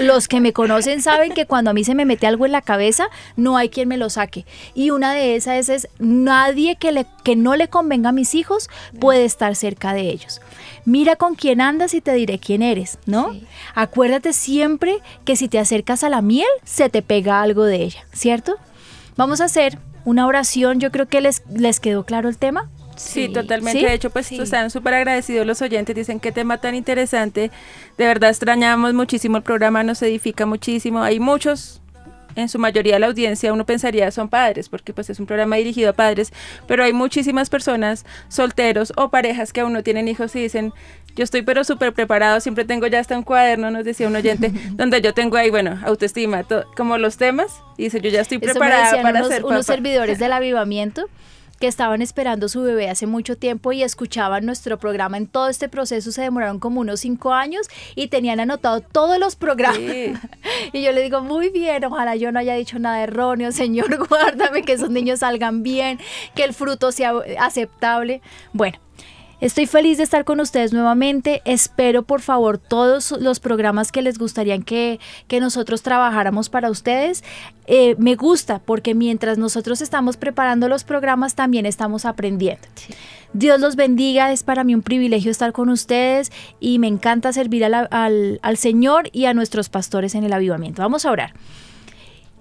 los 0.00 0.26
que 0.26 0.40
me 0.40 0.52
conocen 0.52 1.00
saben 1.00 1.32
que 1.32 1.46
cuando 1.46 1.70
a 1.70 1.74
mí 1.74 1.84
se 1.84 1.94
me 1.94 2.04
mete 2.04 2.26
algo 2.26 2.46
en 2.46 2.52
la 2.52 2.62
cabeza, 2.62 3.08
no 3.36 3.56
hay 3.56 3.68
quien 3.68 3.88
me 3.88 3.96
lo 3.96 4.10
saque. 4.10 4.44
Y 4.74 4.90
una 4.90 5.12
de 5.12 5.36
esas 5.36 5.68
es, 5.68 5.88
nadie 6.00 6.76
que, 6.76 6.90
le, 6.90 7.06
que 7.22 7.36
no 7.36 7.54
le 7.54 7.68
convenga 7.68 8.08
a 8.08 8.12
mis 8.12 8.34
hijos 8.34 8.68
puede 8.98 9.24
estar 9.24 9.54
cerca 9.54 9.94
de 9.94 10.08
ellos. 10.08 10.40
Mira 10.84 11.16
con 11.16 11.36
quién 11.36 11.60
andas 11.60 11.94
y 11.94 12.00
te 12.00 12.12
diré 12.14 12.38
quién 12.38 12.62
eres, 12.62 12.98
¿no? 13.06 13.32
Acuérdate 13.74 14.32
siempre 14.32 14.98
que 15.24 15.36
si 15.36 15.48
te 15.48 15.58
acercas 15.58 16.02
a 16.02 16.08
la 16.08 16.22
miel, 16.22 16.46
se 16.64 16.88
te 16.88 17.02
pega 17.02 17.42
algo 17.42 17.64
de 17.64 17.82
ella, 17.82 18.04
¿cierto? 18.12 18.56
Vamos 19.16 19.40
a 19.40 19.44
hacer 19.44 19.78
una 20.04 20.26
oración, 20.26 20.78
yo 20.78 20.90
creo 20.90 21.06
que 21.06 21.20
les, 21.20 21.42
les 21.48 21.80
quedó 21.80 22.04
claro 22.04 22.28
el 22.28 22.38
tema. 22.38 22.70
Sí, 22.96 23.28
totalmente. 23.28 23.86
De 23.86 23.94
hecho, 23.94 24.10
pues 24.10 24.30
están 24.32 24.70
súper 24.70 24.94
agradecidos 24.94 25.46
los 25.46 25.62
oyentes. 25.62 25.94
Dicen 25.94 26.20
qué 26.20 26.32
tema 26.32 26.58
tan 26.58 26.74
interesante. 26.74 27.50
De 27.98 28.06
verdad 28.06 28.30
extrañamos 28.30 28.94
muchísimo 28.94 29.36
el 29.38 29.42
programa, 29.42 29.82
nos 29.82 30.02
edifica 30.02 30.46
muchísimo. 30.46 31.02
Hay 31.02 31.20
muchos 31.20 31.80
en 32.36 32.48
su 32.48 32.58
mayoría 32.58 32.98
la 32.98 33.06
audiencia 33.06 33.52
uno 33.52 33.66
pensaría 33.66 34.10
son 34.10 34.28
padres, 34.28 34.68
porque 34.68 34.92
pues 34.92 35.10
es 35.10 35.18
un 35.18 35.26
programa 35.26 35.56
dirigido 35.56 35.90
a 35.90 35.92
padres, 35.94 36.32
pero 36.66 36.84
hay 36.84 36.92
muchísimas 36.92 37.50
personas 37.50 38.04
solteros 38.28 38.92
o 38.96 39.08
parejas 39.08 39.52
que 39.52 39.62
aún 39.62 39.72
no 39.72 39.82
tienen 39.82 40.06
hijos 40.06 40.36
y 40.36 40.42
dicen, 40.42 40.72
yo 41.16 41.24
estoy 41.24 41.42
pero 41.42 41.64
súper 41.64 41.94
preparado, 41.94 42.40
siempre 42.40 42.66
tengo 42.66 42.86
ya 42.86 43.00
hasta 43.00 43.16
un 43.16 43.24
cuaderno, 43.24 43.70
nos 43.70 43.84
decía 43.84 44.06
un 44.06 44.16
oyente, 44.16 44.52
donde 44.72 45.00
yo 45.00 45.14
tengo 45.14 45.36
ahí, 45.38 45.50
bueno, 45.50 45.80
autoestima, 45.84 46.44
como 46.76 46.98
los 46.98 47.16
temas, 47.16 47.62
y 47.78 47.84
dice, 47.84 48.00
yo 48.00 48.10
ya 48.10 48.20
estoy 48.20 48.38
preparada 48.38 49.02
para 49.02 49.20
unos, 49.20 49.28
ser 49.28 49.44
unos 49.44 49.66
servidores 49.66 50.18
del 50.18 50.32
avivamiento 50.34 51.08
que 51.58 51.66
estaban 51.66 52.02
esperando 52.02 52.48
su 52.48 52.62
bebé 52.62 52.88
hace 52.88 53.06
mucho 53.06 53.36
tiempo 53.36 53.72
y 53.72 53.82
escuchaban 53.82 54.44
nuestro 54.44 54.78
programa 54.78 55.16
en 55.16 55.26
todo 55.26 55.48
este 55.48 55.68
proceso, 55.68 56.12
se 56.12 56.22
demoraron 56.22 56.58
como 56.58 56.80
unos 56.80 57.00
cinco 57.00 57.32
años 57.32 57.68
y 57.94 58.08
tenían 58.08 58.40
anotado 58.40 58.80
todos 58.80 59.18
los 59.18 59.36
programas. 59.36 59.78
y 60.72 60.82
yo 60.82 60.92
le 60.92 61.02
digo, 61.02 61.20
muy 61.20 61.50
bien, 61.50 61.84
ojalá 61.84 62.16
yo 62.16 62.32
no 62.32 62.38
haya 62.38 62.54
dicho 62.54 62.78
nada 62.78 63.02
erróneo, 63.02 63.52
Señor, 63.52 64.06
guárdame 64.08 64.62
que 64.62 64.72
esos 64.72 64.90
niños 64.90 65.20
salgan 65.20 65.62
bien, 65.62 65.98
que 66.34 66.44
el 66.44 66.54
fruto 66.54 66.92
sea 66.92 67.12
aceptable. 67.38 68.20
Bueno, 68.52 68.78
Estoy 69.40 69.66
feliz 69.66 69.98
de 69.98 70.04
estar 70.04 70.24
con 70.24 70.40
ustedes 70.40 70.72
nuevamente. 70.72 71.42
Espero 71.44 72.02
por 72.02 72.22
favor 72.22 72.56
todos 72.56 73.12
los 73.20 73.38
programas 73.38 73.92
que 73.92 74.00
les 74.00 74.18
gustaría 74.18 74.58
que, 74.58 74.98
que 75.28 75.40
nosotros 75.40 75.82
trabajáramos 75.82 76.48
para 76.48 76.70
ustedes. 76.70 77.22
Eh, 77.66 77.96
me 77.98 78.14
gusta 78.14 78.60
porque 78.60 78.94
mientras 78.94 79.36
nosotros 79.36 79.82
estamos 79.82 80.16
preparando 80.16 80.68
los 80.68 80.84
programas 80.84 81.34
también 81.34 81.66
estamos 81.66 82.06
aprendiendo. 82.06 82.66
Dios 83.34 83.60
los 83.60 83.76
bendiga, 83.76 84.32
es 84.32 84.42
para 84.42 84.64
mí 84.64 84.74
un 84.74 84.80
privilegio 84.80 85.30
estar 85.30 85.52
con 85.52 85.68
ustedes 85.68 86.32
y 86.58 86.78
me 86.78 86.86
encanta 86.86 87.32
servir 87.34 87.66
al, 87.66 88.40
al 88.40 88.56
Señor 88.56 89.10
y 89.12 89.26
a 89.26 89.34
nuestros 89.34 89.68
pastores 89.68 90.14
en 90.14 90.24
el 90.24 90.32
avivamiento. 90.32 90.80
Vamos 90.80 91.04
a 91.04 91.10
orar. 91.10 91.34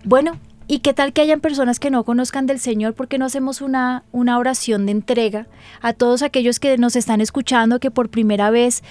Bueno, 0.06 0.40
¿Y 0.68 0.80
qué 0.80 0.94
tal 0.94 1.14
que 1.14 1.22
hayan 1.22 1.42
personas 1.42 1.80
que 1.80 1.92
no 1.92 2.04
conozcan 2.04 2.48
del 2.48 2.60
Señor? 2.60 2.96
porque 2.96 3.18
no 3.20 3.26
hacemos 3.26 3.62
una, 3.62 4.04
una 4.12 4.40
oración 4.40 4.86
de 4.88 4.94
entrega 4.94 5.48
a 5.82 5.94
todos 5.94 6.24
aquellos 6.24 6.60
que 6.60 6.78
nos 6.78 6.96
están 6.96 7.22
escuchando, 7.22 7.80
que 7.80 7.92
por 7.92 8.10
primera 8.10 8.50
vez, 8.50 8.82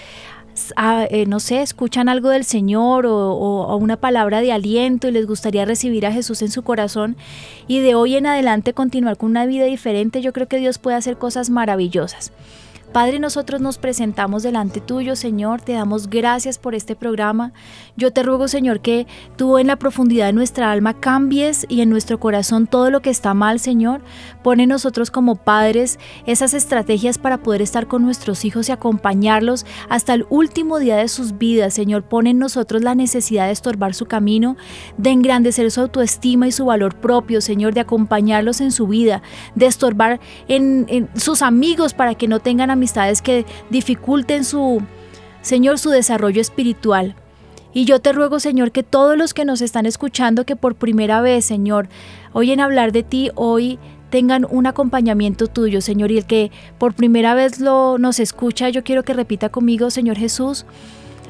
ah, 0.76 1.06
eh, 1.10 1.26
no 1.26 1.40
sé, 1.40 1.62
escuchan 1.62 2.08
algo 2.08 2.28
del 2.28 2.44
Señor 2.44 3.06
o, 3.06 3.16
o, 3.16 3.76
una 3.76 3.96
palabra 3.96 4.40
de 4.40 4.52
aliento 4.52 5.08
y 5.08 5.12
les 5.12 5.26
gustaría 5.26 5.64
recibir 5.64 6.06
a 6.06 6.12
Jesús 6.12 6.42
en 6.42 6.50
su 6.50 6.62
corazón 6.62 7.16
y 7.66 7.80
de 7.80 7.96
hoy 7.96 8.14
en 8.14 8.26
adelante 8.26 8.72
continuar 8.72 9.16
con 9.16 9.30
una 9.30 9.46
vida 9.46 9.64
diferente? 9.64 10.22
Yo 10.22 10.32
creo 10.32 10.46
que 10.46 10.58
Dios 10.58 10.78
puede 10.78 10.96
hacer 10.96 11.18
cosas 11.18 11.50
maravillosas. 11.50 12.30
Padre, 12.94 13.18
nosotros 13.18 13.60
nos 13.60 13.76
presentamos 13.76 14.44
delante 14.44 14.80
tuyo, 14.80 15.16
Señor, 15.16 15.60
te 15.60 15.72
damos 15.72 16.08
gracias 16.08 16.58
por 16.58 16.76
este 16.76 16.94
programa. 16.94 17.52
Yo 17.96 18.12
te 18.12 18.22
ruego, 18.22 18.46
Señor, 18.46 18.78
que 18.78 19.08
tú 19.34 19.58
en 19.58 19.66
la 19.66 19.74
profundidad 19.74 20.26
de 20.26 20.32
nuestra 20.32 20.70
alma 20.70 20.94
cambies 21.00 21.66
y 21.68 21.80
en 21.80 21.90
nuestro 21.90 22.20
corazón 22.20 22.68
todo 22.68 22.90
lo 22.90 23.02
que 23.02 23.10
está 23.10 23.34
mal, 23.34 23.58
Señor. 23.58 24.00
Pone 24.44 24.68
nosotros 24.68 25.10
como 25.10 25.34
padres 25.34 25.98
esas 26.24 26.54
estrategias 26.54 27.18
para 27.18 27.38
poder 27.38 27.62
estar 27.62 27.88
con 27.88 28.04
nuestros 28.04 28.44
hijos 28.44 28.68
y 28.68 28.72
acompañarlos 28.72 29.66
hasta 29.88 30.14
el 30.14 30.24
último 30.30 30.78
día 30.78 30.94
de 30.94 31.08
sus 31.08 31.36
vidas, 31.36 31.74
Señor. 31.74 32.04
Pone 32.04 32.30
en 32.30 32.38
nosotros 32.38 32.80
la 32.82 32.94
necesidad 32.94 33.46
de 33.46 33.52
estorbar 33.54 33.94
su 33.94 34.06
camino, 34.06 34.56
de 34.98 35.10
engrandecer 35.10 35.68
su 35.72 35.80
autoestima 35.80 36.46
y 36.46 36.52
su 36.52 36.66
valor 36.66 36.94
propio, 36.94 37.40
Señor, 37.40 37.74
de 37.74 37.80
acompañarlos 37.80 38.60
en 38.60 38.70
su 38.70 38.86
vida, 38.86 39.20
de 39.56 39.66
estorbar 39.66 40.20
en, 40.46 41.10
sus 41.16 41.42
amigos 41.42 41.92
para 41.92 42.14
que 42.14 42.28
no 42.28 42.38
tengan 42.38 42.70
amistad 42.70 42.83
amistades 42.84 43.22
que 43.22 43.46
dificulten 43.70 44.44
su, 44.44 44.82
Señor, 45.40 45.78
su 45.78 45.88
desarrollo 45.88 46.42
espiritual. 46.42 47.14
Y 47.72 47.86
yo 47.86 47.98
te 47.98 48.12
ruego, 48.12 48.40
Señor, 48.40 48.72
que 48.72 48.82
todos 48.82 49.16
los 49.16 49.32
que 49.32 49.46
nos 49.46 49.62
están 49.62 49.86
escuchando, 49.86 50.44
que 50.44 50.54
por 50.54 50.74
primera 50.74 51.22
vez, 51.22 51.46
Señor, 51.46 51.88
oyen 52.34 52.60
hablar 52.60 52.92
de 52.92 53.02
ti, 53.02 53.30
hoy 53.36 53.78
tengan 54.10 54.46
un 54.48 54.66
acompañamiento 54.66 55.46
tuyo, 55.46 55.80
Señor, 55.80 56.12
y 56.12 56.18
el 56.18 56.26
que 56.26 56.52
por 56.78 56.92
primera 56.92 57.34
vez 57.34 57.58
lo 57.58 57.96
nos 57.96 58.20
escucha, 58.20 58.68
yo 58.68 58.84
quiero 58.84 59.02
que 59.02 59.14
repita 59.14 59.48
conmigo, 59.48 59.90
Señor 59.90 60.18
Jesús, 60.18 60.66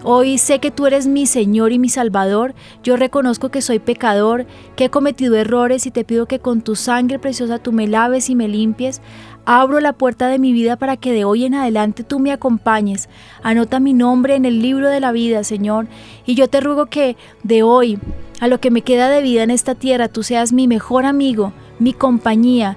Hoy 0.07 0.37
sé 0.37 0.59
que 0.59 0.71
tú 0.71 0.87
eres 0.87 1.07
mi 1.07 1.25
Señor 1.25 1.73
y 1.73 1.79
mi 1.79 1.89
Salvador. 1.89 2.55
Yo 2.83 2.99
reconozco 2.99 3.49
que 3.49 3.63
soy 3.63 3.79
pecador, 3.79 4.45
que 4.77 4.85
he 4.85 4.91
cometido 4.91 5.35
errores 5.35 5.87
y 5.87 5.91
te 5.91 6.05
pido 6.05 6.27
que 6.27 6.41
con 6.41 6.61
tu 6.61 6.77
sangre 6.77 7.19
preciosa 7.19 7.59
tú 7.59 7.73
me 7.73 7.87
laves 7.87 8.29
y 8.29 8.35
me 8.35 8.47
limpies. 8.47 9.01
Abro 9.47 9.81
la 9.81 9.93
puerta 9.93 10.29
de 10.29 10.39
mi 10.39 10.53
vida 10.53 10.77
para 10.77 10.97
que 10.97 11.13
de 11.13 11.25
hoy 11.25 11.45
en 11.45 11.55
adelante 11.55 12.03
tú 12.03 12.19
me 12.19 12.33
acompañes. 12.33 13.09
Anota 13.43 13.81
mi 13.81 13.93
nombre 13.93 14.37
en 14.37 14.45
el 14.45 14.63
libro 14.63 14.89
de 14.89 15.01
la 15.01 15.13
vida, 15.13 15.45
Señor. 15.45 15.87
Y 16.25 16.35
yo 16.35 16.49
te 16.49 16.61
ruego 16.61 16.87
que 16.87 17.17
de 17.43 17.63
hoy, 17.63 17.99
a 18.41 18.49
lo 18.49 18.61
que 18.61 18.71
me 18.71 18.83
queda 18.83 19.09
de 19.09 19.23
vida 19.23 19.43
en 19.43 19.51
esta 19.51 19.75
tierra, 19.75 20.09
tú 20.09 20.23
seas 20.23 20.53
mi 20.53 20.67
mejor 20.67 21.05
amigo, 21.05 21.53
mi 21.79 21.93
compañía, 21.93 22.77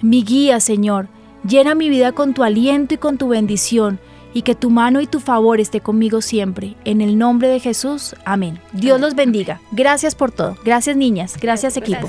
mi 0.00 0.24
guía, 0.24 0.60
Señor. 0.60 1.08
Llena 1.46 1.74
mi 1.74 1.88
vida 1.88 2.12
con 2.12 2.34
tu 2.34 2.42
aliento 2.42 2.94
y 2.94 2.98
con 2.98 3.18
tu 3.18 3.28
bendición 3.28 3.98
y 4.34 4.42
que 4.42 4.54
tu 4.54 4.70
mano 4.70 5.00
y 5.00 5.06
tu 5.06 5.20
favor 5.20 5.60
esté 5.60 5.80
conmigo 5.80 6.20
siempre. 6.20 6.76
En 6.84 7.00
el 7.00 7.18
nombre 7.18 7.48
de 7.48 7.60
Jesús, 7.60 8.14
amén. 8.24 8.58
Dios 8.72 9.00
los 9.00 9.14
bendiga. 9.14 9.60
Gracias 9.72 10.14
por 10.14 10.30
todo. 10.30 10.56
Gracias 10.64 10.96
niñas. 10.96 11.36
Gracias 11.40 11.76
equipo. 11.76 12.08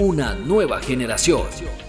Una 0.00 0.32
nueva 0.32 0.80
generación. 0.80 1.87